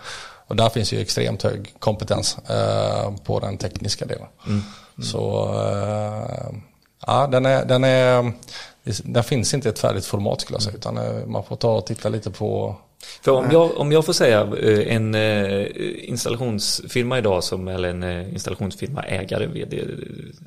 Och 0.46 0.56
där 0.56 0.68
finns 0.68 0.92
ju 0.92 1.00
extremt 1.00 1.42
hög 1.42 1.74
kompetens 1.78 2.38
eh, 2.38 3.14
på 3.24 3.40
den 3.40 3.58
tekniska 3.58 4.06
delen. 4.06 4.26
Mm. 4.46 4.62
Mm. 5.00 5.08
Så 5.10 5.54
eh, 5.54 6.56
ja, 7.06 7.26
den 7.26 7.46
är, 7.46 7.64
den 7.64 7.84
är, 7.84 8.32
den 9.04 9.24
finns 9.24 9.54
inte 9.54 9.68
i 9.68 9.72
ett 9.72 9.78
färdigt 9.78 10.06
format 10.06 10.40
skulle 10.40 10.54
jag 10.54 10.62
säga, 10.62 10.76
utan 10.76 10.98
eh, 10.98 11.26
man 11.26 11.44
får 11.44 11.56
ta 11.56 11.74
och 11.74 11.86
titta 11.86 12.08
lite 12.08 12.30
på 12.30 12.76
för 13.22 13.32
om 13.32 13.50
jag, 13.50 13.78
om 13.78 13.92
jag 13.92 14.06
får 14.06 14.12
säga 14.12 14.40
eh, 14.40 14.96
en 14.96 15.14
eh, 15.14 15.66
installationsfirma 16.08 17.18
idag 17.18 17.44
som, 17.44 17.68
eller 17.68 17.88
en 17.88 18.02
eh, 18.02 18.32
installationsfirma 18.32 19.02
ägare, 19.02 19.46
vd, 19.46 19.84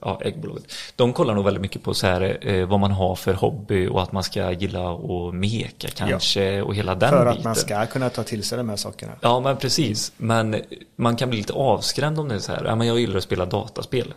ja, 0.02 0.20
ägbolaget. 0.24 0.64
De 0.96 1.14
kollar 1.14 1.34
nog 1.34 1.46
väldigt 1.46 1.62
mycket 1.62 1.84
på 1.84 1.94
så 1.94 2.08
här, 2.08 2.66
vad 2.66 2.80
man 2.80 2.92
har 2.92 3.16
för 3.16 3.34
hobby 3.34 3.88
och 3.88 4.04
att 4.04 4.12
man 4.12 4.24
ska 4.24 4.52
gilla 4.52 4.94
att 4.94 5.34
meka 5.34 5.88
kanske 5.88 6.44
ja. 6.44 6.64
och 6.64 6.76
hela 6.76 6.96
den 6.96 7.10
För 7.10 7.26
att 7.26 7.36
biten. 7.36 7.50
man 7.50 7.56
ska 7.56 7.86
kunna 7.86 8.10
ta 8.10 8.24
till 8.24 8.44
sig 8.44 8.58
de 8.58 8.70
här 8.70 8.76
sakerna. 8.76 9.12
Ja 9.22 9.40
men 9.40 9.58
precis. 9.58 10.12
Men 10.18 10.56
man 10.96 11.16
kan 11.16 11.30
bli 11.30 11.38
lite 11.38 11.54
avskrämd 11.54 12.20
om 12.20 12.28
det 12.28 12.36
är 12.36 12.40
så 12.40 12.52
här, 12.52 12.66
ja 12.66 12.76
men 12.76 12.88
jag 12.88 13.00
gillar 13.00 13.18
att 13.18 13.24
spela 13.24 13.46
dataspel. 13.46 14.14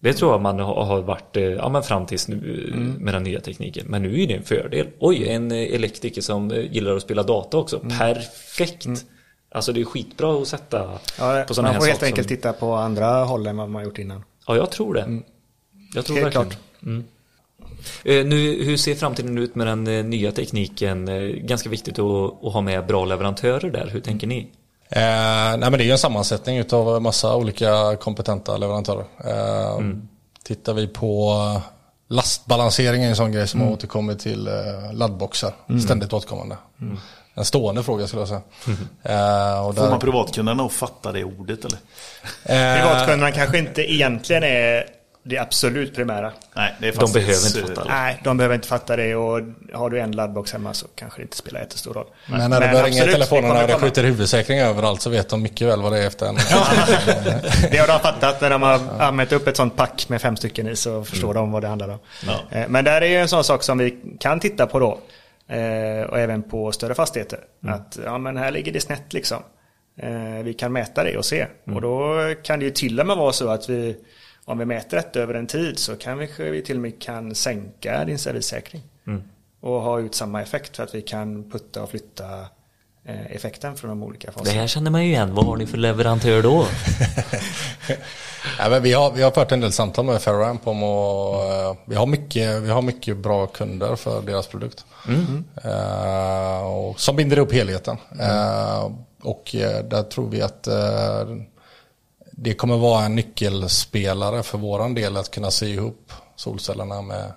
Det 0.00 0.12
tror 0.12 0.32
jag 0.32 0.40
man 0.40 0.60
har 0.60 1.02
varit 1.02 1.36
eh, 1.36 1.42
ja, 1.42 1.68
men 1.68 1.82
fram 1.82 2.06
tills 2.06 2.28
nu 2.28 2.70
mm. 2.74 2.92
med 2.92 3.14
den 3.14 3.22
nya 3.22 3.40
tekniken. 3.40 3.86
Men 3.88 4.02
nu 4.02 4.22
är 4.22 4.26
det 4.26 4.34
en 4.34 4.42
fördel. 4.42 4.86
Oj, 4.98 5.28
en 5.28 5.52
eh, 5.52 5.74
elektriker 5.74 6.20
som 6.20 6.50
eh, 6.50 6.72
gillar 6.72 6.96
att 6.96 7.02
spela 7.02 7.22
data 7.22 7.56
också. 7.56 7.80
Mm. 7.82 7.98
Perfekt! 7.98 8.86
Mm. 8.86 8.98
Alltså 9.50 9.72
det 9.72 9.80
är 9.80 9.84
skitbra 9.84 10.42
att 10.42 10.48
sätta 10.48 10.98
ja, 11.18 11.44
på 11.48 11.54
sådana 11.54 11.72
här 11.72 11.74
saker. 11.74 11.74
Man 11.74 11.74
får 11.80 11.86
helt 11.86 12.02
enkelt 12.02 12.28
som... 12.28 12.36
titta 12.36 12.52
på 12.52 12.74
andra 12.74 13.24
håll 13.24 13.46
än 13.46 13.56
vad 13.56 13.68
man 13.68 13.80
har 13.80 13.84
gjort 13.84 13.98
innan. 13.98 14.24
Ja, 14.46 14.56
jag 14.56 14.70
tror 14.70 14.94
det. 14.94 15.02
Mm. 15.02 15.22
Jag 15.94 16.04
tror 16.04 16.16
helt 16.16 16.26
verkligen. 16.26 16.50
klart. 16.50 16.58
Mm. 16.82 17.04
Nu, 18.28 18.64
hur 18.64 18.76
ser 18.76 18.94
framtiden 18.94 19.38
ut 19.38 19.54
med 19.54 19.66
den 19.66 20.10
nya 20.10 20.32
tekniken? 20.32 21.06
Ganska 21.46 21.68
viktigt 21.68 21.98
att, 21.98 22.44
att 22.44 22.52
ha 22.52 22.60
med 22.60 22.86
bra 22.86 23.04
leverantörer 23.04 23.70
där. 23.70 23.86
Hur 23.86 24.00
tänker 24.00 24.26
ni? 24.26 24.48
Eh, 24.90 25.00
nej 25.56 25.58
men 25.58 25.72
det 25.72 25.82
är 25.82 25.86
ju 25.86 25.92
en 25.92 25.98
sammansättning 25.98 26.64
av 26.72 27.02
massa 27.02 27.36
olika 27.36 27.96
kompetenta 27.96 28.56
leverantörer. 28.56 29.04
Eh, 29.24 29.76
mm. 29.76 30.08
Tittar 30.44 30.74
vi 30.74 30.88
på 30.88 31.36
lastbalansering 32.08 33.04
är 33.04 33.08
en 33.08 33.16
sån 33.16 33.32
grej 33.32 33.48
som 33.48 33.60
mm. 33.60 33.68
har 33.68 33.76
återkommit 33.76 34.18
till 34.18 34.48
eh, 34.48 34.92
laddboxar. 34.92 35.52
Mm. 35.68 35.80
Ständigt 35.80 36.12
återkommande. 36.12 36.56
Mm. 36.80 36.98
En 37.34 37.44
stående 37.44 37.82
fråga 37.82 38.06
skulle 38.06 38.20
jag 38.20 38.28
säga. 38.28 38.42
Mm. 38.66 38.78
Eh, 39.02 39.66
och 39.66 39.74
där... 39.74 39.82
Får 39.82 39.90
man 39.90 40.00
privatkunderna 40.00 40.62
att 40.62 40.72
fatta 40.72 41.12
det 41.12 41.24
ordet 41.24 41.64
eller? 41.64 41.78
Eh, 42.44 42.82
privatkunderna 42.82 43.32
kanske 43.32 43.58
inte 43.58 43.92
egentligen 43.92 44.42
är 44.42 44.84
det 45.28 45.38
absolut 45.38 45.94
primära. 45.94 46.32
Nej, 46.56 46.74
det 46.80 46.88
är 46.88 46.92
de 46.92 47.12
behöver 47.12 47.46
inte 47.46 47.60
fatta 47.60 47.84
det. 47.84 47.90
Nej, 47.90 48.20
de 48.24 48.36
behöver 48.36 48.54
inte 48.54 48.68
fatta 48.68 48.96
det 48.96 49.14
och 49.14 49.40
har 49.72 49.90
du 49.90 50.00
en 50.00 50.12
laddbox 50.12 50.52
hemma 50.52 50.74
så 50.74 50.86
kanske 50.94 51.20
det 51.20 51.22
inte 51.22 51.36
spelar 51.36 51.60
jättestor 51.60 51.94
roll. 51.94 52.06
Men, 52.26 52.38
Men 52.38 52.50
när 52.50 52.60
du 52.60 52.66
börjar 52.66 52.84
ringa 52.84 53.04
i 53.04 53.12
telefonen 53.12 53.50
och 53.50 53.68
det 53.68 53.74
skjuter 53.74 54.04
huvudsäkring 54.04 54.58
överallt 54.58 55.02
så 55.02 55.10
vet 55.10 55.28
de 55.28 55.42
mycket 55.42 55.68
väl 55.68 55.82
vad 55.82 55.92
det 55.92 55.98
är 55.98 56.06
efter 56.06 56.26
en. 56.26 56.34
det 57.70 57.78
har 57.78 57.86
de 57.86 58.00
fattat 58.00 58.40
när 58.40 58.50
de 58.50 58.62
har 58.62 58.80
använt 58.98 59.32
upp 59.32 59.46
ett 59.46 59.56
sånt 59.56 59.76
pack 59.76 60.08
med 60.08 60.22
fem 60.22 60.36
stycken 60.36 60.68
i 60.68 60.76
så 60.76 61.04
förstår 61.04 61.30
mm. 61.30 61.42
de 61.42 61.52
vad 61.52 61.62
det 61.62 61.68
handlar 61.68 61.88
om. 61.88 61.98
Ja. 62.26 62.58
Eh, 62.58 62.68
men 62.68 62.84
där 62.84 63.00
är 63.00 63.06
ju 63.06 63.16
en 63.16 63.28
sån 63.28 63.44
sak 63.44 63.62
som 63.62 63.78
vi 63.78 63.98
kan 64.20 64.40
titta 64.40 64.66
på 64.66 64.78
då. 64.78 64.98
Eh, 65.54 66.02
och 66.02 66.18
även 66.18 66.42
på 66.42 66.72
större 66.72 66.94
fastigheter. 66.94 67.38
Mm. 67.62 67.74
Att 67.74 67.98
ja, 68.04 68.18
men 68.18 68.36
här 68.36 68.50
ligger 68.50 68.72
det 68.72 68.80
snett 68.80 69.12
liksom. 69.12 69.42
Eh, 70.02 70.42
vi 70.44 70.54
kan 70.54 70.72
mäta 70.72 71.04
det 71.04 71.16
och 71.16 71.24
se. 71.24 71.46
Mm. 71.66 71.76
Och 71.76 71.82
då 71.82 72.16
kan 72.42 72.58
det 72.58 72.64
ju 72.64 72.70
till 72.70 73.00
och 73.00 73.06
med 73.06 73.16
vara 73.16 73.32
så 73.32 73.48
att 73.48 73.68
vi 73.68 73.96
om 74.48 74.58
vi 74.58 74.64
mäter 74.64 74.96
detta 74.96 75.20
över 75.20 75.34
en 75.34 75.46
tid 75.46 75.78
så 75.78 75.96
kan 75.96 76.18
vi, 76.18 76.28
vi 76.38 76.62
till 76.62 76.76
och 76.76 76.82
med 76.82 77.02
kan 77.02 77.34
sänka 77.34 78.04
din 78.04 78.18
servissäkring. 78.18 78.82
Mm. 79.06 79.22
Och 79.60 79.80
ha 79.80 80.00
ut 80.00 80.14
samma 80.14 80.42
effekt 80.42 80.76
för 80.76 80.82
att 80.82 80.94
vi 80.94 81.02
kan 81.02 81.50
putta 81.50 81.82
och 81.82 81.90
flytta 81.90 82.40
eh, 83.04 83.32
effekten 83.32 83.76
från 83.76 83.88
de 83.88 84.02
olika 84.02 84.32
faserna. 84.32 84.52
Det 84.52 84.60
här 84.60 84.66
känner 84.66 84.90
man 84.90 85.04
ju 85.04 85.10
igen. 85.10 85.34
Vad 85.34 85.46
har 85.46 85.56
ni 85.56 85.66
för 85.66 85.78
leverantör 85.78 86.42
då? 86.42 86.66
ja, 88.58 88.68
men 88.70 88.82
vi, 88.82 88.92
har, 88.92 89.12
vi 89.12 89.22
har 89.22 89.30
fört 89.30 89.52
en 89.52 89.60
del 89.60 89.72
samtal 89.72 90.04
med 90.04 90.22
Ferroamp 90.22 90.66
om 90.66 90.82
och 90.82 91.34
uh, 91.34 91.76
vi, 91.84 91.94
har 91.94 92.06
mycket, 92.06 92.62
vi 92.62 92.70
har 92.70 92.82
mycket 92.82 93.16
bra 93.16 93.46
kunder 93.46 93.96
för 93.96 94.22
deras 94.22 94.46
produkt. 94.46 94.84
Mm. 95.08 95.44
Uh, 95.64 96.66
och, 96.66 97.00
som 97.00 97.16
binder 97.16 97.38
upp 97.38 97.52
helheten. 97.52 97.96
Mm. 98.12 98.30
Uh, 98.30 98.92
och 99.22 99.54
där 99.84 100.02
tror 100.02 100.28
vi 100.28 100.42
att 100.42 100.68
det 102.40 102.54
kommer 102.54 102.76
vara 102.76 103.04
en 103.04 103.14
nyckelspelare 103.14 104.42
för 104.42 104.58
våran 104.58 104.94
del 104.94 105.16
att 105.16 105.30
kunna 105.30 105.50
sy 105.50 105.66
ihop 105.66 106.12
solcellerna 106.36 107.02
med 107.02 107.32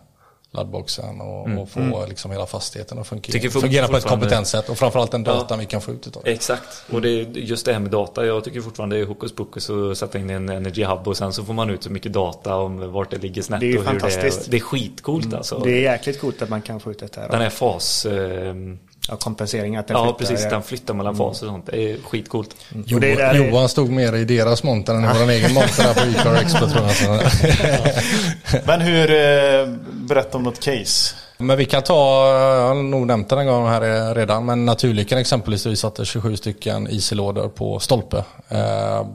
laddboxen 0.54 1.22
och, 1.22 1.46
mm. 1.46 1.58
och 1.58 1.70
få 1.70 1.80
mm. 1.80 2.10
liksom 2.10 2.32
hela 2.32 2.46
fastigheten 2.46 3.00
att 3.00 3.08
fungera, 3.08 3.50
fungera 3.50 3.88
på 3.88 3.98
ett 3.98 4.06
kompetent 4.06 4.48
sätt 4.48 4.70
och 4.70 4.78
framförallt 4.78 5.12
den 5.12 5.24
datan 5.24 5.46
ja. 5.50 5.56
vi 5.56 5.66
kan 5.66 5.82
få 5.82 5.92
ut 5.92 6.08
utav 6.08 6.24
det. 6.24 6.32
Exakt, 6.32 6.84
och 6.90 7.02
det 7.02 7.10
är 7.10 7.26
just 7.38 7.66
det 7.66 7.74
här 7.74 7.80
med 7.80 7.92
data. 7.92 8.26
Jag 8.26 8.44
tycker 8.44 8.62
fortfarande 8.62 8.96
det 8.96 9.02
är 9.02 9.06
hokus 9.06 9.36
pokus 9.36 9.70
att 9.70 9.98
sätta 9.98 10.20
in 10.20 10.30
en 10.30 10.50
Energy 10.50 10.84
Hub 10.84 11.08
och 11.08 11.18
sen 11.18 11.34
så 11.34 11.44
får 11.44 11.54
man 11.54 11.70
ut 11.70 11.84
så 11.84 11.90
mycket 11.90 12.14
data 12.14 12.56
om 12.56 12.92
vart 12.92 13.12
det 13.12 13.18
ligger 13.18 13.42
snett. 13.42 13.60
Det 13.60 13.72
är 13.72 13.78
och 13.78 13.86
fantastiskt. 13.86 14.40
Det 14.40 14.48
är, 14.48 14.52
det 14.52 14.58
är 14.58 14.62
skitcoolt 14.62 15.26
mm. 15.26 15.38
alltså. 15.38 15.60
Det 15.60 15.72
är 15.72 15.82
jäkligt 15.82 16.22
coolt 16.22 16.42
att 16.42 16.50
man 16.50 16.62
kan 16.62 16.80
få 16.80 16.92
ut 16.92 17.00
detta. 17.00 17.28
Den 17.28 17.42
här 17.42 17.50
fas... 17.50 18.06
Eh, 18.06 18.56
Ja, 19.10 19.16
kompensering 19.16 19.76
att 19.76 19.88
den 19.88 19.98
Ja, 19.98 20.04
flyttar, 20.04 20.34
precis. 20.34 20.50
Den 20.50 20.64
flyttar 20.64 20.94
mellan 20.94 21.16
mm. 21.16 21.28
faser 21.28 21.46
och 21.46 21.52
sånt. 21.52 21.66
Det 21.66 21.92
är 21.92 21.98
skitcoolt. 22.02 22.56
Mm. 22.72 22.86
Jo, 22.88 23.00
det 23.00 23.12
är 23.12 23.34
Johan 23.34 23.70
stod 23.70 23.90
mer 23.90 24.16
i 24.16 24.26
deras 24.26 24.64
monter 24.64 24.94
än 24.94 25.04
i 25.04 25.08
vår 25.20 25.30
egen 25.32 25.54
monter 25.54 25.84
här 25.84 25.94
på 25.94 26.20
Ecar 26.20 26.36
Expo 26.36 26.68
tror 26.68 26.86
jag. 26.86 27.22
Men 28.66 28.82
hur, 28.82 29.12
eh, 29.12 29.76
berätta 29.94 30.38
om 30.38 30.44
något 30.44 30.60
case. 30.60 31.16
Men 31.38 31.58
vi 31.58 31.66
kan 31.66 31.82
ta, 31.82 32.28
jag 32.28 32.68
har 32.68 32.76
nog 32.76 33.08
nämnt 33.08 33.30
det 33.30 33.40
en 33.40 33.48
gång 33.48 33.68
här 33.68 34.16
redan, 34.16 34.46
men 34.46 34.66
Naturlyckan 34.66 35.20
exempelvis, 35.20 35.66
vi 35.66 35.76
satte 35.76 36.06
27 36.06 36.38
stycken 36.38 36.88
IC-lådor 36.88 37.48
på 37.48 37.80
stolpe. 37.80 38.24
Eh, 38.50 39.06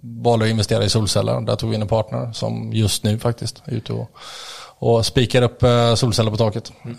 valde 0.00 0.44
att 0.44 0.50
investera 0.50 0.84
i 0.84 0.88
solceller, 0.88 1.40
där 1.40 1.56
tog 1.56 1.70
vi 1.70 1.76
in 1.76 1.82
en 1.82 1.88
partner 1.88 2.32
som 2.32 2.72
just 2.72 3.04
nu 3.04 3.18
faktiskt 3.18 3.62
är 3.64 3.72
ute 3.72 3.92
och 3.92 4.10
och 4.78 5.06
spikar 5.06 5.42
upp 5.42 5.62
eh, 5.62 5.94
solceller 5.94 6.30
på 6.30 6.36
taket. 6.36 6.72
Mm. 6.84 6.96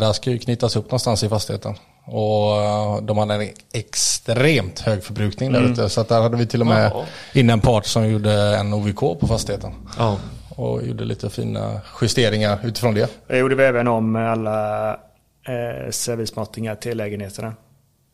Där 0.00 0.12
ska 0.12 0.30
ju 0.30 0.38
knytas 0.38 0.76
upp 0.76 0.84
någonstans 0.84 1.22
i 1.22 1.28
fastigheten. 1.28 1.74
Och 2.06 2.62
eh, 2.62 3.02
de 3.02 3.18
hade 3.18 3.34
en 3.34 3.48
extremt 3.72 4.80
hög 4.80 5.04
förbrukning 5.04 5.52
där 5.52 5.58
mm. 5.58 5.72
ute. 5.72 5.88
Så 5.88 6.00
att 6.00 6.08
där 6.08 6.20
hade 6.20 6.36
vi 6.36 6.46
till 6.46 6.60
och 6.60 6.66
med 6.66 6.90
ja. 6.94 7.04
in 7.32 7.50
en 7.50 7.60
part 7.60 7.86
som 7.86 8.08
gjorde 8.08 8.56
en 8.56 8.74
OVK 8.74 9.00
på 9.00 9.26
fastigheten. 9.28 9.72
Ja. 9.98 10.18
Och 10.56 10.86
gjorde 10.86 11.04
lite 11.04 11.30
fina 11.30 11.80
justeringar 12.00 12.58
utifrån 12.64 12.94
det. 12.94 13.10
Det 13.26 13.38
gjorde 13.38 13.54
vi 13.54 13.64
även 13.64 13.88
om 13.88 14.16
alla 14.16 14.90
eh, 14.90 15.90
servismattingar 15.90 16.74
till 16.74 16.96
lägenheterna. 16.98 17.54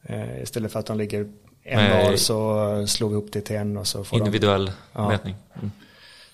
Eh, 0.09 0.43
istället 0.43 0.73
för 0.73 0.79
att 0.79 0.87
de 0.87 0.99
ligger 0.99 1.29
en 1.65 1.91
var 1.91 2.17
så 2.17 2.87
slog 2.87 3.11
vi 3.11 3.15
ihop 3.17 3.29
det 3.33 3.41
till 3.41 3.57
en 3.57 3.77
och 3.77 3.87
så 3.87 4.05
får 4.05 4.19
Individuell 4.19 4.73
de, 4.93 5.09
mätning. 5.09 5.35
Mm. 5.55 5.71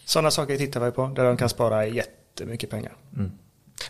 Sådana 0.05 0.31
saker 0.31 0.57
tittar 0.57 0.81
vi 0.81 0.91
på 0.91 1.07
där 1.07 1.25
de 1.25 1.37
kan 1.37 1.49
spara 1.49 1.87
jätte 1.87 2.11
jättemycket 2.41 2.71
pengar. 2.71 2.93
Mm. 3.17 3.31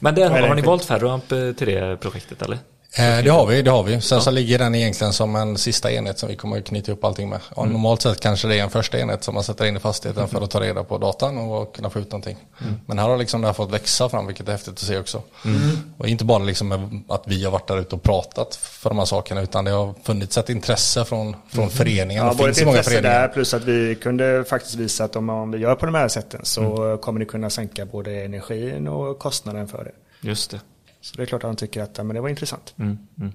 Men 0.00 0.14
har, 0.22 0.40
har 0.40 0.54
ni 0.54 0.62
valt 0.62 0.84
Ferroamp 0.84 1.32
eh, 1.32 1.52
till 1.52 1.66
det 1.66 2.00
projektet 2.00 2.42
eller? 2.42 2.58
Eh, 2.92 3.24
det 3.24 3.30
har 3.30 3.46
vi, 3.46 3.62
det 3.62 3.70
har 3.70 3.82
vi. 3.82 4.00
Sen 4.00 4.18
ja. 4.18 4.22
så 4.22 4.30
ligger 4.30 4.58
den 4.58 4.74
egentligen 4.74 5.12
som 5.12 5.36
en 5.36 5.58
sista 5.58 5.92
enhet 5.92 6.18
som 6.18 6.28
vi 6.28 6.36
kommer 6.36 6.58
att 6.58 6.64
knyta 6.64 6.92
upp 6.92 7.04
allting 7.04 7.28
med. 7.28 7.40
Mm. 7.56 7.72
Normalt 7.72 8.02
sett 8.02 8.20
kanske 8.20 8.48
det 8.48 8.58
är 8.58 8.62
en 8.62 8.70
första 8.70 8.98
enhet 8.98 9.24
som 9.24 9.34
man 9.34 9.44
sätter 9.44 9.64
in 9.64 9.76
i 9.76 9.80
fastigheten 9.80 10.22
mm. 10.22 10.30
för 10.30 10.44
att 10.44 10.50
ta 10.50 10.60
reda 10.60 10.84
på 10.84 10.98
datan 10.98 11.38
och 11.38 11.76
kunna 11.76 11.90
få 11.90 11.98
ut 11.98 12.10
någonting. 12.10 12.36
Mm. 12.60 12.74
Men 12.86 12.98
här 12.98 13.08
har 13.08 13.16
liksom 13.16 13.40
det 13.40 13.46
här 13.46 13.54
fått 13.54 13.70
växa 13.70 14.08
fram 14.08 14.26
vilket 14.26 14.48
är 14.48 14.52
häftigt 14.52 14.74
att 14.74 14.78
se 14.78 14.98
också. 14.98 15.22
Mm. 15.44 15.60
Och 15.98 16.08
inte 16.08 16.24
bara 16.24 16.38
liksom 16.38 17.04
att 17.08 17.22
vi 17.26 17.44
har 17.44 17.52
varit 17.52 17.68
där 17.68 17.78
ute 17.78 17.94
och 17.94 18.02
pratat 18.02 18.56
för 18.56 18.90
de 18.90 18.98
här 18.98 19.06
sakerna 19.06 19.42
utan 19.42 19.64
det 19.64 19.70
har 19.70 19.94
funnits 20.04 20.38
ett 20.38 20.50
intresse 20.50 21.04
från, 21.04 21.36
från 21.48 21.64
mm. 21.64 21.70
föreningen. 21.76 22.26
Ja, 22.26 22.34
både 22.34 22.50
ett 22.50 22.60
intresse 22.60 23.00
där 23.00 23.28
plus 23.28 23.54
att 23.54 23.64
vi 23.64 23.94
kunde 23.94 24.44
faktiskt 24.48 24.74
visa 24.74 25.04
att 25.04 25.16
om, 25.16 25.30
om 25.30 25.50
vi 25.50 25.58
gör 25.58 25.74
på 25.74 25.86
de 25.86 25.94
här 25.94 26.08
sätten 26.08 26.40
så 26.42 26.82
mm. 26.82 26.98
kommer 26.98 27.20
ni 27.20 27.26
kunna 27.26 27.50
sänka 27.50 27.86
både 27.86 28.24
energin 28.24 28.88
och 28.88 29.18
kostnaden 29.18 29.68
för 29.68 29.84
det. 29.84 30.28
Just 30.28 30.50
det. 30.50 30.60
Så 31.06 31.16
det 31.16 31.22
är 31.22 31.26
klart 31.26 31.44
att 31.44 31.48
han 31.48 31.56
tycker 31.56 31.82
att 31.82 31.98
ja, 31.98 32.04
men 32.04 32.14
det 32.14 32.20
var 32.20 32.28
intressant. 32.28 32.74
Mm, 32.78 32.98
mm. 33.18 33.32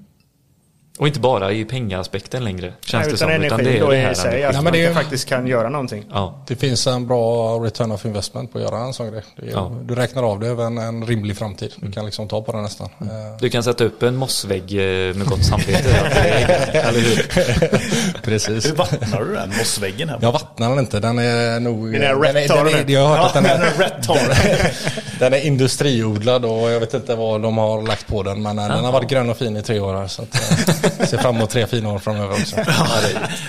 Och 1.00 1.08
inte 1.08 1.20
bara 1.20 1.52
i 1.52 1.66
pengaspekten 1.66 2.44
längre, 2.44 2.74
känns 2.86 3.04
Nej, 3.04 3.12
det 3.12 3.18
som. 3.18 3.30
utan 3.32 3.64
det 3.64 3.78
är 3.78 3.80
då 3.80 3.90
det 3.90 3.98
i 3.98 4.02
här. 4.02 4.14
sig, 4.14 4.44
att 4.44 4.54
Ja, 4.54 4.58
men 4.58 4.64
man 4.64 4.74
det 4.74 4.86
är 4.86 4.94
faktiskt 4.94 5.28
kan 5.30 5.48
göra 5.48 5.70
någonting. 5.70 6.06
Ja, 6.12 6.44
Det 6.48 6.56
finns 6.56 6.88
en 6.88 7.08
bra 7.08 7.56
return 7.60 7.92
of 7.92 8.06
investment 8.06 8.52
på 8.52 8.58
att 8.58 8.64
göra 8.64 8.78
en 8.80 8.94
sån 8.94 9.12
grej. 9.12 9.24
Är, 9.36 9.52
Ja. 9.52 9.72
Du 9.84 9.96
räknar 9.96 10.24
av 10.24 10.40
det 10.40 10.48
över 10.48 10.64
en, 10.66 10.78
en 10.78 11.06
rimlig 11.06 11.38
framtid. 11.38 11.74
Du 11.76 11.92
kan 11.92 12.06
liksom 12.06 12.28
ta 12.28 12.42
på 12.42 12.52
den 12.52 12.64
nästan. 12.64 12.90
Eh, 13.02 13.08
du 13.40 13.50
kan 13.50 13.64
sätta 13.64 13.84
upp 13.84 14.04
en 14.04 14.16
mossvägg 14.16 14.64
eh, 14.74 15.16
med 15.16 15.28
gott 15.28 15.46
samvete. 15.46 15.90
Eller 16.74 17.00
hur? 17.00 18.22
Precis. 18.22 18.66
Hur 18.68 18.76
vattnar 18.76 19.20
du 19.24 19.34
den 19.34 19.50
mossväggen 19.50 20.10
här? 20.10 20.20
Jag 20.22 20.32
vattnar 20.32 20.70
den 20.70 20.80
inte, 20.80 21.00
den 21.00 21.20
är 21.20 21.60
nog... 21.60 21.92
Den 21.94 22.02
är 22.04 22.08
den 22.10 22.22
rätt 22.22 22.34
den 22.34 22.48
torr 22.58 22.70
är, 22.70 22.86
nu. 22.86 22.94
Jag 22.94 23.08
har 23.08 23.18
hört 23.18 23.26
att 23.28 23.34
den 23.34 23.46
är, 23.46 23.60
rätt 23.78 24.04
torr. 24.04 24.38
den 25.20 25.34
är 25.34 25.46
industriodlad 25.46 26.46
och 26.46 26.72
jag 26.72 26.80
vet 26.80 26.94
inte 26.94 27.16
vad 27.16 27.42
de 27.42 27.58
har 27.58 27.82
lagt 27.82 28.08
på 28.08 28.24
den. 28.24 28.42
Men 28.42 28.60
eh, 28.60 28.68
den 28.68 28.86
har 28.86 28.92
varit 28.92 29.10
grön 29.10 29.30
och 29.30 29.38
fin 29.38 29.58
i 29.58 29.62
tre 29.64 29.80
år 29.80 29.94
här. 29.94 30.08
Så 30.08 30.22
att, 30.22 30.36
eh, 30.36 30.76
ser 30.82 31.18
fram 31.18 31.36
emot 31.36 31.50
tre 31.50 31.68
fina 31.68 31.92
år 31.92 32.00
framöver 32.00 32.32
också. 32.32 32.56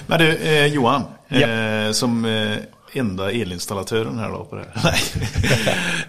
Men 0.06 0.18
du, 0.18 0.36
eh, 0.36 0.66
Johan, 0.66 1.02
eh, 1.28 1.92
som 1.92 2.24
eh, 2.24 2.56
enda 2.92 3.30
elinstallatören 3.32 4.18
här 4.18 4.28
då 4.28 4.44
på 4.44 4.56
det 4.56 4.64
här. 4.74 4.82
Nej, 4.84 5.00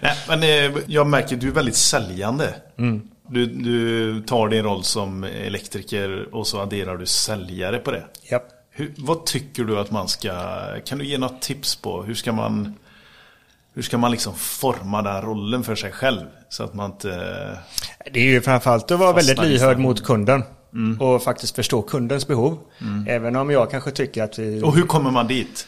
Nej 0.00 0.16
men 0.28 0.42
eh, 0.42 0.80
jag 0.86 1.06
märker 1.06 1.34
att 1.34 1.40
du 1.40 1.48
är 1.48 1.52
väldigt 1.52 1.76
säljande. 1.76 2.54
Du, 3.28 3.46
du 3.46 4.22
tar 4.22 4.48
din 4.48 4.62
roll 4.62 4.84
som 4.84 5.24
elektriker 5.24 6.34
och 6.34 6.46
så 6.46 6.60
adderar 6.60 6.96
du 6.96 7.06
säljare 7.06 7.78
på 7.78 7.90
det. 7.90 8.02
Japp. 8.30 8.44
Hur, 8.70 8.92
vad 8.96 9.26
tycker 9.26 9.64
du 9.64 9.78
att 9.78 9.90
man 9.90 10.08
ska, 10.08 10.32
kan 10.84 10.98
du 10.98 11.04
ge 11.04 11.18
något 11.18 11.42
tips 11.42 11.76
på 11.76 12.02
hur 12.02 12.14
ska 12.14 12.32
man 12.32 12.74
hur 13.74 13.82
ska 13.82 13.98
man 13.98 14.10
liksom 14.10 14.34
forma 14.34 15.02
den 15.02 15.22
rollen 15.22 15.64
för 15.64 15.74
sig 15.74 15.92
själv? 15.92 16.26
Så 16.48 16.64
att 16.64 16.74
man 16.74 16.90
inte... 16.90 17.08
Det 18.12 18.20
är 18.20 18.24
ju 18.24 18.40
framförallt 18.40 18.90
att 18.90 18.98
vara 18.98 19.12
väldigt 19.12 19.42
lyhörd 19.42 19.78
mot 19.78 20.04
kunden. 20.04 20.42
Och 21.00 21.22
faktiskt 21.22 21.56
förstå 21.56 21.82
kundens 21.82 22.26
behov. 22.26 22.58
Även 23.08 23.36
om 23.36 23.50
jag 23.50 23.70
kanske 23.70 23.90
tycker 23.90 24.22
att 24.22 24.38
vi... 24.38 24.62
Och 24.62 24.74
hur 24.76 24.82
kommer 24.82 25.10
man 25.10 25.26
dit? 25.26 25.66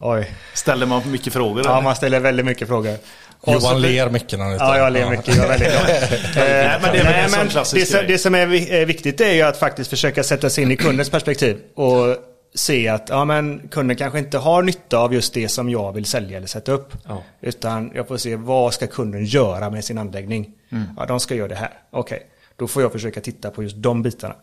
Oj. 0.00 0.34
Ställer 0.54 0.86
man 0.86 1.10
mycket 1.10 1.32
frågor? 1.32 1.62
Ja, 1.64 1.72
eller? 1.72 1.82
man 1.82 1.96
ställer 1.96 2.20
väldigt 2.20 2.46
mycket 2.46 2.68
frågor. 2.68 2.96
Och 3.40 3.62
så- 3.62 3.68
Johan 3.68 3.80
ler 3.82 4.10
mycket 4.10 4.38
när 4.38 4.44
han 4.46 4.54
är. 4.54 4.58
Ja, 4.58 4.78
jag 4.78 4.92
ler 4.92 5.10
mycket. 5.10 5.36
Jag 5.36 5.44
är 5.44 5.48
väldigt 5.48 5.68
glad. 5.68 5.86
Nej, 6.36 6.78
men 6.82 6.92
det 6.92 6.98
är 6.98 7.04
väl 7.04 7.14
en 7.14 7.30
sån 7.30 7.38
men 7.38 7.80
det, 7.80 7.86
som, 7.86 8.00
det 8.06 8.18
som 8.18 8.34
är 8.34 8.46
vi- 8.46 8.70
är 8.70 8.86
viktigt 8.86 9.20
är 9.20 9.32
ju 9.32 9.42
att 9.42 9.56
faktiskt 9.58 9.90
försöka 9.90 10.22
sätta 10.24 10.50
sig 10.50 10.64
in 10.64 10.70
i 10.70 10.76
kundens 10.76 11.10
perspektiv. 11.10 11.58
Och 11.74 12.16
se 12.54 12.88
att 12.88 13.08
ja, 13.08 13.24
men 13.24 13.68
kunden 13.70 13.96
kanske 13.96 14.18
inte 14.18 14.38
har 14.38 14.62
nytta 14.62 14.98
av 14.98 15.14
just 15.14 15.34
det 15.34 15.48
som 15.48 15.70
jag 15.70 15.92
vill 15.92 16.04
sälja 16.04 16.36
eller 16.36 16.46
sätta 16.46 16.72
upp. 16.72 16.92
Ja. 17.08 17.22
Utan 17.40 17.90
jag 17.94 18.08
får 18.08 18.16
se 18.16 18.36
vad 18.36 18.74
ska 18.74 18.86
kunden 18.86 19.24
göra 19.24 19.70
med 19.70 19.84
sin 19.84 19.98
anläggning. 19.98 20.50
Ja, 20.96 21.06
de 21.06 21.20
ska 21.20 21.34
göra 21.34 21.48
det 21.48 21.54
här. 21.54 21.70
Okej, 21.92 22.22
då 22.58 22.68
får 22.68 22.82
jag 22.82 22.92
försöka 22.92 23.20
titta 23.20 23.50
på 23.50 23.62
just 23.62 23.76
de 23.76 24.02
bitarna. 24.02 24.34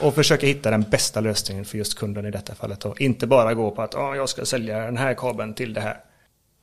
Och 0.00 0.14
försöka 0.14 0.46
hitta 0.46 0.70
den 0.70 0.82
bästa 0.82 1.20
lösningen 1.20 1.64
för 1.64 1.78
just 1.78 1.98
kunden 1.98 2.26
i 2.26 2.30
detta 2.30 2.54
fallet. 2.54 2.84
Och 2.84 3.00
inte 3.00 3.26
bara 3.26 3.54
gå 3.54 3.70
på 3.70 3.82
att 3.82 3.94
ja, 3.94 4.16
jag 4.16 4.28
ska 4.28 4.44
sälja 4.44 4.78
den 4.78 4.96
här 4.96 5.14
kabeln 5.14 5.54
till 5.54 5.74
det 5.74 5.80
här. 5.80 5.96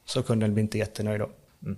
Så 0.05 0.23
kunden 0.23 0.53
blir 0.53 0.63
inte 0.63 0.77
jättenöjd 0.77 1.19
då. 1.19 1.29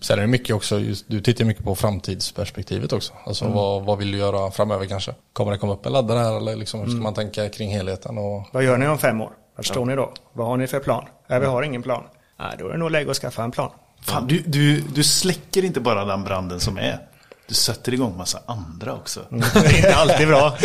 Sen 0.02 0.18
är 0.18 0.22
det 0.22 0.28
mycket 0.28 0.56
också, 0.56 0.80
just, 0.80 1.06
du 1.08 1.22
tittar 1.22 1.46
mycket 1.46 1.64
på 1.64 1.76
framtidsperspektivet 1.76 2.93
också. 2.93 3.14
Alltså 3.26 3.48
vad, 3.48 3.84
vad 3.86 3.98
vill 3.98 4.12
du 4.12 4.18
göra 4.18 4.52
framöver 4.52 4.86
kanske? 4.86 5.16
Kommer 5.34 5.52
det 5.52 5.58
komma 5.58 5.74
upp 5.74 5.86
en 5.86 5.91
laddare 5.93 6.20
här 6.20 6.38
eller 6.38 6.56
liksom, 6.56 6.80
hur 6.80 6.88
ska 6.88 6.98
man 7.00 7.14
tänka 7.14 7.50
kring 7.50 7.72
helheten? 7.72 8.18
Och, 8.18 8.43
Vad 8.52 8.64
gör 8.64 8.78
ni 8.78 8.88
om 8.88 8.98
fem 8.98 9.22
år? 9.22 9.32
Var 9.56 9.64
står 9.64 9.86
ni 9.86 9.96
då? 9.96 10.14
Vad 10.34 10.48
har 10.48 10.58
ni 10.58 10.68
för 10.68 10.80
plan? 10.80 11.06
Ja, 11.28 11.39
vi 11.39 11.46
har 11.46 11.64
ingen 11.64 11.84
plan. 11.84 12.04
Nej, 12.39 12.56
då 12.60 12.68
är 12.68 12.72
det 12.72 12.78
nog 12.78 12.91
läge 12.91 13.12
att 13.12 13.18
skaffa 13.18 13.43
en 13.43 13.52
plan. 13.52 13.70
Fan, 14.02 14.28
du, 14.28 14.43
du, 14.46 14.82
du 14.82 15.04
släcker 15.04 15.66
inte 15.66 15.80
bara 15.80 16.06
den 16.06 16.24
branden 16.24 16.60
som 16.60 16.78
är. 16.78 17.00
Du 17.48 17.54
sätter 17.54 17.93
igång 17.93 18.18
massa 18.18 18.39
andra 18.46 18.93
också. 18.93 19.26
Det 19.54 19.60
är 19.60 19.78
inte 19.78 19.96
alltid 19.96 20.28
bra. 20.28 20.58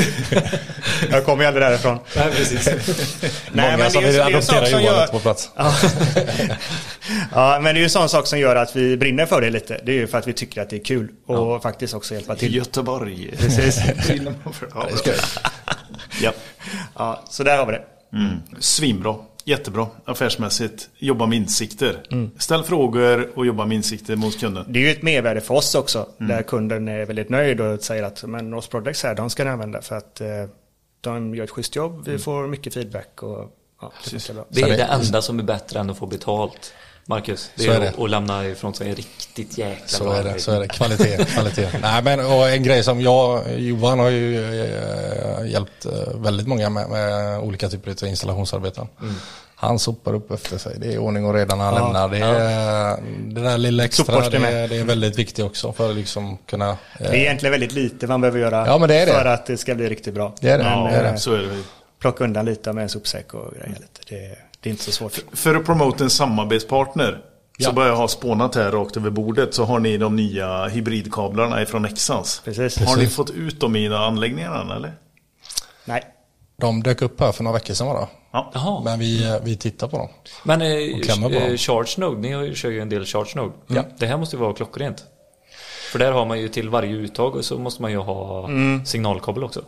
Jag 1.11 1.25
kommer 1.25 1.43
ju 1.43 1.49
aldrig 1.49 1.67
därifrån. 1.67 1.99
Nej, 2.17 2.31
precis. 2.31 2.69
Nej, 3.53 3.77
många 3.77 3.91
som 3.91 4.03
det 4.03 4.09
är- 4.09 4.13
vill 4.13 4.21
adoptera 4.21 4.67
som 4.67 4.81
Johan 4.83 4.85
gör- 4.85 5.07
på 5.07 5.19
plats. 5.19 5.51
Ja. 5.57 5.75
ja, 7.35 7.59
men 7.63 7.65
det 7.75 7.79
är 7.79 7.81
ju 7.81 7.85
en 7.85 7.91
sån 7.91 8.09
sak 8.09 8.27
som 8.27 8.39
gör 8.39 8.57
att 8.57 8.77
vi 8.77 8.97
brinner 8.97 9.27
för 9.27 9.41
det 9.41 9.51
lite. 9.51 9.81
Det 9.85 9.93
är 9.93 9.97
ju 9.97 10.07
för 10.07 10.19
att 10.19 10.27
vi 10.29 10.33
tycker 10.33 10.63
att 10.63 10.71
det 10.71 10.77
är 10.77 10.85
kul 10.85 11.09
och 11.27 11.63
faktiskt 11.63 11.95
också 11.95 12.15
hjälpa 12.15 12.35
till. 12.37 12.55
Göteborg. 12.55 13.35
Precis. 13.39 13.81
ja, 14.75 14.89
ja. 16.23 16.33
Ja, 16.99 17.25
så 17.31 17.43
där 17.45 17.57
har 17.59 17.67
vi 17.67 17.73
det. 17.73 17.83
Mm. 18.17 18.41
Svinbra. 18.61 19.15
Jättebra. 19.51 19.87
Affärsmässigt. 20.05 20.91
Jobba 20.99 21.27
med 21.27 21.39
insikter. 21.39 22.03
Ställ 22.39 22.63
frågor 22.63 23.31
och 23.35 23.47
jobba 23.47 23.67
med 23.67 23.77
insikter 23.77 24.17
mot 24.17 24.41
kunden. 24.41 24.65
Det 24.69 24.79
är 24.79 24.83
ju 24.83 24.91
ett 24.91 25.03
mervärde 25.03 25.41
för 25.41 25.55
oss 25.55 25.75
också. 25.75 26.09
Där 26.19 26.43
kunden 26.43 26.89
är 26.89 27.07
väldigt 27.07 27.29
nöjd 27.29 27.61
och 27.61 27.83
säger 27.83 28.03
att 28.03 28.25
men 28.25 28.51
North 28.51 28.69
Products 28.69 29.03
här, 29.03 29.15
de 29.15 29.31
ska 29.31 29.45
ni 29.45 29.51
använda 29.51 29.83
för 29.83 29.97
att 29.97 30.21
eh, 30.21 30.29
de 31.01 31.35
gör 31.35 31.45
ett 31.45 31.51
schysst 31.51 31.77
jobb. 31.77 32.03
Vi 32.07 32.19
får 32.19 32.47
mycket 32.47 32.75
feedback 32.75 33.23
och 33.23 33.57
ja, 33.81 33.93
det. 34.11 34.45
Det 34.49 34.63
är 34.63 34.77
det 34.77 34.83
enda 34.83 35.23
som 35.23 35.39
är 35.39 35.43
bättre 35.43 35.81
än 35.81 35.91
att 35.91 35.99
få 35.99 36.07
betalt. 36.07 36.73
Marcus, 37.11 37.51
det 37.55 37.63
Så 37.65 37.71
är, 37.71 37.75
är 37.77 37.81
det. 37.81 37.93
att- 38.05 38.11
lämna 38.11 38.47
ifrån 38.47 38.75
sig 38.75 38.89
en 38.89 38.95
riktigt 38.97 39.59
jäkla 39.59 39.87
Så 39.87 40.05
bra 40.05 40.17
är 40.17 40.25
det, 40.25 40.41
så 40.41 40.53
är 40.53 40.61
det. 40.61 40.69
Kvalitet, 40.69 41.25
kvalitet. 41.25 41.69
Nej 41.83 42.03
men 42.03 42.21
och 42.21 42.49
en 42.49 42.63
grej 42.63 42.83
som 42.85 43.01
jag, 43.01 43.43
Johan 43.57 43.99
har 43.99 44.09
ju 44.09 44.65
eh, 44.65 45.47
hjälpt 45.51 45.85
eh, 45.87 45.93
väldigt 46.15 46.47
många 46.47 46.71
med, 46.71 46.89
med 46.91 47.39
olika 47.41 47.69
typer 47.69 47.91
av 48.03 48.09
installationsarbeten. 48.09 48.87
Mm. 49.03 49.15
Han 49.55 49.79
sopar 49.79 50.15
upp 50.15 50.31
efter 50.31 50.59
sig. 50.59 50.77
Det 50.79 50.93
är 50.95 50.99
ordning 50.99 51.25
och 51.25 51.35
reda 51.35 51.55
när 51.55 51.65
han 51.65 51.75
lämnar. 51.75 52.09
Det, 52.09 52.19
är, 52.19 52.97
det 53.35 53.41
där 53.41 53.59
lilla 53.59 53.85
extra, 53.85 54.29
det, 54.31 54.37
är- 54.37 54.69
det 54.69 54.77
är 54.77 54.85
väldigt 54.85 55.19
viktigt 55.19 55.45
också 55.45 55.73
för 55.73 55.91
att 55.91 55.97
liksom 55.97 56.39
kunna... 56.47 56.71
eh, 56.71 56.77
Det 56.99 57.07
är 57.07 57.15
egentligen 57.15 57.51
väldigt 57.51 57.73
lite 57.73 58.07
man 58.07 58.21
behöver 58.21 58.39
göra 58.41 58.67
Ja, 58.67 58.87
det 58.87 58.95
är 58.95 59.07
det. 59.07 59.13
för 59.13 59.25
att 59.25 59.47
det 59.47 59.57
ska 59.59 59.75
bli 59.75 59.89
riktigt 59.89 60.15
bra. 60.15 60.35
Det 60.41 60.49
är 60.51 60.59
det. 60.59 60.65
Men, 60.65 60.73
Ja, 60.79 60.89
det 60.91 60.97
är 60.97 61.05
eh, 61.05 61.13
det. 61.13 61.19
Så 61.19 61.35
är 61.35 61.39
det. 61.39 61.49
plocka 62.01 62.25
undan 62.25 62.45
lite 62.47 62.73
med 62.73 62.83
en 62.83 62.89
sopsäck 62.89 63.35
och 63.35 63.51
grejer 63.55 63.69
lite. 63.81 64.01
Det, 64.15 64.39
det 64.61 64.69
är 64.69 64.71
inte 64.71 64.85
så 64.85 64.93
svårt. 64.93 65.19
För 65.33 65.55
att 65.55 65.65
promota 65.67 66.05
en 66.05 66.11
samarbetspartner. 66.11 67.13
Så 67.59 67.69
Ja. 67.69 67.73
bara 67.73 67.87
jag 67.87 67.97
har 67.97 68.09
spånat 68.09 68.55
här 68.55 68.71
rakt 68.71 68.97
över 68.97 69.11
bordet 69.11 69.55
så 69.55 69.65
har 69.65 69.79
ni 69.81 69.97
de 69.99 70.17
nya 70.17 70.67
hybridkablarna 70.69 71.63
ifrån 71.63 71.83
Nexans. 71.83 72.43
Precis. 72.45 72.79
Har 72.79 72.97
ni 72.97 73.07
fått 73.07 73.31
ut 73.31 73.61
dem 73.61 73.77
i 73.77 73.85
era 73.85 73.99
anläggningar 73.99 74.61
än 74.61 74.71
eller? 74.71 74.93
Nej. 75.85 76.03
De 76.61 76.83
dök 76.83 77.03
upp 77.03 77.21
här 77.21 77.33
för 77.33 77.45
några 77.45 77.55
veckor 77.59 77.75
sedan 77.75 77.87
bara. 77.87 78.09
Ja. 78.33 78.83
Men 78.85 78.99
vi, 78.99 79.29
eh, 79.29 79.37
vi 79.43 79.57
tittar 79.57 79.89
på 79.89 79.99
dem. 79.99 80.09
Men 80.45 80.63
eh, 80.63 80.69
dem. 81.21 81.33
eh, 81.33 81.57
Charge 81.57 81.95
Node, 82.01 82.21
ni 82.21 82.55
kör 82.55 82.71
ju 82.71 82.81
en 82.81 82.89
del 82.89 83.05
Charge 83.05 83.33
Node. 83.37 83.53
Ja. 83.67 83.83
Det 83.99 84.07
här 84.07 84.17
måste 84.17 84.37
ju 84.37 84.43
vara 84.43 84.53
klockrent. 84.55 85.05
För 85.93 85.99
där 85.99 86.13
har 86.13 86.27
man 86.27 86.41
ju 86.41 86.49
till 86.49 86.69
varje 86.69 86.93
uttag 86.97 87.37
och 87.37 87.45
så 87.45 87.59
måste 87.59 87.83
man 87.83 87.91
ju 87.91 87.97
ha 87.99 88.49
signalkabel 88.85 89.45
också. 89.45 89.63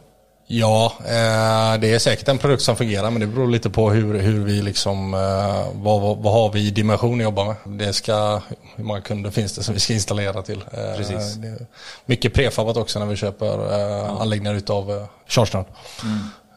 Ja, 0.55 0.92
eh, 0.98 1.80
det 1.80 1.94
är 1.94 1.98
säkert 1.98 2.28
en 2.28 2.38
produkt 2.38 2.62
som 2.62 2.76
fungerar 2.76 3.11
men 3.11 3.20
det 3.20 3.26
beror 3.26 3.48
lite 3.48 3.70
på 3.70 3.90
hur, 3.90 4.18
hur 4.18 4.44
vi 4.44 4.62
liksom, 4.62 5.14
eh, 5.14 5.20
vad, 5.74 6.00
vad, 6.00 6.18
vad 6.18 6.32
har 6.32 6.53
vi 6.53 6.61
i 6.66 6.70
dimension 6.70 7.18
att 7.20 7.24
jobba 7.24 7.44
med. 7.44 7.57
Det 7.64 7.92
ska, 7.92 8.40
hur 8.76 8.84
många 8.84 9.00
kunder 9.00 9.30
finns 9.30 9.55
det 9.55 9.62
som 9.62 9.74
vi 9.74 9.80
ska 9.80 9.92
installera 9.92 10.42
till. 10.42 10.64
Eh, 10.72 10.96
Precis. 10.96 11.38
Mycket 12.07 12.34
prefabbat 12.34 12.76
också 12.76 12.98
när 12.98 13.07
vi 13.07 13.16
köper 13.16 13.80
eh, 13.80 14.20
anläggningar 14.20 14.55
utav 14.55 14.90
eh, 14.90 15.05
ChargeNode. 15.26 15.68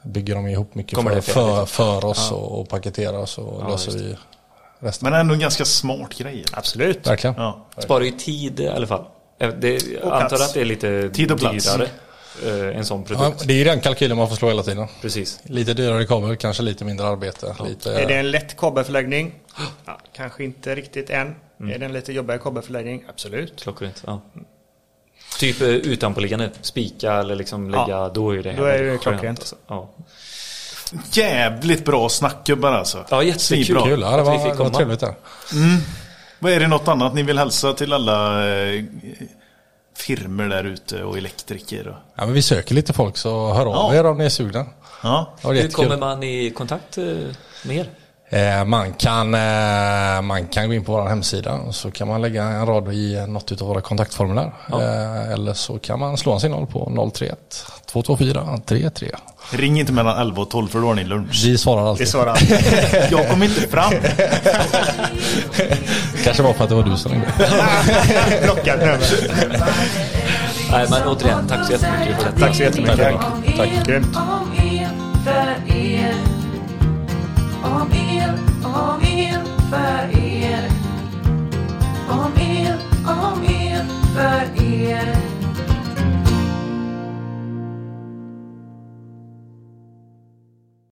Bygger 0.04 0.36
de 0.36 0.48
ihop 0.48 0.76
mycket 0.76 0.96
Kommer 0.96 1.22
för, 1.22 1.22
för, 1.22 1.66
för 1.66 2.06
oss 2.06 2.32
och, 2.32 2.60
och 2.60 2.70
paketerar 2.70 3.18
oss 3.18 3.38
och 3.38 3.62
Ja, 3.62 3.70
löser 3.70 3.92
vi 3.92 4.16
resten. 4.80 5.10
Men 5.10 5.20
ändå 5.20 5.34
en 5.34 5.40
ganska 5.40 5.66
smart 5.66 6.18
grej. 6.18 6.46
Absolut. 6.52 7.08
Verkligen. 7.08 7.36
Ja. 7.38 7.66
Sparar 7.78 8.04
ju 8.04 8.12
tid 8.12 8.60
i 8.60 8.68
alla 8.68 8.88
fall. 8.88 9.06
Det, 9.60 9.88
jag 9.94 10.14
antar 10.14 10.28
plats. 10.30 10.44
att 10.44 10.54
det 10.54 10.62
är 10.62 10.66
lite 10.66 11.10
Tid 11.10 11.32
och 11.32 11.40
plats. 11.40 11.74
dyrare. 11.74 11.90
En 12.74 12.86
sån 12.86 13.06
Ja, 13.10 13.16
produkt. 13.18 13.48
det 13.48 13.54
är 13.54 13.58
ju 13.58 13.64
den 13.64 13.80
kalkylen 13.82 14.18
man 14.18 14.30
får 14.30 14.36
slå 14.36 14.48
hela 14.48 14.64
tiden. 14.64 14.88
Precis. 15.02 15.40
Lite 15.44 15.74
dyrare 15.74 16.06
kabel, 16.06 16.36
kanske 16.38 16.64
lite 16.64 16.86
mindre 16.86 17.08
arbete. 17.08 17.56
Lite, 17.68 17.94
Är 17.94 18.08
det 18.08 18.16
en 18.16 18.32
lätt 18.32 18.58
kabelförläggning? 18.58 19.36
Ja, 19.86 20.00
kanske 20.16 20.44
inte 20.44 20.76
riktigt 20.76 21.10
än. 21.10 21.36
Är 21.60 21.80
det 21.80 21.86
en 21.86 21.94
lite 21.94 22.14
jobbigare 22.14 22.40
kabelförläggning? 22.40 23.04
Absolut. 23.10 23.62
Klockrent. 23.64 24.04
Ja. 24.06 24.22
Typ 25.40 25.62
eh, 25.62 25.68
utanpåliggande, 25.68 26.50
spika 26.62 27.14
eller 27.14 27.36
liksom 27.36 27.70
lägga, 27.70 27.86
Ja, 27.90 28.12
då 28.14 28.32
är 28.32 28.44
det 28.44 28.54
då 28.54 28.64
är 28.66 28.84
det 28.84 28.98
klockrent. 28.98 29.40
Alltså. 29.40 29.56
Ja. 29.68 29.90
Jävligt 31.12 31.86
bra 31.86 32.10
snackgubbar 32.10 32.72
alltså. 32.72 33.06
ja, 33.10 33.24
jättekul. 33.24 33.82
Kul, 33.84 34.02
ja, 34.02 34.10
det 34.10 34.16
att 34.16 34.20
vi 34.22 34.24
var, 34.24 34.34
fick 34.34 34.44
det 34.44 34.50
var 34.50 34.56
komma. 34.56 34.78
trevligt 34.78 35.00
där. 35.00 35.14
Vad 36.40 36.52
är 36.52 36.60
det 36.60 36.68
något 36.68 36.88
annat 36.88 37.14
ni 37.14 37.24
vill 37.24 37.38
hälsa 37.38 37.74
till 37.74 37.94
alla 37.94 38.48
eh, 38.48 38.84
firmer 39.96 40.50
där 40.50 40.64
ute 40.64 41.04
och 41.04 41.18
elektriker? 41.18 41.88
Och... 41.88 41.96
Ja, 42.16 42.26
men 42.26 42.34
vi 42.34 42.42
söker 42.42 42.76
lite 42.76 42.94
folk 42.94 43.18
så 43.18 43.54
hör 43.54 43.66
av 43.66 43.74
Ja. 43.74 43.96
er 43.96 44.06
om 44.06 44.18
ni 44.18 44.26
är 44.26 44.30
sugna. 44.30 44.66
Ja. 45.04 45.34
Hur 45.44 45.70
kommer 45.70 45.98
man 45.98 46.24
i 46.24 46.52
kontakt 46.52 46.98
eh, 46.98 47.04
med 47.64 47.78
er? 47.78 47.90
Eh, 48.30 48.66
man, 48.66 48.94
kan, 48.94 49.34
eh, 49.34 50.22
man 50.22 50.48
kan 50.48 50.68
gå 50.68 50.74
in 50.74 50.84
på 50.86 50.92
vår 50.92 51.08
hemsida 51.10 51.54
och 51.54 51.76
så 51.76 51.92
kan 51.92 52.08
man 52.08 52.22
lägga 52.22 52.44
en 52.44 52.66
rad 52.66 52.94
i 52.94 53.26
något 53.28 53.62
av 53.62 53.68
våra 53.68 53.82
kontaktformulär. 53.82 54.54
Ja. 54.70 54.82
Eller 54.82 55.54
så 55.54 55.80
kan 55.80 56.00
man 56.00 56.18
slå 56.18 56.34
en 56.34 56.40
signal 56.40 56.68
på 56.68 57.12
031 57.14 57.66
224 58.02 58.60
33. 58.66 59.12
Ring 59.52 59.80
inte 59.80 59.94
mellan 59.94 60.22
11 60.22 60.42
och 60.42 60.50
12 60.50 60.68
för 60.68 60.80
då 60.82 60.88
har 60.88 60.96
ni 60.96 61.04
lunch. 61.04 61.42
Vi 61.46 61.58
svarar 61.58 61.90
alltid. 61.90 62.08
svarar 62.08 62.38
Jag 63.12 63.30
kommer 63.30 63.46
inte 63.46 63.62
fram. 63.62 63.94
kanske 66.24 66.44
var 66.44 66.54
för 66.54 66.64
att 66.64 66.70
det 66.70 66.76
var 66.76 66.84
du 66.84 66.98
som 66.98 67.12
ringde. 67.12 67.28
Nummer. 68.42 69.00
Nej, 70.72 70.88
men 70.90 71.08
återigen, 71.08 71.48
tack 71.48 71.66
så 71.66 71.72
jättemycket 71.72 72.18
för 72.18 72.26
detta. 72.26 72.40
Tack 72.40 72.56
så 72.56 72.64
jättemycket. 72.64 72.98
Tack. 72.98 73.58
Tack. 73.58 73.86
Grymt. 73.88 74.18
Er. 75.68 76.16
Om 77.64 77.92
el, 77.92 78.30
om 78.64 79.02
el 79.04 79.40
för 79.70 80.20
er. 80.20 80.70
Om 82.10 82.35